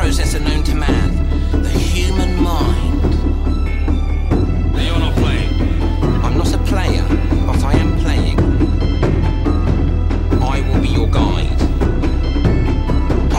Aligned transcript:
processor 0.00 0.40
known 0.40 0.62
to 0.64 0.74
man, 0.74 1.10
the 1.62 1.68
human 1.68 2.42
mind. 2.42 3.02
Now 4.72 4.82
you're 4.88 4.98
not 4.98 5.14
playing. 5.14 5.52
I'm 6.24 6.38
not 6.38 6.50
a 6.54 6.58
player, 6.70 7.04
but 7.46 7.62
I 7.62 7.74
am 7.74 7.98
playing. 7.98 8.38
I 10.42 10.62
will 10.66 10.80
be 10.80 10.88
your 10.88 11.06
guide. 11.06 11.60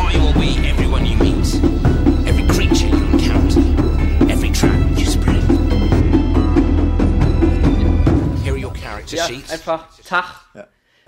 I 0.08 0.12
will 0.22 0.40
be 0.40 0.50
everyone 0.70 1.08
you 1.08 1.18
meet, 1.18 1.50
every 2.30 2.46
creature 2.54 2.90
you 2.90 3.06
encounter, 3.08 3.62
every 4.32 4.52
trap 4.52 4.80
you 5.00 5.06
spread. 5.08 5.44
Here 8.44 8.54
are 8.54 8.64
your 8.66 8.74
character 8.74 9.16
Ja, 9.16 9.26
sheets. 9.26 9.52
einfach 9.52 9.88
Tag. 10.06 10.26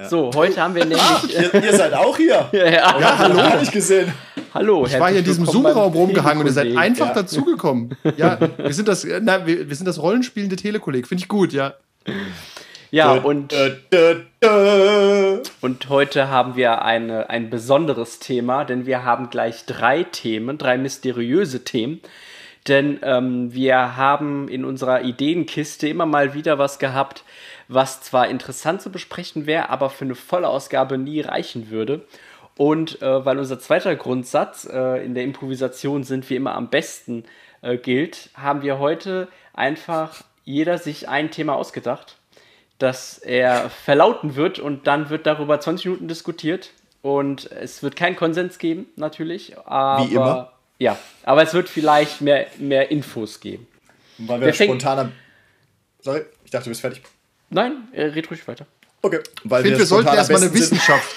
So, 0.09 0.31
heute 0.35 0.61
haben 0.61 0.75
wir 0.75 0.85
nämlich. 0.85 1.01
Ihr, 1.33 1.53
ihr 1.63 1.77
seid 1.77 1.93
auch 1.93 2.17
hier. 2.17 2.49
ja, 2.51 2.65
ja. 2.65 2.99
Ja, 2.99 3.17
hallo, 3.17 3.37
hab 3.41 3.61
ich 3.61 3.71
gesehen. 3.71 4.11
Hallo, 4.53 4.85
Ich 4.85 4.99
war 4.99 5.09
hier 5.09 5.19
in 5.19 5.25
diesem 5.25 5.45
Zoom-Raum 5.45 5.93
rumgehangen 5.93 6.39
und 6.41 6.45
ihr 6.47 6.51
seid 6.53 6.75
einfach 6.77 7.07
Ja. 7.07 7.13
dazugekommen. 7.13 7.95
Ja, 8.17 8.37
wir 8.57 8.73
sind 8.73 8.87
das, 8.87 9.03
äh, 9.05 9.19
na, 9.21 9.45
wir, 9.47 9.69
wir 9.69 9.75
sind 9.75 9.87
das 9.87 10.01
rollenspielende 10.01 10.55
Telekolleg. 10.55 11.07
Finde 11.07 11.21
ich 11.23 11.27
gut, 11.27 11.53
ja. 11.53 11.73
Ja, 12.91 13.13
und, 13.13 13.55
und 15.61 15.89
heute 15.89 16.29
haben 16.29 16.55
wir 16.55 16.83
eine, 16.83 17.29
ein 17.29 17.49
besonderes 17.49 18.19
Thema, 18.19 18.65
denn 18.65 18.85
wir 18.85 19.03
haben 19.03 19.29
gleich 19.31 19.65
drei 19.65 20.03
Themen, 20.03 20.57
drei 20.59 20.77
mysteriöse 20.77 21.63
Themen. 21.63 22.01
Denn 22.67 22.99
ähm, 23.01 23.53
wir 23.53 23.97
haben 23.97 24.47
in 24.47 24.63
unserer 24.63 25.01
Ideenkiste 25.01 25.87
immer 25.87 26.05
mal 26.05 26.33
wieder 26.33 26.57
was 26.59 26.77
gehabt, 26.79 27.23
was 27.67 28.01
zwar 28.01 28.27
interessant 28.27 28.81
zu 28.81 28.91
besprechen 28.91 29.45
wäre, 29.45 29.69
aber 29.69 29.89
für 29.89 30.05
eine 30.05 30.15
volle 30.15 30.47
Ausgabe 30.49 30.97
nie 30.97 31.21
reichen 31.21 31.69
würde. 31.69 32.05
Und 32.55 33.01
äh, 33.01 33.25
weil 33.25 33.39
unser 33.39 33.59
zweiter 33.59 33.95
Grundsatz 33.95 34.65
äh, 34.71 35.03
in 35.03 35.15
der 35.15 35.23
Improvisation 35.23 36.03
sind 36.03 36.29
wie 36.29 36.35
immer 36.35 36.53
am 36.55 36.69
besten 36.69 37.25
äh, 37.61 37.77
gilt, 37.77 38.29
haben 38.35 38.61
wir 38.61 38.77
heute 38.79 39.27
einfach 39.53 40.21
jeder 40.45 40.77
sich 40.77 41.07
ein 41.09 41.31
Thema 41.31 41.55
ausgedacht, 41.55 42.17
das 42.77 43.17
er 43.17 43.69
verlauten 43.69 44.35
wird 44.35 44.59
und 44.59 44.85
dann 44.87 45.09
wird 45.09 45.25
darüber 45.25 45.59
20 45.59 45.85
Minuten 45.85 46.07
diskutiert 46.07 46.71
und 47.01 47.49
es 47.51 47.81
wird 47.81 47.95
keinen 47.95 48.15
Konsens 48.15 48.59
geben, 48.59 48.85
natürlich. 48.97 49.57
Aber, 49.65 50.03
Wie 50.07 50.13
immer. 50.13 50.51
Ja, 50.79 50.97
aber 51.23 51.43
es 51.43 51.53
wird 51.53 51.69
vielleicht 51.69 52.21
mehr, 52.21 52.47
mehr 52.59 52.91
Infos 52.91 53.39
geben. 53.39 53.67
Weil 54.17 54.41
Wer 54.41 54.47
wir 54.47 54.53
fängt- 54.53 54.69
spontaner. 54.81 55.11
Sorry, 56.01 56.21
ich 56.43 56.51
dachte, 56.51 56.65
du 56.65 56.69
bist 56.71 56.81
fertig. 56.81 57.01
Nein, 57.53 57.87
äh, 57.93 58.03
red 58.05 58.29
ruhig 58.29 58.47
weiter. 58.47 58.65
Okay. 59.01 59.19
Weil 59.43 59.61
Ich 59.61 59.65
finde, 59.67 59.79
wir 59.79 59.85
sollten 59.85 60.07
spontan 60.07 60.25
am 60.25 60.31
erstmal 60.31 60.41
eine 60.43 60.53
Wissenschaft. 60.53 61.15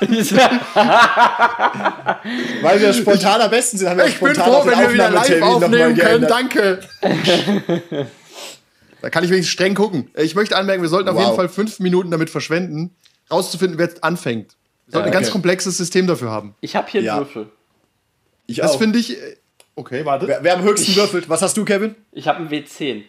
Weil 2.62 2.80
wir 2.80 2.92
spontan 2.92 3.40
am 3.40 3.50
besten 3.50 3.78
sind, 3.78 3.88
haben 3.88 3.98
wir 3.98 4.06
Ich 4.06 4.18
bin 4.20 4.34
spontan 4.34 4.44
froh, 4.44 4.52
auf 4.58 4.64
den 4.64 4.72
wenn 4.72 4.80
wir 4.80 4.92
wieder 4.94 5.10
live 5.10 5.42
aufnehmen 5.42 5.96
können. 5.96 5.96
geändert. 5.96 6.30
Danke. 6.30 6.80
da 9.02 9.10
kann 9.10 9.24
ich 9.24 9.30
wenigstens 9.30 9.52
streng 9.52 9.74
gucken. 9.74 10.08
Ich 10.16 10.34
möchte 10.36 10.56
anmerken, 10.56 10.82
wir 10.82 10.88
sollten 10.88 11.08
auf 11.08 11.16
Wow. 11.16 11.24
jeden 11.24 11.36
Fall 11.36 11.48
fünf 11.48 11.80
Minuten 11.80 12.10
damit 12.12 12.30
verschwenden, 12.30 12.94
rauszufinden, 13.30 13.78
wer 13.78 13.86
jetzt 13.86 14.04
anfängt. 14.04 14.52
Wir 14.86 14.92
sollten 14.92 15.06
ein 15.06 15.08
okay. 15.12 15.18
ganz 15.22 15.30
komplexes 15.32 15.76
System 15.76 16.06
dafür 16.06 16.30
haben. 16.30 16.54
Ich 16.60 16.76
habe 16.76 16.88
hier 16.88 17.00
einen 17.00 17.06
Ja. 17.06 17.18
Würfel. 17.18 17.48
Ich 18.46 18.58
Das 18.58 18.76
finde 18.76 18.98
ich. 18.98 19.20
äh, 19.20 19.36
Okay, 19.78 20.06
warte. 20.06 20.26
Wer, 20.26 20.42
wer 20.42 20.54
am 20.54 20.62
höchsten 20.62 20.96
würfelt? 20.96 21.28
Was 21.28 21.42
hast 21.42 21.54
du, 21.58 21.64
Kevin? 21.66 21.96
Ich 22.12 22.26
habe 22.28 22.38
einen 22.38 22.48
W10. 22.48 23.02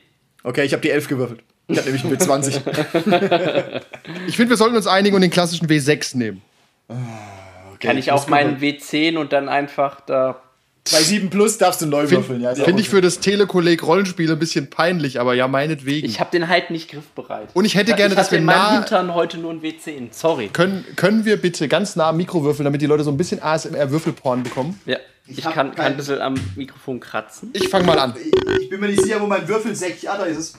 Okay, 0.43 0.65
ich 0.65 0.73
habe 0.73 0.81
die 0.81 0.89
11 0.89 1.07
gewürfelt. 1.07 1.39
Ich 1.69 1.77
habe 1.77 1.91
nämlich 1.91 2.05
einen 2.05 2.17
W20. 2.17 3.81
Ich 4.27 4.35
finde, 4.37 4.51
wir 4.51 4.57
sollten 4.57 4.75
uns 4.75 4.87
einigen 4.87 5.15
und 5.15 5.21
den 5.21 5.31
klassischen 5.31 5.67
W6 5.67 6.15
nehmen. 6.17 6.41
Okay, 6.87 7.87
Kann 7.87 7.97
ich 7.97 8.11
auch 8.11 8.27
meinen 8.27 8.55
gucken. 8.59 8.79
W10 8.79 9.17
und 9.17 9.33
dann 9.33 9.49
einfach 9.49 10.01
da. 10.01 10.41
Bei 10.89 11.01
7 11.01 11.29
plus 11.29 11.57
darfst 11.57 11.81
du 11.81 11.85
neu 11.85 12.09
würfeln. 12.09 12.39
Ja, 12.39 12.55
Finde 12.55 12.81
ich 12.81 12.87
für 12.87 13.01
das 13.01 13.19
Telekolleg 13.19 13.83
Rollenspiel 13.85 14.31
ein 14.31 14.39
bisschen 14.39 14.69
peinlich, 14.69 15.19
aber 15.19 15.33
ja, 15.33 15.49
meinetwegen. 15.49 16.07
Ich 16.07 16.21
habe 16.21 16.31
den 16.31 16.47
halt 16.47 16.69
nicht 16.71 16.89
griffbereit. 16.89 17.49
Und 17.53 17.65
ich 17.65 17.75
hätte 17.75 17.93
gerne, 17.93 18.13
ich 18.13 18.17
dass 18.17 18.27
hatte 18.27 18.35
wir 18.35 18.39
in 18.39 18.45
meinem 18.45 18.57
nah. 18.57 18.73
Hintern 18.79 19.13
heute 19.13 19.37
nur 19.37 19.51
einen 19.51 19.61
W10. 19.61 20.07
Sorry. 20.11 20.47
Können, 20.47 20.85
können 20.95 21.25
wir 21.25 21.35
bitte 21.35 21.67
ganz 21.67 21.97
nah 21.97 22.07
am 22.07 22.15
Mikro 22.17 22.41
würfeln, 22.45 22.63
damit 22.63 22.81
die 22.81 22.85
Leute 22.85 23.03
so 23.03 23.11
ein 23.11 23.17
bisschen 23.17 23.43
ASMR-Würfelporn 23.43 24.43
bekommen? 24.43 24.79
Ja, 24.85 24.95
ich, 25.27 25.45
hab 25.45 25.53
kann, 25.53 25.67
kann 25.71 25.75
kein- 25.75 25.85
ein 25.87 25.97
bisschen 25.97 26.21
am 26.21 26.35
Mikrofon 26.55 27.01
kratzen. 27.01 27.49
Ich 27.51 27.67
fange 27.67 27.85
mal 27.85 27.99
an. 27.99 28.13
Ich 28.61 28.69
bin 28.69 28.79
mir 28.79 28.87
nicht 28.87 29.01
sicher, 29.03 29.19
wo 29.19 29.27
mein 29.27 29.45
Würfelsäckchen. 29.45 30.07
Ah, 30.09 30.17
da 30.19 30.23
ist 30.23 30.37
es. 30.37 30.53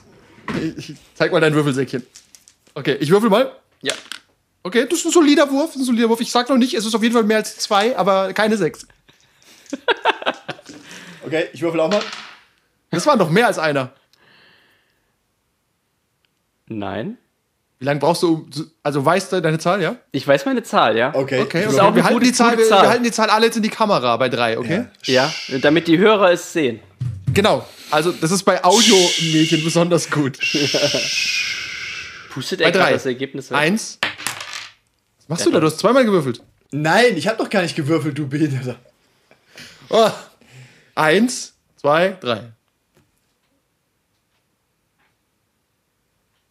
Ich, 0.77 0.95
zeig 1.15 1.31
mal 1.31 1.39
dein 1.41 1.53
Würfelsäckchen. 1.53 2.05
Okay, 2.73 2.97
ich 2.99 3.09
würfel 3.09 3.29
mal. 3.29 3.51
Ja. 3.81 3.93
Okay, 4.63 4.85
das 4.89 4.99
ist 4.99 5.05
ein 5.05 5.11
solider 5.11 5.49
Wurf. 5.49 5.75
Ein 5.75 5.83
solider 5.83 6.09
Wurf. 6.09 6.21
Ich 6.21 6.31
sag 6.31 6.49
noch 6.49 6.57
nicht, 6.57 6.73
es 6.73 6.85
ist 6.85 6.93
auf 6.95 7.01
jeden 7.03 7.13
Fall 7.13 7.23
mehr 7.23 7.37
als 7.37 7.57
zwei, 7.57 7.97
aber 7.97 8.33
keine 8.33 8.57
sechs. 8.57 8.87
Okay, 11.25 11.47
ich 11.53 11.61
würfel 11.61 11.79
auch 11.81 11.91
mal. 11.91 12.01
Das 12.89 13.05
war 13.05 13.15
noch 13.15 13.29
mehr 13.29 13.45
als 13.45 13.59
einer. 13.59 13.91
Nein. 16.67 17.17
Wie 17.77 17.85
lange 17.85 17.99
brauchst 17.99 18.23
du, 18.23 18.33
um. 18.33 18.49
Also 18.83 19.05
weißt 19.05 19.31
du 19.31 19.41
deine 19.41 19.59
Zahl, 19.59 19.81
ja? 19.81 19.97
Ich 20.11 20.27
weiß 20.27 20.45
meine 20.45 20.63
Zahl, 20.63 20.97
ja. 20.97 21.09
Okay, 21.13 21.41
Okay, 21.41 21.67
okay. 21.67 21.95
wir, 21.95 22.03
halten 22.03 22.19
die 22.19 22.33
Zahl, 22.33 22.51
gute 22.51 22.63
wir, 22.63 22.67
Zahl. 22.69 22.81
wir 22.83 22.89
halten 22.89 23.03
die 23.03 23.11
Zahl 23.11 23.29
alle 23.29 23.45
jetzt 23.45 23.57
in 23.57 23.63
die 23.63 23.69
Kamera 23.69 24.17
bei 24.17 24.27
drei, 24.29 24.57
okay? 24.57 24.85
Ja, 25.05 25.31
damit 25.61 25.87
die 25.87 25.97
Hörer 25.97 26.31
es 26.31 26.51
sehen. 26.51 26.79
Genau. 27.33 27.67
Also, 27.91 28.11
das 28.11 28.31
ist 28.31 28.43
bei 28.43 28.63
Audio-Mädchen 28.63 29.63
besonders 29.63 30.09
gut. 30.09 30.37
Pustet 32.31 32.61
er 32.61 32.71
gerade 32.71 32.93
das 32.93 33.05
Ergebnis 33.05 33.49
weg? 33.51 33.57
Eins. 33.57 33.99
Was 35.19 35.27
machst 35.29 35.45
du 35.45 35.51
da? 35.51 35.59
Du 35.59 35.67
hast 35.67 35.79
zweimal 35.79 36.05
gewürfelt. 36.05 36.41
Nein, 36.71 37.17
ich 37.17 37.27
habe 37.27 37.37
doch 37.37 37.49
gar 37.49 37.61
nicht 37.63 37.75
gewürfelt, 37.75 38.17
du 38.17 38.27
Behinderter. 38.27 38.75
Oh. 39.89 40.09
Eins, 40.95 41.53
zwei, 41.77 42.17
drei. 42.19 42.51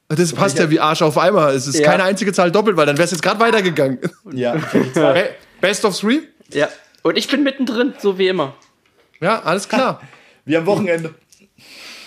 Das 0.08 0.32
passt 0.32 0.58
ja 0.58 0.70
wie 0.70 0.80
Arsch 0.80 1.02
auf 1.02 1.18
Eimer. 1.18 1.48
Es 1.50 1.66
ist 1.66 1.78
Ja. 1.78 1.86
keine 1.90 2.02
einzige 2.04 2.32
Zahl 2.32 2.50
doppelt, 2.50 2.76
weil 2.76 2.86
dann 2.86 2.96
wär's 2.96 3.10
jetzt 3.10 3.22
gerade 3.22 3.38
weitergegangen. 3.40 3.98
Ja, 4.32 4.54
Be- 4.54 5.34
Best 5.60 5.84
of 5.84 5.98
three? 5.98 6.20
Ja. 6.50 6.68
Und 7.02 7.16
ich 7.18 7.28
bin 7.28 7.42
mittendrin, 7.42 7.92
so 8.00 8.16
wie 8.18 8.28
immer. 8.28 8.56
Ja, 9.20 9.42
alles 9.42 9.68
klar. 9.68 10.00
wie 10.48 10.56
am 10.56 10.66
Wochenende. 10.66 11.14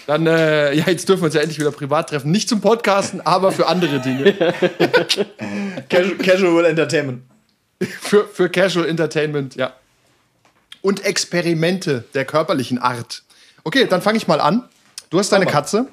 Dann, 0.07 0.25
äh, 0.25 0.73
ja, 0.73 0.85
jetzt 0.87 1.07
dürfen 1.07 1.21
wir 1.21 1.25
uns 1.27 1.35
ja 1.35 1.41
endlich 1.41 1.59
wieder 1.59 1.71
privat 1.71 2.09
treffen. 2.09 2.31
Nicht 2.31 2.49
zum 2.49 2.59
Podcasten, 2.59 3.21
aber 3.21 3.51
für 3.51 3.67
andere 3.67 3.99
Dinge. 4.01 4.33
Casual, 5.89 6.15
Casual 6.17 6.65
Entertainment. 6.65 7.21
für, 7.79 8.27
für 8.27 8.49
Casual 8.49 8.87
Entertainment, 8.87 9.55
ja. 9.55 9.73
Und 10.81 11.05
Experimente 11.05 12.03
der 12.15 12.25
körperlichen 12.25 12.79
Art. 12.79 13.23
Okay, 13.63 13.85
dann 13.87 14.01
fange 14.01 14.17
ich 14.17 14.27
mal 14.27 14.41
an. 14.41 14.67
Du 15.11 15.19
hast 15.19 15.31
deine. 15.31 15.45
Katze. 15.45 15.87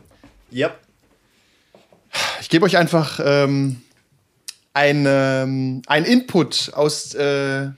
Ja. 0.50 0.74
Ich 2.40 2.48
gebe 2.48 2.64
euch 2.64 2.78
einfach 2.78 3.20
ähm, 3.22 3.82
ein, 4.72 5.04
ähm, 5.06 5.82
ein 5.86 6.04
Input 6.06 6.70
aus 6.72 7.14
äh, 7.14 7.68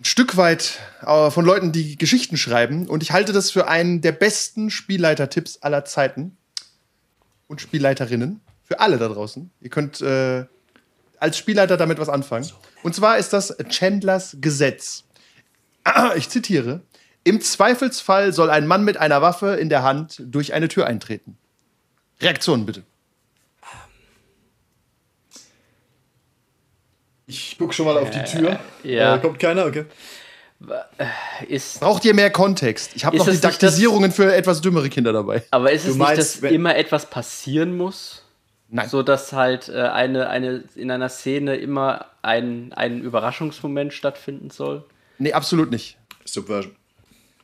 ein 0.00 0.04
Stück 0.04 0.38
weit 0.38 0.78
äh, 1.02 1.30
von 1.30 1.44
Leuten, 1.44 1.72
die 1.72 1.96
Geschichten 1.96 2.38
schreiben. 2.38 2.88
Und 2.88 3.02
ich 3.02 3.12
halte 3.12 3.32
das 3.32 3.50
für 3.50 3.68
einen 3.68 4.00
der 4.00 4.12
besten 4.12 4.70
Spielleiter-Tipps 4.70 5.58
aller 5.58 5.84
Zeiten. 5.84 6.36
Und 7.48 7.60
Spielleiterinnen. 7.60 8.40
Für 8.64 8.80
alle 8.80 8.98
da 8.98 9.08
draußen. 9.08 9.50
Ihr 9.60 9.70
könnt 9.70 10.00
äh, 10.00 10.44
als 11.18 11.36
Spielleiter 11.36 11.76
damit 11.76 11.98
was 11.98 12.08
anfangen. 12.08 12.48
Und 12.82 12.94
zwar 12.94 13.18
ist 13.18 13.32
das 13.32 13.56
Chandlers 13.68 14.36
Gesetz. 14.40 15.04
Ich 16.16 16.28
zitiere. 16.28 16.82
Im 17.24 17.40
Zweifelsfall 17.40 18.32
soll 18.32 18.48
ein 18.48 18.66
Mann 18.66 18.84
mit 18.84 18.96
einer 18.96 19.20
Waffe 19.20 19.56
in 19.56 19.68
der 19.68 19.82
Hand 19.82 20.22
durch 20.24 20.54
eine 20.54 20.68
Tür 20.68 20.86
eintreten. 20.86 21.36
Reaktionen 22.20 22.64
bitte. 22.64 22.84
Ich 27.30 27.56
guck 27.58 27.72
schon 27.72 27.86
mal 27.86 27.96
auf 27.98 28.10
die 28.10 28.22
Tür. 28.24 28.58
ja. 28.82 29.16
Äh, 29.16 29.18
kommt 29.20 29.38
keiner, 29.38 29.66
okay. 29.66 29.84
Ist, 31.48 31.80
Braucht 31.80 32.04
ihr 32.04 32.12
mehr 32.14 32.30
Kontext? 32.30 32.92
Ich 32.94 33.04
habe 33.04 33.16
noch 33.16 33.26
Didaktisierungen 33.28 34.12
für 34.12 34.34
etwas 34.34 34.60
dümmere 34.60 34.90
Kinder 34.90 35.12
dabei. 35.12 35.42
aber 35.50 35.72
ist 35.72 35.82
es 35.82 35.92
Du 35.92 35.98
nicht, 35.98 35.98
meinst, 35.98 36.18
dass 36.18 36.42
wenn- 36.42 36.54
immer 36.54 36.76
etwas 36.76 37.06
passieren 37.08 37.76
muss? 37.76 38.24
Nein. 38.68 38.88
So 38.88 39.02
dass 39.02 39.32
halt 39.32 39.68
äh, 39.68 39.80
eine, 39.80 40.28
eine, 40.28 40.62
in 40.76 40.90
einer 40.90 41.08
Szene 41.08 41.56
immer 41.56 42.06
ein, 42.22 42.72
ein 42.74 43.00
Überraschungsmoment 43.00 43.92
stattfinden 43.94 44.50
soll? 44.50 44.84
Nee, 45.18 45.32
absolut 45.32 45.70
nicht. 45.70 45.96
Subversion. 46.24 46.76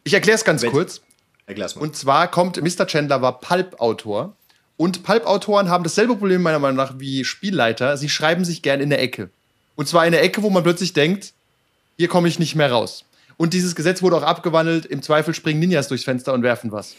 Ich 0.05 0.15
erkläre 0.15 0.37
es 0.37 0.45
ganz 0.45 0.63
Wett- 0.63 0.71
kurz. 0.71 1.01
Erklär's 1.47 1.75
mal. 1.75 1.83
Und 1.83 1.97
zwar 1.97 2.31
kommt, 2.31 2.61
Mr. 2.63 2.87
Chandler 2.87 3.23
war 3.23 3.41
Pulp-Autor. 3.41 4.37
Und 4.77 5.03
Pulp-Autoren 5.05 5.71
haben 5.71 5.85
dasselbe 5.85 6.17
Problem 6.17 6.43
meiner 6.43 6.59
Meinung 6.59 6.77
nach 6.77 6.95
wie 6.99 7.25
Spielleiter. 7.25 7.97
Sie 7.97 8.09
schreiben 8.11 8.45
sich 8.45 8.61
gern 8.63 8.81
in 8.81 8.91
der 8.91 9.01
Ecke. 9.01 9.31
Und 9.77 9.87
zwar 9.89 10.07
in 10.07 10.13
der 10.13 10.23
Ecke, 10.23 10.43
wo 10.43 10.51
man 10.51 10.63
plötzlich 10.63 10.93
denkt, 10.93 11.33
hier 11.97 12.09
komme 12.09 12.29
ich 12.29 12.39
nicht 12.39 12.55
mehr 12.55 12.71
raus. 12.71 13.05
Und 13.37 13.53
dieses 13.53 13.75
Gesetz 13.75 14.03
wurde 14.03 14.17
auch 14.17 14.23
abgewandelt. 14.23 14.87
Im 14.87 15.03
Zweifel 15.03 15.35
springen 15.35 15.61
Ninjas 15.61 15.89
durchs 15.89 16.05
Fenster 16.05 16.33
und 16.33 16.43
werfen 16.43 16.73
was. 16.73 16.97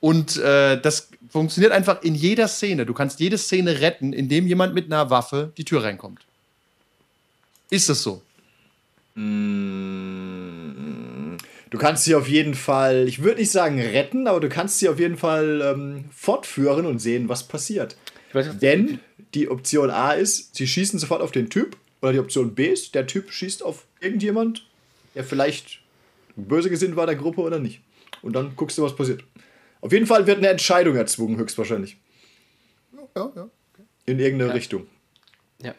Und 0.00 0.36
äh, 0.38 0.80
das 0.80 1.08
funktioniert 1.28 1.72
einfach 1.72 2.02
in 2.02 2.14
jeder 2.14 2.48
Szene. 2.48 2.86
Du 2.86 2.94
kannst 2.94 3.20
jede 3.20 3.38
Szene 3.38 3.80
retten, 3.80 4.12
indem 4.12 4.46
jemand 4.46 4.74
mit 4.74 4.86
einer 4.86 5.10
Waffe 5.10 5.52
die 5.56 5.64
Tür 5.64 5.82
reinkommt. 5.82 6.20
Ist 7.70 7.88
es 7.88 8.02
so? 8.02 8.22
Du 11.70 11.78
kannst 11.78 12.04
sie 12.04 12.14
auf 12.14 12.28
jeden 12.28 12.54
Fall, 12.54 13.06
ich 13.06 13.22
würde 13.22 13.40
nicht 13.40 13.50
sagen 13.50 13.80
retten, 13.80 14.26
aber 14.26 14.40
du 14.40 14.48
kannst 14.48 14.78
sie 14.78 14.88
auf 14.88 14.98
jeden 14.98 15.16
Fall 15.16 15.60
ähm, 15.62 16.04
fortführen 16.14 16.86
und 16.86 16.98
sehen, 16.98 17.28
was 17.28 17.46
passiert. 17.46 17.96
Denn 18.34 19.00
die 19.34 19.48
Option 19.48 19.90
A 19.90 20.12
ist, 20.12 20.56
sie 20.56 20.66
schießen 20.66 20.98
sofort 20.98 21.22
auf 21.22 21.32
den 21.32 21.50
Typ. 21.50 21.76
Oder 22.02 22.12
die 22.12 22.18
Option 22.18 22.54
B 22.54 22.66
ist, 22.66 22.94
der 22.94 23.06
Typ 23.06 23.30
schießt 23.30 23.62
auf 23.62 23.86
irgendjemand, 24.00 24.66
der 25.14 25.24
vielleicht 25.24 25.80
böse 26.36 26.70
gesinnt 26.70 26.96
war 26.96 27.06
der 27.06 27.16
Gruppe 27.16 27.40
oder 27.42 27.58
nicht. 27.58 27.80
Und 28.22 28.34
dann 28.34 28.54
guckst 28.56 28.78
du, 28.78 28.82
was 28.82 28.96
passiert. 28.96 29.24
Auf 29.80 29.92
jeden 29.92 30.06
Fall 30.06 30.26
wird 30.26 30.38
eine 30.38 30.48
Entscheidung 30.48 30.96
erzwungen, 30.96 31.38
höchstwahrscheinlich. 31.38 31.96
Ja, 33.16 33.32
ja. 33.34 33.50
In 34.06 34.18
irgendeine 34.18 34.54
Richtung. 34.54 34.86
Ja. 35.62 35.74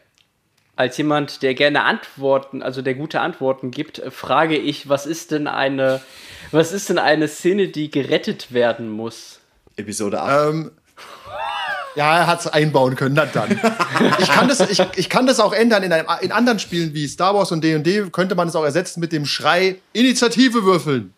Als 0.76 0.96
jemand, 0.96 1.42
der 1.42 1.54
gerne 1.54 1.82
Antworten, 1.84 2.62
also 2.62 2.82
der 2.82 2.94
gute 2.94 3.20
Antworten 3.20 3.70
gibt, 3.70 4.02
frage 4.10 4.56
ich, 4.56 4.88
was 4.88 5.06
ist 5.06 5.30
denn 5.30 5.46
eine, 5.46 6.02
was 6.50 6.72
ist 6.72 6.88
denn 6.88 6.98
eine 6.98 7.28
Szene, 7.28 7.68
die 7.68 7.90
gerettet 7.90 8.52
werden 8.52 8.90
muss? 8.90 9.40
Episode 9.76 10.22
8. 10.22 10.50
Ähm, 10.50 10.70
ja, 11.94 12.18
er 12.18 12.26
hat 12.26 12.40
es 12.40 12.46
einbauen 12.46 12.96
können, 12.96 13.14
na 13.14 13.26
dann. 13.26 13.50
ich, 14.18 14.28
kann 14.28 14.48
das, 14.48 14.60
ich, 14.60 14.82
ich 14.96 15.08
kann 15.08 15.26
das 15.26 15.40
auch 15.40 15.52
ändern. 15.52 15.82
In, 15.82 15.92
einem, 15.92 16.06
in 16.20 16.32
anderen 16.32 16.58
Spielen 16.58 16.94
wie 16.94 17.06
Star 17.06 17.34
Wars 17.34 17.52
und 17.52 17.62
D&D 17.62 18.10
könnte 18.10 18.34
man 18.34 18.48
es 18.48 18.56
auch 18.56 18.64
ersetzen 18.64 19.00
mit 19.00 19.12
dem 19.12 19.26
Schrei 19.26 19.76
Initiative 19.92 20.64
würfeln. 20.64 21.12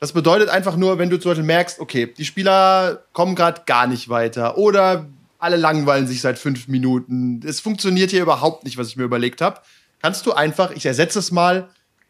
Das 0.00 0.12
bedeutet 0.12 0.48
einfach 0.48 0.76
nur, 0.76 0.98
wenn 0.98 1.10
du 1.10 1.18
zum 1.18 1.30
Beispiel 1.30 1.46
merkst, 1.46 1.78
okay, 1.78 2.12
die 2.18 2.24
Spieler 2.24 3.04
kommen 3.12 3.36
gerade 3.36 3.62
gar 3.66 3.86
nicht 3.86 4.08
weiter 4.08 4.58
oder 4.58 5.06
alle 5.38 5.56
langweilen 5.56 6.06
sich 6.06 6.20
seit 6.20 6.38
fünf 6.38 6.68
Minuten. 6.68 7.40
Es 7.46 7.60
funktioniert 7.60 8.10
hier 8.10 8.22
überhaupt 8.22 8.64
nicht, 8.64 8.78
was 8.78 8.88
ich 8.88 8.96
mir 8.96 9.04
überlegt 9.04 9.40
habe. 9.40 9.60
Kannst 10.00 10.26
du 10.26 10.32
einfach, 10.32 10.72
ich 10.72 10.86
ersetze 10.86 11.20
es 11.20 11.30
mal, 11.30 11.68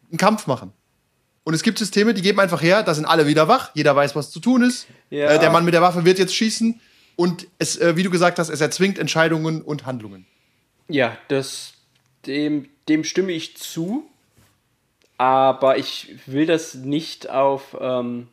einen 0.09 0.17
Kampf 0.17 0.47
machen. 0.47 0.71
Und 1.43 1.53
es 1.53 1.61
gibt 1.61 1.77
Systeme, 1.77 2.13
die 2.13 2.21
geben 2.21 2.39
einfach 2.39 2.61
her, 2.61 2.83
da 2.83 2.93
sind 2.93 3.05
alle 3.05 3.27
wieder 3.27 3.47
wach, 3.47 3.71
jeder 3.73 3.95
weiß, 3.95 4.15
was 4.15 4.31
zu 4.31 4.39
tun 4.39 4.63
ist. 4.63 4.87
Ja. 5.09 5.27
Äh, 5.29 5.39
der 5.39 5.49
Mann 5.49 5.65
mit 5.65 5.73
der 5.73 5.81
Waffe 5.81 6.05
wird 6.05 6.19
jetzt 6.19 6.35
schießen. 6.35 6.79
Und 7.15 7.47
es, 7.59 7.77
äh, 7.77 7.95
wie 7.95 8.03
du 8.03 8.09
gesagt 8.09 8.39
hast, 8.39 8.49
es 8.49 8.61
erzwingt 8.61 8.97
Entscheidungen 8.97 9.61
und 9.61 9.85
Handlungen. 9.85 10.25
Ja, 10.87 11.17
das, 11.27 11.73
dem, 12.25 12.69
dem 12.87 13.03
stimme 13.03 13.31
ich 13.31 13.57
zu. 13.57 14.09
Aber 15.17 15.77
ich 15.77 16.15
will 16.25 16.45
das 16.45 16.73
nicht 16.73 17.29
auf. 17.29 17.77
Ähm 17.79 18.27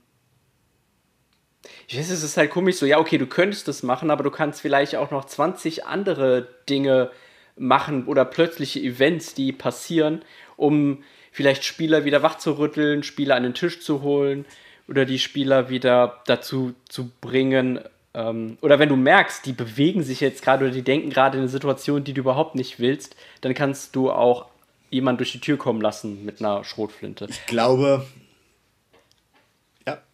ich 1.86 1.98
weiß, 1.98 2.10
es 2.10 2.22
ist 2.22 2.36
halt 2.36 2.50
komisch 2.50 2.76
so, 2.76 2.86
ja, 2.86 2.98
okay, 2.98 3.18
du 3.18 3.26
könntest 3.26 3.68
das 3.68 3.82
machen, 3.82 4.10
aber 4.10 4.24
du 4.24 4.30
kannst 4.30 4.60
vielleicht 4.60 4.96
auch 4.96 5.10
noch 5.10 5.26
20 5.26 5.86
andere 5.86 6.48
Dinge 6.68 7.10
machen 7.56 8.06
oder 8.06 8.24
plötzliche 8.24 8.80
Events, 8.80 9.34
die 9.34 9.52
passieren, 9.52 10.22
um 10.56 11.04
vielleicht 11.32 11.64
Spieler 11.64 12.04
wieder 12.04 12.22
wachzurütteln, 12.22 13.02
Spieler 13.02 13.36
an 13.36 13.42
den 13.42 13.54
Tisch 13.54 13.80
zu 13.80 14.02
holen 14.02 14.46
oder 14.88 15.04
die 15.04 15.18
Spieler 15.18 15.68
wieder 15.68 16.22
dazu 16.26 16.74
zu 16.88 17.10
bringen, 17.20 17.80
ähm, 18.14 18.58
oder 18.60 18.78
wenn 18.78 18.88
du 18.88 18.96
merkst, 18.96 19.44
die 19.46 19.52
bewegen 19.52 20.02
sich 20.02 20.20
jetzt 20.20 20.42
gerade 20.42 20.64
oder 20.64 20.74
die 20.74 20.82
denken 20.82 21.10
gerade 21.10 21.36
in 21.36 21.42
eine 21.42 21.50
Situation, 21.50 22.04
die 22.04 22.12
du 22.12 22.20
überhaupt 22.20 22.54
nicht 22.54 22.78
willst, 22.78 23.16
dann 23.40 23.54
kannst 23.54 23.94
du 23.96 24.10
auch 24.10 24.46
jemanden 24.90 25.18
durch 25.18 25.32
die 25.32 25.40
Tür 25.40 25.56
kommen 25.56 25.80
lassen 25.80 26.24
mit 26.24 26.40
einer 26.40 26.64
Schrotflinte. 26.64 27.26
Ich 27.28 27.46
glaube, 27.46 28.04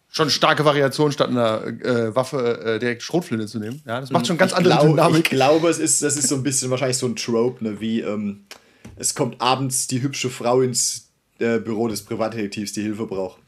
Schon 0.09 0.29
starke 0.29 0.63
Variation, 0.63 1.11
statt 1.11 1.29
einer 1.29 1.63
äh, 1.67 2.15
Waffe 2.15 2.61
äh, 2.61 2.79
direkt 2.79 3.03
Schrotflinte 3.03 3.45
zu 3.45 3.59
nehmen. 3.59 3.81
Ja, 3.85 3.99
das 3.99 4.09
macht 4.09 4.25
schon 4.25 4.37
ganz 4.37 4.53
ich, 4.53 4.57
andere 4.57 4.73
glaub, 4.73 4.85
ich 4.85 4.91
Dynamik. 4.95 5.29
glaube, 5.29 5.69
es 5.69 5.79
ist, 5.79 6.01
das 6.01 6.15
ist 6.15 6.29
so 6.29 6.35
ein 6.35 6.43
bisschen 6.43 6.71
wahrscheinlich 6.71 6.97
so 6.97 7.05
ein 7.05 7.15
Trope, 7.15 7.63
ne, 7.63 7.79
wie 7.79 8.01
ähm, 8.01 8.45
es 8.95 9.15
kommt 9.15 9.39
abends 9.41 9.87
die 9.87 10.01
hübsche 10.01 10.29
Frau 10.29 10.61
ins 10.61 11.09
äh, 11.39 11.59
Büro 11.59 11.87
des 11.87 12.03
Privatdetektivs, 12.03 12.71
die 12.71 12.81
Hilfe 12.81 13.05
braucht. 13.05 13.39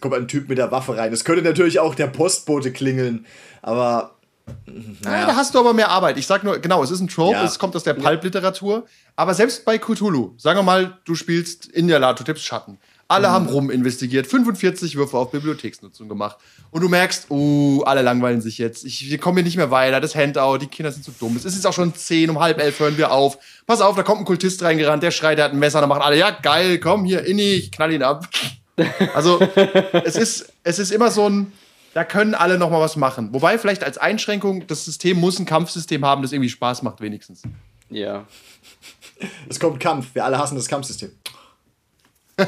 Kommt 0.00 0.14
ein 0.14 0.28
Typ 0.28 0.48
mit 0.48 0.58
der 0.58 0.70
Waffe 0.72 0.96
rein. 0.96 1.10
Das 1.10 1.24
könnte 1.24 1.42
natürlich 1.42 1.78
auch 1.78 1.94
der 1.94 2.08
Postbote 2.08 2.72
klingeln, 2.72 3.24
aber 3.62 4.16
Naja, 5.02 5.26
da 5.26 5.36
hast 5.36 5.54
du 5.54 5.58
aber 5.60 5.72
mehr 5.72 5.88
Arbeit. 5.90 6.18
Ich 6.18 6.26
sag 6.26 6.44
nur, 6.44 6.58
genau, 6.58 6.82
es 6.82 6.90
ist 6.90 7.00
ein 7.00 7.08
Trope, 7.08 7.32
Ja. 7.36 7.44
es 7.44 7.58
kommt 7.58 7.74
aus 7.76 7.84
der 7.84 7.94
Pulp-Literatur. 7.94 8.84
Aber 9.16 9.34
selbst 9.34 9.64
bei 9.64 9.78
Cthulhu, 9.78 10.34
sagen 10.38 10.58
wir 10.58 10.62
mal, 10.62 10.98
du 11.04 11.14
spielst 11.14 11.66
in 11.66 11.88
der 11.88 11.98
Latotipps 11.98 12.42
Schatten. 12.42 12.78
Alle 13.08 13.30
haben 13.30 13.46
rum 13.46 13.70
investigiert, 13.70 14.26
45 14.26 14.96
Würfe 14.96 15.16
auf 15.16 15.30
Bibliotheksnutzung 15.30 16.08
gemacht. 16.08 16.38
Und 16.72 16.80
du 16.82 16.88
merkst, 16.88 17.30
uh, 17.30 17.82
alle 17.84 18.02
langweilen 18.02 18.40
sich 18.40 18.58
jetzt. 18.58 18.84
Ich, 18.84 19.08
wir 19.08 19.18
kommen 19.18 19.36
hier 19.36 19.44
nicht 19.44 19.56
mehr 19.56 19.70
weiter, 19.70 20.00
das 20.00 20.16
Handout, 20.16 20.58
die 20.58 20.66
Kinder 20.66 20.90
sind 20.90 21.04
zu 21.04 21.12
dumm. 21.12 21.36
Es 21.36 21.44
ist 21.44 21.54
jetzt 21.54 21.66
auch 21.66 21.72
schon 21.72 21.94
10, 21.94 22.30
um 22.30 22.40
halb 22.40 22.60
elf 22.60 22.80
hören 22.80 22.98
wir 22.98 23.12
auf. 23.12 23.38
Pass 23.64 23.80
auf, 23.80 23.94
da 23.94 24.02
kommt 24.02 24.20
ein 24.22 24.24
Kultist 24.24 24.60
reingerannt, 24.64 25.04
der 25.04 25.12
schreit, 25.12 25.38
der 25.38 25.44
hat 25.44 25.52
ein 25.52 25.60
Messer, 25.60 25.78
dann 25.80 25.88
machen 25.88 26.02
alle, 26.02 26.18
ja, 26.18 26.30
geil, 26.30 26.78
komm 26.80 27.04
hier, 27.04 27.24
Inni, 27.24 27.52
ich 27.54 27.70
knall 27.70 27.92
ihn 27.92 28.02
ab. 28.02 28.28
Also, 29.14 29.40
es 30.04 30.16
ist, 30.16 30.52
es 30.62 30.78
ist 30.78 30.90
immer 30.90 31.10
so 31.10 31.28
ein, 31.28 31.52
da 31.94 32.04
können 32.04 32.34
alle 32.34 32.58
noch 32.58 32.70
mal 32.70 32.80
was 32.80 32.96
machen. 32.96 33.32
Wobei 33.32 33.58
vielleicht 33.58 33.82
als 33.82 33.96
Einschränkung, 33.96 34.66
das 34.66 34.84
System 34.84 35.18
muss 35.18 35.38
ein 35.38 35.46
Kampfsystem 35.46 36.04
haben, 36.04 36.22
das 36.22 36.32
irgendwie 36.32 36.50
Spaß 36.50 36.82
macht 36.82 37.00
wenigstens. 37.00 37.42
Ja. 37.88 38.26
es 39.48 39.58
kommt 39.58 39.80
Kampf. 39.80 40.14
Wir 40.14 40.24
alle 40.24 40.38
hassen 40.38 40.56
das 40.56 40.68
Kampfsystem. 40.68 41.10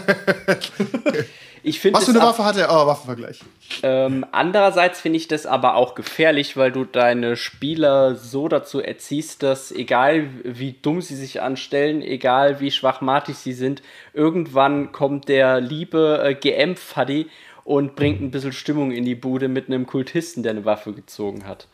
Ich 1.62 1.84
Was 1.92 2.04
für 2.04 2.10
eine 2.10 2.20
Waffe 2.20 2.44
hat 2.44 2.56
er? 2.56 2.70
Oh, 2.70 2.86
Waffenvergleich. 2.86 3.40
Ähm, 3.82 4.24
andererseits 4.32 5.00
finde 5.00 5.18
ich 5.18 5.28
das 5.28 5.46
aber 5.46 5.74
auch 5.74 5.94
gefährlich, 5.94 6.56
weil 6.56 6.72
du 6.72 6.84
deine 6.84 7.36
Spieler 7.36 8.14
so 8.14 8.48
dazu 8.48 8.80
erziehst, 8.80 9.42
dass 9.42 9.72
egal 9.72 10.28
wie 10.44 10.72
dumm 10.80 11.02
sie 11.02 11.16
sich 11.16 11.40
anstellen, 11.42 12.02
egal 12.02 12.60
wie 12.60 12.70
schwachmatig 12.70 13.36
sie 13.36 13.52
sind, 13.52 13.82
irgendwann 14.12 14.92
kommt 14.92 15.28
der 15.28 15.60
liebe 15.60 16.22
äh, 16.24 16.34
GM-Fuddy 16.34 17.26
und 17.64 17.96
bringt 17.96 18.22
ein 18.22 18.30
bisschen 18.30 18.52
Stimmung 18.52 18.92
in 18.92 19.04
die 19.04 19.14
Bude 19.14 19.48
mit 19.48 19.66
einem 19.66 19.86
Kultisten, 19.86 20.42
der 20.42 20.52
eine 20.52 20.64
Waffe 20.64 20.92
gezogen 20.92 21.46
hat. 21.46 21.68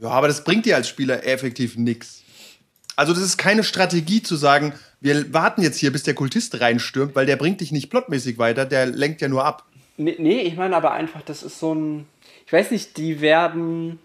Ja, 0.00 0.10
aber 0.10 0.28
das 0.28 0.44
bringt 0.44 0.66
dir 0.66 0.76
als 0.76 0.88
Spieler 0.88 1.24
effektiv 1.24 1.76
nichts. 1.76 2.22
Also, 2.96 3.12
das 3.12 3.22
ist 3.22 3.36
keine 3.36 3.62
Strategie 3.62 4.22
zu 4.22 4.36
sagen, 4.36 4.72
wir 5.00 5.32
warten 5.32 5.62
jetzt 5.62 5.78
hier, 5.78 5.92
bis 5.92 6.02
der 6.02 6.14
Kultist 6.14 6.60
reinstürmt, 6.60 7.14
weil 7.14 7.26
der 7.26 7.36
bringt 7.36 7.60
dich 7.60 7.70
nicht 7.70 7.90
plotmäßig 7.90 8.38
weiter, 8.38 8.64
der 8.64 8.86
lenkt 8.86 9.20
ja 9.20 9.28
nur 9.28 9.44
ab. 9.44 9.64
Nee, 9.98 10.16
nee, 10.18 10.40
ich 10.40 10.56
meine 10.56 10.76
aber 10.76 10.92
einfach, 10.92 11.22
das 11.22 11.42
ist 11.42 11.58
so 11.58 11.74
ein. 11.74 12.06
Ich 12.46 12.52
weiß 12.52 12.70
nicht, 12.70 12.96
die 12.96 13.20
werden. 13.20 13.98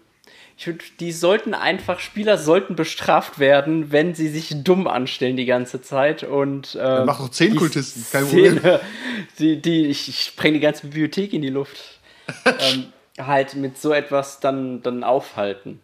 Ich 0.58 0.70
die 1.00 1.12
sollten 1.12 1.54
einfach, 1.54 1.98
Spieler 1.98 2.38
sollten 2.38 2.76
bestraft 2.76 3.38
werden, 3.38 3.90
wenn 3.90 4.14
sie 4.14 4.28
sich 4.28 4.54
dumm 4.62 4.86
anstellen 4.86 5.36
die 5.36 5.46
ganze 5.46 5.80
Zeit. 5.80 6.22
Und, 6.22 6.76
äh, 6.80 7.04
mach 7.04 7.18
doch 7.18 7.30
zehn 7.30 7.56
Kultisten, 7.56 8.04
kein 8.12 8.26
Szene, 8.26 8.80
Die, 9.38 9.60
die, 9.60 9.86
ich, 9.86 10.08
ich 10.08 10.20
spreng 10.24 10.52
die 10.52 10.60
ganze 10.60 10.82
Bibliothek 10.86 11.32
in 11.32 11.42
die 11.42 11.48
Luft. 11.48 11.98
ähm, 12.44 12.92
halt 13.18 13.54
mit 13.54 13.78
so 13.78 13.92
etwas 13.92 14.40
dann, 14.40 14.82
dann 14.82 15.02
aufhalten. 15.02 15.80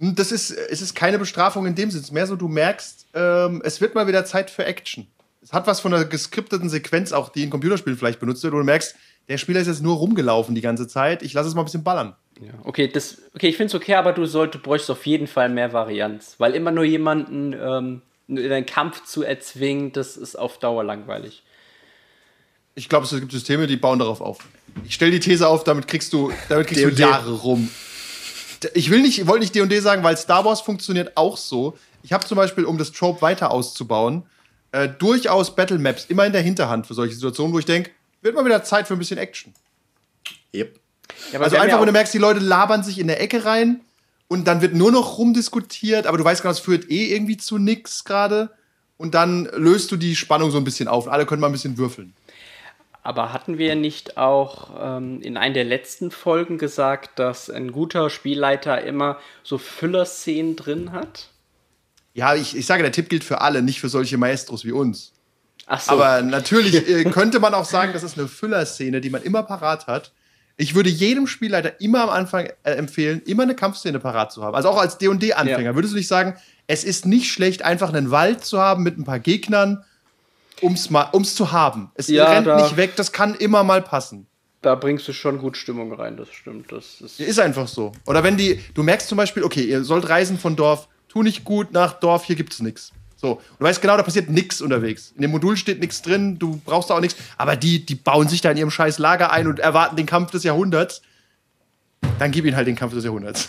Hm, 0.00 0.14
Das 0.14 0.32
ist, 0.32 0.50
es 0.50 0.80
ist 0.82 0.94
keine 0.94 1.18
Bestrafung 1.18 1.66
in 1.66 1.74
dem 1.74 1.90
Sinn. 1.90 2.00
Es 2.00 2.06
ist 2.06 2.12
mehr 2.12 2.26
so, 2.26 2.36
du 2.36 2.48
merkst, 2.48 3.06
ähm, 3.14 3.62
es 3.64 3.80
wird 3.80 3.94
mal 3.94 4.06
wieder 4.06 4.24
Zeit 4.24 4.50
für 4.50 4.64
Action. 4.64 5.06
Es 5.42 5.52
hat 5.52 5.66
was 5.66 5.80
von 5.80 5.94
einer 5.94 6.04
geskripteten 6.04 6.68
Sequenz, 6.68 7.12
auch 7.12 7.28
die 7.28 7.44
in 7.44 7.50
Computerspielen 7.50 7.98
vielleicht 7.98 8.18
benutzt 8.20 8.42
wird, 8.42 8.52
wo 8.52 8.58
du 8.58 8.64
merkst, 8.64 8.96
der 9.28 9.38
Spieler 9.38 9.60
ist 9.60 9.66
jetzt 9.68 9.82
nur 9.82 9.96
rumgelaufen 9.96 10.54
die 10.54 10.60
ganze 10.60 10.88
Zeit. 10.88 11.22
Ich 11.22 11.32
lasse 11.32 11.48
es 11.48 11.54
mal 11.54 11.62
ein 11.62 11.66
bisschen 11.66 11.84
ballern. 11.84 12.14
Ja, 12.40 12.52
okay, 12.64 12.88
das, 12.88 13.18
okay, 13.34 13.48
ich 13.48 13.56
finde 13.56 13.68
es 13.68 13.74
okay, 13.74 13.94
aber 13.94 14.12
du 14.12 14.26
solltest, 14.26 14.62
bräuchst 14.62 14.90
auf 14.90 15.06
jeden 15.06 15.26
Fall 15.26 15.48
mehr 15.48 15.72
Varianz. 15.72 16.34
Weil 16.38 16.54
immer 16.54 16.70
nur 16.70 16.84
jemanden 16.84 17.52
ähm, 17.52 18.02
in 18.28 18.52
einen 18.52 18.66
Kampf 18.66 19.04
zu 19.04 19.22
erzwingen, 19.22 19.92
das 19.92 20.16
ist 20.16 20.36
auf 20.36 20.58
Dauer 20.58 20.84
langweilig. 20.84 21.42
Ich 22.74 22.88
glaube, 22.88 23.06
es 23.06 23.10
gibt 23.10 23.32
Systeme, 23.32 23.66
die 23.66 23.76
bauen 23.76 23.98
darauf 23.98 24.20
auf. 24.20 24.38
Ich 24.84 24.94
stelle 24.94 25.12
die 25.12 25.20
These 25.20 25.48
auf, 25.48 25.64
damit 25.64 25.88
kriegst 25.88 26.12
du, 26.12 26.30
damit 26.48 26.66
kriegst 26.66 26.84
du. 26.84 26.88
Jahre 26.90 27.32
rum. 27.32 27.70
Ich 28.74 28.90
will 28.90 29.02
nicht, 29.02 29.26
wollte 29.26 29.40
nicht 29.40 29.54
D&D 29.54 29.80
sagen, 29.80 30.02
weil 30.02 30.16
Star 30.16 30.44
Wars 30.44 30.60
funktioniert 30.60 31.16
auch 31.16 31.36
so. 31.36 31.76
Ich 32.02 32.12
habe 32.12 32.26
zum 32.26 32.36
Beispiel, 32.36 32.64
um 32.64 32.78
das 32.78 32.92
Trope 32.92 33.22
weiter 33.22 33.50
auszubauen, 33.50 34.24
äh, 34.72 34.88
durchaus 34.88 35.54
Battle 35.54 35.78
Maps 35.78 36.06
immer 36.06 36.26
in 36.26 36.32
der 36.32 36.42
Hinterhand 36.42 36.86
für 36.86 36.94
solche 36.94 37.14
Situationen, 37.14 37.52
wo 37.52 37.58
ich 37.58 37.64
denke, 37.64 37.90
wird 38.22 38.34
mal 38.34 38.44
wieder 38.44 38.62
Zeit 38.64 38.88
für 38.88 38.94
ein 38.94 38.98
bisschen 38.98 39.18
Action. 39.18 39.52
Yep. 40.54 40.78
Ja, 41.32 41.40
Also 41.40 41.56
einfach, 41.56 41.68
ja 41.68 41.80
wenn 41.80 41.86
du 41.86 41.92
merkst, 41.92 42.14
die 42.14 42.18
Leute 42.18 42.40
labern 42.40 42.82
sich 42.82 42.98
in 42.98 43.06
der 43.06 43.20
Ecke 43.20 43.44
rein 43.44 43.80
und 44.28 44.46
dann 44.48 44.60
wird 44.60 44.74
nur 44.74 44.90
noch 44.90 45.18
rumdiskutiert, 45.18 46.06
aber 46.06 46.18
du 46.18 46.24
weißt 46.24 46.42
genau, 46.42 46.52
es 46.52 46.58
führt 46.58 46.90
eh 46.90 47.14
irgendwie 47.14 47.36
zu 47.36 47.58
nix 47.58 48.04
gerade. 48.04 48.50
Und 48.98 49.14
dann 49.14 49.44
löst 49.54 49.92
du 49.92 49.96
die 49.96 50.16
Spannung 50.16 50.50
so 50.50 50.56
ein 50.56 50.64
bisschen 50.64 50.88
auf. 50.88 51.06
Und 51.06 51.12
alle 51.12 51.26
können 51.26 51.40
mal 51.40 51.48
ein 51.48 51.52
bisschen 51.52 51.76
würfeln. 51.76 52.14
Aber 53.06 53.32
hatten 53.32 53.56
wir 53.56 53.76
nicht 53.76 54.16
auch 54.16 54.70
ähm, 54.80 55.20
in 55.22 55.36
einer 55.36 55.54
der 55.54 55.64
letzten 55.64 56.10
Folgen 56.10 56.58
gesagt, 56.58 57.20
dass 57.20 57.48
ein 57.48 57.70
guter 57.70 58.10
Spielleiter 58.10 58.82
immer 58.82 59.18
so 59.44 59.58
Füllerszenen 59.58 60.56
drin 60.56 60.90
hat? 60.90 61.28
Ja, 62.14 62.34
ich, 62.34 62.56
ich 62.56 62.66
sage, 62.66 62.82
der 62.82 62.90
Tipp 62.90 63.08
gilt 63.08 63.22
für 63.22 63.42
alle, 63.42 63.62
nicht 63.62 63.80
für 63.80 63.88
solche 63.88 64.18
Maestros 64.18 64.64
wie 64.64 64.72
uns. 64.72 65.12
Ach 65.66 65.80
so. 65.80 65.92
Aber 65.92 66.20
natürlich 66.22 66.74
äh, 66.88 67.04
könnte 67.04 67.38
man 67.38 67.54
auch 67.54 67.64
sagen, 67.64 67.92
das 67.92 68.02
ist 68.02 68.18
eine 68.18 68.26
Füllerszene, 68.26 69.00
die 69.00 69.10
man 69.10 69.22
immer 69.22 69.44
parat 69.44 69.86
hat. 69.86 70.10
Ich 70.56 70.74
würde 70.74 70.90
jedem 70.90 71.28
Spielleiter 71.28 71.80
immer 71.80 72.02
am 72.02 72.10
Anfang 72.10 72.48
äh, 72.64 72.72
empfehlen, 72.72 73.22
immer 73.24 73.44
eine 73.44 73.54
Kampfszene 73.54 74.00
parat 74.00 74.32
zu 74.32 74.42
haben. 74.42 74.56
Also 74.56 74.68
auch 74.68 74.78
als 74.78 74.98
D&D-Anfänger. 74.98 75.60
Ja. 75.60 75.74
Würdest 75.76 75.94
du 75.94 75.98
nicht 75.98 76.08
sagen, 76.08 76.34
es 76.66 76.82
ist 76.82 77.06
nicht 77.06 77.30
schlecht, 77.30 77.62
einfach 77.62 77.90
einen 77.90 78.10
Wald 78.10 78.44
zu 78.44 78.58
haben 78.58 78.82
mit 78.82 78.98
ein 78.98 79.04
paar 79.04 79.20
Gegnern 79.20 79.84
um's, 80.60 80.90
mal, 80.90 81.08
um's 81.12 81.34
zu 81.34 81.52
haben. 81.52 81.90
Es 81.94 82.08
Ja, 82.08 82.30
rennt 82.30 82.46
da- 82.46 82.62
nicht 82.62 82.76
weg, 82.76 82.96
das 82.96 83.12
kann 83.12 83.34
immer 83.34 83.62
mal 83.64 83.82
passen. 83.82 84.26
Da 84.62 84.74
bringst 84.74 85.06
du 85.06 85.12
schon 85.12 85.38
gut 85.38 85.56
Stimmung 85.56 85.92
rein, 85.92 86.16
das 86.16 86.32
stimmt. 86.32 86.72
Das 86.72 87.00
ist 87.00 87.20
Ist 87.20 87.38
einfach 87.38 87.68
so. 87.68 87.92
Oder 88.06 88.24
wenn 88.24 88.36
die, 88.36 88.60
du 88.74 88.82
merkst 88.82 89.08
zum 89.08 89.16
Beispiel, 89.16 89.44
okay, 89.44 89.62
ihr 89.62 89.84
sollt 89.84 90.08
reisen 90.08 90.38
von 90.38 90.56
Dorf, 90.56 90.88
tu 91.08 91.22
nicht 91.22 91.44
gut 91.44 91.72
nach 91.72 91.92
Dorf, 92.00 92.24
hier 92.24 92.34
gibt's 92.36 92.60
nichts. 92.60 92.90
So, 93.18 93.32
und 93.34 93.40
du 93.60 93.64
weißt 93.64 93.80
genau, 93.80 93.96
da 93.96 94.02
passiert 94.02 94.28
nichts 94.28 94.60
unterwegs. 94.60 95.12
In 95.14 95.22
dem 95.22 95.30
Modul 95.30 95.56
steht 95.56 95.80
nichts 95.80 96.02
drin, 96.02 96.38
du 96.38 96.60
brauchst 96.64 96.90
da 96.90 96.94
auch 96.96 97.00
nichts. 97.00 97.16
Aber 97.38 97.54
die, 97.56 97.84
die 97.86 97.94
bauen 97.94 98.28
sich 98.28 98.40
da 98.40 98.50
in 98.50 98.56
ihrem 98.56 98.70
scheiß 98.70 98.98
Lager 98.98 99.30
ein 99.30 99.46
und 99.46 99.58
erwarten 99.60 99.96
den 99.96 100.06
Kampf 100.06 100.32
des 100.32 100.42
Jahrhunderts. 100.42 101.00
Dann 102.18 102.30
gib 102.32 102.44
ihnen 102.44 102.56
halt 102.56 102.66
den 102.66 102.76
Kampf 102.76 102.92
des 102.94 103.04
Jahrhunderts. 103.04 103.48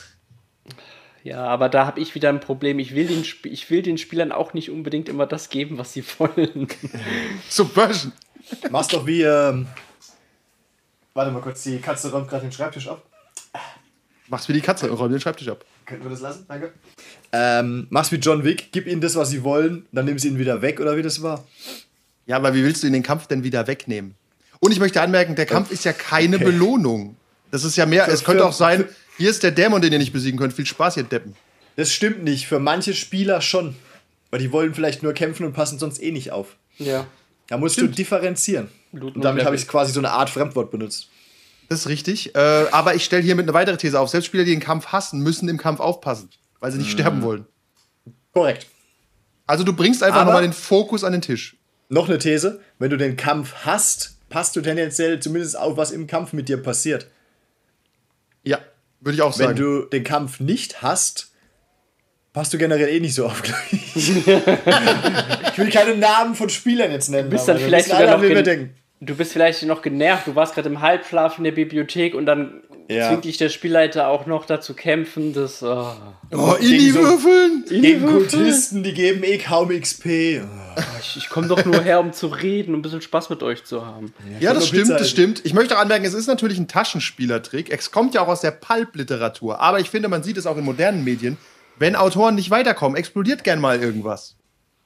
Ja, 1.27 1.43
aber 1.45 1.67
da 1.67 1.85
habe 1.85 1.99
ich 1.99 2.15
wieder 2.15 2.29
ein 2.29 2.39
Problem. 2.39 2.79
Ich 2.79 2.95
will, 2.95 3.05
den, 3.07 3.23
Sp- 3.27 3.51
ich 3.51 3.69
will 3.69 3.81
den 3.81 3.97
Spielern 3.97 4.31
auch 4.31 4.53
nicht 4.53 4.71
unbedingt 4.71 5.09
immer 5.09 5.25
das 5.25 5.49
geben, 5.49 5.77
was 5.77 5.91
sie 5.91 6.01
wollen. 6.19 6.67
Subversion. 7.49 8.13
Mach's 8.71 8.87
doch 8.87 9.05
wie. 9.05 9.23
Ähm, 9.23 9.67
warte 11.13 11.31
mal 11.31 11.41
kurz, 11.41 11.63
die 11.63 11.79
Katze 11.79 12.11
räumt 12.11 12.29
gerade 12.29 12.43
den 12.43 12.53
Schreibtisch 12.53 12.87
ab. 12.87 13.03
Mach's 14.29 14.47
wie 14.47 14.53
die 14.53 14.61
Katze, 14.61 14.89
räum 14.89 15.11
den 15.11 15.19
Schreibtisch 15.19 15.49
ab. 15.49 15.65
Könnten 15.85 16.03
wir 16.05 16.11
das 16.11 16.21
lassen? 16.21 16.45
Danke. 16.47 16.71
Ähm, 17.33 17.87
mach's 17.89 18.11
wie 18.13 18.17
John 18.17 18.45
Wick, 18.45 18.69
gib 18.71 18.87
ihnen 18.87 19.01
das, 19.01 19.15
was 19.15 19.29
sie 19.29 19.43
wollen, 19.43 19.85
dann 19.91 20.05
nimm 20.05 20.17
sie 20.19 20.29
ihnen 20.29 20.39
wieder 20.39 20.61
weg, 20.61 20.79
oder 20.79 20.95
wie 20.95 21.01
das 21.01 21.21
war? 21.21 21.43
Ja, 22.25 22.37
aber 22.37 22.53
wie 22.53 22.63
willst 22.63 22.83
du 22.83 22.87
ihn 22.87 22.93
den 22.93 23.03
Kampf 23.03 23.27
denn 23.27 23.43
wieder 23.43 23.67
wegnehmen? 23.67 24.15
Und 24.59 24.71
ich 24.71 24.79
möchte 24.79 25.01
anmerken, 25.01 25.35
der 25.35 25.45
Kampf 25.45 25.71
ist 25.71 25.83
ja 25.83 25.91
keine 25.93 26.37
Okay. 26.37 26.45
Belohnung. 26.45 27.15
Das 27.51 27.63
ist 27.65 27.75
ja 27.77 27.85
mehr, 27.85 28.05
Für- 28.05 28.11
es 28.11 28.23
könnte 28.23 28.43
für- 28.43 28.49
auch 28.49 28.53
sein, 28.53 28.87
hier 29.17 29.29
ist 29.29 29.43
der 29.43 29.51
Dämon, 29.51 29.81
den 29.81 29.91
ihr 29.91 29.99
nicht 29.99 30.13
besiegen 30.13 30.39
könnt. 30.39 30.53
Viel 30.53 30.65
Spaß, 30.65 30.97
ihr 30.97 31.03
Deppen. 31.03 31.35
Das 31.75 31.91
stimmt 31.91 32.23
nicht. 32.23 32.47
Für 32.47 32.59
manche 32.59 32.93
Spieler 32.93 33.41
schon. 33.41 33.75
Weil 34.29 34.39
die 34.39 34.51
wollen 34.51 34.73
vielleicht 34.73 35.03
nur 35.03 35.13
kämpfen 35.13 35.45
und 35.45 35.53
passen 35.53 35.79
sonst 35.79 36.01
eh 36.01 36.11
nicht 36.11 36.31
auf. 36.31 36.57
Ja. 36.77 37.07
Da 37.47 37.57
musst 37.57 37.79
du 37.79 37.87
differenzieren. 37.87 38.69
Loot 38.91 39.15
Und 39.15 39.23
damit 39.23 39.45
habe 39.45 39.55
ich 39.55 39.67
quasi 39.67 39.93
so 39.93 39.99
eine 39.99 40.11
Art 40.11 40.29
Fremdwort 40.29 40.69
benutzt. 40.69 41.09
Das 41.69 41.81
ist 41.81 41.87
richtig. 41.87 42.35
Äh, 42.35 42.65
aber 42.71 42.95
ich 42.95 43.05
stelle 43.05 43.23
hiermit 43.23 43.45
eine 43.45 43.53
weitere 43.53 43.77
These 43.77 43.99
auf. 43.99 44.09
Selbst 44.09 44.27
Spieler, 44.27 44.43
die 44.43 44.51
den 44.51 44.59
Kampf 44.59 44.87
hassen, 44.87 45.21
müssen 45.21 45.47
im 45.49 45.57
Kampf 45.57 45.79
aufpassen, 45.79 46.29
weil 46.59 46.71
sie 46.71 46.77
nicht 46.77 46.91
sterben 46.91 47.21
wollen. 47.21 47.45
Korrekt. 48.33 48.67
Also 49.45 49.63
du 49.63 49.73
bringst 49.73 50.03
einfach 50.03 50.25
nochmal 50.25 50.41
den 50.41 50.53
Fokus 50.53 51.03
an 51.03 51.13
den 51.13 51.21
Tisch. 51.21 51.55
Noch 51.89 52.09
eine 52.09 52.17
These. 52.17 52.59
Wenn 52.79 52.89
du 52.89 52.97
den 52.97 53.15
Kampf 53.15 53.53
hast, 53.63 54.17
passt 54.29 54.55
du 54.55 54.61
tendenziell 54.61 55.19
zumindest 55.19 55.57
auf, 55.57 55.77
was 55.77 55.91
im 55.91 56.07
Kampf 56.07 56.33
mit 56.33 56.49
dir 56.49 56.57
passiert. 56.57 57.07
Ja, 58.43 58.59
würde 58.99 59.15
ich 59.15 59.21
auch 59.21 59.37
Wenn 59.37 59.47
sagen. 59.47 59.59
du 59.59 59.81
den 59.81 60.03
Kampf 60.03 60.39
nicht 60.39 60.81
hast, 60.81 61.31
passt 62.33 62.53
du 62.53 62.57
generell 62.57 62.89
eh 62.89 62.99
nicht 62.99 63.13
so 63.13 63.25
auf. 63.25 63.41
glaub 63.41 63.57
ich. 63.71 63.95
ich 63.95 64.27
will 64.27 65.69
keine 65.71 65.95
Namen 65.95 66.35
von 66.35 66.49
Spielern 66.49 66.91
jetzt 66.91 67.09
nennen. 67.09 67.29
Du 67.29 67.35
bist 67.35 67.47
dann 67.47 67.57
vielleicht 67.57 67.89
sogar 67.89 68.17
noch. 68.17 68.67
Du 68.99 69.15
bist 69.15 69.31
vielleicht 69.31 69.63
noch 69.63 69.83
genervt, 69.83 70.25
du 70.25 70.35
warst 70.35 70.55
gerade 70.55 70.69
im 70.69 70.81
Halbschlaf 70.81 71.37
in 71.37 71.43
der 71.43 71.51
Bibliothek 71.51 72.15
und 72.15 72.25
dann 72.25 72.63
Ja. 72.89 73.09
zwingt 73.09 73.25
dich 73.25 73.37
der 73.37 73.49
Spielleiter 73.49 74.07
auch 74.07 74.25
noch 74.27 74.45
dazu 74.45 74.73
kämpfen, 74.73 75.33
dass. 75.33 75.61
Oh. 75.61 75.91
oh, 76.31 76.55
Gegen 76.59 76.73
Inni 76.73 76.89
so- 76.91 76.99
würfeln! 76.99 77.65
Gegen 77.67 78.05
Kultisten, 78.05 78.83
die 78.83 78.93
geben 78.93 79.23
eh 79.23 79.37
kaum 79.37 79.69
XP. 79.69 80.05
Ich, 81.01 81.17
ich 81.17 81.29
komme 81.29 81.47
doch 81.47 81.65
nur 81.65 81.81
her, 81.81 81.99
um 81.99 82.13
zu 82.13 82.27
reden, 82.27 82.73
um 82.73 82.79
ein 82.79 82.81
bisschen 82.81 83.01
Spaß 83.01 83.29
mit 83.29 83.43
euch 83.43 83.65
zu 83.65 83.85
haben. 83.85 84.13
Ja, 84.39 84.53
das 84.53 84.59
nur 84.63 84.67
stimmt, 84.67 84.83
Pizza 84.83 84.97
das 84.97 85.09
stimmt. 85.09 85.41
Ich 85.43 85.53
möchte 85.53 85.75
auch 85.75 85.81
anmerken, 85.81 86.05
es 86.05 86.13
ist 86.13 86.27
natürlich 86.27 86.57
ein 86.59 86.67
Taschenspielertrick. 86.67 87.71
Es 87.71 87.91
kommt 87.91 88.13
ja 88.13 88.21
auch 88.21 88.27
aus 88.29 88.41
der 88.41 88.51
Pulp-Literatur. 88.51 89.59
Aber 89.59 89.79
ich 89.79 89.89
finde, 89.89 90.07
man 90.07 90.23
sieht 90.23 90.37
es 90.37 90.45
auch 90.45 90.57
in 90.57 90.63
modernen 90.63 91.03
Medien. 91.03 91.37
Wenn 91.79 91.95
Autoren 91.95 92.35
nicht 92.35 92.49
weiterkommen, 92.51 92.97
explodiert 92.97 93.43
gern 93.43 93.59
mal 93.59 93.81
irgendwas. 93.81 94.35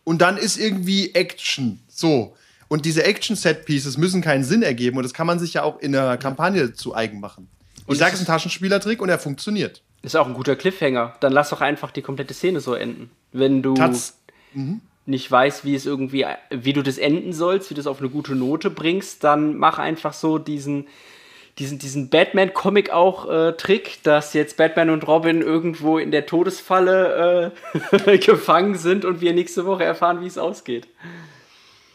Und 0.03 0.21
dann 0.21 0.37
ist 0.37 0.57
irgendwie 0.57 1.13
Action. 1.13 1.79
So. 1.87 2.35
Und 2.67 2.85
diese 2.85 3.03
Action-Set-Pieces 3.03 3.97
müssen 3.97 4.21
keinen 4.21 4.43
Sinn 4.43 4.63
ergeben. 4.63 4.97
Und 4.97 5.03
das 5.03 5.13
kann 5.13 5.27
man 5.27 5.39
sich 5.39 5.53
ja 5.53 5.63
auch 5.63 5.79
in 5.79 5.95
einer 5.95 6.17
Kampagne 6.17 6.73
zu 6.73 6.95
eigen 6.95 7.19
machen. 7.19 7.47
Und 7.85 7.93
ich 7.93 7.99
sage, 7.99 8.13
es 8.13 8.21
ist 8.21 8.27
ein 8.27 8.31
Taschenspielertrick 8.31 9.01
und 9.01 9.09
er 9.09 9.19
funktioniert. 9.19 9.81
Ist 10.01 10.15
auch 10.15 10.27
ein 10.27 10.33
guter 10.33 10.55
Cliffhanger. 10.55 11.15
Dann 11.19 11.33
lass 11.33 11.49
doch 11.49 11.61
einfach 11.61 11.91
die 11.91 12.01
komplette 12.01 12.33
Szene 12.33 12.59
so 12.59 12.73
enden. 12.73 13.11
Wenn 13.31 13.61
du 13.61 13.75
Tats. 13.75 14.17
nicht 15.05 15.29
weißt, 15.29 15.63
wie 15.63 15.75
es 15.75 15.85
irgendwie, 15.85 16.25
wie 16.49 16.73
du 16.73 16.81
das 16.81 16.97
enden 16.97 17.33
sollst, 17.33 17.69
wie 17.69 17.75
du 17.75 17.79
das 17.79 17.87
auf 17.87 17.99
eine 17.99 18.09
gute 18.09 18.35
Note 18.35 18.69
bringst, 18.69 19.23
dann 19.23 19.57
mach 19.57 19.77
einfach 19.77 20.13
so 20.13 20.37
diesen, 20.37 20.87
diesen, 21.59 21.77
diesen 21.77 22.09
Batman-Comic 22.09 22.89
auch 22.91 23.29
äh, 23.29 23.53
Trick, 23.53 23.99
dass 24.03 24.33
jetzt 24.33 24.57
Batman 24.57 24.89
und 24.89 25.07
Robin 25.07 25.41
irgendwo 25.41 25.97
in 25.99 26.11
der 26.11 26.25
Todesfalle 26.25 27.53
äh, 28.05 28.17
gefangen 28.17 28.75
sind 28.75 29.05
und 29.05 29.21
wir 29.21 29.33
nächste 29.33 29.65
Woche 29.65 29.83
erfahren, 29.83 30.21
wie 30.21 30.27
es 30.27 30.37
ausgeht. 30.37 30.87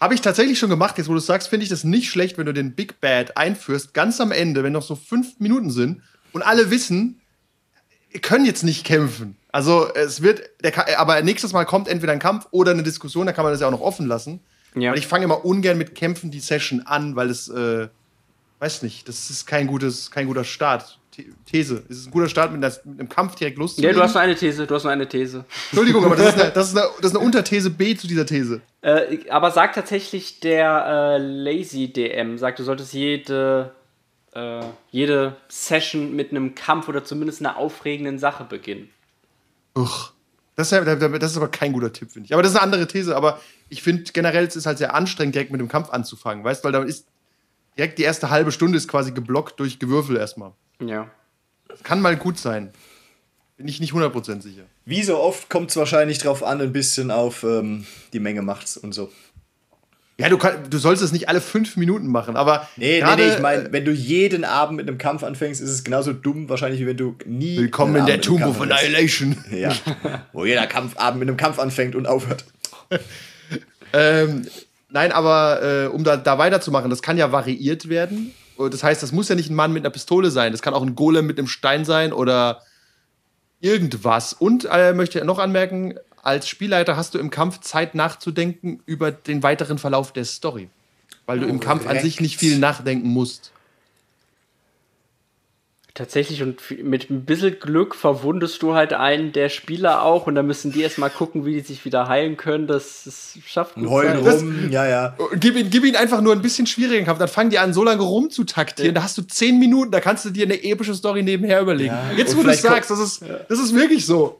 Habe 0.01 0.15
ich 0.15 0.21
tatsächlich 0.21 0.59
schon 0.59 0.71
gemacht. 0.71 0.99
Jetzt, 0.99 1.09
wo 1.09 1.13
du 1.13 1.19
es 1.19 1.27
sagst, 1.27 1.49
finde 1.49 1.65
ich 1.65 1.71
das 1.71 1.85
nicht 1.85 2.11
schlecht, 2.11 2.37
wenn 2.39 2.47
du 2.47 2.53
den 2.53 2.75
Big 2.75 3.01
Bad 3.01 3.37
einführst, 3.37 3.95
ganz 3.95 4.21
am 4.21 4.31
Ende, 4.31 4.63
wenn 4.63 4.73
noch 4.73 4.83
so 4.83 4.95
fünf 4.95 5.41
Minuten 5.41 5.71
sind 5.71 6.03
und 6.33 6.43
alle 6.43 6.71
wissen, 6.71 7.21
können 8.23 8.45
jetzt 8.45 8.63
nicht 8.63 8.85
kämpfen. 8.85 9.37
Also 9.53 9.89
es 9.95 10.21
wird, 10.21 10.43
der, 10.63 11.01
aber 11.01 11.23
nächstes 11.23 11.53
Mal 11.53 11.65
kommt 11.65 11.89
entweder 11.89 12.13
ein 12.13 12.19
Kampf 12.19 12.47
oder 12.51 12.73
eine 12.73 12.83
Diskussion, 12.83 13.27
da 13.27 13.33
kann 13.33 13.45
man 13.45 13.53
das 13.53 13.61
ja 13.61 13.67
auch 13.67 13.73
noch 13.73 13.81
offen 13.81 14.07
lassen. 14.07 14.41
Ja. 14.75 14.91
Weil 14.91 14.99
ich 14.99 15.07
fange 15.07 15.25
immer 15.25 15.47
ungern 15.47 15.79
mit 15.79 15.95
Kämpfen 15.95 16.31
die 16.31 16.41
Session 16.41 16.83
an, 16.83 17.17
weil 17.17 17.31
es, 17.31 17.49
äh, 17.49 17.89
weiß 18.59 18.83
nicht, 18.83 19.09
das 19.09 19.31
ist 19.31 19.47
kein, 19.47 19.67
gutes, 19.67 20.11
kein 20.11 20.27
guter 20.27 20.45
Start. 20.45 20.99
The- 21.17 21.33
These. 21.51 21.83
Es 21.89 21.99
ist 21.99 22.07
ein 22.07 22.11
guter 22.11 22.29
Start, 22.29 22.53
mit, 22.53 22.63
das, 22.63 22.85
mit 22.85 23.01
einem 23.01 23.09
Kampf 23.09 23.35
direkt 23.37 23.57
Ja, 23.57 23.63
loszulegen. 23.63 23.97
du 23.97 24.03
hast 24.03 24.15
nur 24.15 24.23
eine 24.23 24.35
These, 24.35 24.67
du 24.67 24.75
hast 24.75 24.83
nur 24.85 24.93
eine 24.93 25.09
These. 25.09 25.45
Entschuldigung, 25.71 26.05
aber 26.05 26.17
das 26.17 26.35
ist, 26.35 26.41
eine, 26.41 26.51
das, 26.55 26.69
ist 26.69 26.77
eine, 26.77 26.87
das 27.01 27.11
ist 27.13 27.17
eine 27.17 27.25
Unterthese 27.25 27.71
B 27.71 27.97
zu 27.97 28.07
dieser 28.07 28.27
These. 28.27 28.61
Äh, 28.83 29.19
aber 29.31 29.51
sagt 29.51 29.75
tatsächlich 29.77 30.41
der 30.41 31.17
äh, 31.17 31.19
Lazy 31.19 31.93
DM, 31.93 32.39
sagt, 32.39 32.59
du 32.59 32.65
solltest 32.65 32.93
jede, 32.93 33.73
äh, 34.35 34.61
jede 34.91 35.37
Session 35.49 36.15
mit 36.15 36.31
einem 36.31 36.55
Kampf 36.55 36.89
oder 36.89 37.05
zumindest 37.05 37.41
einer 37.41 37.57
aufregenden 37.57 38.19
Sache 38.19 38.45
beginnen. 38.45 38.91
Uch. 39.75 40.13
Das 40.57 40.73
ist, 40.73 40.87
das 40.87 41.31
ist 41.33 41.37
aber 41.37 41.49
kein 41.49 41.73
guter 41.75 41.93
Tipp, 41.93 42.11
finde 42.11 42.27
ich. 42.27 42.33
Aber 42.33 42.43
das 42.43 42.53
ist 42.53 42.57
eine 42.57 42.65
andere 42.65 42.87
These. 42.89 43.15
Aber 43.15 43.41
ich 43.69 43.83
finde 43.83 44.05
generell, 44.13 44.47
es 44.47 44.57
ist 44.57 44.65
halt 44.65 44.79
sehr 44.79 44.95
anstrengend, 44.95 45.35
direkt 45.35 45.51
mit 45.53 45.61
dem 45.61 45.69
Kampf 45.69 45.91
anzufangen, 45.91 46.45
weißt 46.45 46.65
du? 46.65 46.67
Weil 46.67 46.73
da 46.73 46.83
ist 46.83 47.07
direkt 47.77 47.99
die 47.99 48.03
erste 48.03 48.31
halbe 48.31 48.53
Stunde 48.53 48.77
ist 48.77 48.89
quasi 48.89 49.13
geblockt 49.13 49.61
durch 49.61 49.79
Gewürfel 49.79 50.17
erstmal. 50.17 50.53
Ja. 50.81 51.11
Kann 51.83 52.01
mal 52.01 52.17
gut 52.17 52.39
sein. 52.39 52.73
Bin 53.57 53.69
ich 53.69 53.81
nicht 53.81 53.93
100% 53.93 54.43
sicher. 54.43 54.65
Wie 54.85 55.03
so 55.03 55.19
oft 55.19 55.49
kommt 55.49 55.71
es 55.71 55.77
wahrscheinlich 55.77 56.19
drauf 56.19 56.43
an, 56.43 56.61
ein 56.61 56.73
bisschen 56.73 57.11
auf 57.11 57.43
ähm, 57.43 57.87
die 58.13 58.21
Menge 58.21 58.43
macht's 58.43 58.77
und 58.77 58.93
so. 58.93 59.11
Ja, 60.19 60.31
du, 60.31 60.39
kann, 60.39 60.71
du 60.71 60.79
sollst 60.79 61.03
es 61.03 61.13
nicht 61.13 61.29
alle 61.29 61.43
fünf 61.43 61.77
Minuten 61.77 62.07
machen, 62.07 62.37
aber. 62.37 62.69
Nee, 62.77 62.87
nee, 62.87 63.01
gerade, 63.01 63.23
nee, 63.23 63.35
ich 63.35 63.39
meine, 63.39 63.71
wenn 63.71 63.85
du 63.85 63.93
jeden 63.93 64.45
Abend 64.45 64.79
mit 64.79 64.89
einem 64.89 64.97
Kampf 64.97 65.23
anfängst, 65.23 65.61
ist 65.61 65.69
es 65.69 65.85
genauso 65.85 66.15
dumm 66.15 66.49
wahrscheinlich, 66.49 66.81
wie 66.81 66.87
wenn 66.87 66.97
du 66.97 67.17
nie. 67.27 67.59
Willkommen 67.59 67.97
einen 67.97 68.07
in 68.07 68.07
der 68.07 68.21
Tomb 68.23 68.47
of. 68.47 68.59
Annihilation. 68.61 69.37
Ja. 69.51 69.75
Wo 70.33 70.47
jeder 70.47 70.67
Kampfabend 70.67 71.21
mit 71.21 71.29
einem 71.29 71.37
Kampf 71.37 71.59
anfängt 71.59 71.95
und 71.95 72.07
aufhört. 72.07 72.45
Ähm, 73.93 74.47
nein, 74.97 75.13
aber 75.13 75.63
äh, 75.63 75.87
um 75.89 76.05
da, 76.05 76.17
da 76.17 76.39
weiterzumachen, 76.39 76.89
das 76.89 77.03
kann 77.03 77.19
ja 77.19 77.31
variiert 77.31 77.91
werden. 77.91 78.33
Das 78.59 78.83
heißt, 78.83 79.03
das 79.03 79.13
muss 79.13 79.29
ja 79.29 79.35
nicht 79.35 79.51
ein 79.51 79.55
Mann 79.55 79.71
mit 79.71 79.85
einer 79.85 79.91
Pistole 79.91 80.31
sein. 80.31 80.53
Das 80.53 80.63
kann 80.63 80.73
auch 80.73 80.83
ein 80.83 80.95
Golem 80.95 81.27
mit 81.27 81.39
einem 81.39 81.49
Stein 81.49 81.85
sein 81.85 82.15
oder 82.15 82.63
irgendwas. 83.61 84.33
Und 84.33 84.67
äh, 84.73 84.95
möchte 84.95 85.23
noch 85.27 85.39
anmerken, 85.39 85.95
als 86.23 86.49
Spielleiter 86.49 86.97
hast 86.97 87.13
du 87.13 87.19
im 87.19 87.29
Kampf 87.29 87.61
Zeit 87.61 87.95
nachzudenken 87.95 88.81
über 88.87 89.13
den 89.13 89.43
weiteren 89.43 89.77
Verlauf 89.77 90.15
der 90.15 90.25
Story. 90.25 90.71
Weil 91.27 91.41
du 91.41 91.47
im 91.47 91.61
Kampf 91.61 91.87
an 91.87 92.01
sich 92.01 92.21
nicht 92.23 92.39
viel 92.39 92.59
nachdenken 92.59 93.09
musst. 93.09 93.53
Tatsächlich 95.97 96.43
und 96.43 96.61
mit 96.85 97.09
ein 97.09 97.25
bisschen 97.25 97.59
Glück 97.59 97.95
verwundest 97.95 98.61
du 98.61 98.75
halt 98.75 98.93
einen 98.93 99.33
der 99.33 99.49
Spieler 99.49 100.03
auch 100.03 100.27
und 100.27 100.35
dann 100.35 100.47
müssen 100.47 100.71
die 100.71 100.83
erstmal 100.83 101.09
gucken, 101.09 101.47
wie 101.47 101.55
die 101.55 101.61
sich 101.61 101.87
wieder 101.87 102.07
heilen 102.07 102.37
können. 102.37 102.67
Das, 102.67 103.05
das 103.07 103.39
schafft 103.47 103.77
gut 103.77 103.89
Heulen 103.89 104.19
rum, 104.19 104.71
ja, 104.71 104.87
ja. 104.87 105.17
Gib 105.41 105.57
ihn, 105.57 105.71
gib 105.71 105.87
ihn 105.87 105.97
einfach 105.97 106.21
nur 106.21 106.35
ein 106.35 106.43
bisschen 106.43 106.67
schwierigen 106.67 107.07
Kampf, 107.07 107.19
dann 107.19 107.29
fangen 107.29 107.49
die 107.49 107.59
an, 107.59 107.73
so 107.73 107.83
lange 107.83 108.03
rumzutaktieren. 108.03 108.95
Da 108.95 109.05
hast 109.05 109.17
du 109.17 109.23
zehn 109.23 109.59
Minuten, 109.59 109.91
da 109.91 110.01
kannst 110.01 110.27
du 110.27 110.31
dir 110.31 110.45
eine 110.45 110.63
epische 110.63 110.95
Story 110.95 111.23
nebenher 111.23 111.63
überlegen. 111.63 111.95
Ja, 111.95 112.11
Jetzt, 112.15 112.35
und 112.35 112.41
wo 112.41 112.43
du 112.47 112.55
sagst, 112.55 112.91
das 112.91 112.99
ist, 112.99 113.25
das 113.49 113.59
ist 113.59 113.75
wirklich 113.75 114.05
so. 114.05 114.37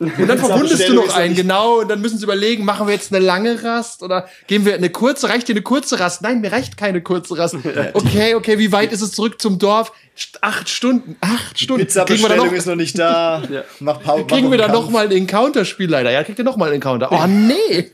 Und 0.00 0.28
dann 0.28 0.38
verwundest 0.38 0.88
du 0.88 0.94
noch 0.94 1.14
einen, 1.14 1.34
genau, 1.34 1.80
und 1.80 1.88
dann 1.88 2.00
müssen 2.00 2.16
sie 2.16 2.24
überlegen, 2.24 2.64
machen 2.64 2.86
wir 2.86 2.94
jetzt 2.94 3.14
eine 3.14 3.22
lange 3.22 3.62
Rast 3.62 4.02
oder 4.02 4.26
gehen 4.46 4.64
wir 4.64 4.74
eine 4.74 4.88
kurze, 4.88 5.28
reicht 5.28 5.46
dir 5.46 5.52
eine 5.52 5.60
kurze 5.60 6.00
Rast? 6.00 6.22
Nein, 6.22 6.40
mir 6.40 6.50
reicht 6.50 6.78
keine 6.78 7.02
kurze 7.02 7.36
Rast. 7.36 7.56
Okay, 7.92 8.34
okay, 8.34 8.58
wie 8.58 8.72
weit 8.72 8.92
ist 8.92 9.02
es 9.02 9.12
zurück 9.12 9.40
zum 9.40 9.58
Dorf? 9.58 9.92
Acht 10.40 10.68
Stunden, 10.68 11.16
acht 11.20 11.58
Stunden. 11.60 11.86
Kriegen 11.86 11.94
wir 11.94 12.04
dann 12.04 12.06
Pizza-Bestellung 12.06 12.46
noch, 12.46 12.52
ist 12.52 12.66
noch 12.66 12.76
nicht 12.76 12.98
da. 12.98 13.42
Ja. 13.50 13.62
Mach 13.80 14.00
Pause. 14.00 14.24
kriegen 14.26 14.50
wir 14.50 14.58
dann 14.58 14.72
noch 14.72 14.88
mal 14.90 15.04
einen 15.04 15.12
Encounter, 15.12 15.64
Spielleiter? 15.64 16.10
Ja, 16.10 16.22
kriegt 16.24 16.38
ihr 16.38 16.44
noch 16.44 16.56
mal 16.56 16.66
einen 16.66 16.76
Encounter. 16.76 17.10
Oh, 17.10 17.26
nee. 17.26 17.90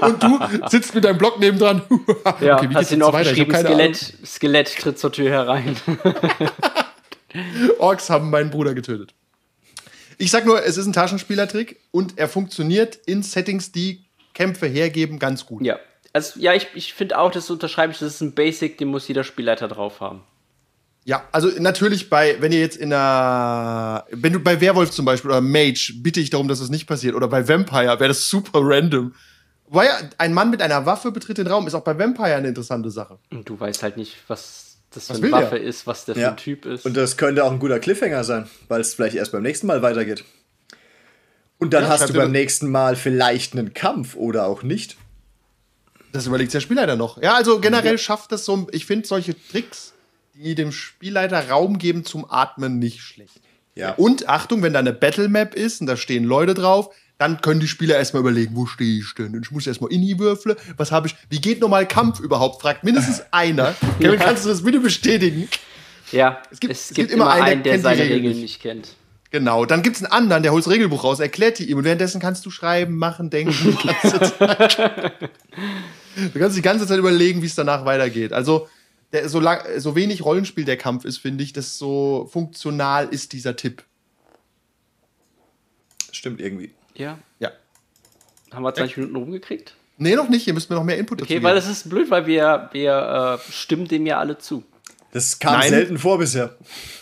und 0.00 0.22
du 0.22 0.38
sitzt 0.68 0.94
mit 0.94 1.04
deinem 1.04 1.18
Block 1.18 1.38
nebendran. 1.38 1.82
Ja, 2.40 2.56
Okay, 2.56 2.70
wie 2.70 2.74
hast 2.74 2.92
ihn 2.92 3.02
aufgeschrieben, 3.02 3.54
Skelett, 3.54 4.14
Skelett 4.24 4.76
tritt 4.78 4.98
zur 4.98 5.12
Tür 5.12 5.30
herein. 5.30 5.76
Orks 7.78 8.10
haben 8.10 8.30
meinen 8.30 8.50
Bruder 8.50 8.74
getötet. 8.74 9.14
Ich 10.20 10.30
sag 10.30 10.44
nur, 10.44 10.62
es 10.62 10.76
ist 10.76 10.84
ein 10.84 10.92
Taschenspielertrick 10.92 11.80
und 11.92 12.18
er 12.18 12.28
funktioniert 12.28 12.96
in 13.06 13.22
Settings, 13.22 13.72
die 13.72 14.04
Kämpfe 14.34 14.66
hergeben, 14.66 15.18
ganz 15.18 15.46
gut. 15.46 15.64
Ja. 15.64 15.78
Also, 16.12 16.38
ja, 16.38 16.52
ich, 16.52 16.68
ich 16.74 16.92
finde 16.92 17.18
auch, 17.18 17.30
das 17.30 17.48
unterschreibe 17.48 17.94
ich, 17.94 18.00
das 18.00 18.16
ist 18.16 18.20
ein 18.20 18.34
Basic, 18.34 18.76
den 18.76 18.88
muss 18.88 19.08
jeder 19.08 19.24
Spielleiter 19.24 19.66
drauf 19.66 20.00
haben. 20.00 20.20
Ja, 21.04 21.26
also 21.32 21.48
natürlich 21.58 22.10
bei, 22.10 22.36
wenn 22.40 22.52
ihr 22.52 22.60
jetzt 22.60 22.76
in 22.76 22.92
einer, 22.92 24.04
wenn 24.10 24.34
du 24.34 24.40
bei 24.40 24.60
Werwolf 24.60 24.90
zum 24.90 25.06
Beispiel 25.06 25.30
oder 25.30 25.40
Mage, 25.40 25.94
bitte 26.02 26.20
ich 26.20 26.28
darum, 26.28 26.48
dass 26.48 26.60
das 26.60 26.68
nicht 26.68 26.86
passiert. 26.86 27.14
Oder 27.14 27.28
bei 27.28 27.48
Vampire 27.48 27.98
wäre 27.98 28.08
das 28.08 28.28
super 28.28 28.60
random. 28.62 29.14
Weil 29.68 29.86
ja, 29.86 30.00
ein 30.18 30.34
Mann 30.34 30.50
mit 30.50 30.60
einer 30.60 30.84
Waffe 30.84 31.12
betritt 31.12 31.38
den 31.38 31.46
Raum, 31.46 31.66
ist 31.66 31.74
auch 31.74 31.84
bei 31.84 31.98
Vampire 31.98 32.34
eine 32.34 32.48
interessante 32.48 32.90
Sache. 32.90 33.18
Und 33.30 33.48
du 33.48 33.58
weißt 33.58 33.82
halt 33.82 33.96
nicht, 33.96 34.16
was 34.28 34.69
das 34.90 35.06
für 35.06 35.14
Was 35.14 35.22
eine 35.22 35.32
Waffe 35.32 35.54
der? 35.56 35.62
ist, 35.62 35.86
was 35.86 36.04
der 36.04 36.14
für 36.14 36.20
Ja. 36.20 36.30
ein 36.30 36.36
Typ 36.36 36.66
ist. 36.66 36.84
Und 36.84 36.96
das 36.96 37.16
könnte 37.16 37.44
auch 37.44 37.52
ein 37.52 37.58
guter 37.58 37.78
Cliffhanger 37.78 38.24
sein, 38.24 38.48
weil 38.68 38.80
es 38.80 38.94
vielleicht 38.94 39.16
erst 39.16 39.32
beim 39.32 39.42
nächsten 39.42 39.66
Mal 39.66 39.82
weitergeht. 39.82 40.24
Und 41.58 41.74
dann 41.74 41.84
Ja, 41.84 41.90
hast 41.90 42.08
du 42.08 42.14
beim 42.14 42.32
nächsten 42.32 42.70
Mal 42.70 42.96
vielleicht 42.96 43.52
einen 43.54 43.74
Kampf 43.74 44.16
oder 44.16 44.46
auch 44.46 44.62
nicht. 44.62 44.96
Das 46.12 46.26
überlegt 46.26 46.52
der 46.54 46.60
Spielleiter 46.60 46.96
noch. 46.96 47.22
Ja, 47.22 47.34
also 47.34 47.60
generell 47.60 47.98
schafft 47.98 48.32
das 48.32 48.44
so, 48.44 48.66
ich 48.72 48.86
finde 48.86 49.06
solche 49.06 49.34
Tricks, 49.48 49.92
die 50.34 50.54
dem 50.54 50.72
Spielleiter 50.72 51.48
Raum 51.50 51.78
geben 51.78 52.04
zum 52.04 52.28
Atmen, 52.30 52.78
nicht 52.78 53.00
schlecht. 53.00 53.40
Ja. 53.76 53.92
Und 53.94 54.28
Achtung, 54.28 54.62
wenn 54.62 54.72
da 54.72 54.80
eine 54.80 54.92
Battle 54.92 55.28
Map 55.28 55.54
ist 55.54 55.80
und 55.80 55.86
da 55.86 55.96
stehen 55.96 56.24
Leute 56.24 56.54
drauf, 56.54 56.92
dann 57.20 57.42
können 57.42 57.60
die 57.60 57.68
Spieler 57.68 57.96
erstmal 57.96 58.20
überlegen, 58.22 58.56
wo 58.56 58.64
stehe 58.64 58.98
ich 59.00 59.14
denn? 59.14 59.34
Und 59.36 59.44
ich 59.44 59.50
muss 59.50 59.66
erstmal 59.66 59.92
in 59.92 60.00
die 60.00 60.18
Würfle. 60.18 60.56
Was 60.78 60.90
habe 60.90 61.06
ich? 61.06 61.14
Wie 61.28 61.38
geht 61.40 61.60
nochmal 61.60 61.86
Kampf 61.86 62.18
überhaupt? 62.18 62.62
Fragt 62.62 62.82
mindestens 62.82 63.22
einer. 63.30 63.74
Kevin, 64.00 64.18
kannst 64.18 64.46
du 64.46 64.48
das 64.48 64.62
bitte 64.64 64.80
bestätigen? 64.80 65.46
ja, 66.12 66.42
es 66.50 66.58
gibt- 66.58 66.72
es 66.72 66.88
gibt 66.94 67.10
immer 67.12 67.24
immer 67.24 67.32
einen, 67.32 67.62
der 67.62 67.74
einen, 67.74 67.82
der 67.82 67.92
die 67.92 67.98
seine 67.98 68.02
Regeln 68.10 68.32
nicht. 68.32 68.40
nicht 68.42 68.60
kennt. 68.62 68.88
Genau. 69.30 69.66
Dann 69.66 69.82
gibt 69.82 69.96
es 69.96 70.02
einen 70.02 70.10
anderen, 70.12 70.42
der 70.42 70.50
holt 70.52 70.64
das 70.64 70.72
Regelbuch 70.72 71.04
raus, 71.04 71.20
erklärt 71.20 71.58
die 71.58 71.70
ihm 71.70 71.76
und 71.78 71.84
währenddessen 71.84 72.20
kannst 72.20 72.44
du 72.46 72.50
schreiben, 72.50 72.96
machen, 72.96 73.28
denken. 73.30 73.54
Die 73.82 73.86
ganze 73.86 74.20
Zeit. 74.38 75.12
du 76.34 76.38
kannst 76.40 76.56
die 76.56 76.62
ganze 76.62 76.86
Zeit 76.86 76.98
überlegen, 76.98 77.42
wie 77.42 77.46
es 77.46 77.54
danach 77.54 77.84
weitergeht. 77.84 78.32
Also, 78.32 78.66
der, 79.12 79.28
so, 79.28 79.40
lang, 79.40 79.60
so 79.78 79.94
wenig 79.94 80.24
Rollenspiel 80.24 80.64
der 80.64 80.78
Kampf 80.78 81.04
ist, 81.04 81.18
finde 81.18 81.44
ich, 81.44 81.52
desto 81.52 82.28
funktional 82.32 83.08
ist 83.10 83.32
dieser 83.34 83.54
Tipp. 83.56 83.84
Stimmt 86.12 86.40
irgendwie. 86.40 86.72
Ja. 87.00 87.18
Ja. 87.38 87.50
Haben 88.52 88.62
wir 88.62 88.74
20 88.74 88.96
Minuten 88.98 89.16
rumgekriegt? 89.16 89.74
Nee, 89.96 90.16
noch 90.16 90.28
nicht. 90.28 90.46
Ihr 90.46 90.54
müsst 90.54 90.70
mir 90.70 90.76
noch 90.76 90.84
mehr 90.84 90.98
Input 90.98 91.22
Okay, 91.22 91.34
dazu 91.34 91.44
weil 91.44 91.54
geben. 91.54 91.66
das 91.66 91.76
ist 91.78 91.88
blöd, 91.88 92.10
weil 92.10 92.26
wir, 92.26 92.68
wir 92.72 93.38
äh, 93.48 93.52
stimmen 93.52 93.88
dem 93.88 94.06
ja 94.06 94.18
alle 94.18 94.38
zu. 94.38 94.64
Das 95.12 95.38
kam 95.38 95.54
Nein. 95.54 95.70
selten 95.70 95.98
vor 95.98 96.18
bisher. 96.18 96.56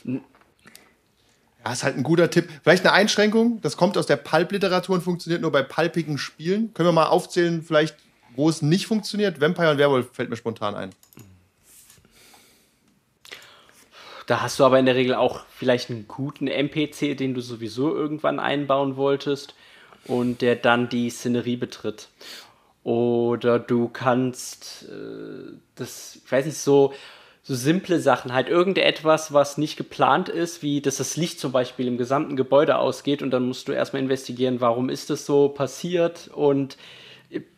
Ja, 0.04 1.72
ist 1.72 1.82
halt 1.82 1.96
ein 1.96 2.02
guter 2.02 2.30
Tipp. 2.30 2.48
Vielleicht 2.62 2.84
eine 2.84 2.92
Einschränkung. 2.92 3.60
Das 3.60 3.76
kommt 3.76 3.98
aus 3.98 4.06
der 4.06 4.16
Pulp-Literatur 4.16 4.94
und 4.96 5.02
funktioniert 5.02 5.42
nur 5.42 5.52
bei 5.52 5.62
pulpigen 5.62 6.16
Spielen. 6.16 6.72
Können 6.74 6.88
wir 6.88 6.92
mal 6.92 7.06
aufzählen, 7.06 7.62
vielleicht, 7.62 7.96
wo 8.36 8.48
es 8.48 8.62
nicht 8.62 8.86
funktioniert? 8.86 9.40
Vampire 9.40 9.72
und 9.72 9.78
Werwolf 9.78 10.10
fällt 10.12 10.30
mir 10.30 10.36
spontan 10.36 10.74
ein. 10.74 10.90
Da 14.26 14.42
hast 14.42 14.58
du 14.60 14.64
aber 14.64 14.78
in 14.78 14.86
der 14.86 14.94
Regel 14.94 15.14
auch 15.14 15.44
vielleicht 15.50 15.88
einen 15.90 16.06
guten 16.06 16.48
NPC, 16.48 17.16
den 17.16 17.32
du 17.34 17.40
sowieso 17.40 17.94
irgendwann 17.94 18.38
einbauen 18.38 18.96
wolltest 18.96 19.54
und 20.06 20.42
der 20.42 20.56
dann 20.56 20.88
die 20.88 21.10
Szenerie 21.10 21.56
betritt. 21.56 22.08
Oder 22.84 23.58
du 23.58 23.88
kannst 23.88 24.86
äh, 24.88 25.52
das, 25.74 26.20
ich 26.24 26.32
weiß 26.32 26.46
nicht, 26.46 26.58
so, 26.58 26.94
so 27.42 27.54
simple 27.54 28.00
Sachen, 28.00 28.32
halt 28.32 28.48
irgendetwas, 28.48 29.32
was 29.32 29.58
nicht 29.58 29.76
geplant 29.76 30.28
ist, 30.28 30.62
wie 30.62 30.80
dass 30.80 30.96
das 30.96 31.16
Licht 31.16 31.40
zum 31.40 31.52
Beispiel 31.52 31.86
im 31.86 31.98
gesamten 31.98 32.36
Gebäude 32.36 32.78
ausgeht 32.78 33.22
und 33.22 33.30
dann 33.30 33.46
musst 33.46 33.68
du 33.68 33.72
erstmal 33.72 34.02
investigieren, 34.02 34.60
warum 34.60 34.88
ist 34.88 35.10
das 35.10 35.26
so 35.26 35.48
passiert 35.48 36.28
und 36.32 36.76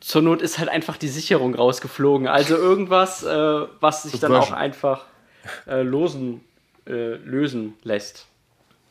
zur 0.01 0.23
Not 0.23 0.43
ist 0.43 0.59
halt 0.59 0.69
einfach 0.69 0.97
die 0.97 1.09
Sicherung 1.09 1.55
rausgeflogen. 1.55 2.27
Also 2.27 2.57
irgendwas, 2.57 3.23
äh, 3.23 3.67
was 3.81 4.03
sich 4.03 4.19
dann 4.21 4.35
auch 4.35 4.51
einfach 4.53 5.05
äh, 5.67 5.83
losen, 5.83 6.41
äh, 6.87 7.15
lösen 7.17 7.75
lässt. 7.83 8.27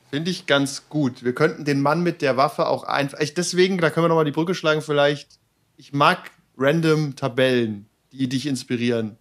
Finde 0.10 0.32
ich 0.32 0.46
ganz 0.46 0.90
gut. 0.90 1.24
Wir 1.24 1.34
könnten 1.34 1.66
den 1.66 1.82
Mann 1.82 2.02
mit 2.02 2.22
der 2.22 2.36
Waffe 2.38 2.68
auch 2.68 2.84
einfach. 2.84 3.20
Ich, 3.20 3.34
deswegen, 3.34 3.78
da 3.78 3.90
können 3.90 4.06
wir 4.06 4.10
nochmal 4.10 4.26
die 4.26 4.32
Brücke 4.32 4.56
schlagen, 4.56 4.82
vielleicht. 4.82 5.40
Ich 5.78 5.94
mag 5.94 6.32
random 6.58 7.16
Tabellen, 7.16 7.86
die 8.12 8.28
dich 8.28 8.48
inspirieren. 8.48 9.18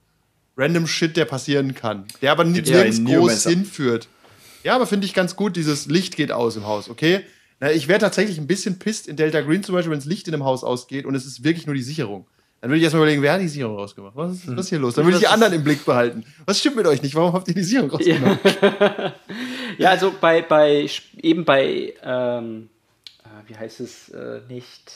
Random 0.57 0.87
Shit, 0.87 1.17
der 1.17 1.25
passieren 1.25 1.75
kann. 1.75 2.07
Der 2.21 2.33
aber 2.33 2.45
nicht 2.45 2.69
Ja, 2.69 2.79
nirgends 2.79 3.05
groß 3.05 3.45
hinführt. 3.45 4.09
Ja, 4.65 4.75
aber 4.75 4.87
finde 4.87 5.07
ich 5.07 5.15
ganz 5.15 5.37
gut, 5.37 5.57
dieses 5.57 5.87
Licht 5.87 6.17
geht 6.17 6.33
aus 6.33 6.57
im 6.57 6.67
Haus, 6.67 6.91
okay? 6.91 7.21
Na, 7.61 7.71
ich 7.71 7.87
wäre 7.87 8.01
tatsächlich 8.01 8.39
ein 8.39 8.47
bisschen 8.47 8.79
pisst 8.79 9.07
in 9.07 9.17
Delta 9.17 9.41
Green 9.41 9.63
zum 9.63 9.75
Beispiel, 9.75 9.93
wenn 9.93 9.99
das 9.99 10.07
Licht 10.07 10.27
in 10.27 10.35
einem 10.35 10.45
Haus 10.45 10.65
ausgeht 10.65 11.07
und 11.07 11.15
es 11.15 11.27
ist 11.27 11.45
wirklich 11.45 11.67
nur 11.67 11.75
die 11.75 11.83
Sicherung. 11.83 12.27
Dann 12.61 12.71
würde 12.71 12.79
ich 12.79 12.83
erstmal 12.83 13.03
überlegen, 13.03 13.23
wer 13.23 13.35
hat 13.35 13.41
die 13.41 13.49
Sicherung 13.49 13.77
rausgemacht? 13.77 14.17
Was 14.17 14.33
ist, 14.33 14.57
was 14.57 14.69
hier 14.69 14.81
los? 14.81 14.95
Dann 14.95 15.05
würde 15.05 15.19
ich 15.19 15.23
die 15.23 15.29
anderen 15.29 15.53
im 15.53 15.63
Blick 15.63 15.85
behalten. 15.85 16.25
Was 16.45 16.59
stimmt 16.59 16.75
mit 16.75 16.87
euch 16.87 17.03
nicht? 17.03 17.15
Warum 17.15 17.33
habt 17.33 17.47
ihr 17.47 17.55
die 17.55 17.63
Sicherung 17.63 17.91
rausgenommen? 17.91 18.39
Ja, 19.79 19.91
also 19.91 20.13
bei, 20.21 20.43
bei 20.43 20.89
eben 21.23 21.45
bei, 21.45 21.95
ähm, 22.03 22.69
äh, 23.25 23.49
wie 23.49 23.57
heißt 23.57 23.81
es, 23.81 24.09
äh, 24.09 24.41
nicht 24.49 24.93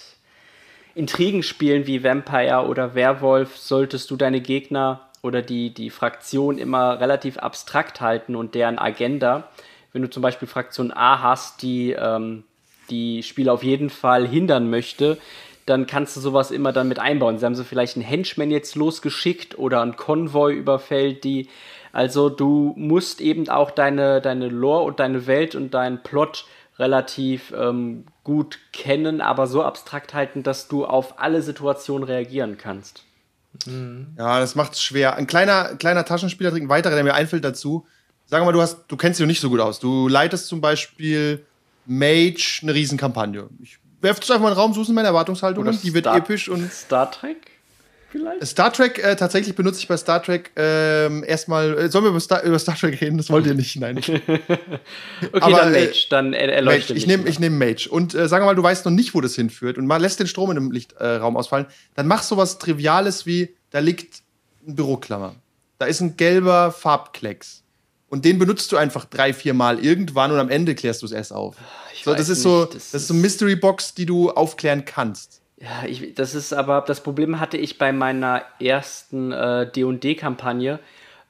Intrigenspielen 0.94 1.86
wie 1.86 2.04
Vampire 2.04 2.66
oder 2.66 2.94
Werwolf 2.94 3.56
solltest 3.56 4.10
du 4.10 4.16
deine 4.16 4.40
Gegner 4.40 5.08
oder 5.22 5.40
die, 5.40 5.72
die 5.72 5.88
Fraktion 5.88 6.58
immer 6.58 7.00
relativ 7.00 7.38
abstrakt 7.38 8.00
halten 8.00 8.34
und 8.34 8.54
deren 8.54 8.78
Agenda. 8.78 9.48
Wenn 9.92 10.02
du 10.02 10.10
zum 10.10 10.22
Beispiel 10.22 10.48
Fraktion 10.48 10.92
A 10.92 11.22
hast, 11.22 11.62
die 11.62 11.92
ähm, 11.92 12.44
die 12.90 13.22
Spieler 13.22 13.52
auf 13.52 13.62
jeden 13.62 13.88
Fall 13.88 14.26
hindern 14.26 14.68
möchte, 14.68 15.18
dann 15.64 15.86
kannst 15.86 16.16
du 16.16 16.20
sowas 16.20 16.50
immer 16.50 16.72
dann 16.72 16.88
mit 16.88 16.98
einbauen. 16.98 17.38
Sie 17.38 17.46
haben 17.46 17.54
so 17.54 17.64
vielleicht 17.64 17.96
einen 17.96 18.04
Henchman 18.04 18.50
jetzt 18.50 18.74
losgeschickt 18.74 19.58
oder 19.58 19.80
ein 19.82 19.96
Konvoi 19.96 20.54
überfällt 20.54 21.24
die. 21.24 21.48
Also 21.92 22.30
du 22.30 22.74
musst 22.76 23.20
eben 23.20 23.48
auch 23.48 23.70
deine, 23.70 24.20
deine 24.20 24.48
Lore 24.48 24.84
und 24.84 25.00
deine 25.00 25.26
Welt 25.26 25.54
und 25.54 25.74
deinen 25.74 26.02
Plot 26.02 26.46
relativ 26.78 27.52
ähm, 27.56 28.04
gut 28.24 28.58
kennen, 28.72 29.20
aber 29.20 29.46
so 29.46 29.62
abstrakt 29.62 30.14
halten, 30.14 30.42
dass 30.42 30.68
du 30.68 30.86
auf 30.86 31.20
alle 31.20 31.42
Situationen 31.42 32.04
reagieren 32.04 32.56
kannst. 32.58 33.04
Ja, 34.16 34.40
das 34.40 34.54
macht 34.54 34.72
es 34.72 34.82
schwer. 34.82 35.16
Ein 35.16 35.26
kleiner, 35.26 35.76
kleiner 35.76 36.04
Taschenspielertrick, 36.06 36.62
ein 36.62 36.68
weiterer, 36.70 36.94
der 36.94 37.04
mir 37.04 37.14
einfällt 37.14 37.44
dazu. 37.44 37.86
Sag 38.24 38.42
mal, 38.44 38.52
du 38.52 38.62
hast, 38.62 38.78
du 38.88 38.96
kennst 38.96 39.20
dich 39.20 39.24
noch 39.24 39.28
nicht 39.28 39.40
so 39.40 39.50
gut 39.50 39.60
aus. 39.60 39.78
Du 39.78 40.08
leitest 40.08 40.48
zum 40.48 40.62
Beispiel 40.62 41.44
Mage 41.84 42.60
eine 42.62 42.72
Riesenkampagne. 42.72 43.48
Ich 43.62 43.78
werfe 44.00 44.22
es 44.22 44.30
einfach 44.30 44.42
mal 44.44 44.48
in 44.48 44.54
den 44.54 44.60
Raum, 44.60 44.72
suchen 44.72 44.94
meine 44.94 45.08
Erwartungshaltungen. 45.08 45.78
Die 45.82 45.92
wird 45.92 46.06
Star- 46.06 46.16
episch 46.16 46.48
und 46.48 46.72
Star 46.72 47.10
Trek 47.10 47.51
vielleicht? 48.12 48.46
Star 48.46 48.72
Trek, 48.72 49.02
äh, 49.02 49.16
tatsächlich 49.16 49.56
benutze 49.56 49.80
ich 49.80 49.88
bei 49.88 49.96
Star 49.96 50.22
Trek 50.22 50.52
ähm, 50.54 51.24
erstmal. 51.26 51.76
Äh, 51.76 51.90
sollen 51.90 52.04
wir 52.04 52.10
über 52.10 52.20
Star, 52.20 52.42
über 52.42 52.58
Star 52.58 52.76
Trek 52.76 53.00
reden? 53.00 53.16
Das 53.16 53.30
wollt 53.30 53.46
ihr 53.46 53.54
nicht, 53.54 53.76
nein. 53.76 54.00
Okay, 55.32 55.40
aber, 55.40 55.56
dann 55.56 55.74
äh, 55.74 55.86
Mage, 55.86 56.06
dann 56.10 56.32
er 56.32 56.46
Mage. 56.46 56.52
erleuchte 56.52 56.94
Ich 56.94 57.06
nehme 57.06 57.28
ich 57.28 57.38
nehm 57.38 57.58
Mage. 57.58 57.88
Und 57.90 58.14
äh, 58.14 58.28
sag 58.28 58.42
mal, 58.42 58.54
du 58.54 58.62
weißt 58.62 58.84
noch 58.84 58.92
nicht, 58.92 59.14
wo 59.14 59.20
das 59.20 59.34
hinführt 59.34 59.78
und 59.78 59.86
mal 59.86 60.00
lässt 60.00 60.20
den 60.20 60.26
Strom 60.26 60.50
in 60.50 60.56
dem 60.56 60.70
Lichtraum 60.70 61.34
äh, 61.34 61.38
ausfallen. 61.38 61.66
Dann 61.94 62.06
mach 62.06 62.22
sowas 62.22 62.58
Triviales 62.58 63.26
wie: 63.26 63.54
da 63.70 63.78
liegt 63.78 64.22
ein 64.66 64.76
Büroklammer. 64.76 65.34
Da 65.78 65.86
ist 65.86 66.00
ein 66.00 66.16
gelber 66.16 66.70
Farbklecks. 66.70 67.62
Und 68.08 68.24
den 68.24 68.38
benutzt 68.38 68.70
du 68.72 68.76
einfach 68.76 69.06
drei, 69.06 69.32
vier 69.32 69.54
Mal 69.54 69.82
irgendwann 69.82 70.30
und 70.32 70.38
am 70.38 70.50
Ende 70.50 70.74
klärst 70.74 71.00
du 71.02 71.06
es 71.06 71.12
erst 71.12 71.32
auf. 71.32 71.56
Ich 71.94 72.04
So, 72.04 72.14
das 72.14 72.28
ist 72.28 72.42
so, 72.42 72.66
das, 72.66 72.90
das 72.90 73.02
ist 73.02 73.08
so 73.08 73.14
eine 73.14 73.22
Mystery 73.22 73.56
Box, 73.56 73.94
die 73.94 74.06
du 74.06 74.30
aufklären 74.30 74.84
kannst. 74.84 75.41
Ja, 75.62 75.84
ich, 75.86 76.14
das 76.16 76.34
ist 76.34 76.52
aber, 76.52 76.80
das 76.80 77.04
Problem 77.04 77.38
hatte 77.38 77.56
ich 77.56 77.78
bei 77.78 77.92
meiner 77.92 78.42
ersten 78.58 79.30
äh, 79.30 79.70
D&D-Kampagne, 79.70 80.80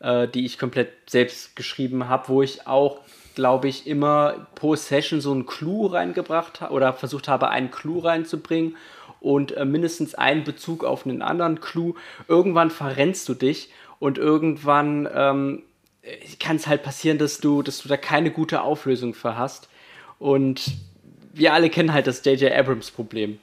äh, 0.00 0.26
die 0.26 0.46
ich 0.46 0.58
komplett 0.58 0.88
selbst 1.10 1.54
geschrieben 1.54 2.08
habe, 2.08 2.28
wo 2.28 2.42
ich 2.42 2.66
auch, 2.66 3.00
glaube 3.34 3.68
ich, 3.68 3.86
immer 3.86 4.46
pro 4.54 4.74
Session 4.74 5.20
so 5.20 5.32
einen 5.32 5.44
Clou 5.44 5.84
reingebracht 5.84 6.62
habe 6.62 6.72
oder 6.72 6.94
versucht 6.94 7.28
habe, 7.28 7.50
einen 7.50 7.70
Clou 7.70 7.98
reinzubringen 7.98 8.78
und 9.20 9.54
äh, 9.54 9.66
mindestens 9.66 10.14
einen 10.14 10.44
Bezug 10.44 10.82
auf 10.82 11.04
einen 11.04 11.20
anderen 11.20 11.60
Clou. 11.60 11.94
Irgendwann 12.26 12.70
verrennst 12.70 13.28
du 13.28 13.34
dich 13.34 13.68
und 13.98 14.16
irgendwann 14.16 15.06
ähm, 15.14 15.62
kann 16.40 16.56
es 16.56 16.66
halt 16.66 16.82
passieren, 16.82 17.18
dass 17.18 17.38
du, 17.38 17.60
dass 17.60 17.82
du 17.82 17.88
da 17.90 17.98
keine 17.98 18.30
gute 18.30 18.62
Auflösung 18.62 19.12
für 19.12 19.36
hast. 19.36 19.68
Und 20.18 20.72
wir 21.34 21.52
alle 21.52 21.68
kennen 21.68 21.92
halt 21.92 22.06
das 22.06 22.24
J.J. 22.24 22.50
Abrams-Problem. 22.50 23.38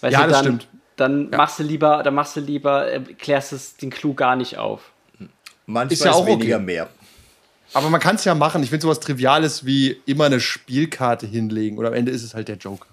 Weißt 0.00 0.12
Ja, 0.12 0.22
du, 0.22 0.28
das 0.28 0.36
dann, 0.38 0.44
stimmt. 0.44 0.68
Dann 0.96 1.30
machst 1.30 1.58
du 1.58 1.62
lieber, 1.62 2.02
dann 2.02 2.14
machst 2.14 2.34
du 2.36 2.40
lieber, 2.40 2.90
äh, 2.92 3.00
klärst 3.00 3.52
es 3.52 3.76
den 3.76 3.90
Clou 3.90 4.14
gar 4.14 4.34
nicht 4.36 4.58
auf. 4.58 4.90
Manchmal 5.66 5.92
Ist 5.92 6.04
ja 6.04 6.12
auch 6.12 6.26
weniger 6.26 6.56
okay. 6.56 6.64
mehr. 6.64 6.88
Aber 7.74 7.90
man 7.90 8.00
kann 8.00 8.16
es 8.16 8.24
ja 8.24 8.34
machen. 8.34 8.62
Ich 8.62 8.70
finde 8.70 8.82
sowas 8.82 8.98
Triviales 9.00 9.66
wie 9.66 10.00
immer 10.06 10.24
eine 10.24 10.40
Spielkarte 10.40 11.26
hinlegen. 11.26 11.76
Oder 11.78 11.88
am 11.88 11.94
Ende 11.94 12.10
ist 12.10 12.22
es 12.22 12.32
halt 12.34 12.48
der 12.48 12.56
Joker. 12.56 12.86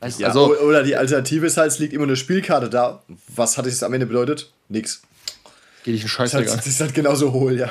Weißt 0.00 0.18
du, 0.18 0.22
Ja, 0.22 0.28
also, 0.28 0.54
oder 0.60 0.82
die 0.82 0.94
Alternative 0.96 1.46
ist 1.46 1.56
halt, 1.56 1.72
es 1.72 1.78
liegt 1.78 1.92
immer 1.94 2.04
eine 2.04 2.16
Spielkarte 2.16 2.68
da. 2.68 3.02
Was 3.34 3.56
hat 3.58 3.66
es 3.66 3.82
am 3.82 3.92
Ende 3.94 4.06
bedeutet? 4.06 4.52
Nix. 4.68 5.02
geht 5.84 5.94
dich 5.94 6.02
ein 6.02 6.04
Das 6.04 6.10
Scheißdreck 6.12 6.44
ist 6.44 6.50
an. 6.52 6.56
halt, 6.58 6.66
das 6.66 6.72
ist 6.72 6.80
halt 6.80 6.94
genauso 6.94 7.32
hohl, 7.32 7.58
ja. 7.58 7.70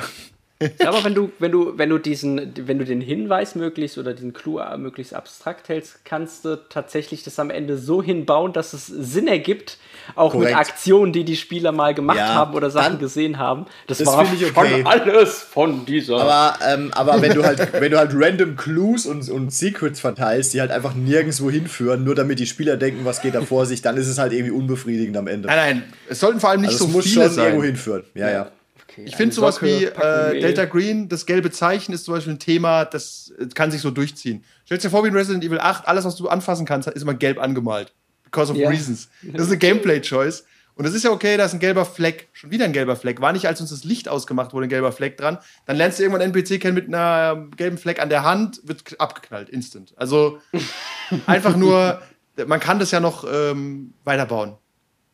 Ja, 0.78 0.88
aber 0.90 1.04
wenn 1.04 1.14
du, 1.14 1.32
wenn 1.38 1.52
du, 1.52 1.78
wenn 1.78 1.88
du 1.88 1.96
diesen, 1.96 2.52
wenn 2.66 2.78
du 2.78 2.84
den 2.84 3.00
Hinweis 3.00 3.54
möglichst 3.54 3.96
oder 3.96 4.12
diesen 4.12 4.34
Clou 4.34 4.60
möglichst 4.76 5.14
abstrakt 5.14 5.70
hältst, 5.70 6.04
kannst 6.04 6.44
du 6.44 6.56
tatsächlich 6.68 7.22
das 7.22 7.38
am 7.38 7.48
Ende 7.48 7.78
so 7.78 8.02
hinbauen, 8.02 8.52
dass 8.52 8.74
es 8.74 8.86
Sinn 8.86 9.26
ergibt, 9.26 9.78
auch 10.16 10.32
Korrekt. 10.32 10.50
mit 10.50 10.58
Aktionen, 10.58 11.14
die 11.14 11.24
die 11.24 11.36
Spieler 11.36 11.72
mal 11.72 11.94
gemacht 11.94 12.18
Ja, 12.18 12.34
haben 12.34 12.54
oder 12.54 12.68
Sachen 12.70 12.98
gesehen 12.98 13.38
haben. 13.38 13.64
Das, 13.86 13.98
das 13.98 14.06
war 14.08 14.22
ich 14.24 14.44
okay. 14.54 14.82
schon 14.82 14.86
alles 14.86 15.38
von 15.38 15.86
dieser. 15.86 16.20
Aber, 16.20 16.58
ähm, 16.66 16.90
aber 16.94 17.22
wenn 17.22 17.32
du 17.32 17.42
halt, 17.42 17.72
wenn 17.72 17.90
du 17.90 17.98
halt 17.98 18.10
random 18.14 18.56
Clues 18.56 19.06
und, 19.06 19.28
und 19.30 19.50
Secrets 19.52 20.00
verteilst, 20.00 20.52
die 20.52 20.60
halt 20.60 20.70
einfach 20.70 20.94
nirgendwo 20.94 21.50
hinführen, 21.50 22.04
nur 22.04 22.14
damit 22.14 22.38
die 22.38 22.46
Spieler 22.46 22.76
denken, 22.76 23.04
was 23.06 23.22
geht 23.22 23.34
da 23.34 23.40
vor 23.40 23.64
sich, 23.64 23.80
dann 23.80 23.96
ist 23.96 24.08
es 24.08 24.18
halt 24.18 24.34
irgendwie 24.34 24.52
unbefriedigend 24.52 25.16
am 25.16 25.26
Ende. 25.26 25.48
Nein, 25.48 25.56
nein, 25.56 25.82
es 26.08 26.20
sollten 26.20 26.38
vor 26.38 26.50
allem 26.50 26.60
nicht 26.60 26.72
Also 26.72 26.84
es 26.84 26.90
so 26.90 26.96
muss 26.96 27.04
viele 27.06 27.24
schon 27.24 27.32
sein. 27.34 27.44
irgendwo 27.46 27.64
hinführen. 27.64 28.04
Ja, 28.14 28.30
ja. 28.30 28.50
Okay, 28.90 29.04
Ich 29.06 29.16
finde 29.16 29.34
sowas 29.34 29.62
wie 29.62 29.84
äh. 29.84 30.40
Delta 30.40 30.64
Green, 30.64 31.08
das 31.08 31.26
gelbe 31.26 31.50
Zeichen 31.50 31.92
ist 31.92 32.04
zum 32.04 32.14
Beispiel 32.14 32.34
ein 32.34 32.38
Thema, 32.38 32.84
das 32.84 33.32
äh, 33.38 33.46
kann 33.54 33.70
sich 33.70 33.80
so 33.80 33.90
durchziehen. 33.90 34.44
Stell 34.64 34.78
dir 34.78 34.90
vor, 34.90 35.04
wie 35.04 35.08
in 35.08 35.14
Resident 35.14 35.44
Evil 35.44 35.60
8, 35.60 35.86
alles, 35.86 36.04
was 36.04 36.16
du 36.16 36.28
anfassen 36.28 36.66
kannst, 36.66 36.88
ist 36.88 37.02
immer 37.02 37.14
gelb 37.14 37.38
angemalt. 37.38 37.92
Because 38.24 38.52
of 38.52 38.58
Ja. 38.58 38.68
reasons. 38.68 39.08
Das 39.32 39.42
ist 39.42 39.48
eine 39.48 39.58
Gameplay-Choice. 39.58 40.44
Und 40.74 40.84
das 40.86 40.94
ist 40.94 41.04
ja 41.04 41.10
okay, 41.10 41.36
da 41.36 41.44
ist 41.44 41.52
ein 41.52 41.60
gelber 41.60 41.84
Fleck, 41.84 42.28
schon 42.32 42.50
wieder 42.50 42.64
ein 42.64 42.72
gelber 42.72 42.96
Fleck. 42.96 43.20
War 43.20 43.32
nicht, 43.32 43.46
als 43.46 43.60
uns 43.60 43.70
das 43.70 43.84
Licht 43.84 44.08
ausgemacht 44.08 44.54
wurde, 44.54 44.66
ein 44.66 44.70
gelber 44.70 44.92
Fleck 44.92 45.16
dran. 45.18 45.38
Dann 45.66 45.76
lernst 45.76 45.98
du 45.98 46.04
irgendwann 46.04 46.22
einen 46.22 46.32
NPC 46.34 46.58
kennen 46.60 46.74
mit 46.74 46.88
einer 46.88 47.48
gelben 47.56 47.76
Fleck 47.76 48.00
an 48.00 48.08
der 48.08 48.24
Hand, 48.24 48.60
wird 48.64 48.98
abgeknallt, 48.98 49.50
instant. 49.50 49.92
Also 49.96 50.38
einfach 51.26 51.56
nur, 51.56 52.00
man 52.46 52.60
kann 52.60 52.78
das 52.78 52.92
ja 52.92 53.00
noch 53.00 53.26
ähm, 53.30 53.92
weiterbauen. 54.04 54.56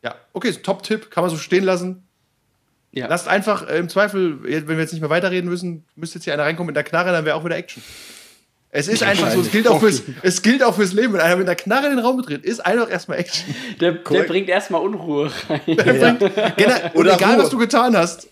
Ja, 0.03 0.15
okay, 0.31 0.53
Top-Tipp, 0.53 1.11
kann 1.11 1.23
man 1.23 1.31
so 1.31 1.37
stehen 1.37 1.63
lassen. 1.65 2.06
Ja. 2.91 3.07
Lasst 3.07 3.27
einfach 3.27 3.67
äh, 3.67 3.77
im 3.77 3.89
Zweifel, 3.89 4.43
wenn 4.43 4.67
wir 4.67 4.79
jetzt 4.79 4.93
nicht 4.93 5.01
mehr 5.01 5.09
weiterreden 5.09 5.49
müssen, 5.49 5.85
müsste 5.95 6.17
jetzt 6.17 6.25
hier 6.25 6.33
einer 6.33 6.43
reinkommen 6.43 6.67
mit 6.67 6.77
einer 6.77 6.83
Knarre, 6.83 7.11
dann 7.11 7.25
wäre 7.25 7.35
auch 7.35 7.45
wieder 7.45 7.57
Action. 7.57 7.83
Es 8.69 8.87
ist 8.87 9.01
einfach 9.01 9.31
so, 9.31 9.41
es 9.41 9.49
gilt, 9.49 9.67
auch 9.67 9.79
fürs, 9.79 10.03
es 10.23 10.41
gilt 10.41 10.61
auch 10.61 10.75
fürs 10.75 10.93
Leben. 10.93 11.13
Wenn 11.13 11.21
einer 11.21 11.37
mit 11.37 11.47
einer 11.47 11.55
Knarre 11.55 11.87
in 11.87 11.95
den 11.95 11.99
Raum 12.05 12.17
betritt, 12.17 12.43
ist 12.43 12.59
einfach 12.65 12.89
erstmal 12.89 13.17
Action. 13.17 13.55
der, 13.79 13.93
der 13.93 14.23
bringt 14.23 14.49
erstmal 14.49 14.81
Unruhe 14.81 15.31
rein. 15.49 15.61
Und 15.65 15.79
Oder 16.95 17.15
egal, 17.15 17.35
Ruhe. 17.35 17.43
was 17.43 17.49
du 17.49 17.57
getan 17.57 17.95
hast, 17.95 18.27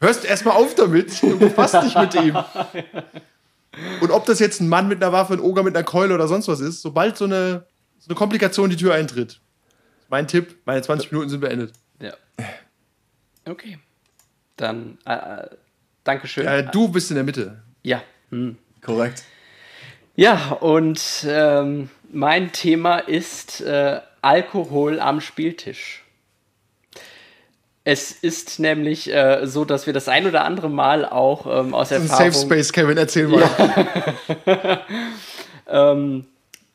hörst 0.00 0.24
erstmal 0.24 0.56
auf 0.56 0.74
damit 0.74 1.22
und 1.22 1.38
befasst 1.38 1.82
dich 1.82 1.94
mit 1.96 2.14
ihm. 2.14 2.36
Und 4.00 4.10
ob 4.10 4.26
das 4.26 4.40
jetzt 4.40 4.60
ein 4.60 4.68
Mann 4.68 4.88
mit 4.88 5.02
einer 5.02 5.12
Waffe, 5.12 5.32
ein 5.34 5.40
Oger 5.40 5.62
mit 5.62 5.76
einer 5.76 5.84
Keule 5.84 6.12
oder 6.12 6.26
sonst 6.26 6.48
was 6.48 6.58
ist, 6.58 6.82
sobald 6.82 7.16
so 7.16 7.24
eine, 7.24 7.66
so 8.00 8.08
eine 8.08 8.16
Komplikation 8.16 8.68
die 8.68 8.76
Tür 8.76 8.94
eintritt. 8.94 9.40
Mein 10.08 10.26
Tipp, 10.26 10.56
meine 10.64 10.82
20 10.82 11.12
Minuten 11.12 11.30
sind 11.30 11.40
beendet. 11.40 11.72
Ja. 12.00 12.12
Okay. 13.44 13.78
Dann, 14.60 14.98
äh, 15.06 15.14
äh, 15.14 15.48
Dankeschön. 16.04 16.46
Äh, 16.46 16.70
du 16.70 16.88
bist 16.88 17.10
in 17.10 17.16
der 17.16 17.24
Mitte. 17.24 17.62
ja. 17.82 18.02
Hm. 18.30 18.56
Korrekt. 18.80 19.24
Ja, 20.14 20.52
und 20.60 21.00
ähm, 21.26 21.90
mein 22.12 22.52
Thema 22.52 22.98
ist 22.98 23.60
äh, 23.60 24.00
Alkohol 24.22 25.00
am 25.00 25.20
Spieltisch. 25.20 26.04
Es 27.84 28.12
ist 28.12 28.60
nämlich 28.60 29.12
äh, 29.12 29.46
so, 29.46 29.64
dass 29.64 29.86
wir 29.86 29.92
das 29.92 30.08
ein 30.08 30.26
oder 30.26 30.44
andere 30.44 30.70
Mal 30.70 31.04
auch 31.04 31.46
ähm, 31.46 31.74
aus 31.74 31.88
Das 31.88 31.98
ist 31.98 32.10
ein 32.10 32.10
Erfahrung 32.10 32.32
Safe 32.32 32.46
Space, 32.46 32.72
Kevin, 32.72 32.98
erzähl 32.98 33.26
mal. 33.26 33.48
ähm, 35.66 36.26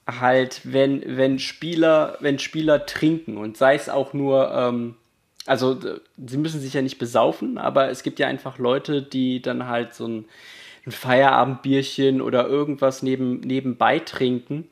halt, 0.07 0.61
wenn, 0.63 1.17
wenn 1.17 1.39
Spieler, 1.39 2.17
wenn 2.19 2.39
Spieler 2.39 2.85
trinken 2.85 3.37
und 3.37 3.57
sei 3.57 3.75
es 3.75 3.87
auch 3.87 4.13
nur, 4.13 4.51
ähm, 4.53 4.95
also 5.45 5.79
sie 6.17 6.37
müssen 6.37 6.59
sich 6.59 6.73
ja 6.73 6.81
nicht 6.81 6.97
besaufen, 6.97 7.57
aber 7.57 7.89
es 7.89 8.03
gibt 8.03 8.19
ja 8.19 8.27
einfach 8.27 8.57
Leute, 8.57 9.01
die 9.01 9.41
dann 9.41 9.67
halt 9.67 9.93
so 9.93 10.07
ein, 10.07 10.25
ein 10.85 10.91
Feierabendbierchen 10.91 12.21
oder 12.21 12.47
irgendwas 12.47 13.03
neben, 13.03 13.39
nebenbei 13.41 13.99
trinken. 13.99 14.67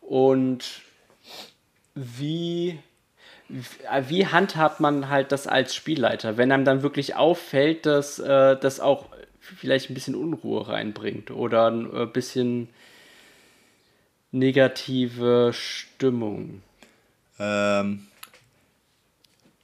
Und 0.00 0.82
wie, 1.94 2.78
wie 3.48 4.26
handhabt 4.26 4.80
man 4.80 5.08
halt 5.08 5.32
das 5.32 5.46
als 5.46 5.74
Spielleiter, 5.74 6.36
wenn 6.36 6.52
einem 6.52 6.64
dann 6.64 6.82
wirklich 6.82 7.16
auffällt, 7.16 7.86
dass 7.86 8.18
äh, 8.18 8.56
das 8.56 8.80
auch 8.80 9.06
vielleicht 9.40 9.90
ein 9.90 9.94
bisschen 9.94 10.14
Unruhe 10.14 10.68
reinbringt 10.68 11.30
oder 11.30 11.70
ein 11.70 11.94
äh, 11.94 12.06
bisschen 12.06 12.68
negative 14.32 15.52
Stimmung. 15.52 16.62
Ähm, 17.38 18.06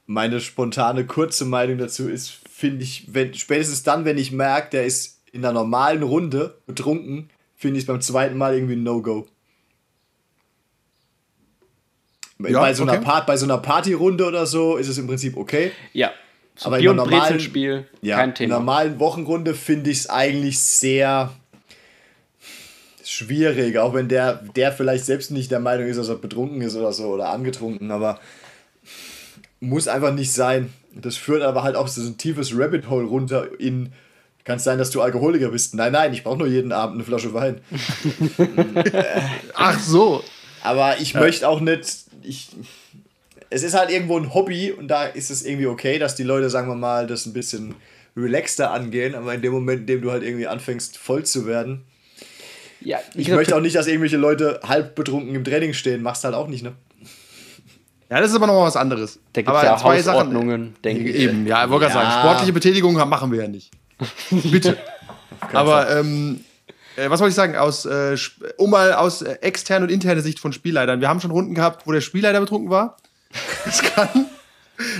meine 0.05 0.39
spontane 0.41 1.05
kurze 1.05 1.45
Meinung 1.45 1.77
dazu 1.77 2.09
ist, 2.09 2.29
finde 2.51 2.83
ich, 2.83 3.05
wenn, 3.13 3.33
spätestens 3.33 3.83
dann, 3.83 4.03
wenn 4.05 4.17
ich 4.17 4.31
merke, 4.31 4.69
der 4.71 4.85
ist 4.85 5.19
in 5.31 5.45
einer 5.45 5.53
normalen 5.53 6.03
Runde 6.03 6.57
betrunken, 6.65 7.29
finde 7.55 7.77
ich 7.77 7.83
es 7.83 7.87
beim 7.87 8.01
zweiten 8.01 8.37
Mal 8.37 8.53
irgendwie 8.55 8.75
ein 8.75 8.83
No-Go. 8.83 9.27
Ja, 12.39 12.59
bei, 12.59 12.73
so 12.73 12.83
einer 12.83 12.93
okay. 12.93 13.03
Part, 13.03 13.27
bei 13.27 13.37
so 13.37 13.45
einer 13.45 13.59
Partyrunde 13.59 14.25
oder 14.25 14.45
so 14.47 14.77
ist 14.77 14.87
es 14.87 14.97
im 14.97 15.05
Prinzip 15.07 15.37
okay. 15.37 15.71
Ja, 15.93 16.11
so 16.55 16.67
Aber 16.67 16.77
in 16.77 16.81
Bier- 16.81 16.91
einer 16.91 17.03
und 17.03 17.09
normalen- 17.09 17.33
Brezelspiel, 17.33 17.85
Ja, 18.01 18.17
kein 18.17 18.29
in 18.29 18.35
Thema. 18.35 18.55
einer 18.55 18.59
normalen 18.65 18.99
Wochenrunde 18.99 19.53
finde 19.53 19.91
ich 19.91 19.99
es 19.99 20.09
eigentlich 20.09 20.57
sehr 20.59 21.31
schwierig, 23.03 23.77
auch 23.77 23.93
wenn 23.93 24.07
der, 24.07 24.33
der 24.55 24.71
vielleicht 24.71 25.05
selbst 25.05 25.29
nicht 25.31 25.51
der 25.51 25.59
Meinung 25.59 25.85
ist, 25.87 25.97
dass 25.97 26.09
er 26.09 26.15
betrunken 26.15 26.61
ist 26.61 26.75
oder 26.75 26.91
so 26.93 27.09
oder 27.09 27.29
angetrunken, 27.29 27.91
aber 27.91 28.19
muss 29.61 29.87
einfach 29.87 30.13
nicht 30.13 30.33
sein. 30.33 30.73
Das 30.93 31.15
führt 31.15 31.41
aber 31.43 31.63
halt 31.63 31.77
auch 31.77 31.87
so 31.87 32.01
ein 32.01 32.17
tiefes 32.17 32.51
Rabbit 32.53 32.89
Hole 32.89 33.07
runter 33.07 33.47
in. 33.59 33.93
Kann 34.43 34.57
es 34.57 34.63
sein, 34.63 34.79
dass 34.79 34.89
du 34.89 35.01
Alkoholiker 35.01 35.49
bist? 35.49 35.75
Nein, 35.75 35.93
nein, 35.93 36.13
ich 36.13 36.23
brauche 36.23 36.39
nur 36.39 36.47
jeden 36.47 36.71
Abend 36.71 36.95
eine 36.95 37.03
Flasche 37.03 37.31
Wein. 37.33 37.61
Ach 39.53 39.79
so. 39.79 40.23
Aber 40.63 40.99
ich 40.99 41.13
möchte 41.13 41.47
auch 41.47 41.59
nicht. 41.59 42.05
Ich, 42.23 42.49
es 43.51 43.61
ist 43.61 43.75
halt 43.75 43.91
irgendwo 43.91 44.17
ein 44.17 44.33
Hobby 44.33 44.71
und 44.71 44.87
da 44.87 45.05
ist 45.05 45.29
es 45.29 45.45
irgendwie 45.45 45.67
okay, 45.67 45.99
dass 45.99 46.15
die 46.15 46.23
Leute, 46.23 46.49
sagen 46.49 46.67
wir 46.67 46.75
mal, 46.75 47.05
das 47.05 47.27
ein 47.27 47.33
bisschen 47.33 47.75
relaxter 48.17 48.71
angehen. 48.71 49.13
Aber 49.13 49.33
in 49.33 49.43
dem 49.43 49.53
Moment, 49.53 49.81
in 49.81 49.87
dem 49.87 50.01
du 50.01 50.11
halt 50.11 50.23
irgendwie 50.23 50.47
anfängst, 50.47 50.97
voll 50.97 51.23
zu 51.23 51.45
werden, 51.45 51.83
ja, 52.83 52.99
ich 53.13 53.27
möchte 53.27 53.55
auch 53.55 53.61
nicht, 53.61 53.75
dass 53.75 53.85
irgendwelche 53.85 54.17
Leute 54.17 54.59
halb 54.63 54.95
betrunken 54.95 55.35
im 55.35 55.43
Training 55.43 55.73
stehen. 55.73 56.01
Machst 56.01 56.23
halt 56.23 56.33
auch 56.33 56.47
nicht, 56.47 56.63
ne? 56.63 56.73
Ja, 58.11 58.19
das 58.19 58.29
ist 58.31 58.35
aber 58.35 58.45
noch 58.47 58.53
mal 58.55 58.65
was 58.67 58.75
anderes. 58.75 59.19
Da 59.33 59.41
gibt 59.41 59.47
aber 59.49 59.59
es 59.59 59.63
ja 59.63 59.77
zwei 59.77 60.01
Sachen- 60.01 60.17
Hausordnungen, 60.19 60.75
denke 60.83 61.09
ich. 61.09 61.15
Eben, 61.15 61.47
ja, 61.47 61.63
ich 61.63 61.69
wollte 61.71 61.85
gerade 61.87 61.97
Ja. 62.03 62.11
sagen, 62.11 62.21
sportliche 62.21 62.53
Betätigung 62.53 62.93
machen 62.93 63.31
wir 63.31 63.41
ja 63.43 63.47
nicht. 63.47 63.71
Bitte. 64.29 64.77
Aber 65.53 65.89
ähm, 65.89 66.41
äh, 66.97 67.09
was 67.09 67.21
wollte 67.21 67.29
ich 67.29 67.35
sagen? 67.35 67.55
Aus, 67.55 67.85
äh, 67.85 68.17
um 68.57 68.69
mal 68.71 68.93
aus 68.93 69.21
äh, 69.21 69.37
externer 69.41 69.85
und 69.85 69.91
interner 69.91 70.21
Sicht 70.21 70.39
von 70.39 70.51
Spielleitern. 70.51 70.99
Wir 70.99 71.07
haben 71.07 71.21
schon 71.21 71.31
Runden 71.31 71.55
gehabt, 71.55 71.87
wo 71.87 71.91
der 71.93 72.01
Spielleiter 72.01 72.39
betrunken 72.39 72.69
war. 72.69 72.97
Das 73.65 73.81
kann, 73.81 74.25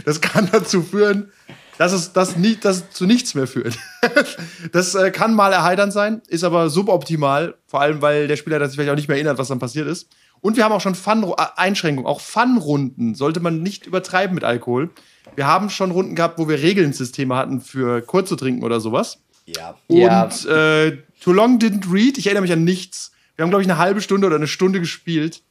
das 0.06 0.22
kann 0.22 0.48
dazu 0.52 0.82
führen, 0.84 1.32
dass 1.78 1.92
es, 1.92 2.14
das 2.14 2.38
nie, 2.38 2.56
dass 2.56 2.92
zu 2.92 3.06
nichts 3.06 3.34
mehr 3.36 3.46
führt. 3.48 3.78
Das 4.72 4.96
äh, 4.96 5.12
kann 5.12 5.34
mal 5.34 5.52
erheiternd 5.52 5.92
sein, 5.92 6.22
ist 6.30 6.44
aber 6.46 6.70
suboptimal, 6.70 7.56
vor 7.68 7.82
allem 7.82 8.02
weil 8.02 8.28
der 8.28 8.38
Spielleiter 8.38 8.68
sich 8.68 8.76
vielleicht 8.76 8.92
auch 8.92 8.96
nicht 8.96 9.08
mehr 9.10 9.18
erinnert, 9.18 9.38
was 9.38 9.50
dann 9.50 9.60
passiert 9.60 9.88
ist. 9.88 10.08
Und 10.42 10.58
wir 10.58 10.64
haben 10.64 10.72
auch 10.72 10.82
schon 10.82 10.96
Fun 10.96 11.24
äh, 11.24 11.46
Einschränkungen, 11.56 12.08
auch 12.08 12.20
Fun-Runden 12.20 13.16
sollte 13.16 13.40
man 13.40 13.62
nicht 13.62 13.86
übertreiben 13.86 14.36
mit 14.36 14.44
Alkohol. 14.44 14.90
Wir 15.36 15.48
haben 15.48 15.70
schon 15.70 15.92
Runden 15.92 16.16
gehabt, 16.16 16.40
wo 16.40 16.50
wir 16.50 16.62
Regelsysteme 16.62 17.36
hatten 17.36 17.62
für 17.62 18.02
kurz 18.02 18.30
zu 18.30 18.36
trinken 18.36 18.64
oder 18.64 18.80
sowas. 18.80 19.20
Ja. 19.46 19.76
Ja. 19.88 20.24
Und 20.24 20.46
äh, 20.48 20.98
Too 21.22 21.34
Long 21.34 21.60
Didn't 21.60 21.92
Read, 21.92 22.18
ich 22.18 22.26
erinnere 22.26 22.42
mich 22.42 22.52
an 22.52 22.64
nichts. 22.64 23.12
Wir 23.36 23.44
haben, 23.44 23.50
glaube 23.50 23.64
ich, 23.64 23.70
eine 23.70 23.78
halbe 23.78 24.02
Stunde 24.02 24.28
oder 24.28 24.36
eine 24.36 24.48
Stunde 24.48 24.80
gespielt. 24.80 25.44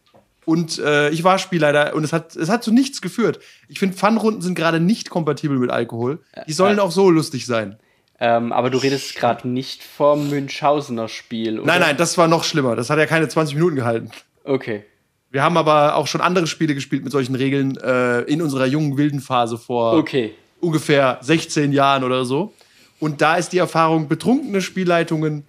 Und 0.44 0.78
äh, 0.78 1.10
ich 1.10 1.22
war 1.22 1.38
Spielleiter 1.38 1.94
und 1.94 2.02
es 2.02 2.12
hat, 2.12 2.34
es 2.34 2.48
hat 2.48 2.64
zu 2.64 2.72
nichts 2.72 3.00
geführt. 3.00 3.38
Ich 3.68 3.78
finde, 3.78 3.96
Fun-Runden 3.96 4.42
sind 4.42 4.54
gerade 4.54 4.80
nicht 4.80 5.10
kompatibel 5.10 5.58
mit 5.58 5.70
Alkohol. 5.70 6.20
Die 6.48 6.52
sollen 6.52 6.80
auch 6.80 6.90
so 6.90 7.10
lustig 7.10 7.46
sein. 7.46 7.78
Ähm, 8.18 8.52
aber 8.52 8.68
du 8.68 8.78
redest 8.78 9.14
gerade 9.14 9.48
nicht 9.48 9.82
vom 9.82 10.28
Münchhausener 10.28 11.08
Spiel, 11.08 11.58
oder? 11.58 11.66
Nein, 11.66 11.80
nein, 11.80 11.96
das 11.96 12.18
war 12.18 12.28
noch 12.28 12.44
schlimmer. 12.44 12.76
Das 12.76 12.90
hat 12.90 12.98
ja 12.98 13.06
keine 13.06 13.28
20 13.28 13.54
Minuten 13.54 13.76
gehalten. 13.76 14.10
Okay. 14.44 14.84
Wir 15.30 15.42
haben 15.42 15.56
aber 15.56 15.94
auch 15.96 16.06
schon 16.06 16.20
andere 16.20 16.46
Spiele 16.46 16.74
gespielt 16.74 17.04
mit 17.04 17.12
solchen 17.12 17.34
Regeln 17.36 17.76
äh, 17.76 18.22
in 18.22 18.42
unserer 18.42 18.66
jungen 18.66 18.96
wilden 18.96 19.20
Phase 19.20 19.58
vor 19.58 19.92
Okay. 19.94 20.34
ungefähr 20.60 21.18
16 21.20 21.72
Jahren 21.72 22.02
oder 22.04 22.24
so. 22.24 22.52
Und 22.98 23.20
da 23.20 23.36
ist 23.36 23.50
die 23.52 23.58
Erfahrung, 23.58 24.08
betrunkene 24.08 24.60
Spielleitungen, 24.60 25.44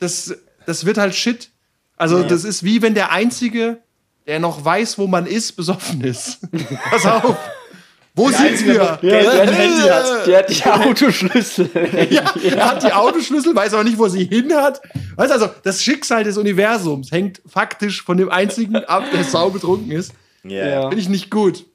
das, 0.00 0.34
das 0.66 0.84
wird 0.86 0.98
halt 0.98 1.14
Shit. 1.14 1.50
Also, 1.96 2.22
das 2.22 2.44
ist 2.44 2.62
wie 2.64 2.82
wenn 2.82 2.94
der 2.94 3.12
Einzige, 3.12 3.78
der 4.26 4.40
noch 4.40 4.64
weiß, 4.64 4.98
wo 4.98 5.06
man 5.06 5.26
ist, 5.26 5.52
besoffen 5.52 6.02
ist. 6.02 6.40
Pass 6.90 7.06
auf. 7.06 7.36
Wo 8.16 8.30
sind 8.30 8.46
Einzige, 8.46 8.72
wir? 8.72 8.98
der 9.02 9.22
Geld 9.22 9.48
und 9.48 9.54
Handy 9.54 9.82
hat. 9.82 10.26
Der 10.26 10.38
hat 10.38 10.50
die 10.50 10.64
Autoschlüssel. 10.88 11.68
Ja, 12.10 12.34
er 12.42 12.70
hat 12.70 12.82
die 12.82 12.92
Autoschlüssel, 12.92 13.54
weiß 13.54 13.74
aber 13.74 13.84
nicht, 13.84 13.98
wo 13.98 14.08
sie 14.08 14.24
hin 14.24 14.54
hat. 14.54 14.80
Weißt 15.16 15.30
du, 15.30 15.34
also, 15.34 15.50
das 15.62 15.82
Schicksal 15.82 16.24
des 16.24 16.38
Universums 16.38 17.12
hängt 17.12 17.42
faktisch 17.46 18.02
von 18.02 18.16
dem 18.16 18.30
Einzigen 18.30 18.76
ab, 18.76 19.04
der 19.12 19.22
sau 19.22 19.50
betrunken 19.50 19.92
ist. 19.92 20.14
Ja. 20.44 20.88
Finde 20.88 20.96
ich 20.96 21.10
nicht 21.10 21.30
gut. 21.30 21.66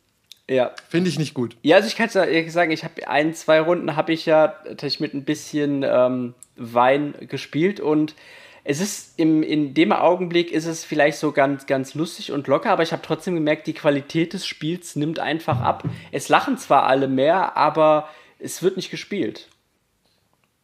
Ja. 0.50 0.72
Finde 0.90 1.10
ich 1.10 1.20
nicht 1.20 1.34
gut. 1.34 1.56
Ja, 1.62 1.78
also 1.78 1.88
ich 1.88 1.96
kann 1.96 2.08
es 2.08 2.54
sagen, 2.54 2.72
ich 2.72 2.84
habe 2.84 3.08
ein, 3.08 3.34
zwei 3.36 3.62
Runden 3.62 3.96
habe 3.96 4.12
ich 4.12 4.26
ja 4.26 4.48
tatsächlich 4.48 5.00
mit 5.00 5.14
ein 5.14 5.24
bisschen 5.24 5.84
ähm, 5.88 6.34
Wein 6.56 7.14
gespielt 7.22 7.80
und 7.80 8.16
es 8.64 8.80
ist 8.80 9.14
im, 9.18 9.42
in 9.44 9.74
dem 9.74 9.92
Augenblick 9.92 10.52
ist 10.52 10.66
es 10.66 10.84
vielleicht 10.84 11.18
so 11.18 11.32
ganz, 11.32 11.66
ganz 11.66 11.96
lustig 11.96 12.32
und 12.32 12.48
locker, 12.48 12.70
aber 12.70 12.84
ich 12.84 12.92
habe 12.92 13.02
trotzdem 13.06 13.36
gemerkt, 13.36 13.68
die 13.68 13.74
Qualität 13.74 14.34
des 14.34 14.46
Spiels 14.46 14.96
nimmt 14.96 15.20
einfach 15.20 15.62
ab. 15.62 15.84
Es 16.12 16.30
lachen 16.30 16.58
zwar 16.58 16.84
alle 16.84 17.08
mehr, 17.08 17.58
aber 17.58 18.08
es 18.40 18.62
wird 18.62 18.78
nicht 18.78 18.92
gespielt. 18.92 19.48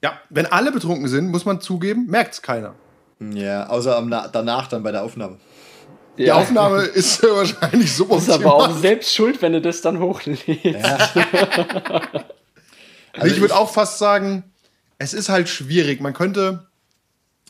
Ja, 0.03 0.19
wenn 0.29 0.45
alle 0.45 0.71
betrunken 0.71 1.07
sind, 1.07 1.29
muss 1.29 1.45
man 1.45 1.59
zugeben, 1.59 2.05
merkt 2.05 2.33
es 2.35 2.41
keiner. 2.41 2.75
Ja, 3.19 3.67
außer 3.67 3.97
am, 3.97 4.09
danach 4.09 4.67
dann 4.67 4.83
bei 4.83 4.91
der 4.91 5.03
Aufnahme. 5.03 5.37
Die 6.17 6.25
ja. 6.25 6.35
Aufnahme 6.35 6.81
ist 6.93 7.23
wahrscheinlich 7.23 7.93
so 7.93 8.05
Das 8.05 8.23
ist 8.23 8.29
aber 8.29 8.53
auch 8.53 8.75
selbst 8.75 9.13
schuld, 9.13 9.41
wenn 9.41 9.53
du 9.53 9.61
das 9.61 9.81
dann 9.81 9.99
hochlädst. 9.99 10.47
Ja. 10.63 10.97
also 13.13 13.35
ich 13.35 13.41
würde 13.41 13.55
auch 13.55 13.71
fast 13.71 13.97
sagen, 13.97 14.43
es 14.99 15.13
ist 15.13 15.29
halt 15.29 15.49
schwierig. 15.49 16.01
Man 16.01 16.13
könnte. 16.13 16.66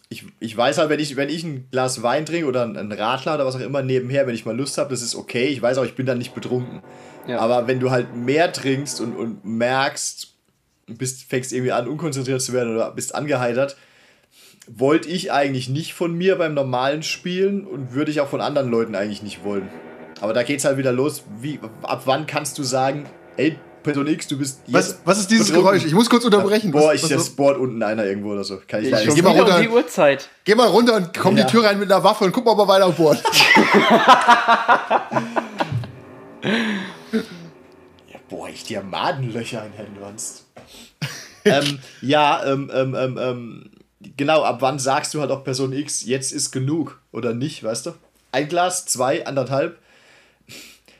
Ich, 0.09 0.25
ich 0.39 0.55
weiß 0.55 0.77
halt, 0.77 0.89
wenn 0.89 0.99
ich, 0.99 1.15
wenn 1.17 1.29
ich 1.29 1.43
ein 1.43 1.67
Glas 1.69 2.01
Wein 2.01 2.25
trinke 2.25 2.47
oder 2.47 2.63
ein 2.63 2.91
Radler 2.91 3.35
oder 3.35 3.45
was 3.45 3.55
auch 3.55 3.61
immer 3.61 3.81
nebenher, 3.81 4.25
wenn 4.25 4.35
ich 4.35 4.45
mal 4.45 4.55
Lust 4.55 4.77
habe, 4.77 4.89
das 4.89 5.01
ist 5.01 5.15
okay. 5.15 5.47
Ich 5.47 5.61
weiß 5.61 5.77
auch, 5.77 5.83
ich 5.83 5.95
bin 5.95 6.05
dann 6.05 6.17
nicht 6.17 6.33
betrunken. 6.33 6.81
Ja. 7.27 7.39
Aber 7.39 7.67
wenn 7.67 7.81
du 7.81 7.91
halt 7.91 8.15
mehr 8.15 8.53
trinkst 8.53 9.01
und, 9.01 9.15
und 9.17 9.43
merkst, 9.43 10.33
bist, 10.87 11.23
fängst 11.23 11.51
irgendwie 11.51 11.73
an, 11.73 11.87
unkonzentriert 11.87 12.41
zu 12.41 12.53
werden 12.53 12.73
oder 12.73 12.91
bist 12.91 13.13
angeheitert, 13.13 13.75
wollte 14.67 15.09
ich 15.09 15.31
eigentlich 15.31 15.69
nicht 15.69 15.93
von 15.93 16.13
mir 16.13 16.37
beim 16.37 16.53
normalen 16.53 17.03
Spielen 17.03 17.65
und 17.65 17.93
würde 17.93 18.11
ich 18.11 18.21
auch 18.21 18.29
von 18.29 18.41
anderen 18.41 18.69
Leuten 18.69 18.95
eigentlich 18.95 19.23
nicht 19.23 19.43
wollen. 19.43 19.69
Aber 20.21 20.33
da 20.33 20.43
geht 20.43 20.59
es 20.59 20.65
halt 20.65 20.77
wieder 20.77 20.91
los. 20.91 21.23
Wie, 21.41 21.59
ab 21.83 22.03
wann 22.05 22.27
kannst 22.27 22.57
du 22.57 22.63
sagen, 22.63 23.05
ey, 23.37 23.57
Person 23.83 24.07
X, 24.07 24.27
du 24.27 24.37
bist. 24.37 24.61
Was, 24.67 24.99
was 25.05 25.19
ist 25.19 25.31
dieses 25.31 25.53
Geräusch? 25.53 25.85
Ich 25.85 25.93
muss 25.93 26.09
kurz 26.09 26.25
unterbrechen. 26.25 26.71
Boah, 26.71 26.93
ich, 26.93 27.07
das 27.07 27.29
bohrt 27.29 27.57
unten 27.57 27.81
einer 27.83 28.05
irgendwo 28.05 28.31
oder 28.31 28.43
so. 28.43 28.59
Kann 28.67 28.83
ich, 28.83 28.91
ich 28.91 29.15
geh 29.15 29.21
mal 29.21 29.37
runter. 29.37 29.55
Um 29.57 29.61
die 29.61 29.69
Uhrzeit. 29.69 30.29
Geh 30.43 30.55
mal 30.55 30.67
runter 30.67 30.95
und 30.95 31.13
komm 31.17 31.37
ja. 31.37 31.45
die 31.45 31.51
Tür 31.51 31.63
rein 31.63 31.79
mit 31.79 31.91
einer 31.91 32.03
Waffe 32.03 32.25
und 32.25 32.33
guck 32.33 32.45
mal, 32.45 32.51
ob 32.51 32.59
er 32.59 32.67
weiter 32.67 32.91
bohrt. 32.91 33.23
ja, 38.11 38.19
boah, 38.29 38.49
ich 38.49 38.63
Diamantenlöcher 38.63 39.65
in 39.65 39.73
Händen 39.73 39.97
sonst. 40.01 40.45
ähm, 41.45 41.79
ja, 42.01 42.43
ähm, 42.45 42.69
ähm, 42.73 42.95
ähm, 42.95 43.17
ähm 43.19 43.71
genau, 44.15 44.43
ab 44.43 44.57
wann 44.61 44.79
sagst 44.79 45.13
du 45.13 45.21
halt 45.21 45.31
auch 45.31 45.43
Person 45.43 45.73
X, 45.73 46.05
jetzt 46.05 46.31
ist 46.31 46.51
genug 46.51 46.99
oder 47.11 47.33
nicht, 47.33 47.63
weißt 47.63 47.87
du? 47.87 47.93
Ein 48.31 48.49
Glas, 48.49 48.85
zwei, 48.85 49.25
anderthalb. 49.25 49.79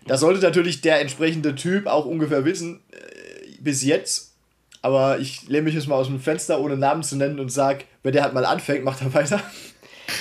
Da 0.08 0.18
sollte 0.18 0.42
natürlich 0.42 0.82
der 0.82 1.02
entsprechende 1.02 1.56
Typ 1.56 1.88
auch 1.88 2.06
ungefähr 2.06 2.46
wissen, 2.46 2.82
äh, 2.92 3.52
bis 3.60 3.84
jetzt. 3.84 4.34
Aber 4.82 5.20
ich 5.20 5.48
lehne 5.48 5.64
mich 5.64 5.76
jetzt 5.76 5.88
mal 5.88 5.96
aus 5.96 6.08
dem 6.08 6.20
Fenster, 6.20 6.60
ohne 6.60 6.78
Namen 6.78 7.04
zu 7.04 7.16
nennen 7.16 7.40
und 7.40 7.52
sage, 7.52 7.86
wenn 8.04 8.14
der 8.14 8.24
halt 8.24 8.34
mal 8.34 8.46
anfängt, 8.46 8.84
macht 8.84 9.02
er 9.02 9.14
weiter. 9.14 9.42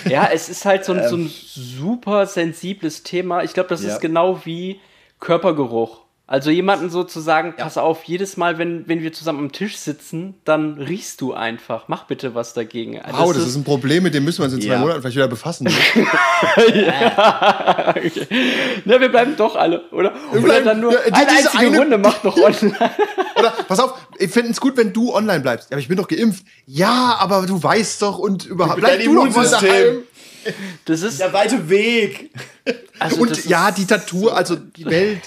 Ja, 0.04 0.28
es 0.32 0.48
ist 0.48 0.64
halt 0.64 0.84
so 0.84 0.92
ein, 0.92 0.98
ähm, 0.98 1.08
so 1.08 1.16
ein 1.16 1.30
super 1.54 2.26
sensibles 2.26 3.04
Thema. 3.04 3.44
Ich 3.44 3.54
glaube, 3.54 3.68
das 3.68 3.84
ja. 3.84 3.94
ist 3.94 4.00
genau 4.00 4.44
wie 4.44 4.80
Körpergeruch. 5.20 6.05
Also 6.28 6.50
jemanden 6.50 6.90
sozusagen, 6.90 7.54
ja. 7.56 7.64
pass 7.64 7.78
auf, 7.78 8.02
jedes 8.02 8.36
Mal, 8.36 8.58
wenn, 8.58 8.88
wenn 8.88 9.00
wir 9.00 9.12
zusammen 9.12 9.38
am 9.38 9.52
Tisch 9.52 9.76
sitzen, 9.76 10.34
dann 10.44 10.74
riechst 10.74 11.20
du 11.20 11.34
einfach. 11.34 11.84
Mach 11.86 12.06
bitte 12.06 12.34
was 12.34 12.52
dagegen. 12.52 13.00
Also 13.00 13.18
wow, 13.18 13.28
das, 13.28 13.42
das 13.42 13.50
ist, 13.50 13.56
ein 13.56 13.62
Problem, 13.62 14.02
mit 14.02 14.12
dem 14.12 14.24
müssen 14.24 14.40
wir 14.40 14.46
uns 14.46 14.54
in 14.54 14.60
zwei 14.60 14.72
ja. 14.72 14.78
Monaten 14.80 15.02
vielleicht 15.02 15.16
wieder 15.16 15.28
befassen. 15.28 15.68
ja, 16.74 17.94
okay. 17.96 18.26
Na, 18.84 19.00
wir 19.00 19.08
bleiben 19.08 19.36
doch 19.36 19.54
alle, 19.54 19.88
oder? 19.92 20.14
Wir 20.32 20.42
oder 20.42 20.62
dann 20.62 20.80
nur 20.80 20.94
ja, 20.94 20.98
die, 21.06 21.12
eine 21.12 21.28
einzige 21.28 21.58
eine... 21.58 21.78
Runde 21.78 21.98
macht 21.98 22.24
noch 22.24 22.36
online. 22.36 22.76
oder, 23.36 23.50
pass 23.68 23.78
auf, 23.78 23.94
ich 24.18 24.32
finde 24.32 24.50
es 24.50 24.60
gut, 24.60 24.76
wenn 24.76 24.92
du 24.92 25.14
online 25.14 25.40
bleibst. 25.40 25.70
Ja, 25.70 25.76
aber 25.76 25.80
ich 25.80 25.86
bin 25.86 25.96
doch 25.96 26.08
geimpft. 26.08 26.44
Ja, 26.66 27.18
aber 27.20 27.46
du 27.46 27.62
weißt 27.62 28.02
doch 28.02 28.18
und 28.18 28.46
überhaupt. 28.46 28.80
Bleib 28.80 29.00
du 29.04 29.14
doch 29.14 29.32
mal 29.32 29.48
daheim. 29.48 29.98
Das 30.86 31.02
ist 31.02 31.20
der 31.20 31.32
weite 31.32 31.68
Weg. 31.68 32.32
Also 32.98 33.16
und 33.18 33.44
ja, 33.44 33.70
die 33.70 33.86
Tattoo, 33.86 34.28
also 34.28 34.56
die 34.56 34.86
Welt 34.86 35.20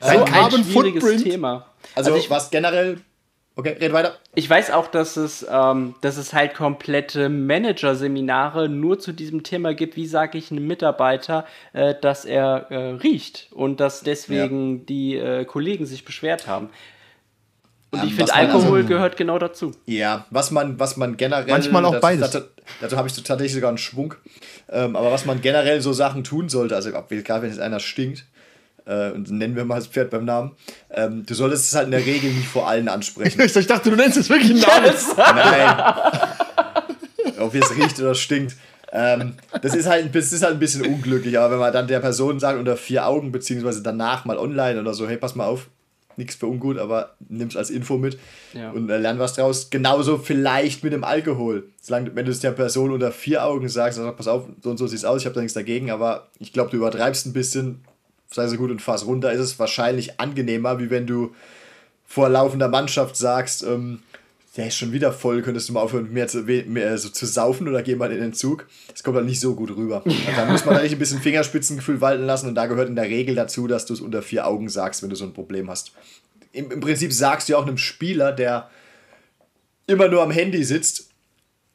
Sein 0.00 0.18
so 0.18 0.24
Carbon 0.24 0.60
ein 0.60 0.64
schwieriges 0.64 1.02
Footprint. 1.02 1.24
Thema. 1.24 1.66
Also, 1.94 2.12
also 2.12 2.22
ich, 2.22 2.30
was 2.30 2.50
generell. 2.50 3.00
Okay, 3.56 3.76
red 3.80 3.92
weiter. 3.92 4.16
Ich 4.34 4.48
weiß 4.48 4.70
auch, 4.70 4.86
dass 4.86 5.16
es, 5.16 5.44
ähm, 5.50 5.94
dass 6.00 6.16
es 6.16 6.32
halt 6.32 6.54
komplette 6.54 7.28
Manager-Seminare 7.28 8.68
nur 8.68 8.98
zu 8.98 9.12
diesem 9.12 9.42
Thema 9.42 9.74
gibt, 9.74 9.96
wie 9.96 10.06
sage 10.06 10.38
ich 10.38 10.50
einem 10.50 10.66
Mitarbeiter, 10.66 11.44
äh, 11.72 11.94
dass 12.00 12.24
er 12.24 12.70
äh, 12.70 12.76
riecht 12.92 13.48
und 13.50 13.80
dass 13.80 14.02
deswegen 14.02 14.78
ja. 14.78 14.84
die 14.88 15.16
äh, 15.16 15.44
Kollegen 15.44 15.84
sich 15.84 16.04
beschwert 16.04 16.46
haben. 16.46 16.70
Und 17.90 18.00
ähm, 18.00 18.08
ich 18.08 18.14
finde, 18.14 18.32
Alkohol 18.32 18.78
also, 18.78 18.88
gehört 18.88 19.16
genau 19.16 19.38
dazu. 19.38 19.72
Ja, 19.86 20.26
was 20.30 20.50
man, 20.50 20.78
was 20.78 20.96
man 20.96 21.16
generell. 21.16 21.46
Manchmal 21.48 21.84
auch 21.84 21.92
das, 21.92 22.00
beides. 22.00 22.30
Dazu, 22.30 22.46
dazu 22.80 22.96
habe 22.96 23.08
ich 23.08 23.14
tatsächlich 23.14 23.54
sogar 23.54 23.68
einen 23.68 23.78
Schwung. 23.78 24.14
Ähm, 24.68 24.96
aber 24.96 25.10
was 25.10 25.26
man 25.26 25.40
generell 25.40 25.80
so 25.80 25.92
Sachen 25.92 26.24
tun 26.24 26.48
sollte, 26.48 26.76
also 26.76 26.90
egal 27.10 27.42
wenn 27.42 27.50
jetzt 27.50 27.60
einer 27.60 27.80
stinkt, 27.80 28.24
äh, 28.86 29.10
und 29.10 29.30
nennen 29.30 29.56
wir 29.56 29.64
mal 29.64 29.76
das 29.76 29.86
Pferd 29.86 30.10
beim 30.10 30.24
Namen, 30.24 30.52
ähm, 30.90 31.24
du 31.26 31.34
solltest 31.34 31.66
es 31.66 31.74
halt 31.74 31.86
in 31.86 31.92
der 31.92 32.04
Regel 32.04 32.32
nicht 32.32 32.48
vor 32.48 32.68
allen 32.68 32.88
ansprechen. 32.88 33.40
ich 33.44 33.66
dachte, 33.66 33.90
du 33.90 33.96
nennst 33.96 34.16
es 34.16 34.28
wirklich 34.30 34.50
einen 34.50 34.60
Namen. 34.60 34.94
Nein. 35.16 35.84
Ob 37.38 37.54
es 37.54 37.76
riecht 37.76 37.98
oder 38.00 38.14
stinkt. 38.14 38.56
Ähm, 38.92 39.34
das, 39.62 39.74
ist 39.74 39.86
halt, 39.86 40.14
das 40.14 40.32
ist 40.32 40.42
halt 40.42 40.54
ein 40.54 40.58
bisschen 40.58 40.84
unglücklich, 40.84 41.38
aber 41.38 41.52
wenn 41.52 41.58
man 41.60 41.72
dann 41.72 41.86
der 41.86 42.00
Person 42.00 42.40
sagt, 42.40 42.58
unter 42.58 42.76
vier 42.76 43.06
Augen, 43.06 43.30
beziehungsweise 43.30 43.82
danach 43.82 44.24
mal 44.24 44.36
online 44.36 44.80
oder 44.80 44.94
so, 44.94 45.08
hey, 45.08 45.16
pass 45.16 45.36
mal 45.36 45.46
auf, 45.46 45.68
nichts 46.16 46.34
für 46.34 46.46
ungut, 46.46 46.78
aber 46.78 47.16
nimm's 47.28 47.56
als 47.56 47.70
Info 47.70 47.98
mit 47.98 48.18
ja. 48.52 48.70
und 48.70 48.90
äh, 48.90 48.98
lern 48.98 49.18
was 49.18 49.34
draus. 49.34 49.70
Genauso 49.70 50.18
vielleicht 50.18 50.82
mit 50.82 50.92
dem 50.92 51.04
Alkohol. 51.04 51.68
Solange, 51.80 52.14
wenn 52.14 52.26
du 52.26 52.32
es 52.32 52.40
der 52.40 52.50
Person 52.50 52.90
unter 52.90 53.12
vier 53.12 53.44
Augen 53.44 53.68
sagst, 53.68 53.98
dann 53.98 54.06
sag, 54.06 54.16
pass 54.16 54.28
auf, 54.28 54.44
so 54.62 54.70
und 54.70 54.76
so 54.76 54.86
sieht 54.86 54.98
es 54.98 55.04
aus, 55.04 55.20
ich 55.20 55.26
habe 55.26 55.34
da 55.34 55.40
nichts 55.40 55.54
dagegen, 55.54 55.90
aber 55.90 56.28
ich 56.38 56.52
glaube, 56.52 56.70
du 56.70 56.76
übertreibst 56.76 57.26
ein 57.26 57.32
bisschen, 57.32 57.84
sei 58.32 58.46
so 58.48 58.56
gut 58.56 58.70
und 58.70 58.82
fass 58.82 59.06
runter, 59.06 59.32
ist 59.32 59.40
es 59.40 59.58
wahrscheinlich 59.58 60.20
angenehmer, 60.20 60.78
wie 60.78 60.90
wenn 60.90 61.06
du 61.06 61.34
vor 62.06 62.28
laufender 62.28 62.68
Mannschaft 62.68 63.16
sagst, 63.16 63.62
ähm, 63.62 64.00
der 64.56 64.66
ist 64.66 64.76
schon 64.76 64.92
wieder 64.92 65.12
voll, 65.12 65.42
könntest 65.42 65.68
du 65.68 65.72
mal 65.72 65.80
aufhören, 65.80 66.12
mehr 66.12 66.26
zu, 66.26 66.42
mehr 66.42 66.98
so 66.98 67.08
zu 67.08 67.24
saufen 67.24 67.68
oder 67.68 67.82
geh 67.82 67.94
mal 67.94 68.10
in 68.10 68.20
den 68.20 68.32
Zug. 68.32 68.66
Das 68.88 69.04
kommt 69.04 69.16
dann 69.16 69.26
nicht 69.26 69.38
so 69.38 69.54
gut 69.54 69.70
rüber. 69.76 70.02
Also 70.26 70.36
da 70.36 70.44
muss 70.44 70.64
man 70.64 70.76
eigentlich 70.76 70.92
ein 70.92 70.98
bisschen 70.98 71.20
Fingerspitzengefühl 71.20 72.00
walten 72.00 72.24
lassen 72.24 72.48
und 72.48 72.56
da 72.56 72.66
gehört 72.66 72.88
in 72.88 72.96
der 72.96 73.04
Regel 73.04 73.36
dazu, 73.36 73.68
dass 73.68 73.86
du 73.86 73.94
es 73.94 74.00
unter 74.00 74.22
vier 74.22 74.46
Augen 74.46 74.68
sagst, 74.68 75.02
wenn 75.02 75.10
du 75.10 75.16
so 75.16 75.24
ein 75.24 75.32
Problem 75.32 75.70
hast. 75.70 75.92
Im, 76.52 76.70
Im 76.72 76.80
Prinzip 76.80 77.12
sagst 77.12 77.48
du 77.48 77.56
auch 77.56 77.66
einem 77.66 77.78
Spieler, 77.78 78.32
der 78.32 78.70
immer 79.86 80.08
nur 80.08 80.22
am 80.22 80.32
Handy 80.32 80.64
sitzt, 80.64 81.10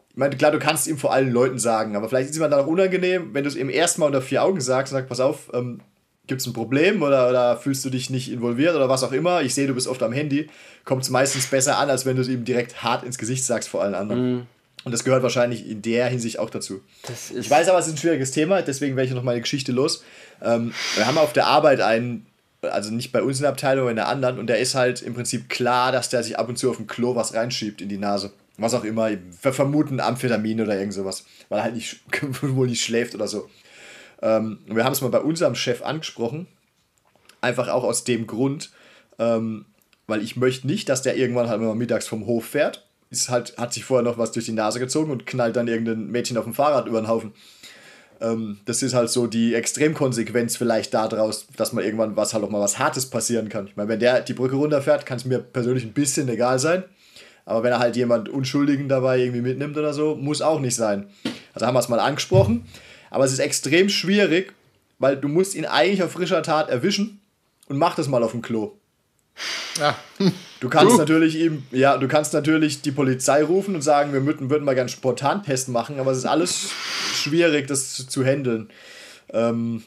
ich 0.09 0.17
meine, 0.17 0.37
klar, 0.37 0.51
du 0.51 0.59
kannst 0.59 0.87
ihm 0.87 0.97
vor 0.97 1.11
allen 1.11 1.31
Leuten 1.31 1.59
sagen, 1.59 1.97
aber 1.97 2.07
vielleicht 2.07 2.29
ist 2.29 2.37
es 2.37 2.41
ihm 2.41 2.49
dann 2.49 2.61
auch 2.61 2.67
unangenehm, 2.67 3.33
wenn 3.33 3.43
du 3.43 3.49
es 3.49 3.57
ihm 3.57 3.69
erstmal 3.69 4.07
unter 4.07 4.21
vier 4.21 4.43
Augen 4.43 4.61
sagst 4.61 4.93
und 4.93 4.97
sagst, 4.97 5.09
pass 5.09 5.19
auf, 5.19 5.51
ähm, 5.53 5.81
gibt 6.27 6.41
es 6.41 6.47
ein 6.47 6.53
Problem 6.53 7.01
oder, 7.01 7.29
oder 7.29 7.57
fühlst 7.57 7.85
du 7.85 7.89
dich 7.89 8.09
nicht 8.09 8.31
involviert 8.31 8.75
oder 8.75 8.89
was 8.89 9.03
auch 9.03 9.11
immer. 9.11 9.41
Ich 9.41 9.53
sehe, 9.53 9.67
du 9.67 9.73
bist 9.73 9.87
oft 9.87 10.01
am 10.03 10.13
Handy. 10.13 10.49
Kommt 10.83 11.03
es 11.03 11.09
meistens 11.09 11.47
besser 11.47 11.77
an, 11.77 11.89
als 11.89 12.05
wenn 12.05 12.15
du 12.15 12.21
es 12.21 12.27
ihm 12.27 12.45
direkt 12.45 12.83
hart 12.83 13.03
ins 13.03 13.17
Gesicht 13.17 13.45
sagst 13.45 13.69
vor 13.69 13.81
allen 13.81 13.95
anderen. 13.95 14.35
Mm. 14.37 14.47
Und 14.85 14.91
das 14.91 15.03
gehört 15.03 15.23
wahrscheinlich 15.23 15.67
in 15.67 15.81
der 15.81 16.07
Hinsicht 16.07 16.37
auch 16.37 16.51
dazu. 16.51 16.81
ich 17.35 17.49
weiß 17.49 17.69
aber, 17.69 17.79
es 17.79 17.87
ist 17.87 17.93
ein 17.93 17.97
schwieriges 17.97 18.31
Thema, 18.31 18.61
deswegen 18.61 18.95
werde 18.95 19.07
ich 19.07 19.15
noch 19.15 19.23
meine 19.23 19.41
Geschichte 19.41 19.71
los. 19.71 20.03
Ähm, 20.43 20.73
wir 20.95 21.07
haben 21.07 21.17
auf 21.17 21.33
der 21.33 21.47
Arbeit 21.47 21.81
einen, 21.81 22.27
also 22.61 22.91
nicht 22.91 23.11
bei 23.11 23.23
uns 23.23 23.37
in 23.37 23.43
der 23.43 23.51
Abteilung, 23.51 23.81
aber 23.83 23.89
in 23.89 23.95
der 23.95 24.07
anderen, 24.07 24.37
und 24.37 24.45
der 24.45 24.59
ist 24.59 24.75
halt 24.75 25.01
im 25.01 25.15
Prinzip 25.15 25.49
klar, 25.49 25.91
dass 25.91 26.09
der 26.09 26.21
sich 26.21 26.37
ab 26.37 26.49
und 26.49 26.59
zu 26.59 26.69
auf 26.69 26.77
dem 26.77 26.85
Klo 26.85 27.15
was 27.15 27.33
reinschiebt 27.33 27.81
in 27.81 27.89
die 27.89 27.97
Nase. 27.97 28.31
Was 28.57 28.75
auch 28.75 28.83
immer, 28.83 29.09
wir 29.09 29.53
vermuten 29.53 29.99
Amphetamin 29.99 30.61
oder 30.61 30.77
irgend 30.77 30.93
sowas, 30.93 31.25
weil 31.49 31.59
er 31.59 31.63
halt 31.63 31.75
nicht, 31.75 32.01
wohl 32.41 32.67
nicht 32.67 32.83
schläft 32.83 33.15
oder 33.15 33.27
so. 33.27 33.49
Ähm, 34.21 34.59
wir 34.67 34.83
haben 34.83 34.93
es 34.93 35.01
mal 35.01 35.09
bei 35.09 35.19
unserem 35.19 35.55
Chef 35.55 35.81
angesprochen. 35.83 36.47
Einfach 37.41 37.67
auch 37.67 37.83
aus 37.83 38.03
dem 38.03 38.27
Grund, 38.27 38.71
ähm, 39.19 39.65
weil 40.07 40.21
ich 40.21 40.35
möchte 40.35 40.67
nicht, 40.67 40.89
dass 40.89 41.01
der 41.01 41.17
irgendwann 41.17 41.49
halt 41.49 41.61
mal 41.61 41.75
mittags 41.75 42.07
vom 42.07 42.25
Hof 42.25 42.45
fährt. 42.45 42.87
Ist 43.11 43.29
halt, 43.29 43.57
hat 43.57 43.73
sich 43.73 43.85
vorher 43.85 44.03
noch 44.03 44.17
was 44.17 44.31
durch 44.31 44.45
die 44.45 44.51
Nase 44.51 44.79
gezogen 44.79 45.11
und 45.11 45.25
knallt 45.25 45.55
dann 45.55 45.67
irgendein 45.67 46.07
Mädchen 46.07 46.37
auf 46.37 46.43
dem 46.43 46.53
Fahrrad 46.53 46.87
über 46.87 47.01
den 47.01 47.07
Haufen. 47.07 47.33
Ähm, 48.21 48.59
das 48.65 48.81
ist 48.81 48.93
halt 48.93 49.09
so 49.09 49.27
die 49.27 49.53
Extremkonsequenz 49.53 50.57
vielleicht 50.57 50.93
daraus, 50.93 51.47
dass 51.55 51.73
man 51.73 51.83
irgendwann 51.83 52.15
was 52.15 52.33
halt 52.33 52.43
auch 52.43 52.49
mal 52.49 52.61
was 52.61 52.79
Hartes 52.79 53.09
passieren 53.09 53.49
kann. 53.49 53.67
Ich 53.67 53.75
meine, 53.75 53.89
wenn 53.89 53.99
der 53.99 54.21
die 54.21 54.33
Brücke 54.33 54.55
runterfährt, 54.55 55.05
kann 55.05 55.17
es 55.17 55.25
mir 55.25 55.39
persönlich 55.39 55.83
ein 55.83 55.93
bisschen 55.93 56.29
egal 56.29 56.59
sein. 56.59 56.83
Aber 57.45 57.61
wenn 57.61 57.71
er 57.71 57.79
halt 57.79 57.95
jemand 57.95 58.27
Unschuldigen 58.27 58.89
dabei 58.89 59.19
irgendwie 59.19 59.41
mitnimmt 59.41 59.77
oder 59.77 59.93
so, 59.93 60.15
muss 60.15 60.41
auch 60.41 60.59
nicht 60.59 60.75
sein. 60.75 61.07
Also 61.53 61.67
haben 61.67 61.75
wir 61.75 61.79
es 61.79 61.89
mal 61.89 61.99
angesprochen. 61.99 62.65
Aber 63.09 63.25
es 63.25 63.31
ist 63.31 63.39
extrem 63.39 63.89
schwierig, 63.89 64.53
weil 64.99 65.17
du 65.17 65.27
musst 65.27 65.55
ihn 65.55 65.65
eigentlich 65.65 66.03
auf 66.03 66.11
frischer 66.11 66.43
Tat 66.43 66.69
erwischen 66.69 67.19
und 67.67 67.77
mach 67.77 67.95
das 67.95 68.07
mal 68.07 68.23
auf 68.23 68.31
dem 68.31 68.41
Klo. 68.41 68.73
Ja. 69.79 69.97
Du 70.61 70.69
kannst 70.69 70.95
uh. 70.95 70.97
natürlich 70.97 71.35
ihm, 71.35 71.63
ja, 71.71 71.97
du 71.97 72.07
kannst 72.07 72.33
natürlich 72.33 72.81
die 72.81 72.91
Polizei 72.91 73.43
rufen 73.43 73.75
und 73.75 73.81
sagen, 73.81 74.13
wir 74.13 74.25
würden, 74.25 74.49
würden 74.49 74.63
mal 74.63 74.75
gerne 74.75 74.89
spontan 74.89 75.43
Test 75.43 75.69
machen, 75.69 75.99
aber 75.99 76.11
es 76.11 76.19
ist 76.19 76.25
alles 76.25 76.71
schwierig, 77.13 77.67
das 77.67 77.93
zu, 77.93 78.07
zu 78.07 78.25
handeln. 78.25 78.69
Ähm, 79.33 79.83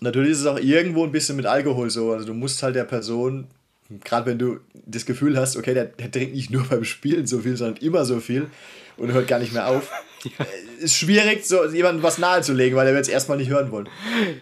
natürlich 0.00 0.32
ist 0.32 0.40
es 0.40 0.46
auch 0.46 0.58
irgendwo 0.58 1.04
ein 1.04 1.12
bisschen 1.12 1.36
mit 1.36 1.46
Alkohol 1.46 1.90
so. 1.90 2.12
Also 2.12 2.26
du 2.26 2.34
musst 2.34 2.62
halt 2.62 2.74
der 2.74 2.84
Person, 2.84 3.46
gerade 4.04 4.26
wenn 4.26 4.38
du 4.38 4.60
das 4.86 5.04
Gefühl 5.04 5.36
hast, 5.38 5.56
okay, 5.56 5.74
der, 5.74 5.84
der 5.84 6.10
trinkt 6.10 6.34
nicht 6.34 6.50
nur 6.50 6.64
beim 6.64 6.84
Spielen 6.84 7.26
so 7.26 7.40
viel, 7.40 7.56
sondern 7.56 7.82
immer 7.82 8.04
so 8.04 8.18
viel 8.20 8.48
und 8.96 9.12
hört 9.12 9.28
gar 9.28 9.38
nicht 9.38 9.52
mehr 9.52 9.68
auf. 9.68 9.88
Ja. 10.24 10.30
Ist 10.78 10.96
schwierig, 10.96 11.44
so 11.46 11.66
jemandem 11.66 12.02
was 12.02 12.16
nahezulegen, 12.18 12.76
weil 12.76 12.88
er 12.88 12.94
wird 12.94 13.04
es 13.04 13.08
erstmal 13.08 13.38
nicht 13.38 13.50
hören 13.50 13.70
wollen. 13.70 13.88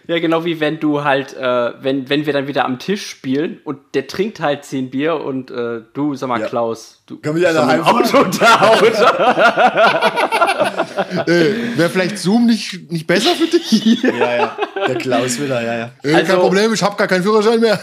Ja, 0.07 0.17
genau 0.17 0.43
wie 0.43 0.59
wenn 0.59 0.79
du 0.79 1.03
halt, 1.03 1.37
äh, 1.37 1.83
wenn, 1.83 2.09
wenn 2.09 2.25
wir 2.25 2.33
dann 2.33 2.47
wieder 2.47 2.65
am 2.65 2.79
Tisch 2.79 3.07
spielen 3.07 3.61
und 3.63 3.77
der 3.93 4.07
trinkt 4.07 4.39
halt 4.39 4.65
zehn 4.65 4.89
Bier 4.89 5.21
und 5.21 5.51
äh, 5.51 5.81
du, 5.93 6.15
sag 6.15 6.29
mal, 6.29 6.41
ja. 6.41 6.47
Klaus, 6.47 7.03
du 7.05 7.19
Komm 7.23 7.35
wieder 7.35 7.53
nach 7.53 7.85
Hause. 7.85 8.17
Auto 8.17 8.31
da, 8.39 8.73
äh, 11.27 11.77
Wäre 11.77 11.91
vielleicht 11.91 12.17
Zoom 12.17 12.47
nicht, 12.47 12.91
nicht 12.91 13.05
besser 13.05 13.35
für 13.35 13.45
dich? 13.45 14.01
ja, 14.01 14.35
ja. 14.35 14.57
Der 14.87 14.95
Klaus 14.95 15.39
wieder, 15.39 15.61
ja, 15.61 15.77
ja. 15.77 15.91
Äh, 16.03 16.15
also, 16.15 16.31
kein 16.31 16.41
Problem, 16.41 16.73
ich 16.73 16.81
habe 16.81 16.95
gar 16.95 17.07
keinen 17.07 17.21
Führerschein 17.21 17.59
mehr. 17.59 17.79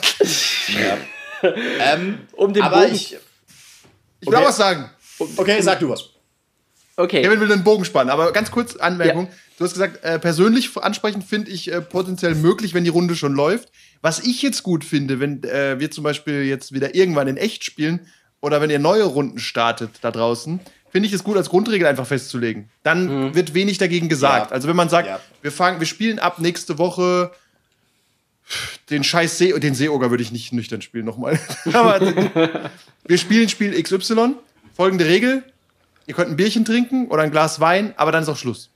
ja. 0.68 0.96
ähm, 1.94 2.18
um 2.32 2.52
den 2.52 2.64
aber 2.64 2.82
Bogen. 2.82 2.92
ich. 2.92 3.16
Ich 4.20 4.26
will 4.26 4.34
okay. 4.34 4.44
auch 4.44 4.48
was 4.48 4.56
sagen. 4.56 4.90
Okay, 5.36 5.60
sag 5.60 5.78
du 5.78 5.90
was. 5.90 6.17
Okay. 6.98 7.22
Kevin 7.22 7.40
will 7.40 7.46
den 7.46 7.62
Bogen 7.62 7.84
spannen, 7.84 8.10
aber 8.10 8.32
ganz 8.32 8.50
kurz 8.50 8.74
Anmerkung. 8.74 9.26
Ja. 9.26 9.32
Du 9.56 9.64
hast 9.64 9.72
gesagt, 9.72 10.02
äh, 10.02 10.18
persönlich 10.18 10.76
ansprechen 10.76 11.22
finde 11.22 11.50
ich 11.52 11.70
äh, 11.70 11.80
potenziell 11.80 12.34
möglich, 12.34 12.74
wenn 12.74 12.82
die 12.82 12.90
Runde 12.90 13.14
schon 13.14 13.34
läuft. 13.34 13.70
Was 14.02 14.18
ich 14.18 14.42
jetzt 14.42 14.64
gut 14.64 14.84
finde, 14.84 15.20
wenn 15.20 15.44
äh, 15.44 15.78
wir 15.78 15.92
zum 15.92 16.02
Beispiel 16.02 16.42
jetzt 16.42 16.72
wieder 16.72 16.96
irgendwann 16.96 17.28
in 17.28 17.36
echt 17.36 17.64
spielen 17.64 18.00
oder 18.40 18.60
wenn 18.60 18.68
ihr 18.68 18.80
neue 18.80 19.04
Runden 19.04 19.38
startet 19.38 19.90
da 20.00 20.10
draußen, 20.10 20.58
finde 20.90 21.06
ich 21.06 21.12
es 21.12 21.22
gut, 21.22 21.36
als 21.36 21.48
Grundregel 21.48 21.86
einfach 21.86 22.06
festzulegen. 22.06 22.68
Dann 22.82 23.28
mhm. 23.28 23.34
wird 23.36 23.54
wenig 23.54 23.78
dagegen 23.78 24.08
gesagt. 24.08 24.50
Ja. 24.50 24.54
Also 24.54 24.66
wenn 24.66 24.76
man 24.76 24.88
sagt, 24.88 25.06
ja. 25.06 25.20
wir 25.40 25.52
fangen, 25.52 25.78
wir 25.78 25.86
spielen 25.86 26.18
ab 26.18 26.40
nächste 26.40 26.78
Woche 26.78 27.30
den 28.90 29.04
scheiß 29.04 29.38
See, 29.38 29.52
den 29.60 29.74
Seeoger 29.74 30.10
würde 30.10 30.24
ich 30.24 30.32
nicht 30.32 30.52
nüchtern 30.52 30.82
spielen 30.82 31.04
nochmal. 31.04 31.38
Aber 31.72 32.00
wir 33.06 33.18
spielen 33.18 33.48
Spiel 33.48 33.80
XY. 33.80 34.34
Folgende 34.74 35.06
Regel: 35.06 35.44
ihr 36.08 36.14
könnt 36.14 36.30
ein 36.30 36.36
Bierchen 36.36 36.64
trinken 36.64 37.06
oder 37.08 37.22
ein 37.22 37.30
Glas 37.30 37.60
Wein, 37.60 37.94
aber 37.96 38.10
dann 38.10 38.22
ist 38.22 38.28
auch 38.28 38.36
Schluss. 38.36 38.70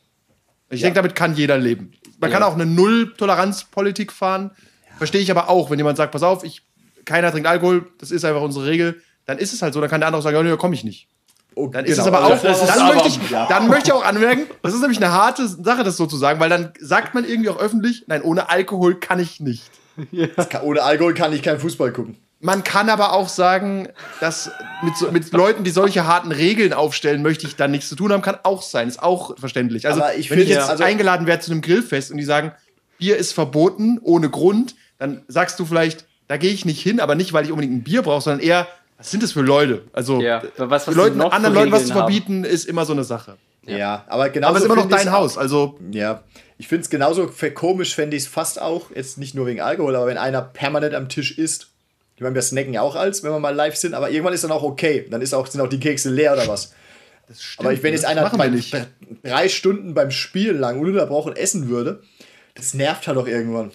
Ich 0.71 0.81
ja. 0.81 0.87
denke, 0.87 0.99
damit 0.99 1.17
kann 1.17 1.35
jeder 1.35 1.59
leben. 1.59 1.93
Man 2.21 2.31
ja. 2.31 2.39
kann 2.39 2.47
auch 2.47 2.55
eine 2.55 2.67
Null-Toleranz-Politik 2.67 4.13
fahren. 4.13 4.53
Ja. 4.55 4.97
Verstehe 4.99 5.21
ich 5.21 5.31
aber 5.31 5.49
auch, 5.49 5.71
wenn 5.71 5.79
jemand 5.79 5.97
sagt, 5.97 6.13
pass 6.13 6.23
auf, 6.23 6.45
ich, 6.45 6.63
keiner 7.05 7.33
trinkt 7.33 7.49
Alkohol, 7.49 7.91
das 7.99 8.11
ist 8.11 8.25
einfach 8.25 8.43
unsere 8.43 8.67
Regel, 8.67 9.03
dann 9.25 9.39
ist 9.39 9.53
es 9.53 9.63
halt 9.63 9.75
so. 9.75 9.81
Dann 9.81 9.91
kann 9.91 10.01
der 10.01 10.09
andere 10.09 10.23
sagen, 10.23 10.37
ja, 10.37 10.43
nee, 10.43 10.51
da 10.51 10.57
komme 10.57 10.75
ich 10.75 10.85
nicht. 10.85 11.09
Oh, 11.55 11.69
dann 11.69 11.85
ist 11.85 11.97
genau. 11.97 12.03
es 12.03 12.15
aber 12.15 12.25
auch, 12.27 12.43
dann, 12.43 12.81
aber, 12.81 12.95
möchte 12.95 13.09
ich, 13.09 13.31
ja. 13.31 13.47
dann 13.47 13.69
möchte 13.69 13.89
ich 13.89 13.93
auch 13.93 14.05
anmerken, 14.05 14.47
das 14.63 14.73
ist 14.75 14.81
nämlich 14.81 14.99
eine 14.99 15.13
harte 15.13 15.47
Sache, 15.47 15.85
das 15.85 15.97
so 15.97 16.07
zu 16.07 16.17
sagen, 16.17 16.41
weil 16.41 16.49
dann 16.49 16.73
sagt 16.81 17.15
man 17.15 17.27
irgendwie 17.27 17.51
auch 17.51 17.59
öffentlich, 17.59 18.05
nein, 18.07 18.23
ohne 18.23 18.49
Alkohol 18.49 19.01
kann 19.01 19.19
ich 19.19 19.41
nicht. 19.41 19.65
Ja. 20.11 20.27
Kann, 20.27 20.63
ohne 20.63 20.83
Alkohol 20.83 21.13
kann 21.13 21.35
ich 21.35 21.43
keinen 21.43 21.61
Fußball 21.61 21.93
gucken. 21.93 22.17
Man 22.45 22.65
kann 22.65 22.91
aber 22.91 23.13
auch 23.13 23.29
sagen, 23.29 23.89
dass 24.19 24.51
mit, 24.83 24.97
so, 24.97 25.13
mit 25.13 25.31
Leuten, 25.31 25.63
die 25.63 25.71
solche 25.71 26.09
harten 26.09 26.33
Regeln 26.33 26.73
aufstellen, 26.73 27.23
möchte 27.23 27.47
ich 27.47 27.55
dann 27.55 27.71
nichts 27.71 27.89
zu 27.89 27.95
tun 27.95 28.13
haben, 28.13 28.21
kann 28.21 28.37
auch 28.43 28.63
sein. 28.63 28.89
Ist 28.89 29.01
auch 29.01 29.39
verständlich. 29.39 29.87
Also, 29.87 30.03
aber 30.03 30.17
ich 30.17 30.29
wenn 30.29 30.41
ich 30.41 30.49
jetzt 30.49 30.69
also 30.69 30.83
eingeladen 30.83 31.29
werde 31.29 31.41
zu 31.41 31.53
einem 31.53 31.61
Grillfest 31.61 32.11
und 32.11 32.17
die 32.17 32.25
sagen, 32.25 32.51
Bier 32.99 33.17
ist 33.17 33.33
verboten, 33.33 34.01
ohne 34.03 34.29
Grund, 34.29 34.75
dann 34.99 35.23
sagst 35.29 35.61
du 35.61 35.65
vielleicht, 35.65 36.05
da 36.27 36.37
gehe 36.37 36.51
ich 36.51 36.65
nicht 36.65 36.83
hin, 36.83 36.99
aber 36.99 37.15
nicht, 37.15 37.33
weil 37.33 37.45
ich 37.45 37.53
unbedingt 37.53 37.75
ein 37.75 37.85
Bier 37.85 38.03
brauche, 38.03 38.23
sondern 38.23 38.45
eher, 38.45 38.67
was 38.99 39.13
sind 39.13 39.23
das 39.23 39.31
für 39.31 39.43
Leute? 39.43 39.85
Also, 39.93 40.21
ja. 40.21 40.43
was, 40.57 40.89
was 40.89 40.97
Leuten, 40.97 41.21
anderen 41.21 41.55
Leuten 41.55 41.71
was 41.71 41.87
zu 41.87 41.93
verbieten, 41.93 42.43
haben. 42.43 42.53
ist 42.53 42.65
immer 42.65 42.85
so 42.85 42.93
eine 42.93 43.05
Sache. 43.05 43.37
Ja, 43.67 43.77
ja 43.77 44.05
aber 44.09 44.31
genau. 44.31 44.49
Aber 44.49 44.57
es 44.57 44.65
ist 44.65 44.67
immer 44.67 44.83
noch 44.83 44.89
dein 44.89 45.13
Haus, 45.13 45.39
also. 45.39 45.79
Ja. 45.93 46.25
Ich 46.59 46.67
finde 46.67 46.83
es 46.83 46.91
genauso 46.91 47.31
komisch, 47.55 47.95
fände 47.95 48.17
ich 48.17 48.25
es 48.25 48.29
fast 48.29 48.61
auch, 48.61 48.91
jetzt 48.93 49.19
nicht 49.19 49.37
nur 49.37 49.47
wegen 49.47 49.61
Alkohol, 49.61 49.95
aber 49.95 50.07
wenn 50.07 50.19
einer 50.19 50.43
permanent 50.43 50.95
am 50.95 51.09
Tisch 51.09 51.39
isst 51.39 51.72
ich 52.17 52.23
meine, 52.23 52.35
wir 52.35 52.43
snacken 52.43 52.75
ja 52.75 52.83
auch 52.83 52.95
als, 52.95 53.23
wenn 53.23 53.33
wir 53.33 53.39
mal 53.39 53.55
live 53.55 53.77
sind, 53.77 53.95
aber 53.95 54.11
irgendwann 54.11 54.35
ist 54.35 54.45
dann 54.45 54.53
auch 54.53 54.63
okay. 54.63 55.07
Dann 55.11 55.23
ist 55.23 55.35
auch, 55.35 55.47
sind 55.47 55.61
auch 55.61 55.69
die 55.69 55.81
Kekse 55.81 56.11
leer 56.11 56.35
oder 56.35 56.47
was. 56.49 56.75
Das 57.29 57.43
stimmt, 57.43 57.69
aber 57.69 57.83
wenn 57.83 57.93
jetzt 57.95 58.05
einer 58.05 58.29
bei, 58.29 58.51
drei 59.23 59.49
Stunden 59.49 59.95
beim 59.95 60.11
Spiel 60.11 60.53
lang 60.53 60.79
ununterbrochen 60.79 61.35
essen 61.35 61.69
würde, 61.69 62.03
das 62.55 62.75
nervt 62.75 63.09
halt 63.09 63.17
auch 63.19 63.27
irgendwann. 63.27 63.71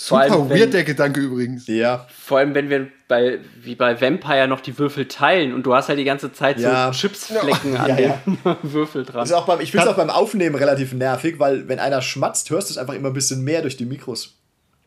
Super 0.00 0.20
allem, 0.20 0.48
weird 0.48 0.72
der 0.74 0.84
Gedanke 0.84 1.20
übrigens. 1.20 1.66
Ja. 1.66 2.06
Vor 2.08 2.38
allem, 2.38 2.54
wenn 2.54 2.70
wir 2.70 2.86
bei, 3.08 3.40
wie 3.60 3.74
bei 3.74 4.00
Vampire 4.00 4.46
noch 4.46 4.60
die 4.60 4.78
Würfel 4.78 5.08
teilen 5.08 5.52
und 5.52 5.64
du 5.64 5.74
hast 5.74 5.88
halt 5.88 5.98
die 5.98 6.04
ganze 6.04 6.32
Zeit 6.32 6.60
ja. 6.60 6.92
so 6.92 7.00
Chipsflecken 7.00 7.72
ja. 7.72 7.80
an 7.80 7.98
ja, 7.98 8.22
den 8.24 8.56
Würfel 8.62 9.04
dran. 9.04 9.22
Das 9.22 9.30
ist 9.30 9.34
auch 9.34 9.46
beim, 9.46 9.60
ich 9.60 9.72
finde 9.72 9.86
es 9.86 9.92
auch 9.92 9.96
beim 9.96 10.10
Aufnehmen 10.10 10.54
relativ 10.54 10.92
nervig, 10.92 11.40
weil 11.40 11.66
wenn 11.66 11.80
einer 11.80 12.00
schmatzt, 12.00 12.50
hörst 12.50 12.70
du 12.70 12.74
es 12.74 12.78
einfach 12.78 12.94
immer 12.94 13.08
ein 13.08 13.12
bisschen 13.12 13.42
mehr 13.42 13.60
durch 13.60 13.76
die 13.76 13.86
Mikros. 13.86 14.36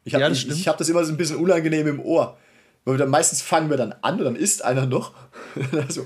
Ich 0.06 0.16
habe 0.16 0.32
ich, 0.32 0.50
ich 0.50 0.68
hab 0.70 0.78
das 0.78 0.88
immer 0.88 1.04
so 1.04 1.12
ein 1.12 1.18
bisschen 1.18 1.36
unangenehm 1.36 1.88
im 1.88 2.00
Ohr. 2.00 2.38
Weil 2.86 2.96
wir 2.96 3.00
dann 3.00 3.10
meistens 3.10 3.42
fangen 3.42 3.70
wir 3.70 3.78
dann 3.78 3.94
an 4.02 4.18
und 4.18 4.26
dann 4.26 4.36
isst 4.36 4.64
einer 4.66 4.86
noch. 4.86 5.14
also. 5.72 6.06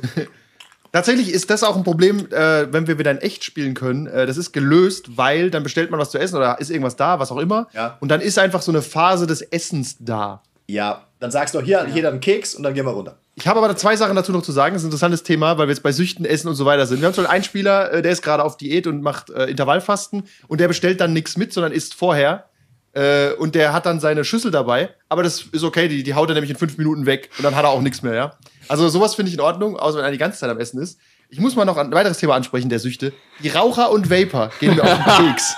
Tatsächlich 0.91 1.33
ist 1.33 1.49
das 1.49 1.63
auch 1.63 1.75
ein 1.75 1.83
Problem, 1.83 2.31
äh, 2.31 2.71
wenn 2.71 2.87
wir 2.87 2.97
wieder 2.97 3.11
in 3.11 3.17
echt 3.17 3.43
spielen 3.43 3.73
können. 3.73 4.07
Äh, 4.07 4.25
das 4.25 4.37
ist 4.37 4.53
gelöst, 4.53 5.17
weil 5.17 5.51
dann 5.51 5.63
bestellt 5.63 5.91
man 5.91 5.99
was 5.99 6.11
zu 6.11 6.17
essen 6.17 6.37
oder 6.37 6.59
ist 6.59 6.69
irgendwas 6.69 6.95
da, 6.95 7.19
was 7.19 7.31
auch 7.31 7.37
immer. 7.37 7.67
Ja. 7.73 7.97
Und 7.99 8.09
dann 8.09 8.21
ist 8.21 8.39
einfach 8.39 8.61
so 8.61 8.71
eine 8.71 8.81
Phase 8.81 9.27
des 9.27 9.41
Essens 9.41 9.97
da. 9.99 10.41
Ja, 10.67 11.03
dann 11.19 11.31
sagst 11.31 11.53
du 11.53 11.61
hier, 11.61 11.85
ja. 11.87 11.93
jeder 11.93 12.09
einen 12.09 12.21
Keks 12.21 12.55
und 12.55 12.63
dann 12.63 12.73
gehen 12.73 12.85
wir 12.85 12.91
runter. 12.91 13.17
Ich 13.35 13.47
habe 13.47 13.59
aber 13.59 13.75
zwei 13.75 13.95
Sachen 13.97 14.15
dazu 14.15 14.31
noch 14.31 14.41
zu 14.41 14.53
sagen. 14.53 14.73
Das 14.73 14.83
ist 14.83 14.85
ein 14.85 14.87
interessantes 14.87 15.23
Thema, 15.23 15.57
weil 15.57 15.67
wir 15.67 15.73
jetzt 15.73 15.83
bei 15.83 15.91
Süchten, 15.91 16.25
Essen 16.25 16.47
und 16.47 16.55
so 16.55 16.65
weiter 16.65 16.85
sind. 16.85 17.01
Wir 17.01 17.07
haben 17.07 17.13
zum 17.13 17.25
Beispiel 17.25 17.35
einen 17.35 17.43
Spieler, 17.43 17.91
äh, 17.91 18.01
der 18.01 18.11
ist 18.11 18.21
gerade 18.21 18.43
auf 18.43 18.57
Diät 18.57 18.87
und 18.87 19.01
macht 19.01 19.29
äh, 19.29 19.45
Intervallfasten 19.45 20.23
und 20.47 20.61
der 20.61 20.67
bestellt 20.67 21.01
dann 21.01 21.13
nichts 21.13 21.35
mit, 21.35 21.51
sondern 21.51 21.73
isst 21.73 21.93
vorher. 21.93 22.45
Äh, 22.95 23.33
und 23.33 23.55
der 23.55 23.73
hat 23.73 23.85
dann 23.85 23.99
seine 23.99 24.23
Schüssel 24.23 24.51
dabei, 24.51 24.89
aber 25.09 25.21
das 25.21 25.41
ist 25.51 25.63
okay, 25.63 25.89
die, 25.89 26.01
die 26.01 26.13
haut 26.13 26.29
er 26.29 26.33
nämlich 26.33 26.49
in 26.49 26.55
fünf 26.55 26.77
Minuten 26.77 27.05
weg 27.05 27.29
und 27.37 27.43
dann 27.43 27.53
hat 27.53 27.65
er 27.65 27.69
auch 27.69 27.81
nichts 27.81 28.01
mehr, 28.01 28.13
ja. 28.13 28.37
Also 28.69 28.87
sowas 28.87 29.15
finde 29.15 29.29
ich 29.29 29.35
in 29.35 29.41
Ordnung, 29.41 29.77
außer 29.77 29.97
wenn 29.97 30.05
er 30.05 30.11
die 30.11 30.17
ganze 30.17 30.39
Zeit 30.39 30.49
am 30.49 30.57
Essen 30.59 30.81
ist. 30.81 30.97
Ich 31.29 31.39
muss 31.39 31.57
mal 31.57 31.65
noch 31.65 31.75
ein 31.75 31.91
weiteres 31.91 32.19
Thema 32.19 32.35
ansprechen, 32.35 32.69
der 32.69 32.79
Süchte. 32.79 33.11
Die 33.43 33.49
Raucher 33.49 33.91
und 33.91 34.09
Vapor 34.09 34.49
gehen 34.61 34.75
mir 34.75 34.83
auf 34.83 35.17
den 35.17 35.27
Keks. 35.27 35.55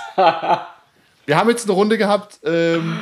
Wir 1.26 1.36
haben 1.36 1.48
jetzt 1.48 1.64
eine 1.66 1.74
Runde 1.74 1.96
gehabt, 1.96 2.40
ähm, 2.44 2.98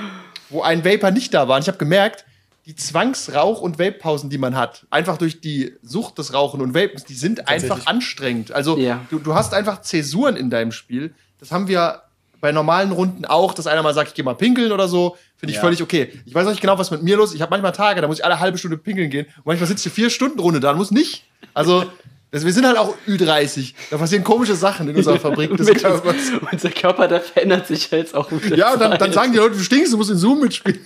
wo 0.50 0.60
ein 0.62 0.84
Vapor 0.84 1.12
nicht 1.12 1.32
da 1.32 1.48
war. 1.48 1.56
Und 1.56 1.62
ich 1.62 1.68
habe 1.68 1.78
gemerkt, 1.78 2.26
die 2.66 2.74
Zwangsrauch- 2.74 3.60
und 3.60 3.78
Vape-Pausen, 3.78 4.28
die 4.28 4.38
man 4.38 4.56
hat, 4.56 4.86
einfach 4.90 5.16
durch 5.16 5.40
die 5.40 5.76
Sucht 5.82 6.18
des 6.18 6.34
Rauchen 6.34 6.60
und 6.60 6.74
Vapens, 6.74 7.04
die 7.04 7.14
sind 7.14 7.48
einfach 7.48 7.86
anstrengend. 7.86 8.52
Also 8.52 8.76
ja. 8.76 9.00
du, 9.08 9.20
du 9.20 9.34
hast 9.34 9.54
einfach 9.54 9.82
Zäsuren 9.82 10.36
in 10.36 10.50
deinem 10.50 10.72
Spiel. 10.72 11.14
Das 11.38 11.52
haben 11.52 11.68
wir 11.68 12.02
bei 12.40 12.52
normalen 12.52 12.92
Runden 12.92 13.24
auch, 13.24 13.54
dass 13.54 13.66
einer 13.66 13.82
mal 13.82 13.94
sagt, 13.94 14.08
ich 14.08 14.14
gehe 14.14 14.24
mal 14.24 14.34
pinkeln 14.34 14.72
oder 14.72 14.88
so, 14.88 15.16
finde 15.36 15.50
ich 15.50 15.56
ja. 15.56 15.62
völlig 15.62 15.82
okay. 15.82 16.12
Ich 16.24 16.34
weiß 16.34 16.46
nicht 16.46 16.60
genau, 16.60 16.78
was 16.78 16.90
mit 16.90 17.02
mir 17.02 17.16
los 17.16 17.30
ist. 17.30 17.36
Ich 17.36 17.42
habe 17.42 17.50
manchmal 17.50 17.72
Tage, 17.72 18.00
da 18.00 18.08
muss 18.08 18.18
ich 18.18 18.24
alle 18.24 18.40
halbe 18.40 18.58
Stunde 18.58 18.76
pinkeln 18.76 19.10
gehen. 19.10 19.26
Und 19.38 19.46
manchmal 19.46 19.68
sitze 19.68 19.88
ich 19.88 19.94
vier 19.94 20.10
Stunden 20.10 20.38
Runde 20.38 20.60
da 20.60 20.72
und 20.72 20.78
muss 20.78 20.90
nicht. 20.90 21.24
Also, 21.54 21.84
das, 22.30 22.44
wir 22.44 22.52
sind 22.52 22.66
halt 22.66 22.76
auch 22.76 22.94
Ü30. 23.06 23.74
Da 23.90 23.98
passieren 23.98 24.24
komische 24.24 24.56
Sachen 24.56 24.88
in 24.88 24.96
unserer 24.96 25.18
Fabrik 25.18 25.56
des 25.56 25.72
Körpers. 25.74 26.16
Unser 26.52 26.70
Körper, 26.70 27.08
der 27.08 27.20
verändert 27.20 27.66
sich 27.66 27.90
jetzt 27.90 28.14
auch. 28.14 28.30
Ja, 28.54 28.74
und 28.74 28.80
dann, 28.80 28.98
dann, 28.98 29.12
sagen 29.12 29.32
die 29.32 29.38
Leute, 29.38 29.56
du 29.56 29.62
stinkst, 29.62 29.92
du 29.92 29.96
musst 29.96 30.10
in 30.10 30.18
Zoom 30.18 30.40
mitspielen. 30.40 30.80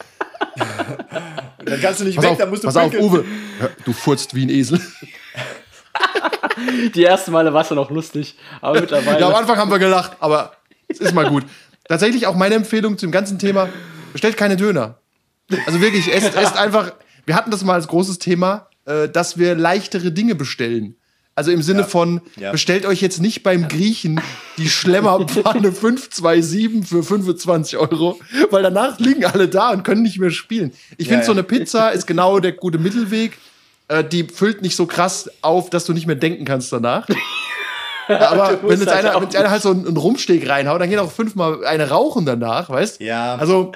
dann 1.65 1.81
kannst 1.81 2.01
du 2.01 2.05
nicht 2.05 2.17
pass 2.17 2.25
weg, 2.25 2.33
auf, 2.33 2.39
dann 2.39 2.51
musst 2.51 2.63
du 2.63 2.69
Pass 2.69 2.77
pinkeln. 2.77 3.03
auf, 3.03 3.13
Uwe. 3.13 3.25
Du 3.85 3.93
furzt 3.93 4.35
wie 4.35 4.47
ein 4.47 4.51
Esel. 4.51 4.81
Die 6.95 7.05
ersten 7.05 7.33
Male 7.33 7.53
war 7.53 7.63
es 7.63 7.69
dann 7.69 7.79
auch 7.79 7.91
lustig, 7.91 8.37
aber 8.61 8.81
mittlerweile. 8.81 9.21
Ja, 9.21 9.29
am 9.29 9.35
Anfang 9.35 9.57
haben 9.57 9.71
wir 9.71 9.79
gelacht, 9.79 10.17
aber 10.21 10.53
es 10.91 11.01
ist 11.01 11.15
mal 11.15 11.29
gut. 11.29 11.45
Tatsächlich 11.89 12.27
auch 12.27 12.37
meine 12.37 12.55
Empfehlung 12.55 12.99
zum 12.99 13.11
ganzen 13.11 13.39
Thema: 13.39 13.69
bestellt 14.13 14.37
keine 14.37 14.57
Döner. 14.57 14.99
Also 15.67 15.81
wirklich, 15.81 16.13
esst, 16.13 16.35
esst 16.37 16.57
einfach. 16.57 16.93
Wir 17.27 17.35
hatten 17.35 17.51
das 17.51 17.65
mal 17.65 17.75
als 17.75 17.89
großes 17.89 18.19
Thema, 18.19 18.69
äh, 18.87 19.09
dass 19.09 19.39
wir 19.39 19.55
leichtere 19.55 20.11
Dinge 20.13 20.35
bestellen. 20.35 20.97
Also 21.41 21.53
im 21.53 21.63
Sinne 21.63 21.81
ja. 21.81 21.87
von, 21.87 22.21
ja. 22.37 22.53
bestellt 22.53 22.85
euch 22.85 23.01
jetzt 23.01 23.21
nicht 23.21 23.43
beim 23.43 23.69
Griechen 23.69 24.21
die 24.59 24.69
Schlemmerpfanne 24.69 25.73
527 25.73 26.87
für 26.89 27.03
25 27.03 27.79
Euro, 27.79 28.19
weil 28.51 28.63
danach 28.63 28.99
liegen 28.99 29.25
alle 29.25 29.49
da 29.49 29.71
und 29.71 29.85
können 29.85 30.03
nicht 30.03 30.19
mehr 30.19 30.31
spielen. 30.31 30.73
Ich 30.99 31.07
ja, 31.07 31.13
finde, 31.13 31.27
so 31.27 31.33
eine 31.33 31.43
Pizza 31.43 31.91
ist 31.91 32.07
genau 32.07 32.41
der 32.41 32.53
gute 32.53 32.79
Mittelweg. 32.79 33.39
Äh, 33.89 34.05
die 34.05 34.25
füllt 34.25 34.61
nicht 34.61 34.77
so 34.77 34.87
krass 34.87 35.31
auf, 35.41 35.71
dass 35.71 35.85
du 35.85 35.93
nicht 35.93 36.07
mehr 36.07 36.17
denken 36.17 36.45
kannst 36.45 36.73
danach. 36.73 37.09
aber 38.11 38.61
wenn 38.69 38.79
jetzt 38.79 38.95
halt 38.95 39.05
einer, 39.05 39.21
wenn 39.21 39.37
einer 39.37 39.51
halt 39.51 39.63
so 39.63 39.71
einen 39.71 39.97
Rumsteg 39.97 40.49
reinhaut, 40.49 40.81
dann 40.81 40.91
gehen 40.91 40.99
auch 40.99 41.11
fünfmal 41.11 41.65
eine 41.65 41.89
rauchen 41.89 42.27
danach, 42.27 42.71
weißt? 42.71 43.01
Ja. 43.01 43.37
Also 43.37 43.73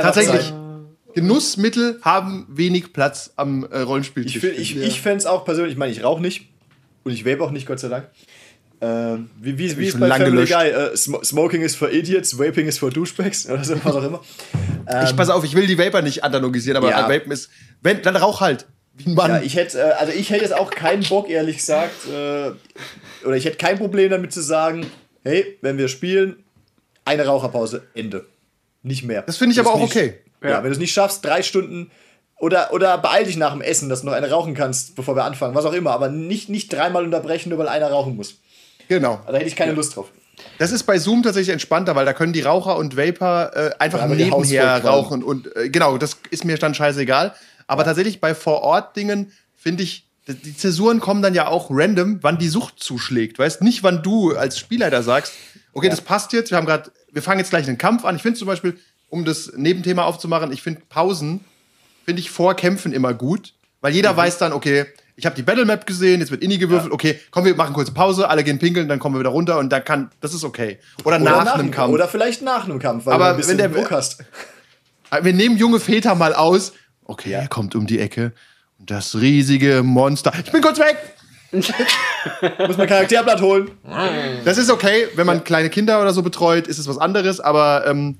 tatsächlich. 0.00 0.40
Zeit. 0.40 0.54
Genussmittel 1.14 1.98
haben 2.02 2.46
wenig 2.48 2.92
Platz 2.92 3.32
am 3.36 3.64
äh, 3.70 3.80
Rollenspieltisch. 3.80 4.36
Ich, 4.36 4.44
ich, 4.44 4.74
ja. 4.74 4.82
ich 4.82 5.00
fände 5.00 5.18
es 5.18 5.26
auch 5.26 5.44
persönlich, 5.44 5.72
ich 5.72 5.78
meine, 5.78 5.92
ich 5.92 6.02
rauche 6.02 6.22
nicht 6.22 6.48
und 7.04 7.12
ich 7.12 7.26
vape 7.26 7.42
auch 7.42 7.50
nicht, 7.50 7.66
Gott 7.66 7.80
sei 7.80 7.88
Dank. 7.88 8.06
Äh, 8.80 9.18
wie 9.40 9.58
wie, 9.58 9.78
wie 9.78 9.86
ist 9.86 10.00
bei 10.00 10.08
Family 10.08 10.46
Guy? 10.46 10.70
Äh, 10.70 10.96
Smoking 10.96 11.62
ist 11.62 11.76
für 11.76 11.90
Idiots, 11.92 12.38
Vaping 12.38 12.66
ist 12.66 12.80
für 12.80 12.90
Douchebags 12.90 13.46
oder 13.50 13.62
so, 13.62 13.76
was 13.84 13.94
auch 13.94 14.02
immer. 14.02 14.20
Ähm, 14.88 15.04
ich 15.04 15.14
pass 15.14 15.30
auf, 15.30 15.44
ich 15.44 15.54
will 15.54 15.66
die 15.66 15.78
Vapor 15.78 16.02
nicht 16.02 16.24
antalogisieren, 16.24 16.76
aber 16.76 16.90
ja. 16.90 17.08
Vapen 17.08 17.30
ist, 17.30 17.50
wenn, 17.80 18.02
dann 18.02 18.16
rauch 18.16 18.40
halt. 18.40 18.66
Wie 18.94 19.10
ein 19.10 19.14
Mann. 19.14 19.30
Ja, 19.30 19.40
ich 19.40 19.56
hätte, 19.56 19.78
äh, 19.78 19.92
also 19.92 20.12
ich 20.12 20.30
hätte 20.30 20.42
jetzt 20.42 20.54
auch 20.54 20.70
keinen 20.70 21.04
Bock, 21.04 21.30
ehrlich 21.30 21.58
gesagt, 21.58 22.08
äh, 22.12 22.50
oder 23.24 23.36
ich 23.36 23.44
hätte 23.44 23.56
kein 23.56 23.78
Problem 23.78 24.10
damit 24.10 24.32
zu 24.32 24.40
sagen, 24.42 24.86
hey, 25.24 25.58
wenn 25.60 25.78
wir 25.78 25.88
spielen, 25.88 26.42
eine 27.04 27.26
Raucherpause, 27.26 27.82
Ende. 27.94 28.26
nicht 28.82 29.04
mehr. 29.04 29.22
Das 29.22 29.36
finde 29.36 29.52
ich 29.52 29.58
Wenn 29.58 29.66
aber 29.66 29.74
auch 29.76 29.80
nicht- 29.80 29.94
okay. 29.96 30.14
Ja, 30.42 30.50
Ja. 30.50 30.56
wenn 30.58 30.70
du 30.70 30.72
es 30.72 30.78
nicht 30.78 30.92
schaffst, 30.92 31.24
drei 31.24 31.42
Stunden 31.42 31.90
oder, 32.38 32.72
oder 32.72 32.98
beeil 32.98 33.24
dich 33.24 33.36
nach 33.36 33.52
dem 33.52 33.60
Essen, 33.60 33.88
dass 33.88 34.00
du 34.00 34.06
noch 34.06 34.12
eine 34.14 34.28
rauchen 34.30 34.54
kannst, 34.54 34.96
bevor 34.96 35.14
wir 35.14 35.22
anfangen, 35.24 35.54
was 35.54 35.64
auch 35.64 35.72
immer, 35.72 35.92
aber 35.92 36.08
nicht, 36.08 36.48
nicht 36.48 36.72
dreimal 36.72 37.04
unterbrechen, 37.04 37.50
nur 37.50 37.58
weil 37.58 37.68
einer 37.68 37.88
rauchen 37.90 38.16
muss. 38.16 38.34
Genau. 38.88 39.20
Da 39.26 39.34
hätte 39.34 39.44
ich 39.46 39.54
keine 39.56 39.72
Lust 39.72 39.94
drauf. 39.94 40.10
Das 40.58 40.72
ist 40.72 40.82
bei 40.82 40.98
Zoom 40.98 41.22
tatsächlich 41.22 41.52
entspannter, 41.52 41.94
weil 41.94 42.04
da 42.04 42.12
können 42.12 42.32
die 42.32 42.40
Raucher 42.40 42.76
und 42.76 42.96
Vapor 42.96 43.52
äh, 43.54 43.70
einfach 43.78 44.00
Ja, 44.00 44.06
nebenher 44.08 44.84
rauchen 44.84 45.22
und 45.22 45.54
äh, 45.54 45.68
genau, 45.68 45.98
das 45.98 46.16
ist 46.30 46.44
mir 46.44 46.56
dann 46.58 46.74
scheißegal. 46.74 47.32
Aber 47.68 47.84
tatsächlich 47.84 48.20
bei 48.20 48.34
Vor-Ort-Dingen 48.34 49.30
finde 49.56 49.84
ich, 49.84 50.08
die 50.28 50.56
Zäsuren 50.56 51.00
kommen 51.00 51.20
dann 51.22 51.34
ja 51.34 51.48
auch 51.48 51.68
random, 51.70 52.18
wann 52.22 52.38
die 52.38 52.48
Sucht 52.48 52.74
zuschlägt. 52.78 53.38
Weißt 53.38 53.60
nicht, 53.62 53.82
wann 53.82 54.02
du 54.02 54.36
als 54.36 54.58
Spielleiter 54.58 55.02
sagst, 55.02 55.32
okay, 55.72 55.88
das 55.88 56.00
passt 56.00 56.32
jetzt, 56.32 56.50
wir 56.50 56.58
haben 56.58 56.66
gerade, 56.66 56.92
wir 57.10 57.22
fangen 57.22 57.40
jetzt 57.40 57.50
gleich 57.50 57.66
einen 57.66 57.78
Kampf 57.78 58.04
an. 58.04 58.14
Ich 58.16 58.22
finde 58.22 58.38
zum 58.38 58.46
Beispiel, 58.46 58.78
um 59.08 59.24
das 59.24 59.52
Nebenthema 59.56 60.04
aufzumachen, 60.04 60.52
ich 60.52 60.62
finde 60.62 60.82
Pausen, 60.88 61.40
finde 62.04 62.20
ich 62.20 62.30
vor 62.30 62.54
Kämpfen 62.54 62.92
immer 62.92 63.14
gut, 63.14 63.52
weil 63.80 63.90
Mhm. 63.92 63.96
jeder 63.96 64.16
weiß 64.16 64.38
dann, 64.38 64.52
okay, 64.52 64.86
ich 65.16 65.26
habe 65.26 65.36
die 65.36 65.42
Battle 65.42 65.64
Map 65.66 65.86
gesehen, 65.86 66.20
jetzt 66.20 66.30
wird 66.30 66.42
Inni 66.42 66.56
gewürfelt, 66.56 66.92
okay, 66.92 67.20
komm, 67.30 67.44
wir 67.44 67.54
machen 67.54 67.74
kurze 67.74 67.92
Pause, 67.92 68.28
alle 68.30 68.44
gehen 68.44 68.58
pinkeln, 68.58 68.88
dann 68.88 68.98
kommen 68.98 69.14
wir 69.16 69.20
wieder 69.20 69.30
runter 69.30 69.58
und 69.58 69.70
dann 69.70 69.84
kann, 69.84 70.10
das 70.20 70.32
ist 70.34 70.42
okay. 70.44 70.78
Oder, 71.04 71.16
Oder 71.16 71.18
nach, 71.44 71.54
einem 71.54 71.70
Kampf. 71.70 71.92
Oder 71.92 72.08
vielleicht 72.08 72.42
nach 72.42 72.64
einem 72.64 72.78
Kampf, 72.78 73.06
weil 73.06 73.14
Aber 73.14 73.24
du 73.26 73.30
ein 73.32 73.36
bisschen 73.38 73.58
wenn 73.58 73.72
der- 73.72 73.82
Druck 73.82 73.90
hast. 73.90 74.24
wir 75.22 75.32
nehmen 75.34 75.58
junge 75.58 75.80
Väter 75.80 76.14
mal 76.14 76.32
aus. 76.34 76.72
Okay, 77.04 77.32
er 77.32 77.48
kommt 77.48 77.74
um 77.74 77.86
die 77.86 77.98
Ecke 77.98 78.32
das 78.86 79.14
riesige 79.20 79.82
Monster. 79.82 80.32
Ich 80.44 80.52
bin 80.52 80.60
kurz 80.60 80.78
weg. 80.78 80.96
Muss 81.52 82.78
mein 82.78 82.88
Charakterblatt 82.88 83.40
holen. 83.40 83.70
Das 84.44 84.56
ist 84.56 84.70
okay, 84.70 85.08
wenn 85.16 85.26
man 85.26 85.44
kleine 85.44 85.68
Kinder 85.68 86.00
oder 86.00 86.12
so 86.12 86.22
betreut, 86.22 86.66
ist 86.66 86.78
es 86.78 86.88
was 86.88 86.96
anderes, 86.98 87.40
aber 87.40 87.86
ähm, 87.86 88.16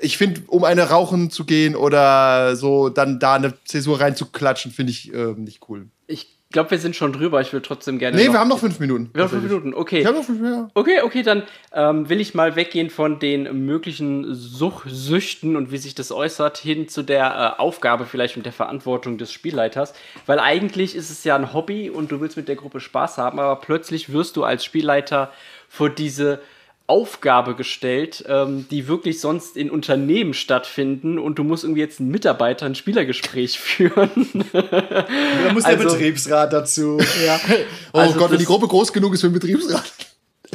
ich 0.00 0.16
finde, 0.18 0.42
um 0.46 0.62
eine 0.62 0.90
rauchen 0.90 1.30
zu 1.30 1.44
gehen 1.44 1.74
oder 1.74 2.54
so, 2.54 2.90
dann 2.90 3.18
da 3.18 3.34
eine 3.34 3.54
Zäsur 3.64 4.00
reinzuklatschen, 4.00 4.70
finde 4.70 4.92
ich 4.92 5.12
ähm, 5.12 5.44
nicht 5.44 5.60
cool. 5.68 5.88
Ich 6.06 6.33
glaube, 6.54 6.70
wir 6.70 6.78
sind 6.78 6.96
schon 6.96 7.12
drüber. 7.12 7.42
Ich 7.42 7.52
will 7.52 7.60
trotzdem 7.60 7.98
gerne. 7.98 8.16
Nee, 8.16 8.26
noch 8.26 8.32
wir 8.32 8.40
haben 8.40 8.48
noch 8.48 8.60
fünf 8.60 8.80
Minuten. 8.80 9.10
Wir 9.12 9.24
haben 9.24 9.30
fünf 9.30 9.42
Minuten, 9.42 9.74
okay. 9.74 10.00
Wir 10.00 10.06
haben 10.06 10.14
noch 10.14 10.24
fünf 10.24 10.40
Minuten. 10.40 10.70
Okay, 10.72 11.02
okay, 11.02 11.22
dann 11.22 11.42
ähm, 11.74 12.08
will 12.08 12.20
ich 12.20 12.34
mal 12.34 12.56
weggehen 12.56 12.88
von 12.88 13.18
den 13.18 13.66
möglichen 13.66 14.34
Such 14.34 14.84
Süchten 14.86 15.56
und 15.56 15.72
wie 15.72 15.76
sich 15.76 15.94
das 15.94 16.12
äußert, 16.12 16.56
hin 16.56 16.88
zu 16.88 17.02
der 17.02 17.56
äh, 17.58 17.60
Aufgabe 17.60 18.06
vielleicht 18.06 18.36
und 18.38 18.46
der 18.46 18.52
Verantwortung 18.52 19.18
des 19.18 19.32
Spielleiters. 19.32 19.92
Weil 20.26 20.38
eigentlich 20.38 20.94
ist 20.94 21.10
es 21.10 21.24
ja 21.24 21.34
ein 21.34 21.52
Hobby 21.52 21.90
und 21.90 22.12
du 22.12 22.20
willst 22.20 22.36
mit 22.36 22.48
der 22.48 22.56
Gruppe 22.56 22.80
Spaß 22.80 23.18
haben, 23.18 23.40
aber 23.40 23.60
plötzlich 23.60 24.12
wirst 24.12 24.36
du 24.36 24.44
als 24.44 24.64
Spielleiter 24.64 25.32
vor 25.68 25.90
diese 25.90 26.40
Aufgabe 26.86 27.54
gestellt, 27.54 28.24
ähm, 28.28 28.66
die 28.70 28.88
wirklich 28.88 29.18
sonst 29.20 29.56
in 29.56 29.70
Unternehmen 29.70 30.34
stattfinden 30.34 31.18
und 31.18 31.38
du 31.38 31.44
musst 31.44 31.64
irgendwie 31.64 31.80
jetzt 31.80 31.98
einen 31.98 32.10
Mitarbeiter 32.10 32.66
ein 32.66 32.74
Spielergespräch 32.74 33.58
führen. 33.60 34.44
Da 34.52 35.52
muss 35.52 35.64
der 35.64 35.78
Also- 35.78 35.88
Betriebsrat 35.88 36.52
dazu. 36.52 36.98
ja. 37.24 37.40
Oh 37.92 37.98
Also 37.98 38.18
Gott, 38.18 38.30
wenn 38.32 38.38
die 38.38 38.44
Gruppe 38.44 38.68
groß 38.68 38.92
genug 38.92 39.14
ist 39.14 39.22
für 39.22 39.28
den 39.28 39.34
Betriebsrat. 39.34 39.90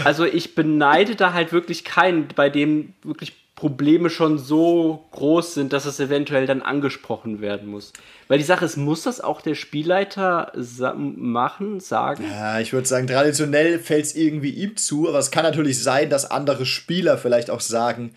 Also 0.04 0.24
ich 0.24 0.56
beneide 0.56 1.16
da 1.16 1.34
halt 1.34 1.52
wirklich 1.52 1.84
keinen, 1.84 2.28
bei 2.36 2.50
dem 2.50 2.94
wirklich 3.04 3.34
Probleme 3.60 4.10
schon 4.10 4.38
so 4.38 5.04
groß 5.12 5.54
sind, 5.54 5.74
dass 5.74 5.84
es 5.84 6.00
eventuell 6.00 6.48
dann 6.48 6.62
angesprochen 6.62 7.42
werden 7.42 7.68
muss. 7.68 7.92
Weil 8.30 8.38
die 8.38 8.46
Sache 8.46 8.64
ist, 8.64 8.78
muss 8.78 9.04
das 9.04 9.20
auch 9.20 9.42
der 9.42 9.54
Spielleiter 9.56 10.54
sa 10.56 10.94
machen, 10.94 11.82
sagen? 11.82 12.24
Ja, 12.24 12.62
ich 12.62 12.72
würde 12.72 12.88
sagen, 12.88 13.06
traditionell 13.06 13.80
fällt 13.80 14.06
es 14.06 14.16
irgendwie 14.16 14.52
ihm 14.52 14.78
zu, 14.78 15.10
aber 15.10 15.20
es 15.20 15.30
kann 15.30 15.44
natürlich 15.44 15.84
sein, 15.84 16.10
dass 16.10 16.32
andere 16.32 16.66
Spieler 16.66 17.18
vielleicht 17.18 17.50
auch 17.50 17.60
sagen 17.60 18.12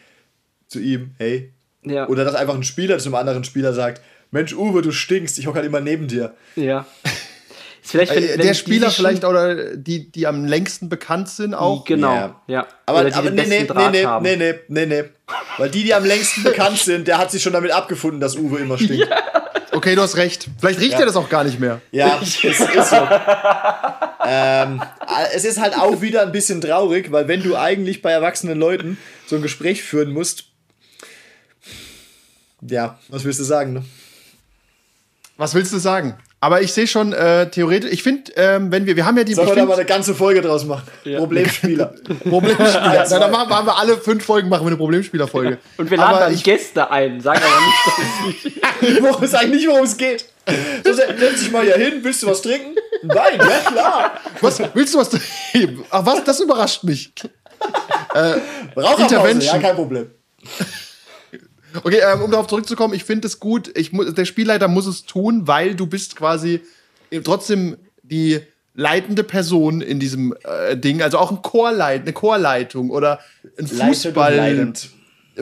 zu 0.68 0.78
ihm, 0.78 1.16
hey. 1.18 1.50
Ja. 1.82 2.06
Oder 2.06 2.24
dass 2.24 2.36
einfach 2.36 2.54
ein 2.54 2.62
Spieler 2.62 3.00
zum 3.00 3.16
anderen 3.16 3.42
Spieler 3.42 3.72
sagt, 3.72 4.00
Mensch, 4.30 4.54
Uwe, 4.54 4.80
du 4.80 4.92
stinkst, 4.92 5.40
ich 5.40 5.48
hocke 5.48 5.56
halt 5.56 5.66
immer 5.66 5.80
neben 5.80 6.06
dir. 6.06 6.36
Ja. 6.54 6.86
Vielleicht, 7.84 8.14
wenn- 8.14 8.22
Äh, 8.24 8.38
wenn 8.38 8.46
der 8.46 8.54
Spieler 8.54 8.90
vielleicht 8.92 9.24
oder 9.24 9.76
die, 9.76 10.10
die 10.10 10.26
am 10.28 10.44
längsten 10.44 10.88
bekannt 10.88 11.28
sind 11.28 11.52
auch. 11.52 11.84
Genau, 11.84 12.14
Ja. 12.14 12.40
ja. 12.46 12.66
Aber, 12.86 13.00
Oder 13.00 13.08
die 13.10 13.14
aber 13.16 13.30
nee, 13.30 13.42
nee, 13.42 13.58
besten 13.64 13.66
Draht 13.74 13.90
nee, 13.92 14.04
haben. 14.06 14.22
nee, 14.22 14.36
nee, 14.36 14.54
nee, 14.68 14.86
nee. 14.86 15.04
Weil 15.58 15.68
die, 15.70 15.82
die 15.82 15.92
am 15.92 16.04
längsten 16.04 16.44
bekannt 16.44 16.78
sind, 16.84 17.08
der 17.08 17.18
hat 17.18 17.32
sich 17.32 17.42
schon 17.42 17.52
damit 17.52 17.72
abgefunden, 17.72 18.20
dass 18.20 18.36
Uwe 18.36 18.58
immer 18.60 18.78
stinkt. 18.78 19.08
Okay, 19.72 19.94
du 19.96 20.02
hast 20.02 20.16
recht. 20.16 20.48
Vielleicht 20.60 20.78
riecht 20.80 20.94
er 21.00 21.06
das 21.06 21.16
auch 21.16 21.28
gar 21.28 21.42
nicht 21.44 21.58
mehr. 21.58 21.80
Ja, 21.90 22.18
es 22.22 22.44
ist 22.44 22.58
so. 22.90 23.08
ähm, 24.26 24.80
es 25.34 25.44
ist 25.44 25.60
halt 25.60 25.74
auch 25.76 26.00
wieder 26.02 26.22
ein 26.22 26.30
bisschen 26.30 26.60
traurig, 26.60 27.10
weil 27.10 27.26
wenn 27.26 27.42
du 27.42 27.56
eigentlich 27.56 28.00
bei 28.00 28.12
erwachsenen 28.12 28.58
Leuten 28.60 28.96
so 29.26 29.34
ein 29.36 29.42
Gespräch 29.42 29.82
führen 29.82 30.12
musst, 30.12 30.44
ja, 32.60 32.98
was 33.08 33.24
willst 33.24 33.40
du 33.40 33.44
sagen? 33.44 33.72
Ne? 33.72 33.84
Was 35.36 35.54
willst 35.54 35.72
du 35.72 35.78
sagen? 35.78 36.16
Aber 36.42 36.60
ich 36.60 36.72
sehe 36.72 36.88
schon, 36.88 37.12
äh, 37.12 37.48
theoretisch, 37.50 37.92
ich 37.92 38.02
finde, 38.02 38.32
ähm, 38.34 38.72
wenn 38.72 38.84
wir, 38.84 38.96
wir 38.96 39.06
haben 39.06 39.16
ja 39.16 39.22
die 39.22 39.32
Sollen 39.32 39.46
ich 39.46 39.54
wir 39.54 39.62
da 39.62 39.68
mal 39.68 39.74
eine 39.74 39.84
ganze 39.84 40.12
Folge 40.12 40.42
draus 40.42 40.64
machen? 40.64 40.82
Problemspieler. 41.04 41.94
Problemspieler. 42.28 43.06
Na, 43.08 43.18
dann 43.20 43.30
machen, 43.30 43.48
machen 43.48 43.66
wir 43.66 43.78
alle 43.78 43.96
fünf 43.96 44.24
Folgen 44.24 44.48
machen 44.48 44.64
wir 44.64 44.70
eine 44.70 44.76
Problemspielerfolge. 44.76 45.58
Und 45.76 45.88
wir 45.88 45.96
laden 45.96 46.10
Aber 46.10 46.24
dann 46.24 46.34
ich, 46.34 46.42
Gäste 46.42 46.90
ein, 46.90 47.20
sagen 47.20 47.40
aber 47.44 47.60
nicht, 47.64 47.86
dass 47.86 47.94
es 47.98 48.90
nicht. 48.90 49.02
Worum 49.02 49.22
es 49.22 49.34
eigentlich 49.34 49.60
nicht, 49.60 49.68
worum 49.68 49.84
es 49.84 49.96
geht. 49.96 50.24
So, 50.84 50.92
setz 50.92 51.38
dich 51.38 51.52
mal 51.52 51.62
hier 51.62 51.76
hin, 51.76 52.00
willst 52.02 52.24
du 52.24 52.26
was 52.26 52.42
trinken? 52.42 52.74
Nein, 53.04 53.38
ja 53.38 53.70
klar. 53.70 54.20
was, 54.40 54.60
willst 54.74 54.94
du 54.94 54.98
was? 54.98 55.10
Ach 55.90 56.06
was, 56.06 56.24
das 56.24 56.40
überrascht 56.40 56.82
mich. 56.82 57.12
Raucherpause, 58.76 59.02
Intervention. 59.02 59.54
ja, 59.54 59.62
kein 59.62 59.76
Problem. 59.76 60.10
Okay, 61.84 62.00
ähm, 62.02 62.22
um 62.22 62.30
darauf 62.30 62.46
zurückzukommen, 62.46 62.94
ich 62.94 63.04
finde 63.04 63.26
es 63.26 63.40
gut. 63.40 63.76
Ich, 63.76 63.90
der 63.92 64.24
Spielleiter 64.24 64.68
muss 64.68 64.86
es 64.86 65.04
tun, 65.04 65.46
weil 65.46 65.74
du 65.74 65.86
bist 65.86 66.16
quasi 66.16 66.60
trotzdem 67.24 67.76
die 68.02 68.40
leitende 68.74 69.22
Person 69.22 69.80
in 69.80 70.00
diesem 70.00 70.34
äh, 70.44 70.76
Ding. 70.76 71.02
Also 71.02 71.18
auch 71.18 71.30
ein 71.30 71.42
Chorleit, 71.42 72.02
eine 72.02 72.12
Chorleitung 72.12 72.90
oder 72.90 73.20
ein 73.58 73.66
Leitend 73.66 73.80
und 73.80 73.86
Fußball. 73.94 74.36
leidend. 74.36 74.90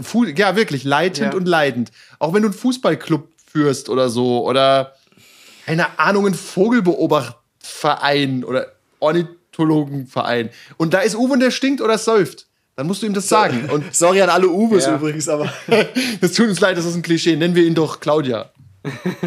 Fu 0.02 0.24
ja, 0.24 0.56
wirklich, 0.56 0.84
leitend 0.84 1.32
Ja. 1.32 1.38
und 1.38 1.46
leidend. 1.46 1.90
Auch 2.18 2.32
wenn 2.32 2.42
du 2.42 2.48
einen 2.48 2.56
Fußballclub 2.58 3.28
führst 3.50 3.88
oder 3.88 4.08
so 4.08 4.46
oder 4.46 4.94
keine 5.66 5.98
Ahnung, 5.98 6.26
einen 6.26 6.34
Vogelbeobachtverein 6.34 8.44
oder 8.44 8.72
Ornithologenverein. 8.98 10.50
Und 10.76 10.94
da 10.94 11.00
ist 11.00 11.14
Uwe 11.14 11.34
und 11.34 11.40
der 11.40 11.50
stinkt 11.50 11.80
oder 11.80 11.98
säuft. 11.98 12.46
Dann 12.80 12.86
musst 12.86 13.02
du 13.02 13.06
ihm 13.06 13.12
das 13.12 13.28
sagen. 13.28 13.68
Und 13.68 13.94
Sorry 13.94 14.22
an 14.22 14.30
alle 14.30 14.48
Uwes 14.48 14.86
Ja. 14.86 14.96
übrigens, 14.96 15.28
aber 15.28 15.52
es 16.22 16.32
tut 16.32 16.48
uns 16.48 16.60
leid, 16.60 16.78
das 16.78 16.86
ist 16.86 16.94
ein 16.94 17.02
Klischee. 17.02 17.36
Nennen 17.36 17.54
wir 17.54 17.62
ihn 17.62 17.74
doch 17.74 18.00
Claudia. 18.00 18.48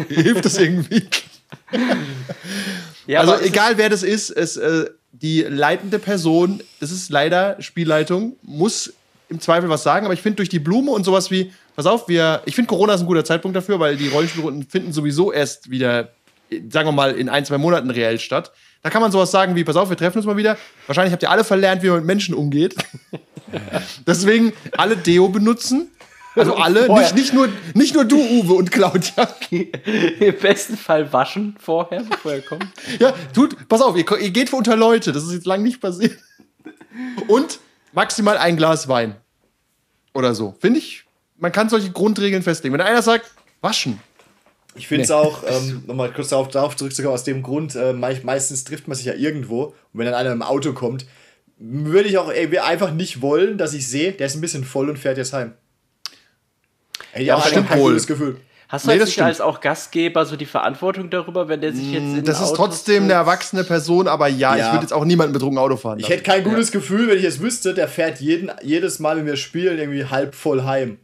Hilft 0.08 0.44
das 0.44 0.58
irgendwie? 0.58 1.04
Ja, 3.06 3.20
also 3.20 3.38
egal 3.38 3.78
wer 3.78 3.88
das 3.88 4.02
ist, 4.02 4.30
es, 4.30 4.56
äh, 4.56 4.86
die 5.12 5.42
leitende 5.42 6.00
Person, 6.00 6.64
das 6.80 6.90
ist 6.90 7.10
leider 7.10 7.54
Spielleitung, 7.62 8.34
muss 8.42 8.92
im 9.28 9.38
Zweifel 9.38 9.68
was 9.68 9.84
sagen, 9.84 10.04
aber 10.04 10.14
ich 10.14 10.20
finde 10.20 10.38
durch 10.38 10.48
die 10.48 10.58
Blume 10.58 10.90
und 10.90 11.04
sowas 11.04 11.30
wie, 11.30 11.52
pass 11.76 11.86
auf, 11.86 12.08
wir, 12.08 12.42
ich 12.46 12.56
finde 12.56 12.66
Corona 12.66 12.94
ist 12.94 13.02
ein 13.02 13.06
guter 13.06 13.24
Zeitpunkt 13.24 13.56
dafür, 13.56 13.78
weil 13.78 13.96
die 13.96 14.08
Rollenspielrunden 14.08 14.66
finden 14.68 14.92
sowieso 14.92 15.30
erst 15.30 15.70
wieder, 15.70 16.08
sagen 16.70 16.88
wir 16.88 16.92
mal, 16.92 17.12
in 17.12 17.28
ein, 17.28 17.44
zwei 17.44 17.58
Monaten 17.58 17.90
reell 17.90 18.18
statt. 18.18 18.52
Da 18.82 18.90
kann 18.90 19.00
man 19.00 19.10
sowas 19.10 19.30
sagen 19.30 19.54
wie, 19.56 19.64
pass 19.64 19.76
auf, 19.76 19.88
wir 19.88 19.96
treffen 19.96 20.18
uns 20.18 20.26
mal 20.26 20.36
wieder. 20.36 20.58
Wahrscheinlich 20.86 21.12
habt 21.12 21.22
ihr 21.22 21.30
alle 21.30 21.44
verlernt, 21.44 21.82
wie 21.82 21.88
man 21.88 21.98
mit 21.98 22.06
Menschen 22.06 22.34
umgeht. 22.34 22.76
Deswegen 24.06 24.52
alle 24.76 24.96
Deo 24.96 25.28
benutzen. 25.28 25.90
Also 26.36 26.56
alle, 26.56 26.92
nicht, 26.92 27.14
nicht, 27.14 27.32
nur, 27.32 27.48
nicht 27.74 27.94
nur 27.94 28.04
du, 28.04 28.18
Uwe 28.18 28.54
und 28.54 28.72
Claudia. 28.72 29.28
Im 29.50 30.36
besten 30.40 30.76
Fall 30.76 31.12
waschen 31.12 31.56
vorher, 31.60 32.02
bevor 32.02 32.32
er 32.32 32.42
kommt. 32.42 32.66
Ja, 32.98 33.14
tut, 33.32 33.68
pass 33.68 33.80
auf, 33.80 33.96
ihr, 33.96 34.04
ihr 34.20 34.30
geht 34.30 34.52
unter 34.52 34.76
Leute, 34.76 35.12
das 35.12 35.22
ist 35.22 35.32
jetzt 35.32 35.46
lang 35.46 35.62
nicht 35.62 35.80
passiert. 35.80 36.18
Und 37.28 37.60
maximal 37.92 38.36
ein 38.36 38.56
Glas 38.56 38.88
Wein. 38.88 39.14
Oder 40.12 40.34
so. 40.34 40.54
Finde 40.60 40.78
ich, 40.78 41.04
man 41.38 41.52
kann 41.52 41.68
solche 41.68 41.90
Grundregeln 41.90 42.42
festlegen. 42.42 42.72
Wenn 42.72 42.80
einer 42.80 43.02
sagt, 43.02 43.30
waschen. 43.60 44.00
Ich 44.74 44.88
finde 44.88 45.04
es 45.04 45.10
auch, 45.10 45.42
ähm, 45.48 45.84
nochmal 45.86 46.12
kurz 46.12 46.28
darauf, 46.30 46.48
darauf 46.48 46.76
zurückzukommen, 46.76 47.14
aus 47.14 47.24
dem 47.24 47.42
Grund, 47.42 47.74
äh, 47.76 47.92
mei- 47.92 48.20
meistens 48.24 48.64
trifft 48.64 48.88
man 48.88 48.96
sich 48.96 49.06
ja 49.06 49.14
irgendwo 49.14 49.64
und 49.64 49.74
wenn 49.92 50.06
dann 50.06 50.14
einer 50.14 50.32
im 50.32 50.42
Auto 50.42 50.72
kommt, 50.72 51.06
würde 51.58 52.08
ich 52.08 52.18
auch 52.18 52.30
ey, 52.32 52.58
einfach 52.58 52.92
nicht 52.92 53.22
wollen, 53.22 53.58
dass 53.58 53.74
ich 53.74 53.86
sehe, 53.88 54.12
der 54.12 54.26
ist 54.26 54.34
ein 54.34 54.40
bisschen 54.40 54.64
voll 54.64 54.90
und 54.90 54.98
fährt 54.98 55.16
jetzt 55.18 55.32
heim. 55.32 55.52
Ey, 57.12 57.24
ja, 57.24 57.36
das 57.36 57.44
auch 57.44 57.48
stimmt 57.50 57.68
kein 57.68 57.78
wohl. 57.80 57.92
gutes 57.92 58.06
Gefühl. 58.06 58.36
Hast 58.68 58.86
du 58.86 58.88
Nee, 58.88 58.94
jetzt 58.94 59.02
das 59.02 59.08
nicht 59.08 59.12
stimmt. 59.14 59.26
als 59.28 59.40
auch 59.40 59.60
Gastgeber 59.60 60.24
so 60.26 60.36
die 60.36 60.46
Verantwortung 60.46 61.10
darüber, 61.10 61.48
wenn 61.48 61.60
der 61.60 61.72
sich 61.72 61.92
jetzt 61.92 62.02
in 62.02 62.24
Das 62.24 62.40
ist 62.40 62.46
Auto 62.48 62.56
trotzdem 62.56 63.04
eine 63.04 63.12
erwachsene 63.12 63.62
Person, 63.62 64.08
aber 64.08 64.26
ja, 64.26 64.56
Ja. 64.56 64.66
ich 64.66 64.72
würde 64.72 64.82
jetzt 64.84 64.92
auch 64.92 65.04
niemanden 65.04 65.32
betrunken 65.32 65.58
Auto 65.58 65.76
fahren. 65.76 66.00
Ich 66.00 66.08
hätte 66.08 66.22
kein 66.24 66.42
gutes 66.42 66.72
Gefühl, 66.72 67.06
wenn 67.08 67.18
ich 67.18 67.24
es 67.24 67.40
wüsste, 67.40 67.74
der 67.74 67.86
fährt 67.88 68.20
jeden, 68.20 68.50
jedes 68.62 68.98
Mal, 68.98 69.16
wenn 69.18 69.26
wir 69.26 69.36
spielen, 69.36 69.78
irgendwie 69.78 70.06
halb 70.06 70.34
voll 70.34 70.64
heim. 70.64 70.98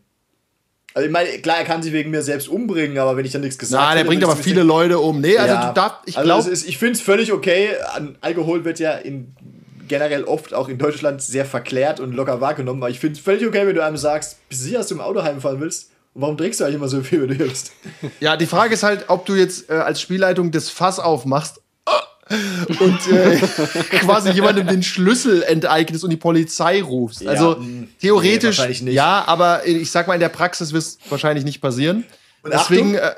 Also 1.01 1.07
ich 1.07 1.13
meine, 1.13 1.31
klar, 1.39 1.59
er 1.59 1.65
kann 1.65 1.83
sich 1.83 1.93
wegen 1.93 2.11
mir 2.11 2.23
selbst 2.23 2.49
umbringen, 2.49 2.99
aber 2.99 3.17
wenn 3.17 3.25
ich 3.25 3.33
dann 3.33 3.41
nichts 3.41 3.59
gesagt 3.59 3.83
Na, 3.83 3.95
der 3.95 4.05
bringt 4.05 4.23
aber 4.23 4.37
viele 4.37 4.63
Leute 4.63 4.99
um. 4.99 5.21
Nee, 5.21 5.39
also 5.39 5.55
Ja. 5.55 5.69
du 5.69 5.75
darfst, 5.75 5.99
ich 6.07 6.17
also 6.19 6.27
glaube, 6.27 6.51
ist- 6.51 6.69
ich 6.69 6.79
finde 6.79 6.95
es 6.95 7.01
völlig 7.01 7.33
okay. 7.33 7.71
An 7.95 8.17
Alkohol 8.21 8.65
wird 8.65 8.79
ja 8.79 8.93
in 8.93 9.35
generell 9.89 10.25
oft 10.25 10.55
auch 10.55 10.69
in 10.69 10.79
Deutschland 10.79 11.21
sehr 11.23 11.45
verklärt 11.45 11.99
und 12.01 12.13
locker 12.15 12.41
wahrgenommen. 12.41 12.83
Aber 12.83 12.91
ich 12.91 13.01
finde 13.01 13.17
es 13.19 13.25
völlig 13.25 13.47
okay, 13.47 13.67
wenn 13.67 13.75
du 13.75 13.83
einem 13.85 13.97
sagst, 13.97 14.37
bist 14.49 14.61
du 14.61 14.65
sicher, 14.67 14.79
dass 14.79 14.89
du 14.89 14.95
im 14.95 15.01
Auto 15.01 15.23
heimfahren 15.23 15.61
willst? 15.61 15.91
Und 16.15 16.23
warum 16.23 16.37
trinkst 16.37 16.61
du 16.61 16.65
eigentlich 16.65 16.77
immer 16.77 16.89
so 16.89 17.01
viel, 17.03 17.23
wenn 17.23 17.29
du 17.29 17.35
hier 17.35 17.49
bist? 17.49 17.73
Ja, 18.21 18.37
die 18.37 18.47
Frage 18.47 18.75
ist 18.75 18.83
halt, 18.83 19.05
ob 19.09 19.27
du 19.27 19.35
jetzt 19.35 19.71
äh, 19.71 19.75
als 19.75 20.01
Spielleitung 20.01 20.51
das 20.51 20.69
Fass 20.71 20.99
aufmachst 21.01 21.61
und 22.81 23.09
äh, 23.13 23.37
quasi 23.99 24.31
jemandem 24.31 24.67
den 24.69 24.83
Schlüssel 24.83 25.43
enteignest 25.43 26.05
und 26.05 26.11
die 26.11 26.17
Polizei 26.17 26.81
rufst. 26.81 27.23
Ja, 27.23 27.31
also 27.31 27.57
mh, 27.57 27.89
theoretisch 28.01 28.61
nee, 28.83 28.93
ja, 28.93 29.25
aber 29.27 29.67
ich 29.67 29.91
sag 29.91 30.07
mal, 30.07 30.15
in 30.15 30.21
der 30.21 30.29
Praxis 30.29 30.73
wird 30.73 30.83
es 30.83 30.99
wahrscheinlich 31.09 31.45
nicht 31.45 31.61
passieren. 31.61 32.05
Und 32.43 32.53
Deswegen, 32.55 32.97
Achtung, 32.97 33.11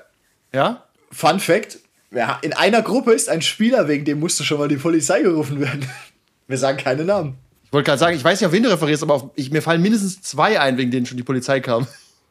äh, 0.52 0.56
ja. 0.56 0.84
Fun 1.10 1.40
Fact: 1.40 1.78
ja, 2.10 2.38
In 2.40 2.54
einer 2.54 2.80
Gruppe 2.80 3.12
ist 3.12 3.28
ein 3.28 3.42
Spieler, 3.42 3.86
wegen 3.86 4.04
dem 4.06 4.18
musste 4.18 4.44
schon 4.44 4.58
mal 4.58 4.68
die 4.68 4.76
Polizei 4.76 5.20
gerufen 5.20 5.60
werden. 5.60 5.86
Wir 6.48 6.58
sagen 6.58 6.78
keine 6.78 7.04
Namen. 7.04 7.36
Ich 7.64 7.72
wollte 7.72 7.86
gerade 7.86 7.98
sagen, 7.98 8.16
ich 8.16 8.24
weiß 8.24 8.40
nicht, 8.40 8.46
auf 8.46 8.52
wen 8.52 8.62
du 8.62 8.70
referierst, 8.70 9.02
aber 9.02 9.14
auf, 9.14 9.30
ich, 9.34 9.50
mir 9.50 9.62
fallen 9.62 9.80
mindestens 9.80 10.22
zwei 10.22 10.60
ein, 10.60 10.76
wegen 10.76 10.90
denen 10.90 11.06
schon 11.06 11.16
die 11.16 11.22
Polizei 11.22 11.60
kam. 11.60 11.86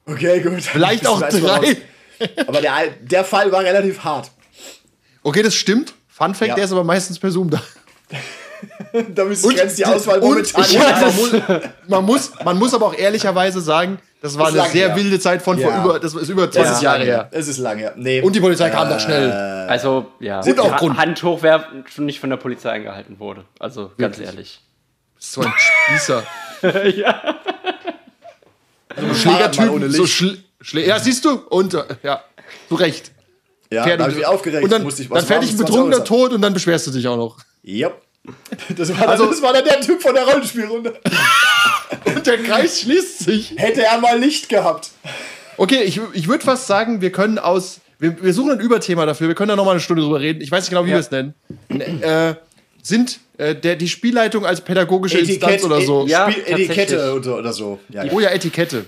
Okay, 0.05 0.41
gut. 0.41 0.61
Vielleicht 0.61 1.07
auch 1.07 1.21
drei. 1.21 1.77
Aber 2.45 2.61
der, 2.61 2.73
der 3.01 3.23
Fall 3.23 3.51
war 3.51 3.63
relativ 3.63 4.03
hart. 4.03 4.31
Okay, 5.23 5.41
das 5.43 5.55
stimmt. 5.55 5.93
Fun 6.21 6.35
Fact, 6.35 6.49
Ja. 6.49 6.55
der 6.55 6.65
ist 6.65 6.71
aber 6.71 6.83
meistens 6.83 7.17
per 7.19 7.31
Zoom 7.31 7.49
da. 7.49 7.61
Da 9.15 9.23
grenzt 9.23 9.79
die 9.79 9.85
Auswahl 9.85 10.19
und 10.19 10.29
momentan. 10.29 10.63
ich, 10.65 10.73
Ja, 10.73 10.99
man, 11.01 11.15
muss, 11.15 11.31
man, 11.87 12.05
muss, 12.05 12.31
man 12.43 12.59
muss 12.59 12.73
aber 12.75 12.85
auch 12.87 12.93
ehrlicherweise 12.93 13.59
sagen, 13.59 13.97
das 14.21 14.37
war 14.37 14.49
eine 14.49 14.57
lang 14.57 14.69
sehr 14.69 14.89
her. 14.89 14.95
wilde 14.95 15.19
Zeit 15.19 15.41
von 15.41 15.57
vor 15.59 15.71
Ja. 15.71 15.83
über, 15.83 15.99
das 15.99 16.13
ist 16.13 16.29
über 16.29 16.43
Es 16.43 16.51
20 16.51 16.73
ist 16.73 16.81
Jahre 16.83 17.03
her. 17.03 17.27
Es 17.31 17.47
ist 17.47 17.57
lange 17.57 17.81
her. 17.81 17.93
Nee. 17.95 18.21
Und 18.21 18.35
die 18.35 18.39
Polizei 18.39 18.69
kam 18.69 18.87
doch 18.87 18.99
schnell. 18.99 19.31
Also, 19.31 20.11
ja. 20.19 20.43
Sind 20.43 20.59
auch 20.59 20.77
Grund. 20.77 20.97
Hand 20.97 21.23
hoch, 21.23 21.39
wer 21.41 21.65
schon 21.91 22.05
nicht 22.05 22.19
von 22.19 22.29
der 22.29 22.37
Polizei 22.37 22.69
eingehalten 22.69 23.17
wurde. 23.19 23.45
Also, 23.57 23.91
ganz 23.97 24.17
Wirklich? 24.19 24.27
ehrlich. 24.27 24.61
So 25.17 25.41
ein 25.41 25.53
Spießer. 25.57 26.23
So 28.95 29.05
ein 29.07 29.15
Schlägertyp. 29.15 29.71
ohne 29.71 29.89
So 29.89 30.03
Licht. 30.03 30.13
Schl 30.13 30.37
Schlä 30.59 30.85
ja, 30.85 30.99
siehst 30.99 31.25
du? 31.25 31.31
Und, 31.49 31.73
äh, 31.73 31.83
ja, 32.03 32.21
zu 32.69 32.75
Recht. 32.75 33.11
Ja, 33.71 33.97
da 33.97 34.03
hab 34.03 34.11
ich 34.11 34.17
mich 34.17 34.25
aufgeregt. 34.25 34.63
Und 34.63 34.71
dann, 34.71 34.83
musste 34.83 35.01
ich 35.03 35.07
dann 35.09 35.17
was 35.17 35.25
fertig 35.25 35.49
warmes 35.49 35.57
20 35.57 35.65
betrunkener 35.67 35.95
Euro 35.97 36.05
tot 36.05 36.33
und 36.33 36.41
dann 36.41 36.53
beschwerst 36.53 36.87
du 36.87 36.91
dich 36.91 37.07
auch 37.07 37.17
noch. 37.17 37.37
Yep. 37.65 37.93
Das 38.77 38.89
war, 38.89 38.97
dann, 38.99 39.09
Also- 39.09 39.25
das 39.27 39.41
war 39.41 39.53
dann 39.53 39.63
der 39.65 39.81
Typ 39.81 40.01
von 40.01 40.13
der 40.13 40.25
Rollenspielrunde. 40.25 40.93
Und 42.05 42.27
der 42.27 42.37
Kreis 42.37 42.81
schließt 42.81 43.19
sich. 43.19 43.53
Hätte 43.57 43.83
er 43.83 43.99
mal 43.99 44.19
Licht 44.19 44.49
gehabt. 44.49 44.89
Okay, 45.57 45.83
ich, 45.83 45.99
ich 46.13 46.27
würde 46.27 46.43
fast 46.43 46.67
sagen, 46.67 47.01
wir 47.01 47.11
können 47.11 47.39
aus. 47.39 47.79
Wir, 47.99 48.21
wir 48.23 48.33
suchen 48.33 48.51
ein 48.51 48.59
Überthema 48.59 49.05
dafür. 49.05 49.27
Wir 49.27 49.35
können 49.35 49.49
da 49.49 49.55
nochmal 49.55 49.73
eine 49.75 49.81
Stunde 49.81 50.01
drüber 50.03 50.19
reden. 50.19 50.41
Ich 50.41 50.51
weiß 50.51 50.63
nicht 50.63 50.69
genau, 50.69 50.85
wie 50.85 50.89
wir 50.89 50.97
es 50.97 51.11
nennen. 51.11 51.33
Äh, 51.69 52.35
sind 52.81 53.19
äh, 53.37 53.55
der, 53.55 53.75
die 53.75 53.87
Spielleitung 53.87 54.45
als 54.45 54.61
pädagogische 54.61 55.19
Instanz 55.19 55.63
oder 55.63 55.81
so? 55.81 56.07
Ja, 56.07 56.31
Spiel 56.31 56.43
Etikette 56.47 57.13
oder, 57.13 57.37
oder 57.37 57.53
so. 57.53 57.79
Ja, 57.89 58.03
Oh 58.11 58.19
ja, 58.19 58.29
Etikette. 58.29 58.85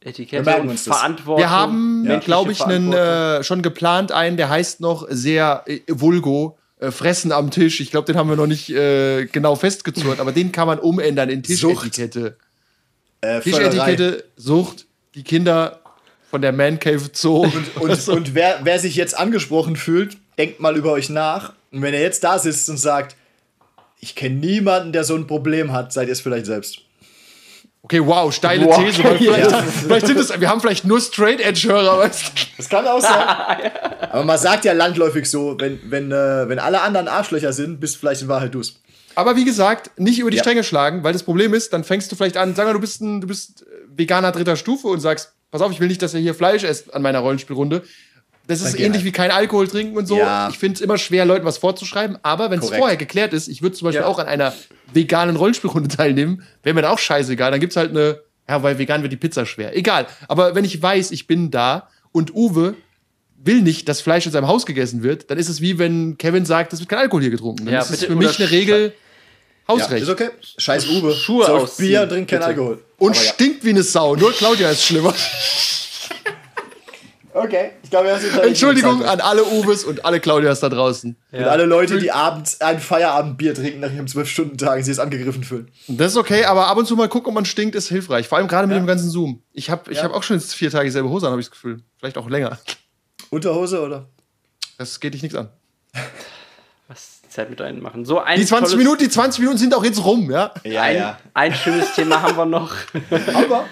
Etikette 0.00 0.46
Wir 0.46 0.60
und 0.60 0.68
uns 0.68 0.84
das. 0.84 0.96
Verantwortung. 0.96 1.42
Wir 1.42 1.50
haben, 1.50 2.02
menschliche 2.02 2.24
glaube 2.24 2.52
ich, 2.52 2.62
einen, 2.62 2.92
äh, 2.92 3.42
schon 3.42 3.62
geplant 3.62 4.12
einen, 4.12 4.36
der 4.36 4.48
heißt 4.48 4.80
noch 4.80 5.06
sehr 5.10 5.64
äh, 5.66 5.80
vulgo. 5.88 6.56
Äh, 6.80 6.92
Fressen 6.92 7.32
am 7.32 7.50
Tisch. 7.50 7.80
Ich 7.80 7.90
glaube, 7.90 8.06
den 8.06 8.16
haben 8.16 8.28
wir 8.28 8.36
noch 8.36 8.46
nicht 8.46 8.70
äh, 8.70 9.26
genau 9.26 9.56
festgezurrt, 9.56 10.20
aber 10.20 10.32
den 10.32 10.52
kann 10.52 10.68
man 10.68 10.78
umändern 10.78 11.28
in 11.28 11.42
Tischetikette. 11.42 12.36
äh, 13.20 13.40
Völlerei. 13.40 13.70
Tischetikette, 13.70 14.24
Sucht, 14.36 14.86
die 15.14 15.24
Kinder 15.24 15.80
von 16.30 16.40
der 16.40 16.52
Man 16.52 16.78
Cave 16.78 17.10
Zoo. 17.12 17.46
Und, 17.80 18.08
und 18.08 18.34
wer, 18.34 18.60
wer 18.62 18.78
sich 18.78 18.94
jetzt 18.94 19.18
angesprochen 19.18 19.74
fühlt, 19.74 20.16
denkt 20.36 20.60
mal 20.60 20.76
über 20.76 20.92
euch 20.92 21.08
nach. 21.10 21.54
Und 21.72 21.82
wenn 21.82 21.94
er 21.94 22.00
jetzt 22.00 22.22
da 22.22 22.38
sitzt 22.38 22.70
und 22.70 22.76
sagt, 22.76 23.16
ich 24.00 24.14
kenne 24.14 24.36
niemanden, 24.36 24.92
der 24.92 25.02
so 25.02 25.16
ein 25.16 25.26
Problem 25.26 25.72
hat, 25.72 25.92
seid 25.92 26.06
ihr 26.06 26.12
es 26.12 26.20
vielleicht 26.20 26.46
selbst. 26.46 26.82
Okay, 27.90 28.04
wow, 28.06 28.30
steile 28.34 28.66
Wow. 28.66 28.84
These. 28.84 29.02
Weil 29.02 29.16
vielleicht, 29.18 29.50
Ja. 29.50 29.62
vielleicht 29.62 30.06
sind 30.06 30.18
es, 30.18 30.40
wir 30.40 30.48
haben 30.50 30.60
vielleicht 30.60 30.84
nur 30.84 31.00
Straight 31.00 31.40
Edge-Hörer, 31.40 31.98
weißt 32.00 32.22
du? 32.22 32.42
Das 32.58 32.68
kann 32.68 32.86
auch 32.86 33.00
sein. 33.00 33.26
Aber 34.10 34.24
man 34.24 34.36
sagt 34.38 34.66
ja 34.66 34.72
landläufig 34.74 35.28
so, 35.30 35.56
wenn, 35.58 35.80
wenn, 35.90 36.12
äh, 36.12 36.48
wenn 36.48 36.58
alle 36.58 36.82
anderen 36.82 37.08
Arschlöcher 37.08 37.54
sind, 37.54 37.80
bist 37.80 37.96
vielleicht 37.96 38.20
in 38.20 38.28
Wahrheit 38.28 38.54
du's. 38.54 38.80
Aber 39.14 39.36
wie 39.36 39.44
gesagt, 39.46 39.90
nicht 39.98 40.18
über 40.18 40.30
die 40.30 40.36
Ja. 40.36 40.42
Stränge 40.42 40.64
schlagen, 40.64 41.02
weil 41.02 41.14
das 41.14 41.22
Problem 41.22 41.54
ist, 41.54 41.72
dann 41.72 41.82
fängst 41.82 42.12
du 42.12 42.16
vielleicht 42.16 42.36
an, 42.36 42.54
sag 42.54 42.66
mal, 42.66 42.74
du 42.74 42.80
bist 42.80 43.00
ein, 43.00 43.22
du 43.22 43.26
bist 43.26 43.64
Veganer 43.96 44.32
dritter 44.32 44.56
Stufe 44.56 44.88
und 44.88 45.00
sagst, 45.00 45.32
pass 45.50 45.62
auf, 45.62 45.72
ich 45.72 45.80
will 45.80 45.88
nicht, 45.88 46.02
dass 46.02 46.12
ihr 46.12 46.20
hier 46.20 46.34
Fleisch 46.34 46.64
esst 46.64 46.92
an 46.94 47.00
meiner 47.00 47.20
Rollenspielrunde. 47.20 47.82
Das 48.48 48.60
ist 48.62 48.74
ähnlich 48.74 48.94
halt. 48.94 49.04
wie 49.04 49.12
kein 49.12 49.30
Alkohol 49.30 49.68
trinken 49.68 49.96
und 49.96 50.06
so. 50.06 50.16
Ja. 50.18 50.48
Ich 50.50 50.58
finde 50.58 50.74
es 50.76 50.80
immer 50.80 50.98
schwer, 50.98 51.24
Leuten 51.24 51.44
was 51.44 51.58
vorzuschreiben, 51.58 52.18
aber 52.22 52.50
wenn 52.50 52.58
es 52.60 52.70
vorher 52.70 52.96
geklärt 52.96 53.32
ist, 53.32 53.46
ich 53.46 53.62
würde 53.62 53.76
zum 53.76 53.86
Beispiel 53.86 54.00
Ja. 54.02 54.06
auch 54.08 54.18
an 54.18 54.26
einer 54.26 54.52
veganen 54.92 55.36
Rollenspielrunde 55.36 55.88
teilnehmen, 55.94 56.42
wäre 56.62 56.74
mir 56.74 56.82
da 56.82 56.90
auch 56.90 56.98
scheißegal. 56.98 57.50
Dann 57.52 57.60
gibt's 57.60 57.76
halt 57.76 57.90
eine, 57.90 58.20
ja, 58.48 58.62
weil 58.62 58.78
vegan 58.78 59.02
wird 59.02 59.12
die 59.12 59.16
Pizza 59.16 59.46
schwer. 59.46 59.76
Egal. 59.76 60.06
Aber 60.26 60.54
wenn 60.54 60.64
ich 60.64 60.82
weiß, 60.82 61.10
ich 61.12 61.26
bin 61.26 61.50
da 61.50 61.88
und 62.10 62.34
Uwe 62.34 62.74
will 63.36 63.60
nicht, 63.62 63.88
dass 63.88 64.00
Fleisch 64.00 64.26
in 64.26 64.32
seinem 64.32 64.48
Haus 64.48 64.66
gegessen 64.66 65.02
wird, 65.04 65.30
dann 65.30 65.38
ist 65.38 65.48
es 65.48 65.60
wie 65.60 65.78
wenn 65.78 66.16
Kevin 66.18 66.44
sagt, 66.44 66.72
es 66.72 66.80
wird 66.80 66.88
kein 66.88 66.98
Alkohol 67.00 67.20
hier 67.22 67.30
getrunken. 67.30 67.66
Dann 67.66 67.74
Ja, 67.74 67.80
ist 67.80 67.90
es 67.90 68.00
bitte 68.00 68.12
für 68.12 68.16
mich 68.18 68.38
eine 68.40 68.50
Regel 68.50 68.92
Ja, 69.68 69.74
Hausrecht. 69.74 70.02
ist 70.02 70.08
okay. 70.08 70.30
Scheiß 70.56 70.88
Uwe. 70.88 71.12
Schuhe 71.12 71.46
ausziehen, 71.48 71.88
Bier 71.90 72.02
und 72.04 72.08
trinkt 72.08 72.30
kein. 72.30 72.42
Alkohol. 72.42 72.82
Und 72.96 73.14
ja. 73.14 73.22
stinkt 73.22 73.62
wie 73.64 73.68
eine 73.70 73.82
Sau. 73.82 74.16
Nur 74.16 74.32
Claudia 74.32 74.70
ist 74.70 74.84
schlimmer. 74.84 75.14
Okay, 77.40 77.70
ich 77.82 77.90
glaube, 77.90 78.06
wir 78.08 78.14
haben 78.16 78.24
es 78.24 78.36
Entschuldigung 78.38 79.04
an 79.04 79.20
alle 79.20 79.44
Uwes 79.44 79.84
und 79.84 80.04
alle 80.04 80.18
Claudias 80.18 80.60
da 80.60 80.68
draußen. 80.68 81.16
Und 81.30 81.44
alle 81.44 81.66
Leute, 81.66 81.98
die 81.98 82.10
abends 82.10 82.60
ein 82.60 82.80
Feierabendbier 82.80 83.54
trinken 83.54 83.80
nach 83.80 83.92
ihrem 83.92 84.06
12-Stunden-Tag 84.06 84.76
und 84.78 84.82
sich 84.84 84.88
jetzt 84.96 84.98
angegriffen 85.00 85.44
fühlen. 85.44 85.70
Das 85.86 86.12
ist 86.12 86.16
okay, 86.18 86.44
aber 86.46 86.66
ab 86.66 86.76
und 86.78 86.86
zu 86.86 86.96
mal 86.96 87.08
gucken, 87.08 87.28
ob 87.28 87.34
man 87.34 87.44
stinkt, 87.44 87.74
ist 87.76 87.88
hilfreich. 87.88 88.26
Vor 88.26 88.38
allem 88.38 88.48
gerade 88.48 88.66
mit 88.66 88.76
dem 88.76 88.86
ganzen 88.86 89.08
Zoom. 89.10 89.42
Ich 89.52 89.70
habe 89.70 89.90
ich 89.92 89.98
Ja. 89.98 90.04
hab 90.04 90.14
auch 90.14 90.22
schon 90.22 90.36
jetzt 90.36 90.54
vier 90.54 90.70
Tage 90.70 90.86
dieselbe 90.86 91.08
Hose 91.08 91.26
an, 91.26 91.32
habe 91.32 91.40
ich 91.40 91.46
das 91.46 91.52
Gefühl. 91.52 91.82
Vielleicht 91.98 92.18
auch 92.18 92.28
länger. 92.28 92.58
Unterhose 93.30 93.82
oder? 93.82 94.06
Das 94.78 94.98
geht 95.00 95.14
dich 95.14 95.22
nichts 95.22 95.36
an. 95.36 95.48
Was 96.88 97.20
Zeit 97.28 97.50
mit 97.50 97.60
einem 97.60 97.82
machen. 97.82 98.04
So 98.04 98.18
ein 98.18 98.38
Die 98.40 98.46
20 98.46 98.70
tolles- 98.72 98.76
Minuten, 98.78 99.04
die 99.04 99.10
20 99.10 99.40
Minuten 99.40 99.58
sind 99.58 99.74
auch 99.74 99.84
jetzt 99.84 100.02
rum, 100.04 100.30
ja? 100.30 100.52
Ja, 100.64 100.82
ein, 100.82 101.16
ein 101.34 101.54
schönes 101.54 101.94
Thema 101.94 102.22
haben 102.22 102.36
wir 102.36 102.46
noch. 102.46 102.72
Aber. 103.34 103.64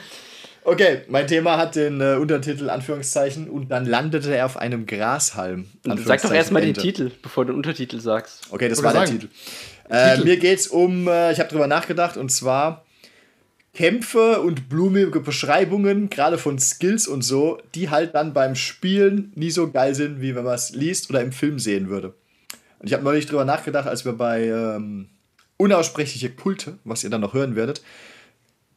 Okay, 0.68 1.02
mein 1.08 1.28
Thema 1.28 1.58
hat 1.58 1.76
den 1.76 2.00
äh, 2.00 2.16
Untertitel 2.16 2.70
Anführungszeichen 2.70 3.48
und 3.48 3.68
dann 3.68 3.86
landete 3.86 4.34
er 4.34 4.46
auf 4.46 4.56
einem 4.56 4.84
Grashalm. 4.84 5.66
Sag 6.04 6.22
doch 6.22 6.32
erstmal 6.32 6.62
den. 6.62 6.74
Titel, 6.74 7.12
bevor 7.22 7.44
du 7.44 7.52
den 7.52 7.56
Untertitel 7.58 8.00
sagst. 8.00 8.48
Okay, 8.50 8.68
das 8.68 8.80
Oder 8.80 8.86
war 8.86 8.92
der 8.94 9.06
sagen. 9.06 9.20
Titel. 9.20 9.32
Äh, 9.88 10.16
Titel. 10.16 10.24
mir 10.26 10.36
geht's 10.38 10.66
um, 10.66 11.06
äh, 11.06 11.30
ich 11.30 11.38
habe 11.38 11.48
drüber 11.50 11.68
nachgedacht, 11.68 12.16
und 12.16 12.32
zwar 12.32 12.84
Kämpfe 13.74 14.40
und 14.40 14.68
blumige 14.68 15.20
Beschreibungen, 15.20 16.10
gerade 16.10 16.36
von 16.36 16.58
Skills 16.58 17.06
und 17.06 17.22
so, 17.22 17.60
die 17.76 17.90
halt 17.90 18.16
dann 18.16 18.32
beim 18.32 18.56
Spielen 18.56 19.30
nie 19.36 19.52
so 19.52 19.70
geil 19.70 19.94
sind, 19.94 20.20
wie 20.20 20.34
wenn 20.34 20.42
man 20.42 20.56
es 20.56 20.70
liest 20.70 21.08
oder 21.10 21.20
im 21.20 21.30
Film 21.30 21.60
sehen 21.60 21.90
würde. 21.90 22.12
Und 22.80 22.88
ich 22.88 22.92
habe 22.92 23.04
neulich 23.04 23.26
drüber 23.26 23.44
nachgedacht, 23.44 23.86
als 23.86 24.04
wir 24.04 24.14
bei 24.14 24.48
ähm, 24.48 25.10
Unaussprechliche 25.58 26.30
Kulte, 26.30 26.78
was 26.82 27.04
ihr 27.04 27.10
dann 27.10 27.20
noch 27.20 27.34
hören 27.34 27.54
werdet, 27.54 27.82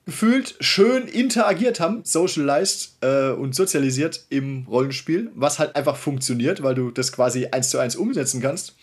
gefühlt 0.10 0.55
schön 0.60 1.07
interagiert 1.07 1.80
haben, 1.80 2.01
socialized 2.03 2.95
äh, 3.01 3.30
und 3.30 3.53
sozialisiert 3.53 4.26
im 4.30 4.66
Rollenspiel, 4.68 5.30
was 5.36 5.60
halt 5.60 5.76
einfach 5.76 5.97
funktioniert, 5.97 6.64
weil 6.64 6.74
du 6.74 6.89
das 6.89 7.12
quasi 7.12 7.45
eins 7.51 7.70
zu 7.70 7.78
eins 7.78 7.95
umsetzen 7.95 8.41
kannst. 8.41 8.76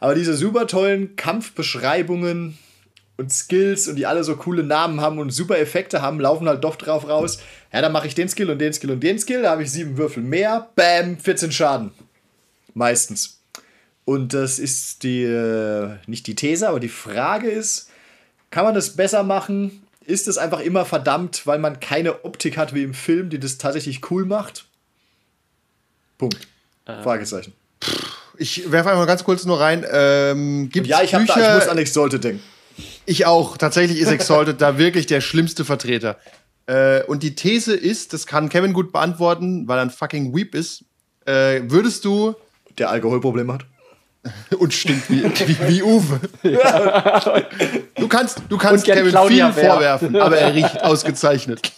Aber 0.00 0.14
diese 0.14 0.34
super 0.34 0.66
tollen 0.66 1.16
Kampfbeschreibungen 1.16 2.56
und 3.18 3.30
Skills 3.30 3.88
und 3.88 3.96
die 3.96 4.06
alle 4.06 4.24
so 4.24 4.36
coole 4.36 4.62
Namen 4.62 5.02
haben 5.02 5.18
und 5.18 5.32
super 5.32 5.58
Effekte 5.58 6.00
haben, 6.00 6.18
laufen 6.18 6.48
halt 6.48 6.64
doch 6.64 6.76
drauf 6.76 7.06
raus. 7.06 7.40
Ja, 7.70 7.82
dann 7.82 7.92
mache 7.92 8.06
ich 8.06 8.14
den 8.14 8.30
Skill 8.30 8.48
und 8.48 8.58
den 8.58 8.72
Skill 8.72 8.92
und 8.92 9.02
den 9.02 9.18
Skill, 9.18 9.42
da 9.42 9.50
habe 9.50 9.64
ich 9.64 9.70
sieben 9.70 9.98
Würfel 9.98 10.22
mehr, 10.22 10.70
bam, 10.76 11.18
14 11.18 11.52
Schaden. 11.52 11.90
Meistens. 12.72 13.42
Und 14.06 14.32
das 14.32 14.58
ist 14.58 15.02
die, 15.02 15.24
äh, 15.24 15.96
nicht 16.06 16.26
die 16.26 16.36
These, 16.36 16.70
aber 16.70 16.80
die 16.80 16.88
Frage 16.88 17.50
ist, 17.50 17.90
kann 18.50 18.64
man 18.64 18.74
das 18.74 18.96
besser 18.96 19.24
machen? 19.24 19.82
Ist 20.08 20.26
es 20.26 20.38
einfach 20.38 20.60
immer 20.60 20.86
verdammt, 20.86 21.46
weil 21.46 21.58
man 21.58 21.80
keine 21.80 22.24
Optik 22.24 22.56
hat 22.56 22.72
wie 22.74 22.82
im 22.82 22.94
Film, 22.94 23.28
die 23.28 23.38
das 23.38 23.58
tatsächlich 23.58 24.10
cool 24.10 24.24
macht? 24.24 24.64
Punkt. 26.16 26.48
Fragezeichen. 26.86 27.52
Ich 28.38 28.72
werfe 28.72 28.90
einmal 28.90 29.04
ganz 29.04 29.22
kurz 29.22 29.44
nur 29.44 29.60
rein. 29.60 29.84
Ähm, 29.92 30.70
gibt's 30.72 30.88
Ja, 30.88 31.02
ich, 31.02 31.14
hab 31.14 31.26
da, 31.26 31.34
Bücher, 31.34 31.48
ich 31.50 31.60
muss 31.60 31.68
an 31.68 31.76
Exolte 31.76 32.18
denken. 32.18 32.42
Ich 33.04 33.26
auch. 33.26 33.58
Tatsächlich 33.58 33.98
ist 33.98 34.10
Exalted 34.10 34.62
da 34.62 34.78
wirklich 34.78 35.04
der 35.04 35.20
schlimmste 35.20 35.66
Vertreter. 35.66 36.16
Äh, 36.64 37.02
und 37.02 37.22
die 37.22 37.34
These 37.34 37.74
ist, 37.76 38.14
das 38.14 38.26
kann 38.26 38.48
Kevin 38.48 38.72
gut 38.72 38.92
beantworten, 38.92 39.68
weil 39.68 39.78
er 39.78 39.82
ein 39.82 39.90
fucking 39.90 40.34
Weep 40.34 40.54
ist. 40.54 40.84
Äh, 41.26 41.60
würdest 41.64 42.06
du 42.06 42.34
Der 42.78 42.88
Alkoholprobleme 42.88 43.52
hat. 43.52 43.66
und 44.58 44.72
stinkt 44.72 45.10
wie, 45.10 45.22
wie, 45.22 45.68
wie 45.68 45.82
Uwe. 45.82 46.20
Du 47.94 48.08
kannst, 48.08 48.42
du 48.48 48.58
kannst 48.58 48.84
Kevin 48.84 49.08
Claudia 49.08 49.52
viel 49.52 49.62
Bär. 49.62 49.72
vorwerfen, 49.72 50.16
aber 50.16 50.38
er 50.38 50.54
riecht 50.54 50.82
ausgezeichnet. 50.82 51.72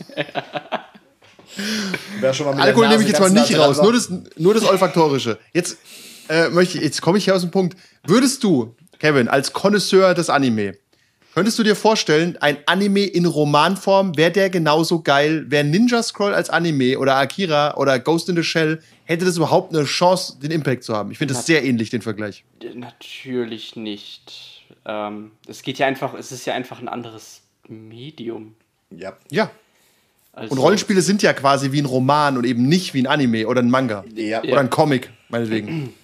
Wer 2.21 2.33
schon 2.35 2.47
mal 2.47 2.53
mit 2.53 2.61
der 2.61 2.67
Alkohol 2.67 2.89
nehme 2.89 3.03
ich 3.03 3.09
jetzt 3.09 3.21
mal 3.21 3.31
nicht 3.31 3.59
raus, 3.59 3.83
nur 3.83 3.93
das, 3.93 4.11
nur 4.37 4.55
das 4.55 4.65
Olfaktorische. 4.65 5.39
Jetzt 5.53 5.79
äh, 6.29 6.49
möchte 6.49 6.79
ich, 6.79 6.85
jetzt 6.85 7.03
komme 7.03 7.19
ich 7.19 7.25
hier 7.25 7.35
aus 7.35 7.43
dem 7.43 7.51
Punkt. 7.51 7.77
Würdest 8.05 8.43
du, 8.45 8.75
Kevin, 8.99 9.29
als 9.29 9.53
Connoisseur 9.53 10.15
des 10.15 10.31
Anime, 10.31 10.75
Könntest 11.33 11.59
du 11.61 11.63
dir 11.63 11.77
vorstellen, 11.77 12.37
ein 12.41 12.59
Anime 12.67 13.05
in 13.05 13.25
Romanform, 13.25 14.17
wäre 14.17 14.33
der 14.33 14.51
genauso 14.51 15.01
geil? 15.01 15.45
Wäre 15.49 15.63
Ninja 15.65 16.03
Scroll 16.03 16.35
als 16.35 16.51
Anime 16.51 16.99
oder 16.99 17.17
Akira 17.17 17.77
oder 17.77 18.01
Ghost 18.01 18.29
in 18.29 18.37
the 18.37 18.43
Shell, 18.43 18.83
hätte 19.05 19.25
das 19.25 19.37
überhaupt 19.37 19.75
eine 19.75 19.85
Chance, 19.85 20.39
den 20.43 20.51
Impact 20.51 20.83
zu 20.83 20.95
haben? 20.95 21.13
Ich 21.13 21.19
finde 21.19 21.35
das 21.35 21.47
sehr 21.47 21.65
ähnlich, 21.65 21.91
den 21.91 22.03
Vergleich. 22.03 22.45
Natürlich 22.75 23.77
nicht. 23.77 24.65
Ähm, 24.85 25.31
es 25.47 25.63
geht 25.63 25.79
ja 25.79 25.87
einfach, 25.87 26.15
es 26.15 26.33
ist 26.33 26.47
ja 26.47 26.55
einfach 26.55 26.81
ein 26.81 26.89
anderes 26.89 27.43
Medium. 27.69 28.57
Ja. 28.91 29.17
Ja. 29.31 29.53
Also, 30.33 30.53
Und 30.53 30.59
Rollenspiele 30.59 31.03
sind 31.03 31.23
ja 31.23 31.33
quasi 31.33 31.71
wie 31.71 31.81
ein 31.81 31.87
Roman 31.87 32.39
und 32.39 32.45
eben 32.45 32.67
nicht 32.67 32.93
wie 32.93 33.03
ein 33.03 33.07
Anime 33.07 33.47
oder 33.47 33.63
ein 33.63 33.71
Manga. 33.71 34.05
Ja. 34.15 34.43
Oder 34.43 34.61
ein 34.61 34.71
Comic, 34.71 35.11
meinetwegen. 35.29 35.95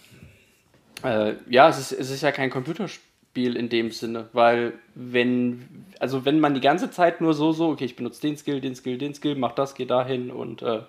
Äh, 1.02 1.34
ja, 1.48 1.68
es 1.68 1.78
ist, 1.78 1.92
es 1.92 2.10
ist 2.10 2.22
ja 2.22 2.32
kein 2.32 2.50
Computerspiel 2.50 3.05
in 3.44 3.68
dem 3.68 3.90
Sinne, 3.90 4.28
weil 4.32 4.72
wenn, 4.94 5.68
also 6.00 6.24
wenn 6.24 6.40
man 6.40 6.54
die 6.54 6.60
ganze 6.60 6.90
Zeit 6.90 7.20
nur 7.20 7.34
so, 7.34 7.52
so, 7.52 7.68
okay, 7.68 7.84
ich 7.84 7.96
benutze 7.96 8.22
den 8.22 8.36
Skill, 8.36 8.60
den 8.60 8.74
Skill, 8.74 8.96
den 8.98 9.14
Skill, 9.14 9.34
mach 9.34 9.52
das, 9.52 9.74
geh 9.74 9.84
dahin 9.84 10.30
und 10.30 10.62
äh, 10.62 10.80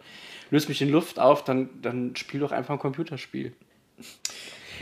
löse 0.49 0.69
mich 0.69 0.81
in 0.81 0.89
Luft 0.89 1.19
auf, 1.19 1.43
dann, 1.43 1.69
dann 1.81 2.15
spiel 2.15 2.39
doch 2.39 2.51
einfach 2.53 2.73
ein 2.75 2.79
Computerspiel. 2.79 3.51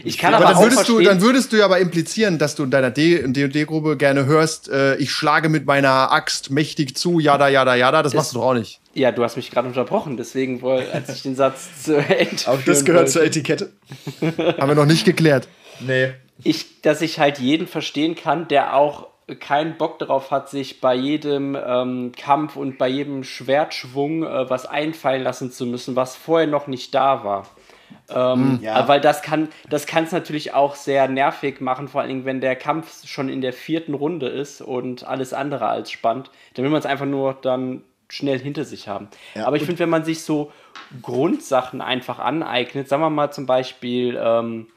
Ich 0.04 0.18
kann 0.18 0.34
Aber 0.34 0.46
aber, 0.46 0.54
dann 0.54 0.58
auch 0.58 0.64
würdest, 0.64 0.90
du, 0.90 1.00
dann 1.00 1.22
würdest 1.22 1.54
du 1.54 1.58
ja 1.58 1.66
aber 1.66 1.80
implizieren, 1.80 2.38
dass 2.38 2.56
du 2.56 2.64
in 2.64 2.72
deiner 2.72 2.92
D&D-Gruppe 2.92 3.96
gerne 3.96 4.26
hörst, 4.26 4.68
äh, 4.70 4.98
ich 4.98 5.10
schlage 5.10 5.48
mit 5.48 5.66
meiner 5.66 6.12
Axt 6.12 6.52
mächtig 6.52 6.98
zu, 6.98 7.20
jada, 7.20 7.48
jada, 7.48 7.76
jada. 7.76 8.04
Das 8.04 8.14
machst 8.14 8.34
du 8.34 8.40
doch 8.40 8.48
auch 8.48 8.54
nicht. 8.54 8.82
ja, 8.94 9.14
du 9.14 9.24
hast 9.24 9.38
mich 9.38 9.50
gerade 9.52 9.70
unterbrochen, 9.70 10.18
deswegen, 10.18 10.62
als 10.64 11.16
ich 11.16 11.22
den 11.22 11.36
Satz 11.36 11.84
zu 11.84 11.96
Ende 12.10 12.36
Auch 12.46 12.62
das 12.66 12.84
gehört 12.84 13.04
wollte. 13.04 13.12
zur 13.12 13.24
Etikette. 13.24 13.72
Haben 14.22 14.68
wir 14.68 14.76
noch 14.76 14.86
nicht 14.86 15.06
geklärt. 15.06 15.48
Nee. 15.80 16.14
Ich, 16.44 16.82
dass 16.82 17.02
ich 17.02 17.20
halt 17.20 17.40
jeden 17.40 17.68
verstehen 17.68 18.16
kann, 18.16 18.48
der 18.48 18.76
auch 18.76 19.08
keinen 19.40 19.78
Bock 19.78 19.98
darauf 20.00 20.30
hat, 20.30 20.50
sich 20.50 20.82
bei 20.82 20.94
jedem 20.94 21.56
ähm, 21.56 22.12
Kampf 22.16 22.56
und 22.56 22.78
bei 22.78 22.88
jedem 22.88 23.24
Schwertschwung 23.24 24.24
äh, 24.24 24.50
was 24.50 24.68
einfallen 24.68 25.24
lassen 25.24 25.52
zu 25.52 25.66
müssen, 25.66 25.96
was 25.96 26.16
vorher 26.16 26.48
noch 26.48 26.68
nicht 26.68 26.94
da 26.94 27.24
war. 27.24 27.48
Ähm, 28.10 28.60
Ja. 28.62 28.88
Weil 28.88 29.02
das 29.02 29.24
kann 29.24 29.50
das 29.70 29.88
kann 29.88 30.04
es 30.04 30.12
natürlich 30.12 30.54
auch 30.54 30.76
sehr 30.76 31.08
nervig 31.08 31.60
machen, 31.60 31.88
vor 31.88 32.02
allen 32.02 32.10
Dingen, 32.10 32.26
wenn 32.26 32.40
der 32.40 32.56
Kampf 32.56 33.08
schon 33.08 33.30
in 33.30 33.42
der 33.42 33.54
vierten 33.54 33.96
Runde 33.96 34.28
ist 34.28 34.62
und 34.62 35.06
alles 35.08 35.34
andere 35.34 35.68
als 35.68 35.90
spannend. 35.92 36.30
Dann 36.54 36.64
will 36.64 36.72
man 36.72 36.80
es 36.80 36.86
einfach 36.86 37.06
nur 37.08 37.36
dann 37.42 37.82
schnell 38.10 38.38
hinter 38.38 38.64
sich 38.64 38.88
haben. 38.88 39.08
Ja, 39.34 39.48
Aber 39.48 39.56
ich 39.56 39.64
finde, 39.64 39.80
wenn 39.80 39.90
man 39.90 40.06
sich 40.06 40.22
so 40.22 40.52
Grundsachen 41.02 41.82
einfach 41.82 42.20
aneignet, 42.20 42.88
sagen 42.88 43.02
wir 43.02 43.10
mal 43.10 43.32
zum 43.32 43.48
Beispiel 43.48 44.20
ähm, 44.22 44.68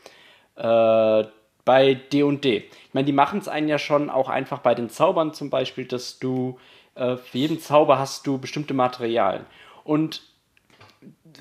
äh, 0.56 1.24
bei 1.68 1.92
D&D. 1.92 2.56
Ich 2.56 2.94
meine, 2.94 3.04
die 3.04 3.12
machen 3.12 3.40
es 3.40 3.46
einen 3.46 3.68
ja 3.68 3.78
schon 3.78 4.08
auch 4.08 4.30
einfach 4.30 4.60
bei 4.60 4.74
den 4.74 4.88
Zaubern 4.88 5.34
zum 5.34 5.50
Beispiel, 5.50 5.84
dass 5.84 6.18
du 6.18 6.58
äh, 6.94 7.18
für 7.18 7.36
jeden 7.36 7.60
Zauber 7.60 7.98
hast 7.98 8.26
du 8.26 8.38
bestimmte 8.38 8.72
Materialien. 8.72 9.44
Und 9.84 10.22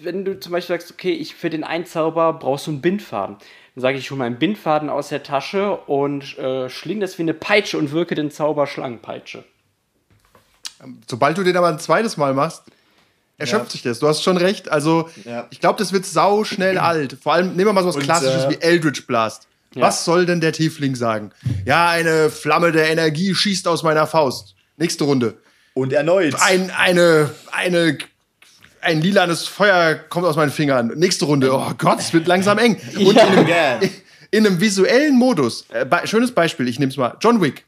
wenn 0.02 0.26
du 0.26 0.38
zum 0.38 0.52
Beispiel 0.52 0.76
sagst, 0.78 0.92
okay, 0.92 1.14
ich 1.14 1.34
für 1.34 1.50
den 1.50 1.64
einen 1.64 1.86
Zauber 1.86 2.34
brauchst 2.34 2.68
du 2.68 2.72
einen 2.72 2.82
Bindfaden, 2.82 3.38
dann 3.76 3.82
sage 3.82 3.98
ich, 3.98 4.04
ich 4.04 4.12
hole 4.12 4.20
meinen 4.20 4.38
Bindfaden 4.38 4.90
aus 4.90 5.08
der 5.08 5.24
Tasche 5.24 5.78
und 5.78 6.38
äh, 6.38 6.70
schling 6.70 7.00
das 7.00 7.18
wie 7.18 7.22
eine 7.22 7.34
Peitsche 7.34 7.78
und 7.78 7.94
wirke 7.94 8.14
den 8.14 8.30
Zauber 8.30 8.68
Schlangenpeitsche. 8.68 9.46
Sobald 11.10 11.38
du 11.38 11.44
den 11.44 11.56
aber 11.56 11.70
ein 11.70 11.80
zweites 11.80 12.18
Mal 12.18 12.34
machst, 12.34 12.64
erschöpft 13.38 13.68
Ja. 13.68 13.72
sich 13.72 13.82
das. 13.82 14.00
Du 14.00 14.10
hast 14.10 14.24
schon 14.24 14.36
recht. 14.36 14.68
Also, 14.70 15.10
Ja. 15.24 15.48
ich 15.52 15.62
glaube, 15.62 15.80
das 15.80 15.94
wird 15.94 16.06
sau 16.06 16.44
schnell 16.44 16.78
alt. 16.92 17.18
Vor 17.24 17.32
allem, 17.32 17.56
nehmen 17.56 17.70
wir 17.70 17.74
mal 17.74 17.82
so 17.84 17.88
was 17.88 17.96
Und, 17.96 18.04
Klassisches 18.04 18.44
äh, 18.44 18.50
wie 18.50 18.62
Eldritch 18.62 19.08
Blast. 19.08 19.48
Was 19.82 20.06
soll 20.06 20.26
denn 20.26 20.42
der 20.42 20.52
Tiefling 20.54 20.96
sagen? 20.96 21.32
Ja, 21.66 21.90
eine 21.90 22.30
Flamme 22.30 22.72
der 22.72 22.90
Energie 22.90 23.34
schießt 23.36 23.68
aus 23.68 23.84
meiner 23.84 24.08
Faust. 24.08 24.56
Nächste 24.78 25.04
Runde. 25.06 25.38
Und 25.74 25.94
erneut. 25.94 26.36
Ein, 26.42 26.72
eine, 26.72 27.30
eine, 27.52 27.98
ein 28.82 29.02
lilanes 29.02 29.48
Feuer 29.48 29.96
kommt 29.96 30.26
aus 30.26 30.36
meinen 30.36 30.52
Fingern. 30.52 30.88
Nächste 30.96 31.26
Runde. 31.26 31.52
Oh 31.54 31.72
Gott, 31.78 32.00
es 32.00 32.14
wird 32.14 32.28
langsam 32.28 32.58
eng. 32.58 32.76
Und 32.96 33.12
in, 33.12 33.18
einem, 33.20 33.48
Ja. 33.48 33.80
in 34.32 34.46
einem 34.46 34.60
visuellen 34.60 35.16
Modus. 35.16 35.66
Äh, 35.70 35.86
be- 35.86 36.02
schönes 36.06 36.32
Beispiel, 36.32 36.68
ich 36.68 36.80
nehme 36.80 36.92
es 36.92 36.98
mal. 36.98 37.16
John 37.22 37.42
Wick. 37.42 37.66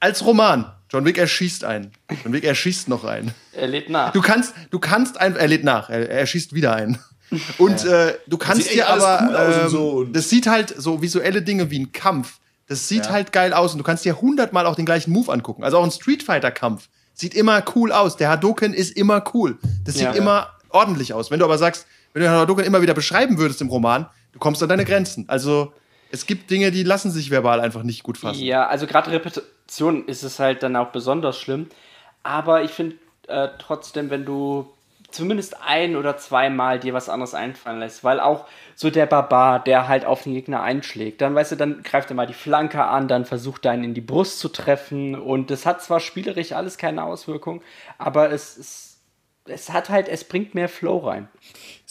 Als 0.00 0.24
Roman. 0.24 0.70
John 0.90 1.04
Wick 1.04 1.18
erschießt 1.18 1.64
einen. 1.64 1.90
John 2.22 2.32
Wick 2.32 2.44
erschießt 2.44 2.88
noch 2.88 3.04
einen. 3.04 3.32
Er 3.52 3.66
lädt 3.66 3.90
nach. 3.90 4.12
Du 4.12 4.20
kannst, 4.20 4.54
du 4.70 4.78
kannst 4.78 5.18
einfach, 5.20 5.40
er 5.40 5.48
lädt 5.48 5.64
nach, 5.64 5.90
er, 5.90 6.08
er 6.08 6.26
schießt 6.26 6.54
wieder 6.54 6.74
ein. 6.76 6.98
Und 7.58 7.84
äh, 7.84 8.14
du 8.26 8.36
kannst 8.38 8.72
dir 8.72 8.88
aber, 8.88 9.28
cool 9.28 9.60
ähm, 9.64 9.68
so 9.68 10.04
das 10.04 10.28
sieht 10.30 10.46
halt 10.46 10.74
so 10.76 11.02
visuelle 11.02 11.42
Dinge 11.42 11.70
wie 11.70 11.80
ein 11.80 11.92
Kampf. 11.92 12.38
Das 12.68 12.88
sieht 12.88 13.06
Ja. 13.06 13.12
halt 13.12 13.32
geil 13.32 13.52
aus 13.52 13.72
und 13.72 13.78
du 13.78 13.84
kannst 13.84 14.04
dir 14.04 14.20
hundertmal 14.20 14.66
auch 14.66 14.74
den 14.76 14.86
gleichen 14.86 15.12
Move 15.12 15.32
angucken. 15.32 15.64
Also 15.64 15.78
auch 15.78 15.84
ein 15.84 15.90
Street 15.90 16.22
Fighter 16.22 16.50
Kampf 16.50 16.88
sieht 17.12 17.34
immer 17.34 17.62
cool 17.74 17.92
aus. 17.92 18.16
Der 18.16 18.28
Hadouken 18.30 18.72
ist 18.74 18.96
immer 18.96 19.22
cool. 19.34 19.58
Das 19.84 19.94
sieht 19.94 20.04
Ja. 20.04 20.12
immer 20.12 20.50
ordentlich 20.70 21.12
aus. 21.12 21.30
Wenn 21.30 21.38
du 21.38 21.44
aber 21.44 21.58
sagst, 21.58 21.86
wenn 22.12 22.22
du 22.22 22.28
den 22.28 22.34
Hadouken 22.36 22.64
immer 22.64 22.82
wieder 22.82 22.94
beschreiben 22.94 23.38
würdest 23.38 23.60
im 23.60 23.68
Roman, 23.68 24.06
du 24.32 24.38
kommst 24.38 24.62
an 24.62 24.68
deine 24.68 24.84
Grenzen. 24.84 25.24
Also 25.28 25.72
es 26.10 26.26
gibt 26.26 26.50
Dinge, 26.50 26.70
die 26.70 26.82
lassen 26.84 27.10
sich 27.10 27.30
verbal 27.30 27.60
einfach 27.60 27.82
nicht 27.82 28.02
gut 28.02 28.18
fassen. 28.18 28.42
Ja, 28.42 28.66
also 28.68 28.86
gerade 28.86 29.10
Repetition 29.10 30.06
ist 30.06 30.22
es 30.22 30.38
halt 30.38 30.62
dann 30.62 30.76
auch 30.76 30.88
besonders 30.88 31.38
schlimm. 31.38 31.66
Aber 32.22 32.62
ich 32.62 32.70
finde 32.70 32.96
äh, 33.28 33.48
trotzdem, 33.58 34.10
wenn 34.10 34.24
du 34.24 34.68
zumindest 35.14 35.56
ein 35.62 35.96
oder 35.96 36.16
zweimal 36.16 36.78
dir 36.78 36.92
was 36.92 37.08
anderes 37.08 37.34
einfallen 37.34 37.80
lässt, 37.80 38.04
weil 38.04 38.20
auch 38.20 38.46
so 38.74 38.90
der 38.90 39.06
Barbar, 39.06 39.62
der 39.62 39.88
halt 39.88 40.04
auf 40.04 40.24
den 40.24 40.34
Gegner 40.34 40.62
einschlägt, 40.62 41.20
dann 41.20 41.34
weißt 41.34 41.52
du, 41.52 41.56
dann 41.56 41.82
greift 41.82 42.10
er 42.10 42.16
mal 42.16 42.26
die 42.26 42.34
Flanke 42.34 42.84
an, 42.84 43.08
dann 43.08 43.24
versucht 43.24 43.64
er 43.64 43.72
einen 43.72 43.84
in 43.84 43.94
die 43.94 44.00
Brust 44.00 44.40
zu 44.40 44.48
treffen 44.48 45.14
und 45.14 45.50
das 45.50 45.66
hat 45.66 45.82
zwar 45.82 46.00
spielerisch 46.00 46.52
alles 46.52 46.76
keine 46.76 47.04
Auswirkung, 47.04 47.62
aber 47.98 48.30
es, 48.30 48.56
es, 48.56 48.98
es 49.46 49.70
hat 49.70 49.88
halt, 49.88 50.08
es 50.08 50.24
bringt 50.24 50.54
mehr 50.54 50.68
Flow 50.68 50.98
rein. 50.98 51.28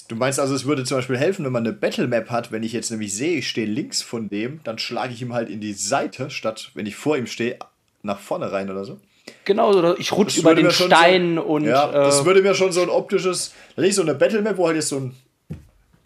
Du 0.09 0.15
meinst 0.15 0.39
also, 0.39 0.53
es 0.53 0.65
würde 0.65 0.84
zum 0.84 0.97
Beispiel 0.97 1.17
helfen, 1.17 1.45
wenn 1.45 1.53
man 1.53 1.65
eine 1.65 1.74
Battle 1.74 2.07
Map 2.07 2.30
hat, 2.30 2.51
wenn 2.51 2.63
ich 2.63 2.74
jetzt 2.74 2.91
nämlich 2.91 3.15
sehe, 3.15 3.38
ich 3.38 3.47
stehe 3.47 3.67
links 3.67 4.01
von 4.01 4.28
dem, 4.28 4.59
dann 4.63 4.78
schlage 4.78 5.13
ich 5.13 5.21
ihm 5.21 5.34
halt 5.34 5.49
in 5.49 5.61
die 5.61 5.74
Seite, 5.74 6.30
statt 6.30 6.71
wenn 6.74 6.86
ich 6.86 6.95
vor 6.97 7.15
ihm 7.15 7.28
stehe, 7.28 7.57
nach 8.01 8.19
vorne 8.19 8.51
rein 8.51 8.69
oder 8.69 8.84
so. 8.84 8.99
Genau, 9.45 9.71
oder 9.74 9.97
ich 9.99 10.11
rutsche 10.11 10.38
Das 10.38 10.41
über 10.41 10.55
den 10.55 10.71
Stein 10.71 11.36
so, 11.36 11.41
und 11.43 11.63
Ja, 11.65 11.88
das 11.91 12.21
äh, 12.21 12.26
würde 12.26 12.41
mir 12.41 12.55
schon 12.55 12.71
so 12.71 12.82
ein 12.82 12.89
optisches, 12.89 13.53
ich 13.78 13.95
so 13.95 14.01
eine 14.01 14.15
Battle 14.15 14.41
Map, 14.41 14.57
wo 14.57 14.67
halt 14.67 14.76
jetzt 14.76 14.89
so 14.89 14.97
ein 14.97 15.15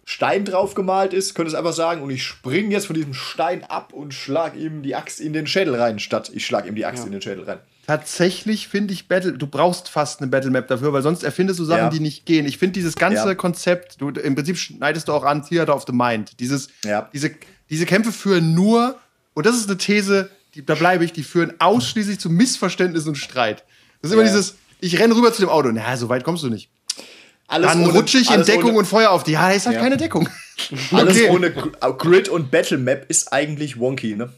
Stein 0.04 0.44
drauf 0.44 0.74
gemalt 0.74 1.12
ist, 1.12 1.34
könnte 1.34 1.50
es 1.50 1.54
einfach 1.54 1.72
sagen, 1.74 2.00
und 2.02 2.10
ich 2.10 2.22
springe 2.24 2.70
jetzt 2.70 2.86
von 2.86 2.94
diesem 2.94 3.12
Stein 3.14 3.62
ab 3.64 3.92
und 3.92 4.14
schlag 4.14 4.56
ihm 4.56 4.82
die 4.82 4.94
Axt 4.94 5.20
in 5.20 5.32
den 5.34 5.46
Schädel 5.46 5.74
rein, 5.74 5.98
statt 5.98 6.30
ich 6.32 6.46
schlag 6.46 6.66
ihm 6.66 6.74
die 6.74 6.86
Axt 6.86 7.04
in 7.04 7.12
den 7.12 7.20
Schädel 7.20 7.44
rein. 7.44 7.58
Tatsächlich 7.86 8.68
finde 8.68 8.92
ich 8.94 9.08
Battle, 9.08 9.32
du 9.32 9.46
brauchst 9.46 9.88
fast 9.88 10.20
eine 10.20 10.30
Battle 10.30 10.50
Map 10.50 10.68
dafür, 10.68 10.92
weil 10.92 11.02
sonst 11.02 11.24
erfindest 11.24 11.58
du 11.58 11.64
Sachen, 11.64 11.84
Ja. 11.84 11.90
die 11.90 12.00
nicht 12.00 12.24
gehen. 12.26 12.46
Ich 12.46 12.58
finde 12.58 12.74
dieses 12.74 12.96
ganze 12.96 13.28
Ja. 13.28 13.34
Konzept, 13.34 14.00
du 14.00 14.08
im 14.10 14.34
Prinzip 14.34 14.56
schneidest 14.58 15.08
du 15.08 15.12
auch 15.12 15.24
an 15.24 15.44
Theater 15.44 15.74
of 15.74 15.84
the 15.86 15.92
Mind. 15.92 16.38
Dieses, 16.40 16.68
Ja. 16.84 17.08
diese, 17.12 17.30
diese 17.70 17.84
Kämpfe 17.86 18.12
führen 18.12 18.54
nur, 18.54 18.96
und 19.34 19.46
das 19.46 19.56
ist 19.56 19.68
eine 19.68 19.78
These, 19.78 20.30
die, 20.54 20.64
da 20.64 20.74
bleibe 20.74 21.04
ich, 21.04 21.12
die 21.12 21.22
führen 21.22 21.54
ausschließlich 21.58 22.18
zu 22.18 22.30
Missverständnissen 22.30 23.10
und 23.10 23.16
Streit. 23.16 23.64
Das 24.02 24.10
ist 24.10 24.14
immer 24.14 24.22
Ja. 24.24 24.28
dieses, 24.28 24.56
ich 24.80 24.98
renne 24.98 25.14
rüber 25.14 25.32
zu 25.32 25.40
dem 25.42 25.48
Auto, 25.48 25.70
na, 25.72 25.96
so 25.96 26.08
weit 26.08 26.24
kommst 26.24 26.42
du 26.44 26.48
nicht. 26.48 26.70
Alles 27.46 27.72
Dann 27.72 27.86
rutsche 27.86 28.18
ich 28.18 28.30
in 28.30 28.44
Deckung 28.44 28.70
ohne, 28.70 28.78
und 28.80 28.84
Feuer 28.84 29.10
auf 29.10 29.24
die. 29.24 29.32
Ja, 29.32 29.50
ist 29.50 29.66
halt 29.66 29.76
Ja. 29.76 29.82
keine 29.82 29.96
Deckung. 29.96 30.28
Alles 30.92 31.16
Okay. 31.16 31.30
ohne 31.30 31.50
Gr- 31.50 31.70
Grid 31.96 32.28
und 32.28 32.50
Battle 32.50 32.76
Map 32.78 33.06
ist 33.08 33.32
eigentlich 33.32 33.78
wonky, 33.78 34.16
ne? 34.16 34.30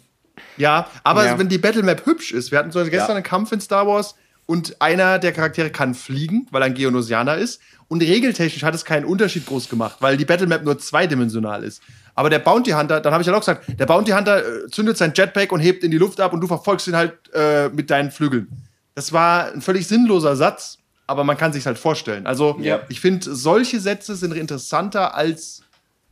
Ja, 0.57 0.89
aber 1.03 1.27
Ja. 1.27 1.39
wenn 1.39 1.49
die 1.49 1.59
Battlemap 1.59 2.07
hübsch 2.07 2.33
ist, 2.33 2.51
wir 2.51 2.59
hatten 2.59 2.71
so 2.71 2.83
gestern 2.85 2.99
Ja. 3.11 3.15
einen 3.17 3.25
Kampf 3.25 3.51
in 3.53 3.61
Star 3.61 3.87
Wars 3.87 4.15
und 4.47 4.81
einer 4.81 5.19
der 5.19 5.33
Charaktere 5.33 5.71
kann 5.71 5.95
fliegen, 5.95 6.47
weil 6.51 6.63
er 6.63 6.67
ein 6.67 6.75
Geonosianer 6.75 7.37
ist. 7.37 7.61
Und 7.91 8.03
regeltechnisch 8.03 8.63
hat 8.63 8.73
es 8.73 8.85
keinen 8.85 9.05
Unterschied 9.05 9.45
groß 9.47 9.69
gemacht, 9.69 9.97
weil 9.99 10.17
die 10.17 10.25
Battlemap 10.25 10.63
nur 10.63 10.79
zweidimensional 10.79 11.65
ist. 11.65 11.83
Aber 12.15 12.31
der 12.31 12.39
Bounty 12.39 12.71
Hunter, 12.71 13.01
dann 13.01 13.13
habe 13.13 13.21
ich 13.23 13.27
ja 13.27 13.35
auch 13.35 13.41
gesagt, 13.41 13.65
der 13.81 13.85
Bounty 13.87 14.13
Hunter 14.13 14.39
äh, 14.39 14.69
zündet 14.71 14.97
sein 14.97 15.13
Jetpack 15.13 15.51
und 15.51 15.59
hebt 15.59 15.83
in 15.83 15.91
die 15.91 15.99
Luft 15.99 16.21
ab 16.21 16.33
und 16.33 16.41
du 16.41 16.47
verfolgst 16.47 16.87
ihn 16.87 16.95
halt 16.95 17.15
äh, 17.35 17.69
mit 17.71 17.91
deinen 17.91 18.13
Flügeln. 18.13 18.47
Das 18.95 19.13
war 19.13 19.53
ein 19.53 19.61
völlig 19.61 19.89
sinnloser 19.89 20.37
Satz, 20.37 20.79
aber 21.09 21.25
man 21.25 21.37
kann 21.37 21.53
sich 21.53 21.67
halt 21.67 21.79
vorstellen. 21.79 22.29
Also 22.29 22.57
Ja. 22.61 22.79
ich 22.89 23.01
finde, 23.01 23.35
solche 23.35 23.81
Sätze 23.81 24.15
sind 24.15 24.35
interessanter 24.37 25.15
als 25.17 25.63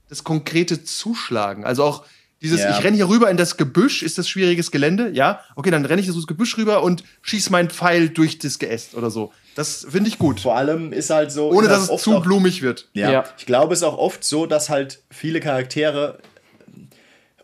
das 0.08 0.24
konkrete 0.24 0.82
Zuschlagen. 0.82 1.64
Also 1.64 1.84
auch 1.84 2.04
dieses, 2.40 2.60
Ja. 2.60 2.76
ich 2.78 2.84
renne 2.84 2.96
hier 2.96 3.08
rüber 3.08 3.30
in 3.30 3.36
das 3.36 3.56
Gebüsch, 3.56 4.02
ist 4.02 4.16
das 4.18 4.28
schwieriges 4.28 4.70
Gelände? 4.70 5.10
Ja, 5.12 5.40
okay, 5.56 5.70
dann 5.70 5.84
renne 5.84 6.00
ich 6.00 6.06
das 6.06 6.26
Gebüsch 6.26 6.56
rüber 6.56 6.82
und 6.82 7.02
schieß 7.22 7.50
meinen 7.50 7.68
Pfeil 7.70 8.08
durch 8.10 8.38
das 8.38 8.58
Geäst 8.58 8.94
oder 8.94 9.10
so. 9.10 9.32
Das 9.56 9.86
finde 9.90 10.08
ich 10.08 10.18
gut. 10.18 10.38
Vor 10.40 10.56
allem 10.56 10.92
ist 10.92 11.10
halt 11.10 11.32
so. 11.32 11.50
Ohne 11.50 11.66
dass 11.68 11.88
halt 11.88 11.98
es 11.98 12.02
zu 12.04 12.14
auch- 12.16 12.22
blumig 12.22 12.62
wird. 12.62 12.88
Ja. 12.92 13.10
Ja. 13.10 13.24
Ich 13.38 13.46
glaube, 13.46 13.74
es 13.74 13.80
ist 13.80 13.84
auch 13.84 13.98
oft 13.98 14.22
so, 14.22 14.46
dass 14.46 14.68
halt 14.70 15.02
viele 15.10 15.40
Charaktere 15.40 16.18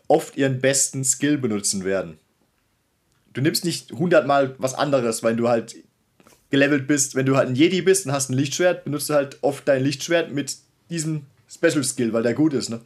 oft 0.07 0.37
ihren 0.37 0.59
besten 0.61 1.03
Skill 1.03 1.37
benutzen 1.37 1.83
werden. 1.83 2.17
Du 3.33 3.41
nimmst 3.41 3.65
nicht 3.65 3.91
hundertmal 3.91 4.55
was 4.59 4.73
anderes, 4.75 5.23
weil 5.23 5.35
du 5.35 5.49
halt 5.49 5.75
gelevelt 6.51 6.87
bist. 6.87 7.15
Wenn 7.15 7.25
du 7.25 7.35
halt 7.35 7.49
ein 7.49 7.55
Jedi 7.55 7.81
bist 7.81 8.05
und 8.05 8.13
hast 8.13 8.29
ein 8.29 8.33
Lichtschwert, 8.33 8.85
benutzt 8.85 9.09
du 9.09 9.13
halt 9.13 9.37
oft 9.41 9.67
dein 9.67 9.83
Lichtschwert 9.83 10.31
mit 10.31 10.55
diesem 10.89 11.23
Special 11.53 11.83
Skill, 11.83 12.13
weil 12.13 12.23
der 12.23 12.33
gut 12.33 12.53
ist, 12.53 12.69
ne? 12.69 12.79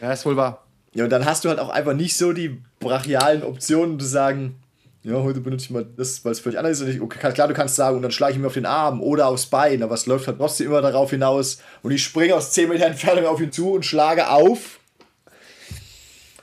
Ja, 0.00 0.12
ist 0.12 0.26
wohl 0.26 0.36
wahr. 0.36 0.65
Ja, 0.96 1.04
und 1.04 1.10
dann 1.10 1.26
hast 1.26 1.44
du 1.44 1.50
halt 1.50 1.58
auch 1.58 1.68
einfach 1.68 1.92
nicht 1.92 2.16
so 2.16 2.32
die 2.32 2.62
brachialen 2.80 3.42
Optionen 3.42 4.00
zu 4.00 4.06
sagen, 4.06 4.56
ja, 5.02 5.12
heute 5.12 5.40
benutze 5.40 5.66
ich 5.66 5.70
mal 5.70 5.86
das, 5.94 6.24
weil 6.24 6.32
es 6.32 6.40
völlig 6.40 6.58
anders 6.58 6.80
ist. 6.80 7.00
Okay, 7.02 7.32
klar, 7.32 7.48
du 7.48 7.52
kannst 7.52 7.76
sagen, 7.76 7.96
und 7.96 8.02
dann 8.02 8.10
schlage 8.10 8.32
ich 8.32 8.38
mir 8.38 8.46
auf 8.46 8.54
den 8.54 8.64
Arm 8.64 9.02
oder 9.02 9.26
aufs 9.26 9.44
Bein, 9.44 9.82
aber 9.82 9.94
es 9.94 10.06
läuft 10.06 10.26
halt 10.26 10.38
trotzdem 10.38 10.68
immer 10.68 10.80
darauf 10.80 11.10
hinaus. 11.10 11.58
Und 11.82 11.90
ich 11.90 12.02
springe 12.02 12.34
aus 12.34 12.52
10 12.52 12.70
Meter 12.70 12.86
Entfernung 12.86 13.26
auf 13.26 13.42
ihn 13.42 13.52
zu 13.52 13.72
und 13.72 13.84
schlage 13.84 14.30
auf. 14.30 14.80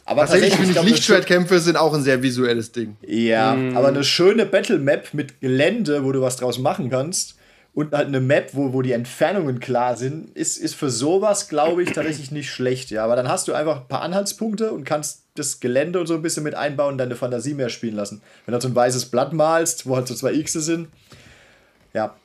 Aber 0.05 0.21
tatsächlich, 0.21 0.51
tatsächlich 0.51 0.75
finde 0.75 0.87
ich, 0.87 0.93
Lichtschwertkämpfe 0.93 1.59
sind 1.59 1.75
auch 1.75 1.93
ein 1.95 2.03
sehr 2.03 2.21
visuelles 2.21 2.71
Ding. 2.71 2.95
Ja, 3.01 3.55
mm. 3.55 3.75
aber 3.75 3.87
eine 3.87 4.03
schöne 4.03 4.45
Battle 4.45 4.77
Map 4.77 5.15
mit 5.15 5.41
Gelände, 5.41 6.03
wo 6.03 6.11
du 6.11 6.21
was 6.21 6.37
draus 6.37 6.59
machen 6.59 6.91
kannst, 6.91 7.37
und 7.75 7.91
halt 7.91 8.07
eine 8.07 8.19
Map, 8.19 8.51
wo, 8.53 8.73
wo 8.73 8.81
die 8.81 8.91
Entfernungen 8.91 9.59
klar 9.59 9.97
sind, 9.97 10.35
ist, 10.35 10.57
ist 10.57 10.75
für 10.75 10.91
sowas, 10.91 11.49
glaube 11.49 11.81
ich, 11.81 11.91
tatsächlich 11.91 12.31
nicht 12.31 12.51
schlecht. 12.51 12.91
Ja, 12.91 13.03
aber 13.03 13.15
dann 13.15 13.27
hast 13.27 13.47
du 13.47 13.53
einfach 13.53 13.81
ein 13.81 13.87
paar 13.87 14.01
Anhaltspunkte 14.03 14.71
und 14.71 14.83
kannst 14.83 15.23
das 15.35 15.59
Gelände 15.59 15.99
und 15.99 16.05
so 16.05 16.13
ein 16.13 16.21
bisschen 16.21 16.43
mit 16.43 16.53
einbauen 16.53 16.93
und 16.93 16.97
deine 16.99 17.15
Fantasie 17.15 17.55
mehr 17.55 17.69
spielen 17.69 17.95
lassen. 17.95 18.21
Wenn 18.45 18.51
du 18.51 18.53
halt 18.53 18.61
so 18.61 18.67
ein 18.67 18.75
weißes 18.75 19.05
Blatt 19.05 19.33
malst, 19.33 19.87
wo 19.87 19.95
halt 19.95 20.07
so 20.07 20.13
zwei 20.13 20.33
X 20.33 20.53
sind, 20.53 20.89
ja, 21.95 22.15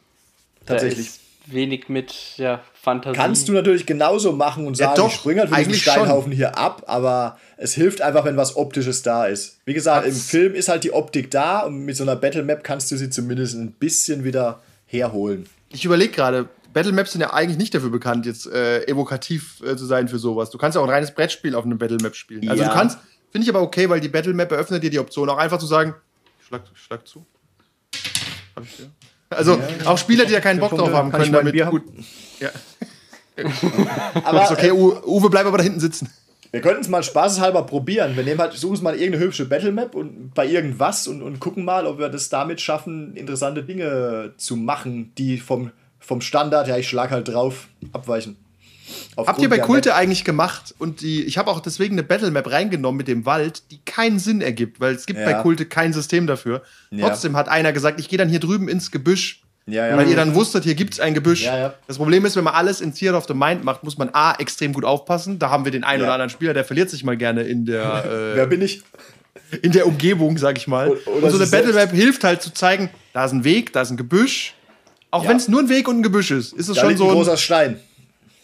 tatsächlich. 0.67 1.13
wenig 1.47 1.89
mit 1.89 2.13
ja, 2.37 2.61
Fantasie. 2.75 3.17
Kannst 3.17 3.49
du 3.49 3.53
natürlich 3.53 3.87
genauso 3.87 4.33
machen 4.33 4.67
und 4.67 4.77
sagen, 4.77 4.93
ja, 4.97 5.03
doch, 5.03 5.09
ich 5.09 5.15
springe 5.15 5.41
halt 5.41 5.49
von 5.49 5.59
diesem 5.59 5.75
Steinhaufen 5.75 6.33
schon. 6.33 6.37
hier 6.37 6.59
ab, 6.59 6.83
aber 6.87 7.39
es 7.57 7.73
hilft 7.73 8.03
einfach, 8.03 8.27
wenn 8.27 8.37
was 8.37 8.55
Optisches 8.55 9.01
da 9.01 9.25
ist. 9.25 9.61
Wie 9.65 9.73
gesagt, 9.73 10.07
das 10.07 10.15
im 10.15 10.21
Film 10.21 10.55
ist 10.55 10.69
halt 10.69 10.85
die 10.85 10.93
Optik 10.93 11.31
da 11.31 11.61
und 11.61 11.87
mit 11.87 11.97
so 11.97 12.03
einer 12.03 12.17
Battle 12.17 12.43
Map 12.43 12.65
kannst 12.65 12.91
du 12.91 12.97
sie 12.97 13.09
zumindest 13.09 13.55
ein 13.55 13.73
bisschen 13.73 14.25
wieder 14.25 14.61
herholen. 14.89 15.49
Ich 15.71 15.85
überlege 15.85 16.13
gerade, 16.13 16.49
Battle 16.73 16.93
Maps 16.93 17.13
sind 17.13 17.21
ja 17.21 17.33
eigentlich 17.33 17.59
nicht 17.59 17.75
dafür 17.75 17.91
bekannt, 17.91 18.27
jetzt 18.27 18.47
äh, 18.47 18.85
evokativ 18.87 19.61
äh, 19.63 19.77
zu 19.77 19.87
sein 19.87 20.09
für 20.09 20.19
sowas. 20.19 20.51
Du 20.51 20.59
kannst 20.59 20.77
ja 20.77 20.81
auch 20.81 20.87
ein 20.87 20.91
reines 20.91 21.15
Brettspiel 21.15 21.55
auf 21.55 21.65
einem 21.65 21.79
Battle 21.79 21.99
Map 22.03 22.15
spielen. 22.15 22.49
Also 22.49 22.63
ja. 22.63 22.69
du 22.69 22.75
kannst, 22.75 22.99
finde 23.31 23.45
ich 23.45 23.55
aber 23.55 23.63
okay, 23.63 23.89
weil 23.89 24.01
die 24.01 24.09
Battle 24.09 24.35
Map 24.35 24.51
eröffnet 24.51 24.83
dir 24.83 24.91
die 24.91 24.99
Option, 24.99 25.29
auch 25.31 25.39
einfach 25.39 25.59
zu 25.59 25.67
sagen, 25.67 25.95
schlag, 26.47 26.63
schlag 26.75 27.07
zu. 27.07 27.25
Hab 28.57 28.65
ich 28.65 28.77
dir. 28.77 28.91
Also 29.31 29.57
ja, 29.57 29.87
auch 29.87 29.99
Spieler, 29.99 30.25
die 30.25 30.33
ja 30.33 30.41
keinen 30.41 30.59
Bock 30.59 30.71
drauf 30.71 30.93
haben 30.93 31.13
können, 31.13 31.33
damit 31.33 31.55
gut. 31.71 31.85
Ja. 32.41 32.51
aber 34.25 34.45
ist 34.45 34.51
okay, 34.51 34.73
Uwe, 34.73 35.31
bleib 35.31 35.47
aber 35.47 35.59
da 35.59 35.65
hinten 35.65 35.81
sitzen. 35.81 36.11
Wir 36.51 36.61
könnten 36.61 36.81
es 36.81 36.89
mal 36.89 37.03
spaßeshalber 37.03 37.65
probieren. 37.65 38.17
Wir 38.17 38.25
nehmen 38.25 38.41
halt, 38.41 38.55
suchen 38.55 38.73
uns 38.73 38.83
mal 38.83 38.95
irgendeine 38.95 39.25
hübsche 39.25 39.45
Battlemap 39.45 39.95
und 39.95 40.33
bei 40.35 40.47
irgendwas 40.47 41.07
und, 41.07 41.23
und 41.23 41.41
gucken 41.41 41.65
mal, 41.65 41.87
ob 41.87 41.99
wir 41.99 42.09
das 42.09 42.31
damit 42.31 42.61
schaffen, 42.61 43.15
interessante 43.17 43.63
Dinge 43.63 44.33
zu 44.39 44.57
machen, 44.57 45.13
die 45.19 45.39
vom, 45.39 45.73
vom 45.99 46.21
Standard, 46.21 46.69
ja, 46.69 46.77
ich 46.79 46.89
schlag 46.89 47.11
halt 47.11 47.29
drauf, 47.29 47.69
abweichen. 47.93 48.37
Habt 49.17 49.43
ihr 49.43 49.51
bei 49.51 49.59
Kulte 49.59 49.95
eigentlich 49.95 50.25
gemacht 50.25 50.75
und 50.79 51.03
die, 51.03 51.25
ich 51.25 51.37
habe 51.37 51.51
auch 51.51 51.61
deswegen 51.61 51.95
eine 51.95 52.03
Battlemap 52.03 52.51
reingenommen 52.51 52.97
mit 52.97 53.09
dem 53.09 53.27
Wald, 53.27 53.71
die 53.71 53.81
keinen 53.85 54.19
Sinn 54.19 54.41
ergibt, 54.41 54.81
weil 54.81 54.95
es 54.95 55.05
gibt 55.05 55.21
ja. 55.21 55.27
bei 55.27 55.35
Kulte 55.35 55.67
kein 55.67 55.93
System 55.93 56.27
dafür. 56.27 56.63
Ja. 56.91 57.09
Trotzdem 57.09 57.37
hat 57.37 57.49
einer 57.49 57.75
gesagt, 57.75 58.01
ich 58.01 58.09
gehe 58.09 58.19
dann 58.19 58.31
hier 58.31 58.41
drüben 58.41 58.69
ins 58.69 58.91
Gebüsch 58.91 59.43
ja, 59.69 59.89
ja. 59.89 59.97
Weil 59.97 60.09
ihr 60.09 60.17
dann 60.17 60.35
wusstet, 60.35 60.65
hier 60.65 60.75
gibt 60.75 60.95
es 60.95 61.01
ein 61.01 61.15
Gebüsch. 61.15 61.45
Ja, 61.45 61.75
das 61.87 61.99
Problem 61.99 62.25
ist, 62.25 62.37
wenn 62.37 62.45
man 62.45 62.55
alles 62.55 62.81
in 62.81 62.95
Theater 62.95 63.19
of 63.19 63.27
the 63.27 63.35
Mind 63.35 63.65
macht, 63.65 63.85
muss 63.85 63.99
man 63.99 64.11
A, 64.13 64.35
extrem 64.39 64.73
gut 64.73 64.85
aufpassen. 64.85 65.39
Da 65.39 65.51
haben 65.51 65.65
wir 65.65 65.73
den 65.73 65.85
einen 65.85 66.03
oder 66.03 66.13
anderen 66.13 66.31
Spieler, 66.31 66.55
der 66.55 66.65
verliert 66.65 66.91
sich 66.91 67.05
mal 67.05 67.17
gerne 67.17 67.43
in 67.43 67.67
der. 67.67 67.79
Äh, 68.09 68.37
Wer 68.37 68.47
bin 68.47 68.63
ich? 68.63 68.83
In 69.63 69.73
der 69.73 69.87
Umgebung, 69.87 70.39
sag 70.39 70.57
ich 70.57 70.67
mal. 70.67 70.89
Oder 70.89 71.25
und 71.25 71.31
so 71.31 71.37
eine 71.37 71.47
Battle 71.47 71.73
Map 71.73 71.91
hilft 71.91 72.23
halt 72.25 72.43
zu 72.43 72.53
zeigen, 72.53 72.91
da 73.13 73.25
ist 73.25 73.33
ein 73.33 73.45
Weg, 73.45 73.73
da 73.73 73.83
ist 73.83 73.91
ein 73.91 73.97
Gebüsch. 73.97 74.55
Auch 75.11 75.27
wenn 75.27 75.37
es 75.37 75.49
nur 75.49 75.61
ein 75.61 75.69
Weg 75.69 75.89
und 75.89 75.99
ein 75.99 76.03
Gebüsch 76.03 76.31
ist, 76.31 76.53
ist 76.53 76.69
es 76.69 76.77
da 76.77 76.83
schon 76.83 76.97
so. 76.97 77.09
Ein 77.09 77.15
großer 77.15 77.37
Stein. 77.37 77.81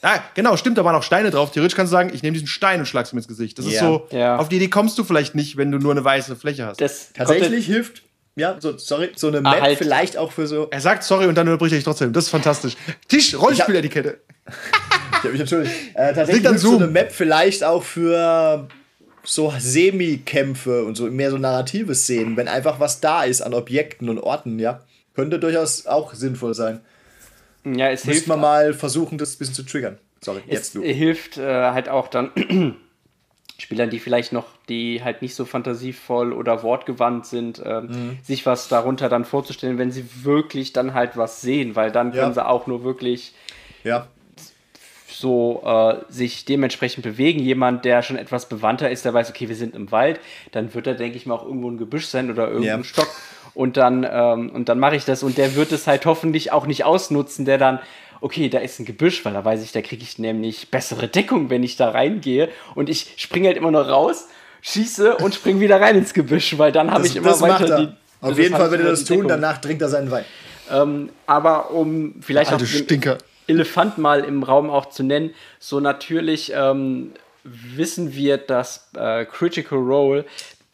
Ja, 0.03 0.23
genau, 0.35 0.57
stimmt, 0.57 0.77
da 0.77 0.85
waren 0.85 0.95
auch 0.95 1.03
Steine 1.03 1.31
drauf. 1.31 1.51
Theoretisch 1.51 1.75
kannst 1.75 1.93
du 1.93 1.97
sagen, 1.97 2.11
ich 2.13 2.23
nehme 2.23 2.35
diesen 2.35 2.47
Stein 2.47 2.81
und 2.81 2.87
schlag's 2.87 3.13
mir 3.13 3.21
ins 3.21 3.29
Gesicht. 3.29 3.59
Das 3.59 3.65
ist 3.65 3.79
so, 3.79 4.07
auf 4.11 4.49
die 4.51 4.57
Idee 4.57 4.69
kommst 4.69 4.99
du 4.99 5.05
vielleicht 5.05 5.35
nicht, 5.35 5.57
wenn 5.57 5.73
du 5.73 5.79
nur 5.79 5.93
eine 5.93 6.05
weiße 6.05 6.37
Fläche 6.37 6.67
hast. 6.67 6.81
Das 6.81 7.13
Tatsächlich 7.13 7.67
hilft 7.67 8.03
ja, 8.37 8.57
so, 8.61 8.77
sorry, 8.77 9.13
so 9.15 9.29
eine 9.29 9.41
Map 9.41 9.61
halt. 9.61 9.79
vielleicht 9.79 10.17
auch 10.17 10.33
für 10.33 10.47
so. 10.47 10.69
Er 10.71 10.81
sagt 10.81 11.05
sorry 11.05 11.27
und 11.27 11.37
dann 11.37 11.49
unterbricht 11.49 11.73
er 11.73 11.77
dich 11.77 11.85
trotzdem. 11.85 12.13
Das 12.13 12.25
ist 12.25 12.31
fantastisch. 12.31 12.75
Tisch, 13.09 13.35
Rollenspieletikette. 13.39 14.19
ich 14.47 15.25
hab 15.25 15.33
mich 15.33 15.41
entschuldigt. 15.41 15.75
Äh, 15.95 16.15
tatsächlich 16.15 16.45
ist 16.45 16.63
so 16.63 16.77
eine 16.77 16.89
Map 16.89 17.13
vielleicht 17.13 17.63
auch 17.63 17.83
für 17.83 18.69
so 19.23 19.53
Semi-Kämpfe 19.57 20.85
und 20.85 20.97
so 20.97 21.05
mehr 21.05 21.31
so 21.31 21.39
narrative 21.39 21.95
Szenen, 21.95 22.37
wenn 22.37 22.49
einfach 22.49 22.81
was 22.81 23.01
da 23.01 23.25
ist 23.25 23.41
an 23.41 23.55
Objekten 23.55 24.09
und 24.09 24.19
Orten, 24.19 24.59
ja. 24.59 24.81
Könnte 25.15 25.39
durchaus 25.39 25.87
auch 25.87 26.13
sinnvoll 26.13 26.55
sein. 26.55 26.81
Ja, 27.65 27.89
es 27.89 28.05
Müssen 28.05 28.13
hilft. 28.13 28.29
wir 28.29 28.37
mal 28.37 28.75
versuchen, 28.75 29.17
das 29.17 29.35
ein 29.35 29.39
bisschen 29.39 29.55
zu 29.55 29.63
triggern. 29.63 29.99
Sorry, 30.21 30.43
jetzt 30.47 30.67
es 30.67 30.73
du. 30.73 30.83
hilft 30.83 31.39
äh, 31.39 31.71
halt 31.71 31.89
auch 31.89 32.09
dann 32.09 32.77
Spielern, 33.59 33.89
die 33.89 34.01
vielleicht 34.01 34.33
noch, 34.33 34.47
die 34.69 35.03
halt 35.05 35.23
nicht 35.23 35.37
so 35.37 35.45
fantasievoll 35.45 36.33
oder 36.33 36.65
wortgewandt 36.65 37.27
sind, 37.27 37.61
äh, 37.61 37.83
mhm. 37.83 38.19
sich 38.23 38.45
was 38.47 38.69
darunter 38.69 39.09
dann 39.09 39.25
vorzustellen, 39.25 39.79
wenn 39.79 39.93
sie 39.93 40.05
wirklich 40.25 40.73
dann 40.73 40.93
halt 40.93 41.17
was 41.17 41.41
sehen, 41.41 41.77
weil 41.77 41.93
dann 41.93 42.11
können 42.11 42.29
ja. 42.29 42.33
sie 42.33 42.47
auch 42.47 42.67
nur 42.67 42.83
wirklich 42.83 43.33
ja. 43.85 44.09
so 45.07 45.63
äh, 45.65 46.13
sich 46.13 46.45
dementsprechend 46.45 47.05
bewegen. 47.05 47.39
Jemand, 47.39 47.85
der 47.85 48.03
schon 48.03 48.17
etwas 48.17 48.49
bewandter 48.49 48.91
ist, 48.91 49.05
der 49.05 49.15
weiß, 49.15 49.31
okay, 49.31 49.49
wir 49.49 49.57
sind 49.57 49.77
im 49.77 49.93
Wald, 49.93 50.19
dann 50.51 50.75
wird 50.75 50.89
da, 50.89 50.95
denke 50.95 51.17
ich 51.17 51.25
mal, 51.27 51.35
auch 51.35 51.45
irgendwo 51.45 51.71
ein 51.71 51.79
Gebüsch 51.79 52.07
sein 52.07 52.33
oder 52.33 52.49
irgendein 52.49 52.81
ja. 52.81 52.85
Stock. 52.85 53.09
Und 53.55 53.77
dann, 53.77 54.05
ähm, 54.11 54.51
und 54.51 54.69
dann 54.69 54.81
mache 54.81 54.97
ich 54.97 55.05
das 55.05 55.23
und 55.23 55.39
der 55.39 55.55
wird 55.55 55.71
es 55.71 55.87
halt 55.87 56.07
hoffentlich 56.07 56.51
auch 56.51 56.67
nicht 56.67 56.85
ausnutzen, 56.85 57.45
der 57.45 57.59
dann 57.59 57.79
okay, 58.25 58.49
da 58.49 58.59
ist 58.59 58.81
ein 58.81 58.87
Gebüsch, 58.87 59.23
weil 59.27 59.35
da 59.35 59.45
weiß 59.45 59.63
ich, 59.63 59.73
da 59.73 59.83
kriege 59.83 60.03
ich 60.03 60.19
nämlich 60.19 60.71
bessere 60.71 61.09
Deckung, 61.09 61.51
wenn 61.51 61.63
ich 61.63 61.77
da 61.77 61.91
reingehe. 61.91 62.49
Und 62.75 62.89
ich 62.89 63.13
springe 63.19 63.49
halt 63.49 63.59
immer 63.59 63.71
noch 63.71 63.87
raus, 63.87 64.29
schieße 64.63 65.17
und 65.17 65.35
springe 65.35 65.61
wieder 65.61 65.79
rein 65.79 65.95
ins 65.95 66.15
Gebüsch, 66.15 66.57
weil 66.57 66.73
dann 66.73 66.91
habe 66.91 67.07
ich 67.07 67.17
immer 67.17 67.39
weiter 67.43 67.77
die. 67.77 67.89
Auf 68.23 68.39
jeden 68.39 68.57
Fall, 68.57 68.71
wenn 68.71 68.81
er 68.81 68.87
das 68.87 69.05
tun, 69.05 69.29
danach 69.29 69.59
trinkt 69.59 69.83
er 69.83 69.91
seinen 69.91 70.11
Wein. 70.11 70.25
Ähm, 70.73 71.11
aber 71.27 71.73
um 71.73 72.15
vielleicht 72.23 72.51
auch 72.51 72.57
den 72.57 73.19
Elefant 73.47 73.99
mal 73.99 74.25
im 74.25 74.43
Raum 74.43 74.71
auch 74.71 74.89
zu 74.89 75.03
nennen, 75.03 75.35
so 75.59 75.81
natürlich 75.81 76.51
ähm, 76.57 77.13
wissen 77.43 78.15
wir, 78.15 78.39
dass 78.39 78.89
äh, 78.97 79.27
Critical 79.27 79.79
Role 79.79 80.25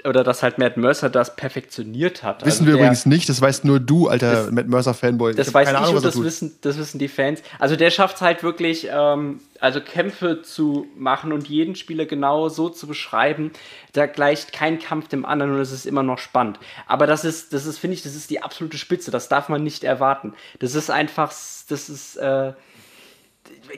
oder 0.05 0.24
dass 0.24 0.42
halt 0.42 0.59
Matt 0.59 0.76
Mercer 0.76 1.11
das 1.11 1.36
perfektioniert 1.36 2.22
hat. 2.22 2.44
Wissen 2.44 2.62
also 2.62 2.66
wir 2.66 2.72
der, 2.72 2.82
übrigens 2.82 3.07
nicht, 3.07 3.28
das 3.28 3.40
weißt 3.40 3.64
nur 3.64 3.80
du, 3.80 4.09
alter 4.09 4.32
das, 4.32 4.51
Matt 4.51 4.68
Mercer-Fanboy. 4.68 5.34
Das 5.34 5.53
weiß 5.53 5.70
ich 5.70 5.76
Ahnung, 5.76 5.96
und 5.96 6.05
das 6.05 6.22
wissen, 6.22 6.57
das 6.61 6.78
wissen 6.78 6.98
die 6.98 7.09
Fans. 7.09 7.42
Also 7.59 7.76
der 7.76 7.90
schafft 7.90 8.16
es 8.16 8.22
halt 8.22 8.42
wirklich, 8.42 8.88
ähm, 8.90 9.40
also 9.61 9.80
Kämpfe 9.80 10.42
zu 10.42 10.86
machen 10.96 11.32
und 11.32 11.48
jeden 11.48 11.74
Spieler 11.74 12.07
genau 12.07 12.48
so 12.48 12.68
zu 12.68 12.86
beschreiben. 12.86 13.53
Da 13.92 14.07
gleicht 14.07 14.53
kein 14.53 14.78
Kampf 14.78 15.09
dem 15.09 15.24
anderen 15.24 15.55
und 15.55 15.61
es 15.61 15.72
ist 15.72 15.86
immer 15.86 16.03
noch 16.03 16.18
spannend. 16.18 16.59
Aber 16.86 17.07
das 17.07 17.24
ist, 17.24 17.53
das 17.53 17.66
ist, 17.66 17.78
finde 17.78 17.94
ich, 17.94 18.03
das 18.03 18.14
ist 18.14 18.30
die 18.30 18.42
absolute 18.42 18.78
Spitze. 18.78 19.11
Das 19.11 19.28
darf 19.28 19.48
man 19.48 19.62
nicht 19.62 19.84
erwarten. 19.84 20.34
Das 20.59 20.74
ist 20.74 20.90
einfach, 20.90 21.32
das 21.68 21.88
ist, 21.88 22.16
äh, 22.16 22.53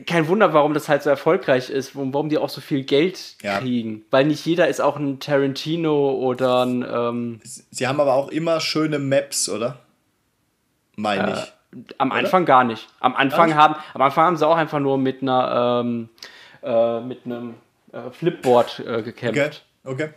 kein 0.07 0.29
Wunder, 0.29 0.53
warum 0.55 0.75
das 0.75 0.89
halt 0.89 1.03
so 1.03 1.11
erfolgreich 1.11 1.71
ist 1.71 1.95
und 1.95 2.13
warum 2.13 2.29
die 2.29 2.39
auch 2.39 2.49
so 2.49 2.61
viel 2.61 2.85
Geld 2.85 3.37
ja. 3.43 3.59
kriegen. 3.59 4.05
Weil 4.11 4.25
nicht 4.27 4.45
jeder 4.47 4.69
ist 4.69 4.81
auch 4.81 4.97
ein 4.97 5.21
Tarantino 5.21 6.13
oder 6.13 6.65
ein. 6.65 6.87
Ähm 6.89 7.41
Sie 7.45 7.87
haben 7.87 8.01
aber 8.01 8.15
auch 8.15 8.29
immer 8.29 8.61
schöne 8.61 8.99
Maps, 8.99 9.49
oder? 9.49 9.79
Meine 10.97 11.31
äh, 11.31 11.33
ich. 11.33 11.53
Am 11.99 12.11
oder? 12.11 12.19
Anfang 12.19 12.45
gar 12.45 12.65
nicht. 12.65 12.87
Am 13.01 13.17
Anfang 13.17 13.49
nicht? 13.49 13.57
haben, 13.57 13.77
am 13.95 14.03
Anfang 14.03 14.25
haben 14.27 14.37
sie 14.37 14.47
auch 14.47 14.57
einfach 14.57 14.81
nur 14.81 14.99
mit 14.99 15.23
einer 15.23 15.83
ähm, 15.85 16.09
äh, 16.63 17.01
mit 17.01 17.25
einem 17.25 17.55
äh, 17.93 18.11
Flipboard 18.11 18.81
äh, 18.81 19.03
gekämpft. 19.03 19.65
Okay. 19.85 20.05
okay. 20.05 20.15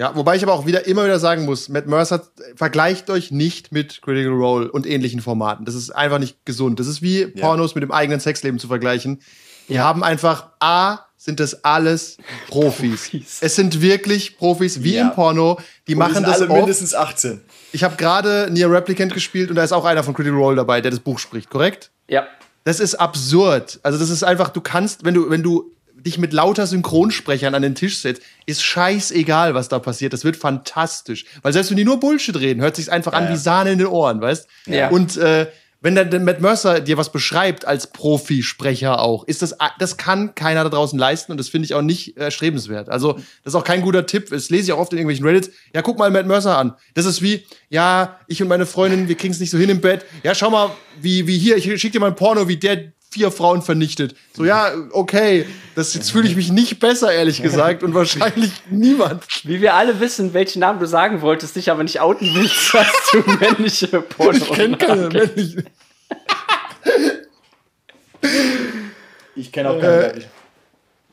Ja, 0.00 0.16
wobei 0.16 0.34
ich 0.34 0.42
aber 0.42 0.54
auch 0.54 0.64
wieder 0.64 0.86
immer 0.86 1.04
wieder 1.04 1.18
sagen 1.18 1.44
muss, 1.44 1.68
Matt 1.68 1.86
Mercer 1.86 2.22
vergleicht 2.56 3.10
euch 3.10 3.30
nicht 3.30 3.70
mit 3.70 4.00
Critical 4.00 4.32
Role 4.32 4.72
und 4.72 4.86
ähnlichen 4.86 5.20
Formaten. 5.20 5.66
Das 5.66 5.74
ist 5.74 5.90
einfach 5.90 6.18
nicht 6.18 6.46
gesund. 6.46 6.80
Das 6.80 6.86
ist 6.86 7.02
wie 7.02 7.20
ja. 7.20 7.28
Pornos 7.38 7.74
mit 7.74 7.82
dem 7.82 7.92
eigenen 7.92 8.18
Sexleben 8.18 8.58
zu 8.58 8.66
vergleichen. 8.66 9.20
Die 9.68 9.74
ja. 9.74 9.84
haben 9.84 10.02
einfach 10.02 10.52
A, 10.58 11.00
sind 11.18 11.38
das 11.38 11.64
alles 11.64 12.16
Profis. 12.48 13.10
Profis. 13.10 13.38
Es 13.42 13.56
sind 13.56 13.82
wirklich 13.82 14.38
Profis, 14.38 14.82
wie 14.82 14.94
ja. 14.94 15.02
im 15.02 15.12
Porno. 15.12 15.60
Die 15.86 15.92
und 15.92 15.98
machen 15.98 16.14
sind 16.14 16.26
das 16.26 16.36
alle 16.36 16.48
oft. 16.48 16.60
mindestens 16.60 16.94
18. 16.94 17.42
Ich 17.72 17.84
habe 17.84 17.96
gerade 17.96 18.48
Near 18.50 18.70
Replicant 18.70 19.12
gespielt 19.12 19.50
und 19.50 19.56
da 19.56 19.64
ist 19.64 19.72
auch 19.72 19.84
einer 19.84 20.02
von 20.02 20.14
Critical 20.14 20.38
Role 20.38 20.56
dabei, 20.56 20.80
der 20.80 20.92
das 20.92 21.00
Buch 21.00 21.18
spricht, 21.18 21.50
korrekt? 21.50 21.90
Ja. 22.08 22.26
Das 22.64 22.80
ist 22.80 22.94
absurd. 22.94 23.78
Also 23.82 23.98
das 23.98 24.08
ist 24.08 24.22
einfach, 24.22 24.48
du 24.48 24.62
kannst, 24.62 25.04
wenn 25.04 25.12
du, 25.12 25.28
wenn 25.28 25.42
du 25.42 25.70
dich 26.06 26.18
mit 26.18 26.32
lauter 26.32 26.66
Synchronsprechern 26.66 27.54
an 27.54 27.62
den 27.62 27.74
Tisch 27.74 27.98
setzt, 27.98 28.22
ist 28.46 28.62
scheißegal, 28.62 29.54
was 29.54 29.68
da 29.68 29.78
passiert. 29.78 30.12
Das 30.12 30.24
wird 30.24 30.36
fantastisch. 30.36 31.24
Weil 31.42 31.52
selbst 31.52 31.70
wenn 31.70 31.76
die 31.76 31.84
nur 31.84 32.00
Bullshit 32.00 32.38
reden, 32.38 32.62
hört 32.62 32.76
sich 32.76 32.90
einfach 32.90 33.12
ja, 33.12 33.18
an 33.18 33.32
wie 33.32 33.36
Sahne 33.36 33.72
in 33.72 33.78
den 33.78 33.86
Ohren, 33.86 34.20
weißt? 34.20 34.48
Ja. 34.66 34.88
Und 34.88 35.16
äh, 35.16 35.46
wenn 35.82 35.94
dann 35.94 36.24
Matt 36.24 36.42
Mercer 36.42 36.80
dir 36.80 36.98
was 36.98 37.10
beschreibt 37.10 37.64
als 37.64 37.86
Profisprecher 37.86 39.00
auch, 39.00 39.24
ist 39.26 39.40
das, 39.40 39.56
das 39.78 39.96
kann 39.96 40.34
keiner 40.34 40.64
da 40.64 40.68
draußen 40.70 40.98
leisten 40.98 41.32
und 41.32 41.38
das 41.38 41.48
finde 41.48 41.64
ich 41.64 41.74
auch 41.74 41.82
nicht 41.82 42.18
erstrebenswert. 42.18 42.90
Also, 42.90 43.14
das 43.14 43.24
ist 43.52 43.54
auch 43.54 43.64
kein 43.64 43.80
guter 43.80 44.04
Tipp. 44.04 44.28
Das 44.28 44.50
lese 44.50 44.64
ich 44.64 44.72
auch 44.72 44.78
oft 44.78 44.92
in 44.92 44.98
irgendwelchen 44.98 45.24
Reddits. 45.24 45.50
Ja, 45.74 45.80
guck 45.80 45.98
mal 45.98 46.10
Matt 46.10 46.26
Mercer 46.26 46.58
an. 46.58 46.74
Das 46.94 47.06
ist 47.06 47.22
wie, 47.22 47.46
ja, 47.70 48.18
ich 48.26 48.42
und 48.42 48.48
meine 48.48 48.66
Freundin, 48.66 49.08
wir 49.08 49.14
kriegen 49.16 49.32
es 49.32 49.40
nicht 49.40 49.50
so 49.50 49.56
hin 49.56 49.70
im 49.70 49.80
Bett. 49.80 50.04
Ja, 50.22 50.34
schau 50.34 50.50
mal, 50.50 50.70
wie, 51.00 51.26
wie 51.26 51.38
hier, 51.38 51.56
ich 51.56 51.80
schick 51.80 51.92
dir 51.92 52.00
mal 52.00 52.08
ein 52.08 52.16
Porno, 52.16 52.46
wie 52.46 52.58
der 52.58 52.92
vier 53.10 53.30
Frauen 53.30 53.62
vernichtet. 53.62 54.14
So, 54.32 54.44
ja, 54.44 54.72
okay, 54.92 55.46
das, 55.74 55.94
jetzt 55.94 56.12
fühle 56.12 56.28
ich 56.28 56.36
mich 56.36 56.50
nicht 56.50 56.78
besser, 56.78 57.12
ehrlich 57.12 57.42
gesagt, 57.42 57.82
und 57.82 57.94
wahrscheinlich 57.94 58.52
niemand. 58.70 59.24
Wie 59.44 59.60
wir 59.60 59.74
alle 59.74 59.98
wissen, 60.00 60.32
welchen 60.32 60.60
Namen 60.60 60.78
du 60.78 60.86
sagen 60.86 61.20
wolltest, 61.20 61.56
dich 61.56 61.70
aber 61.70 61.82
nicht 61.82 62.00
outen 62.00 62.34
willst, 62.34 62.72
hast 62.74 63.12
du 63.12 63.30
männliche 63.32 63.88
Porno. 64.00 64.38
Ich 64.38 64.50
kenne 64.52 64.76
keine 64.76 65.08
männlichen. 65.08 65.64
Ich 69.34 69.50
kenne 69.50 69.70
auch 69.70 69.80
keine 69.80 70.24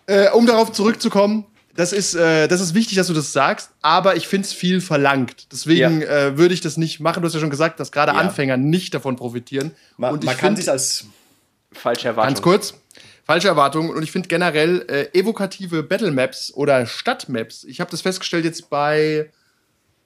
äh, 0.07 0.25
äh, 0.25 0.31
um 0.31 0.45
darauf 0.45 0.71
zurückzukommen, 0.71 1.45
das 1.77 1.93
ist, 1.93 2.15
äh, 2.15 2.47
das 2.47 2.59
ist 2.59 2.73
wichtig, 2.73 2.97
dass 2.97 3.05
du 3.05 3.13
das 3.13 3.33
sagst, 3.33 3.69
aber 3.83 4.15
ich 4.15 4.27
finde 4.27 4.47
es 4.47 4.53
viel 4.53 4.81
verlangt. 4.81 5.47
Deswegen 5.51 6.01
ja. 6.01 6.07
äh, 6.07 6.37
würde 6.37 6.55
ich 6.55 6.61
das 6.61 6.75
nicht 6.75 6.99
machen. 6.99 7.21
Du 7.21 7.27
hast 7.27 7.35
ja 7.35 7.39
schon 7.39 7.51
gesagt, 7.51 7.79
dass 7.79 7.91
gerade 7.91 8.13
ja. 8.13 8.17
Anfänger 8.17 8.57
nicht 8.57 8.95
davon 8.95 9.15
profitieren. 9.15 9.71
Man, 9.95 10.13
und 10.13 10.23
ich 10.23 10.25
man 10.25 10.37
kann 10.37 10.55
sich 10.55 10.71
als 10.71 11.05
falsche 11.71 12.09
Erwartung. 12.09 12.33
Ganz 12.33 12.41
kurz. 12.41 12.73
Falsche 13.23 13.47
Erwartungen. 13.47 13.89
Und 13.89 14.03
ich 14.03 14.11
finde 14.11 14.27
generell 14.27 14.85
äh, 14.87 15.19
evokative 15.19 15.83
Battle 15.83 16.11
Maps 16.11 16.53
oder 16.53 16.85
Stadtmaps. 16.85 17.63
Ich 17.65 17.79
habe 17.79 17.91
das 17.91 18.01
festgestellt 18.01 18.45
jetzt 18.45 18.69
bei, 18.69 19.31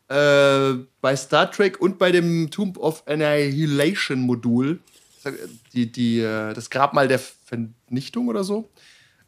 äh, 0.09 0.73
bei 1.01 1.15
Star 1.15 1.51
Trek 1.51 1.79
und 1.79 1.97
bei 1.99 2.11
dem 2.11 2.49
Tomb 2.49 2.77
of 2.77 3.03
Annihilation 3.07 4.21
Modul. 4.21 4.79
Die, 5.73 5.91
die, 5.91 6.19
äh, 6.19 6.53
das 6.53 6.71
Grabmal 6.71 7.07
der 7.07 7.19
Vernichtung 7.19 8.27
oder 8.27 8.43
so 8.43 8.71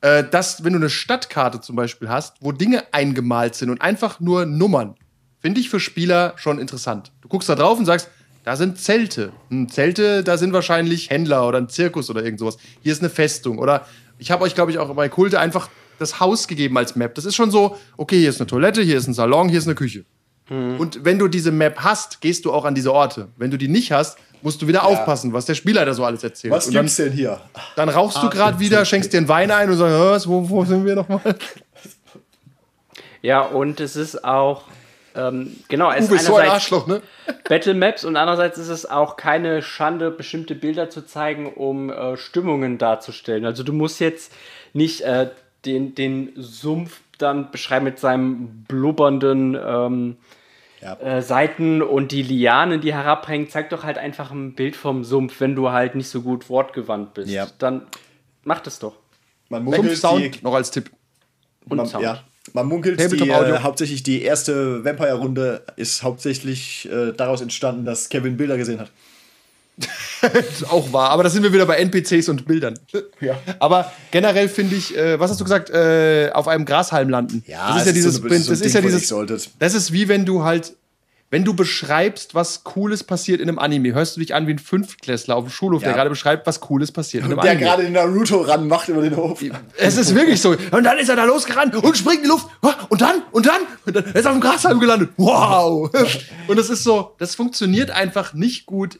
äh, 0.03 0.23
dass, 0.29 0.63
wenn 0.63 0.73
du 0.73 0.79
eine 0.79 0.89
Stadtkarte 0.89 1.61
zum 1.61 1.77
Beispiel 1.77 2.09
hast, 2.09 2.35
wo 2.41 2.51
Dinge 2.51 2.83
eingemalt 2.91 3.55
sind 3.55 3.69
und 3.69 3.81
einfach 3.81 4.19
nur 4.19 4.45
Nummern, 4.45 4.95
finde 5.39 5.61
ich 5.61 5.69
für 5.69 5.79
Spieler 5.79 6.33
schon 6.35 6.59
interessant. 6.59 7.13
Du 7.21 7.29
guckst 7.29 7.47
da 7.47 7.55
drauf 7.55 7.79
und 7.79 7.85
sagst, 7.85 8.09
da 8.43 8.55
sind 8.55 8.79
Zelte. 8.79 9.31
Hm, 9.49 9.69
Zelte, 9.69 10.23
da 10.23 10.37
sind 10.37 10.53
wahrscheinlich 10.53 11.09
Händler 11.09 11.47
oder 11.47 11.57
ein 11.57 11.69
Zirkus 11.69 12.09
oder 12.09 12.23
irgend 12.23 12.39
sowas. 12.39 12.57
Hier 12.81 12.91
ist 12.91 13.01
eine 13.01 13.09
Festung. 13.09 13.57
Oder 13.57 13.85
ich 14.17 14.31
habe 14.31 14.43
euch, 14.43 14.55
glaube 14.55 14.71
ich, 14.71 14.79
auch 14.79 14.93
bei 14.93 15.09
Kulte 15.09 15.39
einfach 15.39 15.69
das 15.99 16.19
Haus 16.19 16.47
gegeben 16.47 16.77
als 16.77 16.95
Map. 16.95 17.15
Das 17.15 17.25
ist 17.25 17.35
schon 17.35 17.51
so, 17.51 17.77
okay, 17.97 18.19
hier 18.19 18.29
ist 18.29 18.41
eine 18.41 18.47
Toilette, 18.47 18.81
hier 18.81 18.97
ist 18.97 19.07
ein 19.07 19.13
Salon, 19.13 19.49
hier 19.49 19.59
ist 19.59 19.67
eine 19.67 19.75
Küche. 19.75 20.05
Mhm. 20.49 20.79
Und 20.79 21.05
wenn 21.05 21.19
du 21.19 21.27
diese 21.27 21.51
Map 21.51 21.77
hast, 21.79 22.21
gehst 22.21 22.45
du 22.45 22.51
auch 22.51 22.65
an 22.65 22.75
diese 22.75 22.93
Orte. 22.93 23.29
Wenn 23.37 23.51
du 23.51 23.57
die 23.57 23.67
nicht 23.67 23.91
hast, 23.91 24.17
musst 24.41 24.61
du 24.61 24.67
wieder 24.67 24.79
ja. 24.79 24.85
aufpassen, 24.85 25.31
was 25.31 25.45
der 25.45 25.55
Spieler 25.55 25.85
da 25.85 25.93
so 25.93 26.03
alles 26.03 26.23
erzählt. 26.23 26.53
Was 26.53 26.69
gibt's 26.69 26.97
denn 26.97 27.13
hier? 27.13 27.39
Dann 27.75 27.89
rauchst 27.89 28.21
du 28.21 28.29
gerade 28.29 28.59
wieder, 28.59 28.83
schenkst 28.83 29.13
dir 29.13 29.17
einen 29.17 29.29
Wein 29.29 29.51
ein 29.51 29.69
und 29.69 29.77
sagst, 29.77 30.27
wo, 30.27 30.49
wo 30.49 30.65
sind 30.65 30.85
wir 30.85 30.95
nochmal? 30.95 31.35
Ja, 33.21 33.41
und 33.41 33.79
es 33.79 33.95
ist 33.95 34.25
auch, 34.25 34.63
ähm, 35.15 35.55
genau, 35.67 35.91
es 35.91 36.09
Uwe 36.09 36.15
ist 36.15 36.25
so 36.25 36.35
ein 36.37 36.49
Arschloch, 36.49 36.87
ne? 36.87 37.01
Battle 37.49 37.73
Maps 37.73 38.03
und 38.03 38.15
andererseits 38.15 38.57
ist 38.57 38.69
es 38.69 38.89
auch 38.89 39.15
keine 39.15 39.61
Schande, 39.61 40.11
bestimmte 40.11 40.55
Bilder 40.55 40.89
zu 40.89 41.05
zeigen, 41.05 41.53
um 41.53 41.89
äh, 41.89 42.17
Stimmungen 42.17 42.77
darzustellen. 42.77 43.45
Also 43.45 43.63
du 43.63 43.73
musst 43.73 43.99
jetzt 43.99 44.33
nicht 44.73 45.01
äh, 45.01 45.29
den, 45.65 45.95
den 45.95 46.33
Sumpf 46.35 47.01
dann 47.17 47.51
beschreiben 47.51 47.85
mit 47.85 47.99
seinem 47.99 48.63
blubbernden 48.63 49.55
ähm, 49.55 50.17
ja. 50.81 50.95
äh, 50.99 51.21
Seiten 51.21 51.81
und 51.81 52.11
die 52.11 52.23
Lianen, 52.23 52.81
die 52.81 52.93
herabhängen, 52.93 53.49
zeigt 53.49 53.71
doch 53.71 53.83
halt 53.83 53.97
einfach 53.97 54.31
ein 54.31 54.53
Bild 54.53 54.75
vom 54.75 55.03
Sumpf, 55.03 55.39
wenn 55.39 55.55
du 55.55 55.69
halt 55.69 55.95
nicht 55.95 56.09
so 56.09 56.21
gut 56.21 56.49
wortgewandt 56.49 57.13
bist. 57.13 57.31
Ja. 57.31 57.47
Dann 57.59 57.87
mach 58.43 58.59
das 58.59 58.79
doch. 58.79 58.95
Man 59.49 59.63
munkelt 59.63 59.97
Sound 59.97 60.43
noch 60.43 60.53
als 60.53 60.71
Tipp. 60.71 60.91
Und 61.69 61.77
man, 61.77 61.85
Sound. 61.85 62.03
Ja, 62.03 62.23
man 62.51 62.67
munkelt, 62.67 62.99
die, 62.99 63.29
äh, 63.29 63.59
hauptsächlich 63.59 64.03
die 64.03 64.21
erste 64.21 64.83
Vampire-Runde 64.83 65.63
ist 65.77 66.03
hauptsächlich 66.03 66.89
äh, 66.91 67.13
daraus 67.13 67.41
entstanden, 67.41 67.85
dass 67.85 68.09
Kevin 68.09 68.35
Bilder 68.35 68.57
gesehen 68.57 68.79
hat. 68.79 68.91
auch 70.69 70.93
wahr, 70.93 71.09
aber 71.09 71.23
da 71.23 71.29
sind 71.29 71.41
wir 71.41 71.51
wieder 71.51 71.65
bei 71.65 71.77
NPCs 71.77 72.29
und 72.29 72.45
Bildern. 72.45 72.77
Ja. 73.19 73.39
Aber 73.59 73.91
generell 74.11 74.47
finde 74.47 74.75
ich, 74.75 74.95
äh, 74.95 75.19
was 75.19 75.31
hast 75.31 75.39
du 75.39 75.45
gesagt, 75.45 75.71
äh, 75.71 76.29
auf 76.31 76.47
einem 76.47 76.65
Grashalm 76.65 77.09
landen. 77.09 77.43
Ja, 77.47 77.69
das 77.69 77.81
ist 77.81 77.87
ja 77.87 77.91
dieses, 77.93 78.15
so 78.15 78.27
das 78.27 78.61
ist, 78.61 78.73
ja 78.73 78.81
dieses, 78.81 79.49
das 79.57 79.73
ist 79.73 79.91
wie 79.91 80.07
wenn 80.07 80.25
du 80.25 80.43
halt, 80.43 80.75
wenn 81.33 81.43
du 81.43 81.55
beschreibst, 81.55 82.35
was 82.35 82.63
Cooles 82.63 83.03
passiert 83.03 83.41
in 83.41 83.49
einem 83.49 83.57
Anime, 83.57 83.95
hörst 83.95 84.15
du 84.15 84.19
dich 84.19 84.35
an 84.35 84.45
wie 84.45 84.51
ein 84.51 84.59
Fünftklässler 84.59 85.35
auf 85.35 85.45
dem 85.45 85.49
Schulhof, 85.49 85.81
ja. 85.81 85.87
der 85.87 85.95
gerade 85.95 86.11
beschreibt, 86.11 86.45
was 86.45 86.59
Cooles 86.59 86.91
passiert 86.91 87.23
in 87.23 87.31
einem 87.31 87.39
und 87.39 87.43
der 87.43 87.53
Anime. 87.53 87.65
Der 87.65 87.75
gerade 87.75 87.83
den 87.85 87.93
Naruto 87.93 88.41
ranmacht 88.41 88.87
über 88.87 89.01
den 89.01 89.17
Hof. 89.17 89.43
Es 89.75 89.97
ist 89.97 90.13
wirklich 90.13 90.39
so. 90.39 90.55
Und 90.69 90.83
dann 90.83 90.99
ist 90.99 91.09
er 91.09 91.15
da 91.15 91.23
losgerannt 91.23 91.75
und 91.75 91.97
springt 91.97 92.17
in 92.17 92.23
die 92.25 92.29
Luft. 92.29 92.45
Und 92.89 93.01
dann, 93.01 93.23
und 93.31 93.47
dann, 93.47 93.61
und 93.83 93.95
dann 93.95 94.03
ist 94.13 94.25
er 94.25 94.31
auf 94.31 94.37
dem 94.37 94.41
Grashalm 94.41 94.79
gelandet. 94.79 95.09
Wow. 95.17 95.89
und 96.47 96.59
es 96.59 96.69
ist 96.69 96.83
so, 96.83 97.15
das 97.17 97.33
funktioniert 97.33 97.89
einfach 97.89 98.35
nicht 98.35 98.67
gut 98.67 98.99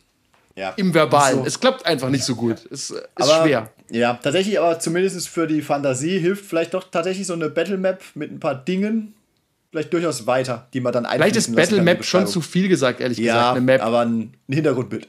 ja, 0.55 0.73
im 0.75 0.95
Verbalen. 0.95 1.41
So. 1.41 1.45
Es 1.45 1.59
klappt 1.59 1.85
einfach 1.85 2.09
nicht 2.09 2.23
so 2.23 2.33
gut. 2.33 2.65
Es 2.71 2.89
ist 2.89 3.03
aber, 3.13 3.43
schwer. 3.43 3.69
Ja, 3.91 4.15
tatsächlich, 4.15 4.59
aber 4.59 4.79
zumindest 4.79 5.29
für 5.29 5.45
die 5.45 5.61
Fantasie 5.61 6.17
hilft 6.17 6.47
vielleicht 6.47 6.73
doch 6.73 6.85
tatsächlich 6.89 7.27
so 7.27 7.33
eine 7.33 7.51
Battle 7.51 7.77
Map 7.77 8.01
mit 8.15 8.31
ein 8.31 8.39
paar 8.39 8.55
Dingen 8.55 9.13
vielleicht 9.73 9.91
durchaus 9.91 10.27
weiter, 10.27 10.67
die 10.71 10.81
man 10.81 10.93
dann 10.93 11.07
Vielleicht 11.11 11.35
ist 11.35 11.55
Battle 11.55 11.81
Map 11.81 12.05
schon 12.05 12.27
zu 12.27 12.41
viel 12.41 12.67
gesagt, 12.67 13.01
ehrlich 13.01 13.17
ja, 13.17 13.33
gesagt. 13.33 13.57
Eine 13.57 13.61
Map. 13.65 13.81
aber 13.81 14.01
ein 14.01 14.33
Hintergrundbild. 14.47 15.07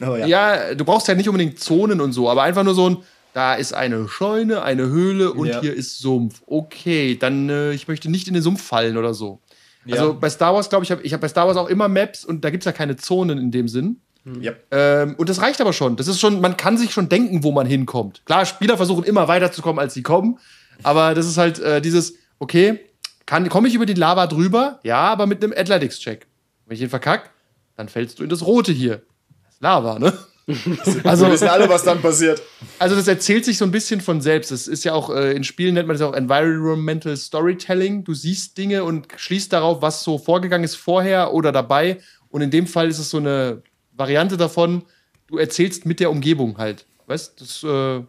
Aber 0.00 0.18
ja. 0.20 0.26
ja, 0.26 0.74
du 0.74 0.86
brauchst 0.86 1.06
ja 1.06 1.14
nicht 1.14 1.28
unbedingt 1.28 1.60
Zonen 1.60 2.00
und 2.00 2.12
so, 2.12 2.30
aber 2.30 2.42
einfach 2.42 2.64
nur 2.64 2.74
so 2.74 2.88
ein, 2.88 2.96
da 3.34 3.54
ist 3.54 3.74
eine 3.74 4.08
Scheune, 4.08 4.62
eine 4.62 4.86
Höhle 4.86 5.34
und 5.34 5.48
ja. 5.48 5.60
hier 5.60 5.74
ist 5.74 5.98
Sumpf. 5.98 6.40
Okay, 6.46 7.18
dann 7.20 7.50
äh, 7.50 7.72
ich 7.72 7.88
möchte 7.88 8.10
nicht 8.10 8.26
in 8.26 8.32
den 8.32 8.42
Sumpf 8.42 8.62
fallen 8.62 8.96
oder 8.96 9.12
so. 9.12 9.40
Also 9.88 10.14
bei 10.14 10.30
Star 10.30 10.54
Wars, 10.54 10.68
glaube 10.68 10.84
ich, 10.84 10.90
hab, 10.90 11.04
ich 11.04 11.12
habe 11.12 11.20
bei 11.20 11.28
Star 11.28 11.46
Wars 11.46 11.58
auch 11.58 11.68
immer 11.68 11.86
Maps 11.86 12.24
und 12.24 12.42
da 12.42 12.50
gibt 12.50 12.62
es 12.62 12.64
ja 12.64 12.72
keine 12.72 12.96
Zonen 12.96 13.38
in 13.38 13.50
dem 13.50 13.68
Sinn. 13.68 14.00
Ja. 14.40 14.52
Ähm, 14.72 15.14
und 15.18 15.28
das 15.28 15.40
reicht 15.40 15.60
aber 15.60 15.72
schon. 15.72 15.96
Das 15.96 16.08
ist 16.08 16.18
schon, 16.18 16.40
man 16.40 16.56
kann 16.56 16.78
sich 16.78 16.92
schon 16.92 17.08
denken, 17.08 17.44
wo 17.44 17.52
man 17.52 17.66
hinkommt. 17.66 18.22
Klar, 18.24 18.46
Spieler 18.46 18.76
versuchen 18.76 19.04
immer 19.04 19.28
weiterzukommen, 19.28 19.78
als 19.78 19.94
sie 19.94 20.02
kommen. 20.02 20.38
Aber 20.82 21.14
das 21.14 21.26
ist 21.26 21.36
halt 21.36 21.60
äh, 21.60 21.80
dieses, 21.80 22.14
okay, 22.40 22.80
komme 23.26 23.68
ich 23.68 23.74
über 23.74 23.86
die 23.86 23.94
Lava 23.94 24.26
drüber? 24.26 24.80
Ja, 24.82 24.98
aber 24.98 25.26
mit 25.26 25.42
einem 25.42 25.52
Athletics-Check. 25.56 26.26
Wenn 26.66 26.76
ich 26.76 26.82
ihn 26.82 26.88
verkack, 26.88 27.30
dann 27.76 27.88
fällst 27.88 28.18
du 28.18 28.24
in 28.24 28.28
das 28.28 28.46
Rote 28.46 28.72
hier. 28.72 29.02
Das 29.44 29.54
ist 29.54 29.62
Lava, 29.62 29.98
ne? 29.98 30.12
also, 31.04 31.26
Wir 31.26 31.32
wissen 31.32 31.48
alle, 31.48 31.68
was 31.68 31.82
dann 31.82 32.00
passiert. 32.00 32.40
Also, 32.78 32.94
das 32.94 33.08
erzählt 33.08 33.44
sich 33.44 33.58
so 33.58 33.64
ein 33.64 33.72
bisschen 33.72 34.00
von 34.00 34.20
selbst. 34.20 34.52
Das 34.52 34.68
ist 34.68 34.84
ja 34.84 34.92
auch, 34.92 35.10
äh, 35.10 35.32
in 35.32 35.42
Spielen 35.42 35.74
nennt 35.74 35.88
man 35.88 35.96
das 35.96 36.06
auch 36.06 36.14
Environmental 36.14 37.16
Storytelling. 37.16 38.04
Du 38.04 38.14
siehst 38.14 38.56
Dinge 38.56 38.84
und 38.84 39.08
schließt 39.16 39.52
darauf, 39.52 39.82
was 39.82 40.04
so 40.04 40.18
vorgegangen 40.18 40.64
ist 40.64 40.76
vorher 40.76 41.34
oder 41.34 41.50
dabei. 41.50 42.00
Und 42.28 42.42
in 42.42 42.52
dem 42.52 42.68
Fall 42.68 42.88
ist 42.88 43.00
es 43.00 43.10
so 43.10 43.16
eine 43.16 43.62
Variante 43.92 44.36
davon, 44.36 44.84
du 45.26 45.38
erzählst 45.38 45.86
mit 45.86 45.98
der 46.00 46.10
Umgebung 46.10 46.58
halt. 46.58 46.86
Weißt 47.06 47.40
das 47.40 47.62
äh, 47.62 47.66
finde 47.66 48.06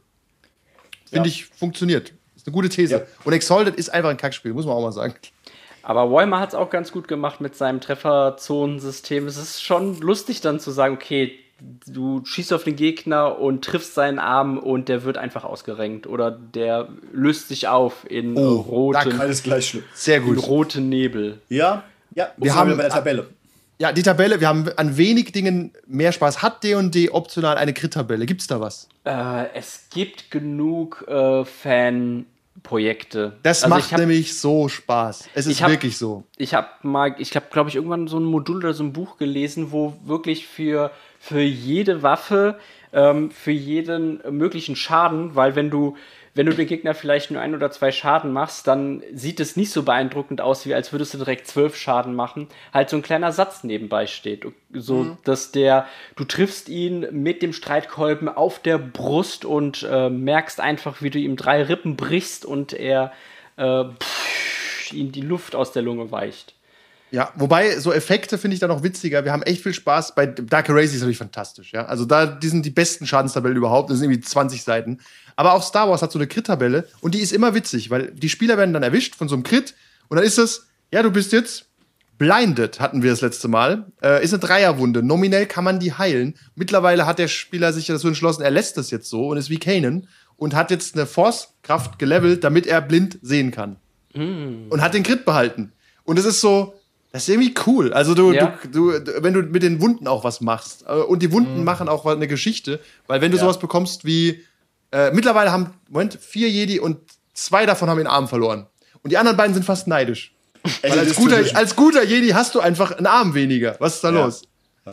ja. 1.12 1.26
ich 1.26 1.46
funktioniert. 1.46 2.14
Eine 2.48 2.54
gute 2.54 2.70
These. 2.70 2.96
Ja. 2.96 3.02
Und 3.26 3.34
Exalted 3.34 3.76
ist 3.76 3.90
einfach 3.90 4.10
ein 4.10 4.16
Kackspiel, 4.16 4.54
muss 4.54 4.66
man 4.66 4.76
auch 4.76 4.82
mal 4.82 4.94
sagen. 4.94 5.14
Aber 5.84 6.10
Walmer 6.12 6.40
hat 6.40 6.50
es 6.50 6.56
auch 6.56 6.70
ganz 6.70 6.94
gut 6.94 7.10
gemacht 7.10 7.42
mit 7.42 7.56
seinem 7.56 7.82
Trefferzonensystem. 7.82 9.28
Es 9.28 9.36
ist 9.36 9.62
schon 9.62 10.00
lustig 10.00 10.40
dann 10.40 10.62
zu 10.62 10.72
sagen, 10.72 10.96
okay, 10.96 11.38
du 11.86 12.24
schießt 12.24 12.54
auf 12.54 12.64
den 12.64 12.78
Gegner 12.78 13.38
und 13.38 13.66
triffst 13.66 13.96
seinen 13.96 14.18
Arm 14.20 14.58
und 14.58 14.88
der 14.88 15.04
wird 15.04 15.18
einfach 15.18 15.44
ausgerenkt 15.44 16.08
oder 16.08 16.32
der 16.32 16.88
löst 17.12 17.50
sich 17.50 17.68
auf 17.68 18.10
in 18.10 18.38
oh, 18.38 18.56
roten, 18.62 19.20
alles 19.20 19.44
gleich 19.44 19.68
schlimm. 19.68 19.84
Sehr 19.94 20.22
gut. 20.22 20.48
roten 20.48 20.88
Nebel. 20.88 21.42
Ja, 21.50 21.84
ja, 22.16 22.30
wir 22.38 22.56
haben 22.56 22.78
bei 22.78 22.84
der 22.84 22.92
Tabelle. 22.92 23.28
Ja, 23.80 23.92
die 23.92 24.04
Tabelle, 24.04 24.40
wir 24.40 24.48
haben 24.48 24.70
an 24.76 24.98
wenig 24.98 25.32
Dingen 25.34 25.72
mehr 25.86 26.12
Spaß. 26.12 26.42
Hat 26.42 26.64
D&D 26.64 27.10
optional 27.12 27.58
eine 27.58 27.74
Crit-Tabelle? 27.74 28.26
Gibt's 28.26 28.48
da 28.48 28.60
was? 28.60 28.88
Äh, 29.04 29.54
es 29.54 29.86
gibt 29.92 30.32
genug 30.32 31.06
äh, 31.08 31.46
Fanprojekte. 32.58 33.38
Das 33.44 33.64
also 33.64 33.76
macht 33.76 33.92
hab, 33.92 34.00
nämlich 34.00 34.38
so 34.38 34.68
Spaß. 34.68 35.30
Es 35.34 35.48
ist 35.48 35.62
hab, 35.62 35.70
wirklich 35.70 35.98
so. 35.98 36.24
Ich 36.38 36.54
habe 36.54 36.68
mal, 36.84 37.16
ich 37.20 37.36
habe, 37.36 37.46
glaube 37.52 37.70
ich, 37.70 37.76
irgendwann 37.76 38.08
so 38.08 38.20
ein 38.20 38.24
Modul 38.24 38.58
oder 38.58 38.74
so 38.74 38.84
ein 38.84 38.94
Buch 38.94 39.18
gelesen, 39.18 39.72
wo 39.72 39.94
wirklich 40.04 40.48
für, 40.48 40.92
für 41.20 41.42
jede 41.42 42.04
Waffe, 42.04 42.60
ähm, 42.94 43.32
für 43.32 43.52
jeden 43.52 44.22
möglichen 44.30 44.76
Schaden, 44.76 45.36
weil 45.36 45.56
wenn 45.56 45.70
du 45.70 45.98
wenn 46.38 46.46
du 46.46 46.54
dem 46.54 46.68
Gegner 46.68 46.94
vielleicht 46.94 47.32
nur 47.32 47.42
ein 47.42 47.56
oder 47.56 47.72
zwei 47.72 47.92
Schaden 47.92 48.32
machst, 48.32 48.68
dann 48.68 49.04
sieht 49.12 49.40
es 49.40 49.56
nicht 49.58 49.72
so 49.72 49.84
beeindruckend 49.84 50.40
aus, 50.40 50.66
wie 50.66 50.74
als 50.74 50.92
würdest 50.92 51.14
du 51.16 51.18
direkt 51.18 51.48
zwölf 51.48 51.76
Schaden 51.76 52.14
machen. 52.14 52.48
Halt 52.72 52.90
so 52.90 52.96
ein 52.96 53.02
kleiner 53.02 53.32
Satz 53.32 53.64
nebenbei 53.64 54.06
steht. 54.06 54.46
So, 54.72 55.04
mhm. 55.04 55.18
dass 55.24 55.52
der, 55.52 55.88
du 56.16 56.24
triffst 56.24 56.70
ihn 56.70 57.08
mit 57.12 57.42
dem 57.42 57.54
Streitkolben 57.54 58.30
auf 58.30 58.60
der 58.60 58.78
Brust 58.78 59.46
und 59.46 59.86
äh, 59.90 60.10
merkst 60.10 60.60
einfach, 60.60 61.02
wie 61.02 61.10
du 61.10 61.18
ihm 61.18 61.36
drei 61.36 61.64
Rippen 61.64 61.98
brichst 61.98 62.46
und 62.46 62.72
er 62.72 63.12
äh, 63.58 63.86
pff, 63.86 64.94
ihm 64.94 65.12
die 65.12 65.22
Luft 65.22 65.56
aus 65.56 65.72
der 65.72 65.82
Lunge 65.82 66.12
weicht. 66.12 66.54
Ja, 67.10 67.32
wobei 67.36 67.80
so 67.80 67.94
Effekte 67.94 68.38
finde 68.38 68.56
ich 68.56 68.60
da 68.60 68.68
noch 68.68 68.84
witziger. 68.84 69.24
Wir 69.24 69.32
haben 69.32 69.44
echt 69.44 69.64
viel 69.64 69.74
Spaß. 69.74 70.14
Bei 70.14 70.26
Dark 70.26 70.68
Erasy 70.68 70.96
ist 70.96 71.00
natürlich 71.02 71.18
fantastisch, 71.18 71.72
ja. 71.72 71.86
Also 71.86 72.04
da, 72.04 72.26
die 72.26 72.50
sind 72.50 72.66
die 72.66 72.70
besten 72.70 73.08
Schadenstabellen 73.08 73.56
überhaupt. 73.56 73.90
Das 73.90 73.98
sind 73.98 74.12
irgendwie 74.12 74.28
20 74.28 74.62
Seiten. 74.62 75.00
Aber 75.38 75.54
auch 75.54 75.64
Star 75.64 75.90
Wars 75.90 76.02
hat 76.02 76.12
so 76.12 76.20
eine 76.20 76.28
Crit-Tabelle 76.28 76.88
und 77.00 77.16
die 77.16 77.20
ist 77.20 77.32
immer 77.32 77.54
witzig, 77.54 77.90
weil 77.90 78.12
die 78.12 78.28
Spieler 78.28 78.58
werden 78.58 78.74
dann 78.74 78.84
erwischt 78.84 79.16
von 79.16 79.30
so 79.30 79.36
einem 79.36 79.44
Crit 79.44 79.76
und 80.10 80.18
dann 80.18 80.26
ist 80.26 80.38
es, 80.38 80.68
ja, 80.92 81.02
du 81.02 81.12
bist 81.12 81.32
jetzt 81.32 81.68
Blinded 82.18 82.80
hatten 82.80 83.04
wir 83.04 83.12
das 83.12 83.22
letzte 83.22 83.48
Mal. 83.48 83.86
Äh, 84.02 84.24
ist 84.24 84.34
eine 84.34 84.40
Dreierwunde. 84.40 85.04
Nominell 85.04 85.46
kann 85.46 85.64
man 85.64 85.80
die 85.80 85.94
heilen. 85.94 86.36
Mittlerweile 86.56 87.06
hat 87.06 87.20
der 87.20 87.28
Spieler 87.28 87.74
sich 87.74 87.86
dazu 87.86 88.08
entschlossen, 88.08 88.42
er 88.42 88.52
lässt 88.52 88.78
das 88.78 88.90
jetzt 88.90 89.10
so 89.10 89.28
und 89.28 89.38
ist 89.38 89.50
wie 89.50 89.60
Kanan 89.60 90.08
und 90.36 90.56
hat 90.56 90.72
jetzt 90.72 90.96
eine 90.96 91.06
Force-Kraft 91.06 92.00
gelevelt, 92.00 92.44
damit 92.44 92.66
er 92.66 92.82
blind 92.82 93.20
sehen 93.22 93.52
kann. 93.52 93.78
Mm. 94.14 94.70
Und 94.70 94.82
hat 94.82 94.94
den 94.94 95.04
Crit 95.04 95.26
behalten. 95.26 95.74
Und 96.06 96.18
es 96.18 96.26
ist 96.26 96.42
so, 96.42 96.74
das 97.12 97.24
ist 97.24 97.30
irgendwie 97.30 97.54
cool. 97.68 97.94
Also 97.94 98.16
du, 98.16 98.32
ja. 98.32 98.58
du, 98.72 99.00
du, 99.00 99.12
wenn 99.22 99.34
du 99.34 99.44
mit 99.44 99.62
den 99.62 99.80
Wunden 99.82 100.08
auch 100.08 100.24
was 100.24 100.42
machst. 100.42 100.86
Äh, 100.88 100.94
und 100.94 101.22
die 101.22 101.32
Wunden 101.32 101.62
mm. 101.62 101.66
machen 101.66 101.88
auch 101.88 102.06
eine 102.06 102.28
Geschichte. 102.28 102.80
Weil 103.06 103.22
wenn 103.22 103.32
du 103.32 103.38
ja. 103.38 103.44
sowas 103.44 103.60
bekommst 103.60 104.06
wie, 104.06 104.44
äh, 104.92 105.12
mittlerweile 105.12 105.52
haben, 105.52 105.74
Moment, 105.90 106.18
vier 106.22 106.50
Jedi 106.50 106.80
und 106.80 107.00
zwei 107.34 107.66
davon 107.66 107.90
haben 107.90 107.98
den 107.98 108.08
Arm 108.08 108.28
verloren. 108.28 108.68
Und 109.04 109.12
die 109.12 109.18
anderen 109.18 109.38
beiden 109.38 109.54
sind 109.54 109.64
fast 109.64 109.88
neidisch. 109.88 110.34
Weil 110.82 111.00
als 111.00 111.16
guter, 111.16 111.38
als 111.54 111.76
guter 111.76 112.04
Jedi 112.04 112.30
hast 112.30 112.56
du 112.56 112.60
einfach 112.60 112.92
einen 112.92 113.08
Arm 113.08 113.34
weniger. 113.34 113.76
Was 113.80 113.96
ist 113.96 114.04
da 114.04 114.12
ja. 114.12 114.26
los? 114.26 114.44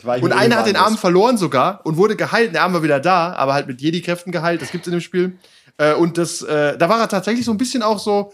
Und 0.03 0.33
einer 0.33 0.57
hat 0.57 0.67
den 0.67 0.75
Arm 0.75 0.97
verloren 0.97 1.37
sogar 1.37 1.85
und 1.85 1.95
wurde 1.95 2.15
geheilt. 2.15 2.53
Der 2.53 2.63
Arm 2.63 2.73
war 2.73 2.83
wieder 2.83 2.99
da, 2.99 3.33
aber 3.33 3.53
halt 3.53 3.67
mit 3.67 3.81
Jedi-Kräften 3.81 4.31
geheilt. 4.31 4.61
Das 4.61 4.71
gibt's 4.71 4.87
in 4.87 4.91
dem 4.91 5.01
Spiel. 5.01 5.37
Äh, 5.77 5.93
und 5.93 6.17
das, 6.17 6.41
äh, 6.41 6.77
da 6.77 6.89
war 6.89 6.99
er 6.99 7.07
tatsächlich 7.07 7.45
so 7.45 7.51
ein 7.51 7.57
bisschen 7.57 7.81
auch 7.81 7.99
so. 7.99 8.33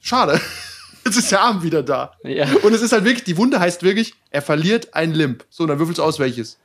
Schade. 0.00 0.40
Jetzt 1.04 1.16
ist 1.16 1.32
der 1.32 1.40
Arm 1.40 1.62
wieder 1.62 1.82
da. 1.82 2.12
Ja. 2.22 2.46
Und 2.62 2.72
es 2.74 2.82
ist 2.82 2.92
halt 2.92 3.04
wirklich, 3.04 3.24
die 3.24 3.36
Wunde 3.36 3.58
heißt 3.58 3.82
wirklich, 3.82 4.14
er 4.30 4.42
verliert 4.42 4.94
ein 4.94 5.12
Limp. 5.12 5.44
So, 5.50 5.64
und 5.64 5.68
dann 5.68 5.78
würfelst 5.78 5.98
du 5.98 6.02
aus, 6.02 6.18
welches. 6.18 6.58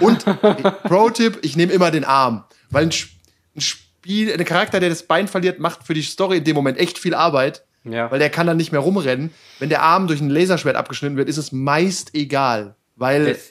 Und 0.00 0.24
Pro-Tipp, 0.84 1.38
ich 1.42 1.56
nehme 1.56 1.72
immer 1.72 1.90
den 1.90 2.04
Arm. 2.04 2.44
Weil 2.70 2.86
ein, 2.86 2.92
ein 3.56 3.60
Spiel, 3.60 4.32
ein 4.32 4.44
Charakter, 4.44 4.80
der 4.80 4.88
das 4.88 5.04
Bein 5.04 5.28
verliert, 5.28 5.58
macht 5.58 5.84
für 5.84 5.94
die 5.94 6.02
Story 6.02 6.38
in 6.38 6.44
dem 6.44 6.54
Moment 6.54 6.78
echt 6.78 6.98
viel 6.98 7.14
Arbeit. 7.14 7.64
Ja. 7.84 8.10
Weil 8.10 8.18
der 8.18 8.30
kann 8.30 8.46
dann 8.46 8.56
nicht 8.56 8.72
mehr 8.72 8.80
rumrennen. 8.80 9.30
Wenn 9.60 9.68
der 9.68 9.82
Arm 9.82 10.08
durch 10.08 10.20
ein 10.20 10.28
Laserschwert 10.28 10.74
abgeschnitten 10.74 11.16
wird, 11.16 11.28
ist 11.28 11.36
es 11.36 11.52
meist 11.52 12.14
egal. 12.14 12.74
Weil 12.96 13.26
das 13.26 13.50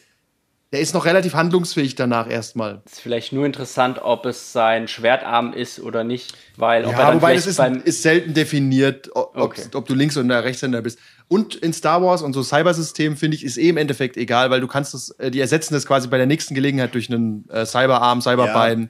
der 0.76 0.82
ist 0.82 0.94
noch 0.94 1.06
relativ 1.06 1.36
handlungsfähig 1.36 1.96
danach 1.96 2.30
erstmal. 2.30 2.82
Ist 2.86 3.00
vielleicht 3.00 3.32
nur 3.32 3.46
interessant, 3.46 4.00
ob 4.02 4.26
es 4.26 4.52
sein 4.52 4.90
Schwertarm 4.90 5.54
ist 5.54 5.80
oder 5.80 6.04
nicht, 6.04 6.36
weil 6.58 6.84
ja, 6.84 6.90
ob 6.90 6.96
er 6.96 7.06
dann 7.06 7.16
wobei 7.16 7.34
es 7.34 7.48
ist, 7.48 7.60
ist, 7.60 8.02
selten 8.02 8.34
definiert, 8.34 9.10
ob, 9.14 9.38
okay. 9.38 9.62
ob, 9.74 9.86
du 9.86 9.94
Links- 9.94 10.18
oder 10.18 10.44
Rechtshänder 10.44 10.82
bist. 10.82 11.00
Und 11.30 11.56
in 11.56 11.72
Star 11.72 12.02
Wars 12.02 12.22
und 12.22 12.34
so 12.34 12.44
Cybersystem 12.44 13.16
finde 13.16 13.38
ich 13.38 13.46
ist 13.46 13.58
eh 13.58 13.70
im 13.70 13.78
Endeffekt 13.78 14.18
egal, 14.18 14.50
weil 14.50 14.60
du 14.60 14.68
kannst 14.68 14.94
das, 14.94 15.12
äh, 15.12 15.32
die 15.32 15.40
ersetzen 15.40 15.76
das 15.76 15.86
quasi 15.86 16.10
bei 16.10 16.18
der 16.18 16.26
nächsten 16.26 16.56
Gelegenheit 16.56 16.94
durch 16.94 17.10
einen 17.10 17.48
äh, 17.50 17.66
Cyberarm, 17.66 18.22
Cyberbein, 18.22 18.82
ja. 18.82 18.88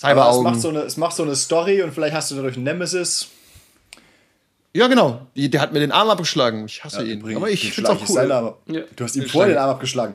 Cyberaugen. 0.00 0.46
Es 0.46 0.52
macht, 0.52 0.60
so 0.62 0.68
eine, 0.70 0.78
es 0.80 0.96
macht 0.96 1.16
so 1.16 1.22
eine 1.24 1.36
Story 1.36 1.82
und 1.82 1.92
vielleicht 1.92 2.14
hast 2.14 2.30
du 2.30 2.36
dadurch 2.36 2.56
einen 2.56 2.64
Nemesis. 2.64 3.28
Ja, 4.72 4.86
genau. 4.86 5.26
Der 5.36 5.60
hat 5.60 5.74
mir 5.74 5.80
den 5.80 5.92
Arm 5.92 6.08
abgeschlagen. 6.08 6.64
Ich 6.64 6.82
hasse 6.82 7.04
ja, 7.04 7.12
ihn. 7.12 7.36
Aber 7.36 7.50
ich 7.50 7.72
finde 7.74 7.92
es 7.92 7.98
auch 7.98 8.08
cool. 8.08 8.54
Ja. 8.74 8.82
Du 8.96 9.04
hast 9.04 9.16
ihm 9.16 9.26
vorher 9.26 9.52
den 9.52 9.58
Arm 9.58 9.70
abgeschlagen. 9.70 10.14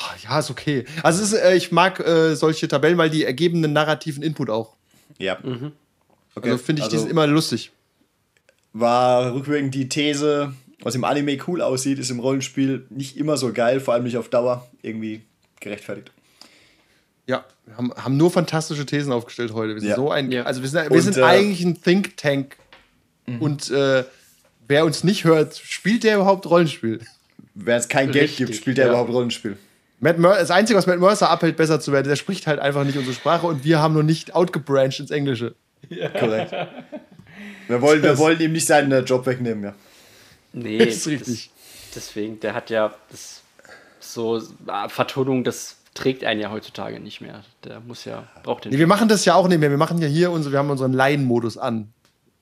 Ah, 0.00 0.14
ja, 0.24 0.40
ist 0.40 0.50
okay. 0.50 0.86
Also 1.04 1.22
ist, 1.22 1.34
äh, 1.34 1.54
ich 1.54 1.70
mag 1.70 2.00
äh, 2.00 2.34
solche 2.34 2.66
Tabellen, 2.66 2.98
weil 2.98 3.10
die 3.10 3.24
ergeben 3.24 3.62
einen 3.62 3.74
narrativen 3.74 4.24
Input 4.24 4.50
auch. 4.50 4.74
Ja. 5.18 5.38
Mhm. 5.40 5.70
Okay. 6.34 6.50
Also 6.50 6.64
finde 6.64 6.80
ich 6.80 6.86
also, 6.86 7.04
die 7.04 7.10
immer 7.10 7.28
lustig. 7.28 7.70
War 8.72 9.34
rückwirkend 9.34 9.72
die 9.72 9.88
These, 9.88 10.52
was 10.80 10.96
im 10.96 11.04
Anime 11.04 11.38
cool 11.46 11.62
aussieht, 11.62 12.00
ist 12.00 12.10
im 12.10 12.18
Rollenspiel 12.18 12.86
nicht 12.90 13.16
immer 13.16 13.36
so 13.36 13.52
geil, 13.52 13.78
vor 13.78 13.94
allem 13.94 14.02
nicht 14.02 14.16
auf 14.16 14.30
Dauer 14.30 14.68
irgendwie 14.82 15.22
gerechtfertigt. 15.60 16.10
Ja, 17.26 17.44
wir 17.66 17.76
haben, 17.76 17.92
haben 17.94 18.16
nur 18.16 18.30
fantastische 18.30 18.86
Thesen 18.86 19.12
aufgestellt 19.12 19.52
heute. 19.52 19.74
Wir 19.74 19.80
sind 19.80 19.90
ja. 19.90 19.96
so 19.96 20.10
ein, 20.10 20.30
ja. 20.30 20.42
also 20.44 20.62
wir 20.62 20.68
sind, 20.68 20.90
wir 20.90 21.02
sind 21.02 21.16
äh, 21.16 21.22
eigentlich 21.22 21.64
ein 21.64 21.80
Think 21.80 22.16
Tank 22.16 22.56
Mhm. 23.26 23.42
Und 23.42 23.70
äh, 23.70 24.04
wer 24.68 24.84
uns 24.84 25.04
nicht 25.04 25.24
hört, 25.24 25.56
spielt 25.56 26.04
der 26.04 26.16
überhaupt 26.16 26.46
Rollenspiel? 26.46 27.00
Wer 27.54 27.76
es 27.76 27.88
kein 27.88 28.10
Richtig, 28.10 28.36
Geld 28.36 28.36
gibt, 28.36 28.54
spielt 28.58 28.78
der 28.78 28.86
ja. 28.86 28.92
überhaupt 28.92 29.10
Rollenspiel? 29.10 29.56
Matt 30.00 30.18
Mer 30.18 30.36
das 30.36 30.50
Einzige, 30.50 30.76
was 30.76 30.86
Matt 30.86 30.98
Mercer 30.98 31.30
abhält, 31.30 31.56
besser 31.56 31.80
zu 31.80 31.92
werden, 31.92 32.08
der 32.08 32.16
spricht 32.16 32.46
halt 32.46 32.58
einfach 32.58 32.84
nicht 32.84 32.98
unsere 32.98 33.14
Sprache 33.14 33.46
und 33.46 33.64
wir 33.64 33.78
haben 33.78 33.94
nur 33.94 34.02
nicht 34.02 34.34
outgebrancht 34.34 35.00
ins 35.00 35.10
Englische. 35.10 35.54
Ja. 35.88 36.08
Korrekt. 36.08 36.52
Wir 37.66 37.80
wollen, 37.80 38.02
wir 38.02 38.18
wollen 38.18 38.38
ihm 38.40 38.52
nicht 38.52 38.66
seinen 38.66 38.92
äh, 38.92 39.00
Job 39.00 39.24
wegnehmen, 39.24 39.64
ja. 39.64 39.74
Nee, 40.52 40.76
das 40.84 40.96
ist 40.96 41.06
richtig. 41.06 41.50
Das, 41.94 41.94
deswegen, 41.94 42.38
der 42.40 42.52
hat 42.52 42.68
ja 42.68 42.94
das, 43.10 43.40
so 44.00 44.42
ah, 44.66 44.90
Vertonung, 44.90 45.44
das 45.44 45.76
trägt 45.94 46.24
einen 46.24 46.40
ja 46.40 46.50
heutzutage 46.50 47.00
nicht 47.00 47.20
mehr. 47.20 47.42
Der 47.64 47.80
muss 47.80 48.04
ja, 48.04 48.24
braucht 48.42 48.64
den. 48.64 48.72
Nee, 48.72 48.78
wir 48.78 48.86
machen 48.86 49.08
das 49.08 49.24
ja 49.24 49.34
auch 49.34 49.48
nicht 49.48 49.58
mehr. 49.58 49.70
Wir 49.70 49.78
machen 49.78 49.98
ja 49.98 50.08
hier 50.08 50.30
unsere, 50.30 50.52
wir 50.52 50.58
haben 50.58 50.70
unseren 50.70 50.92
Laienmodus 50.92 51.56
an. 51.56 51.92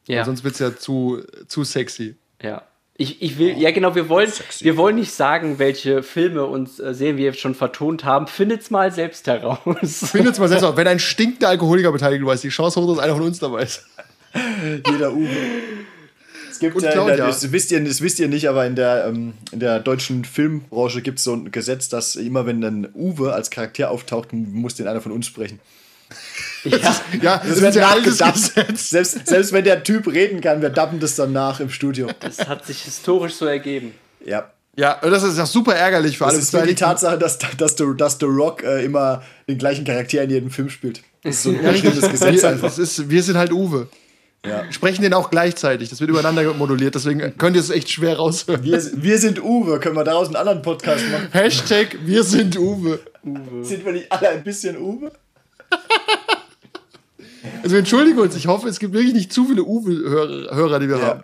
Ja. 0.07 0.25
Sonst 0.25 0.43
wird 0.43 0.55
es 0.55 0.61
ja 0.61 0.77
zu, 0.77 1.23
zu 1.47 1.65
sexy. 1.65 2.17
Ja. 2.43 2.63
Ich, 2.95 3.23
ich 3.23 3.39
will, 3.39 3.57
ja 3.59 3.71
genau, 3.71 3.95
wir 3.95 4.09
wollen, 4.09 4.31
wir 4.61 4.77
wollen 4.77 4.97
nicht 4.97 5.13
sagen, 5.13 5.59
welche 5.59 6.03
Filme 6.03 6.45
und 6.45 6.69
äh, 6.79 6.93
Serien 6.93 7.17
wir 7.17 7.33
schon 7.33 7.55
vertont 7.55 8.05
haben. 8.05 8.27
Findet's 8.27 8.71
mal 8.71 8.93
selbst 8.93 9.27
heraus. 9.27 9.59
Findet's 9.65 10.39
mal 10.39 10.49
selbst 10.49 10.63
heraus. 10.63 10.77
Wenn 10.77 10.89
ein 10.89 10.99
stinkender 10.99 11.49
Alkoholiker 11.49 11.91
beteiligt 11.91 12.23
ist, 12.27 12.45
die 12.45 12.49
Chance 12.51 12.81
hoch, 12.81 12.95
dass 12.95 13.03
einer 13.03 13.15
von 13.15 13.25
uns 13.25 13.39
dabei 13.39 13.63
ist. 13.63 13.87
Jeder 14.87 15.13
Uwe. 15.13 15.29
Gibt 16.63 16.83
ja, 16.83 17.05
der, 17.05 17.17
das, 17.17 17.51
wisst 17.51 17.73
ihr, 17.73 17.83
das 17.83 18.01
wisst 18.01 18.21
ihr 18.21 18.29
nicht, 18.29 18.49
aber 18.49 18.65
in 18.67 18.77
der, 18.77 19.07
ähm, 19.07 19.35
in 19.51 19.61
der 19.61 19.81
deutschen 19.81 20.25
Filmbranche 20.25 21.03
gibt 21.03 21.19
es 21.19 21.25
so 21.25 21.35
ein 21.35 21.51
Gesetz, 21.51 21.89
dass 21.89 22.17
immer 22.17 22.47
wenn 22.47 22.63
ein 22.63 22.89
Uwe 22.95 23.33
als 23.33 23.51
Charakter 23.51 23.91
auftaucht, 23.91 24.33
muss 24.33 24.77
den 24.77 24.87
einer 24.87 25.01
von 25.01 25.13
uns 25.13 25.27
sprechen. 25.27 25.59
Ja, 26.65 26.79
das, 26.79 27.03
ja, 27.21 27.39
das, 27.39 27.49
das 27.49 27.61
wird 27.61 27.75
ja 27.75 27.89
alles 27.89 28.19
selbst, 28.91 29.27
selbst 29.27 29.53
wenn 29.53 29.65
der 29.65 29.83
Typ 29.83 30.07
reden 30.07 30.41
kann, 30.41 30.63
wir 30.63 30.71
dappen 30.71 31.01
das 31.01 31.17
dann 31.17 31.33
nach 31.33 31.59
im 31.59 31.71
Studio. 31.71 32.09
Das 32.21 32.47
hat 32.47 32.65
sich 32.67 32.83
historisch 32.83 33.35
so 33.35 33.47
ergeben. 33.47 33.93
Ja. 34.25 34.51
Ja, 34.75 35.01
und 35.01 35.11
das 35.11 35.23
ist 35.23 35.39
auch 35.39 35.47
super 35.47 35.75
ärgerlich 35.75 36.17
für 36.17 36.25
alle. 36.25 36.37
Das 36.37 36.45
ist 36.45 36.67
die 36.67 36.75
Tatsache, 36.75 37.19
dass, 37.19 37.39
dass, 37.39 37.57
dass, 37.57 37.77
dass 37.77 38.19
The 38.19 38.25
Rock 38.25 38.63
äh, 38.63 38.85
immer 38.85 39.23
den 39.47 39.59
gleichen 39.59 39.85
Charakter 39.85 40.23
in 40.23 40.31
jedem 40.31 40.51
Film 40.51 40.71
spielt. 40.71 41.03
Das 41.23 41.35
ist 41.37 41.43
so 41.43 41.51
ein 41.51 41.61
unschönes 41.61 42.09
Gesetz 42.11 42.45
einfach. 42.45 42.69
Das 42.69 42.79
ist, 42.79 43.11
wir 43.11 43.23
sind 43.23 43.37
halt 43.37 43.53
Uwe. 43.53 43.89
Ja. 44.45 44.71
Sprechen 44.73 45.03
den 45.03 45.15
auch 45.15 45.31
gleichzeitig. 45.31 45.89
Das 45.89 46.01
wird 46.01 46.11
übereinander 46.11 46.53
moduliert, 46.55 46.97
deswegen 46.97 47.39
könnt 47.39 47.55
ihr 47.55 47.61
es 47.61 47.71
echt 47.71 47.91
schwer 47.91 48.17
raushören. 48.17 48.65
Wir, 48.65 48.83
wir 48.95 49.19
sind 49.19 49.41
Uwe. 49.41 49.79
Können 49.79 49.95
wir 49.95 50.03
daraus 50.03 50.27
einen 50.27 50.37
anderen 50.37 50.63
Podcast 50.63 51.05
machen? 51.11 51.29
Hashtag 51.31 51.97
wir 52.05 52.25
sind 52.25 52.59
Uwe. 52.59 52.99
Uwe. 53.25 53.65
Sind 53.65 53.85
wir 53.85 53.93
nicht 53.93 54.11
alle 54.11 54.31
ein 54.31 54.43
bisschen 54.43 54.77
Uwe? 54.77 55.13
Also 57.63 57.77
entschuldige 57.77 58.21
uns, 58.21 58.35
ich 58.35 58.47
hoffe, 58.47 58.69
es 58.69 58.79
gibt 58.81 58.93
wirklich 58.93 59.15
nicht 59.15 59.33
zu 59.33 59.47
viele 59.47 59.63
Uwe-Hörer, 59.63 60.81
die 60.81 60.89
wir 60.89 60.99
ja. 60.99 61.07
haben. 61.07 61.23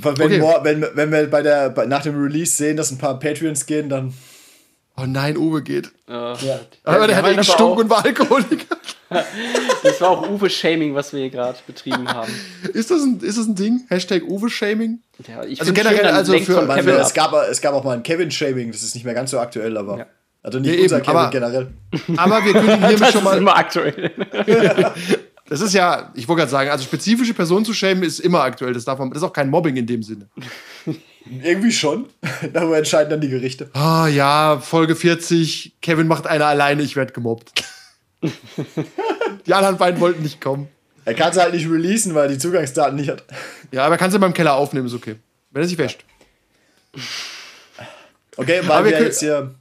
Wenn, 0.00 0.12
okay. 0.12 0.58
wenn, 0.62 0.86
wenn 0.94 1.12
wir 1.12 1.26
bei 1.28 1.42
der, 1.42 1.70
bei, 1.70 1.86
nach 1.86 2.02
dem 2.02 2.20
Release 2.20 2.52
sehen, 2.52 2.76
dass 2.76 2.90
ein 2.90 2.98
paar 2.98 3.18
Patreons 3.18 3.66
gehen, 3.66 3.88
dann. 3.88 4.14
Oh 4.96 5.06
nein, 5.06 5.36
Uwe 5.36 5.62
geht. 5.62 5.90
Ja. 6.08 6.36
Aber 6.84 7.06
der 7.06 7.16
hat 7.16 7.24
einen 7.24 7.42
Stunk 7.42 7.78
und 7.80 7.90
war 7.90 8.04
Alkoholiker. 8.04 8.76
das 9.82 10.00
war 10.00 10.10
auch 10.10 10.28
Uwe-Shaming, 10.28 10.94
was 10.94 11.12
wir 11.12 11.20
hier 11.20 11.30
gerade 11.30 11.58
betrieben 11.66 12.08
haben. 12.08 12.32
Ist 12.72 12.90
das, 12.90 13.02
ein, 13.02 13.20
ist 13.20 13.38
das 13.38 13.46
ein 13.46 13.54
Ding? 13.54 13.84
Hashtag 13.88 14.22
Uwe-Shaming? 14.22 15.00
Ja, 15.26 15.40
also 15.40 15.72
generell, 15.72 16.06
also 16.06 16.38
für. 16.38 16.60
Es 17.00 17.14
gab, 17.14 17.32
es 17.50 17.60
gab 17.60 17.74
auch 17.74 17.84
mal 17.84 17.96
ein 17.96 18.02
Kevin-Shaming, 18.02 18.72
das 18.72 18.82
ist 18.82 18.94
nicht 18.94 19.04
mehr 19.04 19.14
ganz 19.14 19.30
so 19.30 19.38
aktuell, 19.38 19.76
aber. 19.76 19.98
Ja. 19.98 20.06
Also 20.42 20.58
nicht 20.58 20.76
nee, 20.76 20.82
unser 20.82 20.96
eben, 20.98 21.06
Kevin 21.06 21.18
aber, 21.18 21.30
generell. 21.30 21.68
Aber 22.18 22.44
wir 22.44 22.52
können 22.52 22.86
hiermit 22.86 23.08
schon 23.12 23.24
mal. 23.24 23.30
Das 23.30 23.36
ist 23.36 23.40
immer 23.40 23.56
aktuell. 23.56 24.12
das 25.48 25.60
ist 25.62 25.72
ja, 25.72 26.12
ich 26.14 26.28
wollte 26.28 26.40
gerade 26.40 26.50
sagen, 26.50 26.70
also 26.70 26.84
spezifische 26.84 27.32
Personen 27.32 27.64
zu 27.64 27.72
schämen 27.72 28.04
ist 28.04 28.20
immer 28.20 28.42
aktuell. 28.42 28.74
Das, 28.74 28.84
darf 28.84 28.98
man, 28.98 29.08
das 29.08 29.18
ist 29.18 29.24
auch 29.24 29.32
kein 29.32 29.48
Mobbing 29.48 29.76
in 29.76 29.86
dem 29.86 30.02
Sinne. 30.02 30.28
Irgendwie 31.42 31.72
schon. 31.72 32.08
Darüber 32.52 32.78
entscheiden 32.78 33.10
dann 33.10 33.20
die 33.20 33.28
Gerichte. 33.28 33.70
Ah 33.72 34.08
ja, 34.08 34.60
Folge 34.60 34.94
40. 34.96 35.76
Kevin 35.80 36.06
macht 36.06 36.26
einer 36.26 36.46
alleine, 36.46 36.82
ich 36.82 36.96
werde 36.96 37.12
gemobbt. 37.12 37.52
die 39.46 39.54
anderen 39.54 39.76
beiden 39.76 40.00
wollten 40.00 40.22
nicht 40.22 40.40
kommen. 40.40 40.68
Er 41.04 41.14
kann 41.14 41.30
es 41.30 41.38
halt 41.38 41.54
nicht 41.54 41.68
releasen, 41.68 42.14
weil 42.14 42.24
er 42.24 42.32
die 42.32 42.38
Zugangsdaten 42.38 42.96
nicht 42.96 43.10
hat. 43.10 43.24
Ja, 43.72 43.84
aber 43.84 43.96
er 43.96 43.98
kann 43.98 44.08
es 44.08 44.14
ja 44.14 44.20
beim 44.20 44.32
Keller 44.32 44.54
aufnehmen, 44.54 44.86
ist 44.86 44.94
okay. 44.94 45.16
Wenn 45.50 45.62
er 45.62 45.68
sich 45.68 45.78
wäscht. 45.78 46.04
Okay, 48.36 48.60
weil 48.66 48.84
wir, 48.84 48.92
wir 48.92 49.02
jetzt 49.02 49.20
hier 49.20 49.54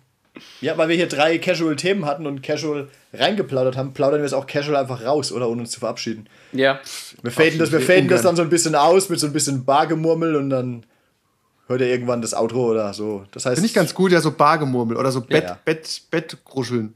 ja, 0.62 0.78
weil 0.78 0.90
wir 0.90 0.96
hier 0.96 1.08
drei 1.08 1.38
Casual-Themen 1.38 2.06
hatten 2.06 2.26
und 2.26 2.42
Casual 2.42 2.88
reingeplaudert 3.14 3.78
haben, 3.78 3.94
plaudern 3.94 4.22
wir 4.22 4.26
es 4.26 4.34
auch 4.34 4.48
Casual 4.48 4.78
einfach 4.78 5.04
raus, 5.04 5.32
oder? 5.32 5.50
Ohne 5.50 5.62
uns 5.62 5.72
zu 5.72 5.80
verabschieden. 5.80 6.28
Ja. 6.54 6.80
Wir 7.22 7.32
faden, 7.32 7.60
das, 7.60 7.72
wir 7.72 7.82
faden 7.82 8.08
das 8.08 8.24
dann 8.24 8.36
so 8.36 8.42
ein 8.42 8.50
bisschen 8.50 8.76
aus 8.76 9.10
mit 9.10 9.20
so 9.20 9.28
ein 9.28 9.34
bisschen 9.34 9.66
Bargemurmel 9.66 10.36
und 10.36 10.50
dann 10.50 10.86
hört 11.68 11.82
ihr 11.82 11.88
irgendwann 11.88 12.22
das 12.22 12.34
Outro 12.34 12.72
oder 12.72 12.94
so. 12.94 13.26
Das 13.32 13.46
heißt. 13.46 13.56
Finde 13.56 13.68
ich 13.68 13.74
ganz 13.74 13.94
gut, 13.94 14.12
ja, 14.12 14.22
so 14.22 14.32
Bargemurmel 14.32 14.98
oder 14.98 15.12
so 15.12 15.22
Bett, 15.22 15.44
ja, 15.44 15.50
ja. 15.50 15.60
Bett, 15.64 16.04
Bettgruscheln. 16.10 16.94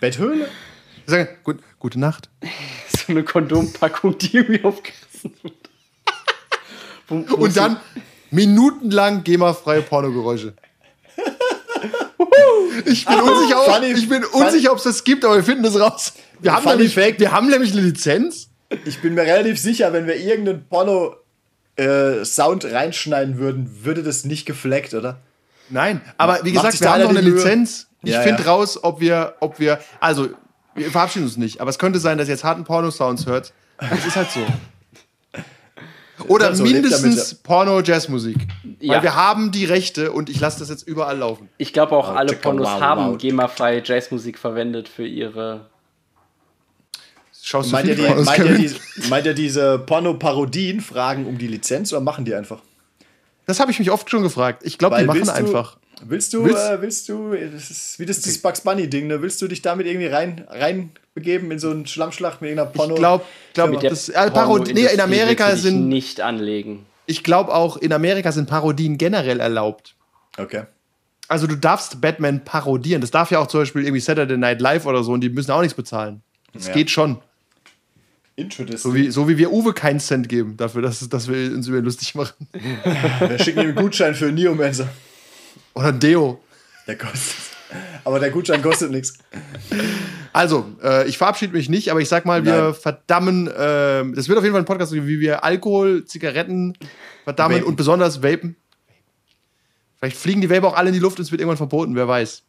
Betthöhle? 0.00 0.48
Sagen, 1.06 1.28
gut, 1.42 1.58
gute 1.78 1.98
Nacht. 1.98 2.28
So 3.06 3.12
eine 3.12 3.22
Kondompackung, 3.22 4.18
die 4.18 4.36
irgendwie 4.36 4.64
aufgerissen 4.64 5.32
wird. 5.42 5.54
und 7.08 7.56
dann 7.56 7.78
minutenlang 8.30 9.24
GEMA-freie 9.24 9.82
Pornogeräusche. 9.82 10.54
Ich 12.84 13.06
bin 13.06 13.20
unsicher, 13.20 13.60
ob, 13.60 13.74
funny, 13.74 13.92
ich 13.92 14.08
bin 14.08 14.24
unsicher, 14.24 14.72
ob 14.72 14.78
es 14.78 14.84
das 14.84 15.04
gibt, 15.04 15.24
aber 15.24 15.36
wir 15.36 15.44
finden 15.44 15.64
es 15.64 15.78
raus. 15.78 16.12
Wir 16.40 16.52
haben, 16.52 16.66
nämlich, 16.66 16.96
wir 16.96 17.32
haben 17.32 17.48
nämlich 17.48 17.72
eine 17.72 17.80
Lizenz. 17.82 18.48
Ich 18.84 19.00
bin 19.00 19.14
mir 19.14 19.22
relativ 19.22 19.58
sicher, 19.58 19.92
wenn 19.92 20.06
wir 20.06 20.16
irgendein 20.16 20.66
Porno 20.68 21.16
äh, 21.78 22.24
Sound 22.24 22.64
reinschneiden 22.64 23.38
würden, 23.38 23.84
würde 23.84 24.02
das 24.02 24.24
nicht 24.24 24.46
gefleckt, 24.46 24.94
oder? 24.94 25.18
Nein, 25.70 26.00
aber 26.16 26.40
wie 26.44 26.52
gesagt, 26.52 26.80
wir 26.80 26.90
haben 26.92 27.02
noch 27.02 27.10
eine? 27.10 27.20
Lizenz. 27.20 27.86
Ich 28.02 28.12
Ja, 28.12 28.22
finde 28.22 28.42
ja. 28.42 28.50
raus, 28.50 28.82
ob 28.82 29.00
wir, 29.00 29.34
ob 29.40 29.58
wir, 29.58 29.78
also, 30.00 30.28
wir 30.74 30.90
verabschieden 30.90 31.24
uns 31.26 31.36
nicht, 31.36 31.60
aber 31.60 31.70
es 31.70 31.78
könnte 31.78 31.98
sein, 31.98 32.16
dass 32.18 32.28
ihr 32.28 32.34
jetzt 32.34 32.44
harten 32.44 32.64
Porno-Sounds 32.64 33.26
hört. 33.26 33.52
Das 33.78 34.06
ist 34.06 34.16
halt 34.16 34.30
so. 34.30 34.40
Oder 36.28 36.46
halt 36.46 36.56
so, 36.56 36.64
mindestens. 36.64 37.34
Porno-Jazzmusik. 37.36 38.36
Ja. 38.80 38.94
Weil 38.94 39.02
wir 39.04 39.14
haben 39.14 39.50
die 39.52 39.64
Rechte 39.64 40.10
und 40.12 40.28
ich 40.30 40.40
lasse 40.40 40.58
das 40.58 40.68
jetzt 40.68 40.86
überall 40.86 41.18
laufen. 41.18 41.48
Ich 41.58 41.72
glaube 41.72 41.96
auch 41.96 42.08
Oh, 42.10 42.14
alle 42.16 42.32
Pornos 42.34 42.66
wow, 42.66 42.80
haben 42.80 43.10
wow. 43.12 43.18
GEMA-freie 43.18 43.82
Jazzmusik 43.84 44.38
verwendet 44.38 44.88
für 44.88 45.06
ihre. 45.06 45.66
Schaust 47.48 47.70
du 47.70 47.72
Meint 47.72 47.88
ihr, 47.88 47.94
viele 47.94 48.08
die, 48.08 48.12
Pornos, 48.12 48.26
meint, 48.26 48.44
ihr 48.44 48.58
die, 48.58 49.08
meint 49.08 49.26
ihr 49.26 49.32
diese 49.32 49.78
Porno-Parodien 49.78 50.82
fragen 50.82 51.24
um 51.24 51.38
die 51.38 51.46
Lizenz 51.46 51.90
oder 51.94 52.02
machen 52.02 52.26
die 52.26 52.34
einfach? 52.34 52.60
Das 53.46 53.58
habe 53.58 53.70
ich 53.70 53.78
mich 53.78 53.90
oft 53.90 54.10
schon 54.10 54.22
gefragt. 54.22 54.64
Ich 54.66 54.76
glaube, 54.76 54.98
die 54.98 55.04
machen 55.04 55.24
du- 55.24 55.32
einfach. 55.32 55.78
Willst 56.04 56.34
du, 56.34 56.44
Willst- 56.44 56.68
äh, 56.70 56.82
willst 56.82 57.08
du, 57.08 57.34
das 57.34 57.70
ist 57.70 57.98
wie 57.98 58.04
das, 58.04 58.20
das 58.20 58.36
Bugs 58.36 58.60
Bunny-Ding, 58.60 59.06
ne? 59.06 59.22
Willst 59.22 59.40
du 59.40 59.48
dich 59.48 59.62
damit 59.62 59.86
irgendwie 59.86 60.08
rein, 60.08 60.44
rein 60.50 60.90
begeben 61.14 61.50
in 61.50 61.58
so 61.58 61.70
einen 61.70 61.86
Schlammschlacht 61.86 62.42
mit 62.42 62.50
irgendeiner 62.50 62.70
Porno? 62.70 62.92
Ich 62.94 63.00
glaube, 63.00 63.24
glaub, 63.54 63.80
das, 63.80 64.10
äh, 64.10 64.30
nee, 64.74 64.84
in 64.92 65.00
Amerika 65.00 65.50
du 65.52 65.56
sind, 65.56 65.88
nicht 65.88 66.20
anlegen. 66.20 66.84
ich 67.06 67.24
glaube 67.24 67.54
auch, 67.54 67.78
in 67.78 67.94
Amerika 67.94 68.30
sind 68.30 68.46
Parodien 68.48 68.98
generell 68.98 69.40
erlaubt. 69.40 69.94
Okay. 70.36 70.64
Also 71.28 71.46
du 71.46 71.56
darfst 71.56 72.00
Batman 72.02 72.44
parodieren. 72.44 73.00
Das 73.00 73.10
darf 73.10 73.30
ja 73.30 73.38
auch 73.38 73.46
zum 73.48 73.60
Beispiel 73.62 73.82
irgendwie 73.84 74.00
Saturday 74.00 74.36
Night 74.36 74.60
Live 74.60 74.84
oder 74.84 75.02
so 75.02 75.12
und 75.12 75.22
die 75.22 75.30
müssen 75.30 75.50
auch 75.50 75.62
nichts 75.62 75.74
bezahlen. 75.74 76.20
Das 76.52 76.66
Ja. 76.68 76.74
geht 76.74 76.90
schon. 76.90 77.18
Interesting. 78.38 78.78
So 78.78 78.94
wie, 78.94 79.10
so 79.10 79.28
wie 79.28 79.36
wir 79.36 79.50
Uwe 79.50 79.72
keinen 79.72 79.98
Cent 79.98 80.28
geben 80.28 80.56
dafür, 80.56 80.80
dass, 80.80 81.06
dass 81.08 81.28
wir 81.28 81.52
uns 81.52 81.66
über 81.66 81.78
ihn 81.78 81.84
lustig 81.84 82.14
machen. 82.14 82.46
Wir 83.28 83.38
schicken 83.40 83.58
ihm 83.58 83.66
einen 83.66 83.74
Gutschein 83.74 84.14
für 84.14 84.30
Neomancer. 84.30 84.88
Oder 85.74 85.90
Deo. 85.90 86.40
Der 86.86 86.96
kostet. 86.96 87.34
Aber 88.04 88.20
der 88.20 88.30
Gutschein 88.30 88.62
kostet 88.62 88.92
nichts. 88.92 89.14
Also, 90.32 90.70
äh, 90.82 91.08
ich 91.08 91.18
verabschiede 91.18 91.52
mich 91.52 91.68
nicht, 91.68 91.90
aber 91.90 92.00
ich 92.00 92.08
sag 92.08 92.26
mal, 92.26 92.44
wir 92.44 92.62
Nein. 92.62 92.74
verdammen, 92.74 93.48
äh, 93.48 94.04
das 94.14 94.28
wird 94.28 94.38
auf 94.38 94.44
jeden 94.44 94.54
Fall 94.54 94.62
ein 94.62 94.66
Podcast, 94.66 94.92
wie 94.92 95.18
wir 95.18 95.42
Alkohol, 95.42 96.04
Zigaretten 96.04 96.74
verdammen 97.24 97.56
Vapen. 97.56 97.68
und 97.68 97.74
besonders 97.76 98.22
Vapen. 98.22 98.54
Vielleicht 99.98 100.16
fliegen 100.16 100.40
die 100.40 100.48
Vape 100.48 100.66
auch 100.66 100.76
alle 100.76 100.90
in 100.90 100.94
die 100.94 101.00
Luft 101.00 101.18
und 101.18 101.24
es 101.24 101.32
wird 101.32 101.40
irgendwann 101.40 101.56
verboten, 101.56 101.96
wer 101.96 102.06
weiß. 102.06 102.44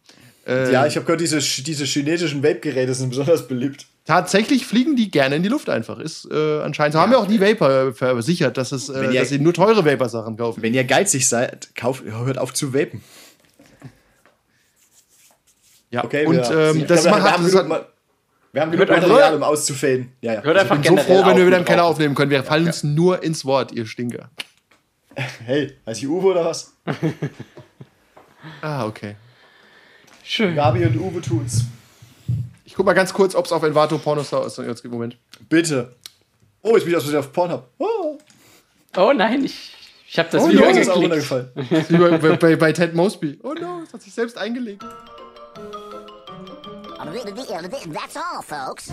Äh, 0.50 0.72
Ja, 0.74 0.86
ich 0.88 0.95
habe 0.95 1.06
gehört, 1.06 1.22
diese, 1.22 1.38
diese 1.39 1.86
chinesischen 1.86 2.43
Vape-Geräte 2.43 2.93
sind 2.93 3.10
besonders 3.10 3.47
beliebt. 3.47 3.86
Tatsächlich 4.06 4.66
fliegen 4.66 4.95
die 4.95 5.12
gerne 5.12 5.36
in 5.36 5.43
die 5.43 5.50
Luft 5.50 5.70
einfach. 5.70 6.00
Ist 6.00 6.28
äh, 6.32 6.62
anscheinend 6.62 6.93
so. 6.93 7.00
Haben 7.00 7.12
wir 7.12 7.20
auch 7.20 7.28
die 7.28 7.39
Vapor 7.39 7.93
versichert, 7.93 8.58
dass, 8.58 8.72
es, 8.72 8.89
äh, 8.89 8.95
Wenn 9.02 9.12
ihr- 9.14 9.20
dass 9.20 9.30
sie 9.30 9.38
nur 9.39 9.54
teure 9.54 9.86
Vapor-Sachen 9.86 10.36
kaufen. 10.38 10.64
Wenn 10.64 10.74
ihr 10.74 10.84
geizig 10.84 11.28
seid, 11.30 11.70
kauft, 11.76 12.04
hört 12.04 12.38
auf 12.39 12.54
zu 12.54 12.74
vapen. 12.74 13.02
Ja, 15.91 16.04
Okay, 16.04 16.26
und 16.26 16.36
wir, 16.38 16.52
ähm, 16.52 16.88
das 16.88 17.04
macht 17.10 17.24
wir 18.52 18.62
haben 18.62 18.72
genug 18.72 18.88
Hört 18.88 18.91
einfach- 18.97 19.08
Material, 19.10 19.36
um 19.36 19.43
auszufaden. 19.43 20.12
Ja, 20.22 20.34
ja. 20.36 20.43
Hört 20.43 20.58
einfach 20.58 20.76
ich 20.78 20.82
bin 20.82 20.97
so 20.97 21.04
froh, 21.04 21.24
wenn 21.26 21.38
wir 21.38 21.45
wieder 21.45 21.58
im 21.58 21.66
Keller 21.66 21.84
aufnehmen 21.84 22.16
können. 22.16 22.32
Wir 22.32 22.43
fallen 22.43 22.66
uns 22.66 22.84
nur 22.84 23.22
ins 23.22 23.45
Wort, 23.45 23.72
ihr 23.72 23.86
Stinker. 23.86 24.30
Hey, 25.45 25.76
heißt 25.86 26.02
ich 26.02 26.08
Uwe 26.08 26.28
oder 26.28 26.45
was? 26.45 26.74
Ah, 28.62 28.86
okay. 28.86 29.16
Schön. 30.30 30.56
Gabi 30.56 30.86
und 30.86 30.96
Uwe 30.96 31.22
tun's. 31.22 31.64
Ich 32.64 32.76
guck 32.76 32.86
mal 32.86 32.94
ganz 32.94 33.12
kurz, 33.14 33.34
ob 33.34 33.46
es 33.46 33.52
auf 33.52 33.64
Envato 33.64 33.98
Pornostar 33.98 34.46
ist. 34.46 34.60
Jetzt 34.60 34.86
Moment. 34.86 35.18
Bitte. 35.50 35.96
Oh, 36.62 36.76
jetzt 36.76 36.84
bin 36.84 36.94
ich 36.94 36.98
aus 36.98 37.12
auf 37.16 37.34
Pornhub. 37.34 37.68
Oh, 37.80 38.20
Oh 38.96 39.12
nein, 39.12 39.44
ich, 39.44 39.74
ich 40.08 40.20
habe 40.20 40.30
das 40.32 40.44
Oh, 40.44 40.50
Video 40.50 40.62
no, 40.62 40.68
das 40.68 40.78
ist 40.78 40.90
auch 40.90 40.98
runtergefallen. 40.98 41.50
Wie 41.56 41.98
bei, 41.98 42.18
bei, 42.20 42.36
bei, 42.36 42.56
bei 42.56 42.74
Ted 42.74 42.94
Mosby. 42.94 43.40
Oh 43.42 43.54
no, 43.54 43.82
es 43.84 43.92
hat 43.92 44.04
sich 44.04 44.14
selbst 44.14 44.38
eingelegt. 44.38 44.84
That's 47.92 48.16
all, 48.16 48.44
folks. 48.44 48.92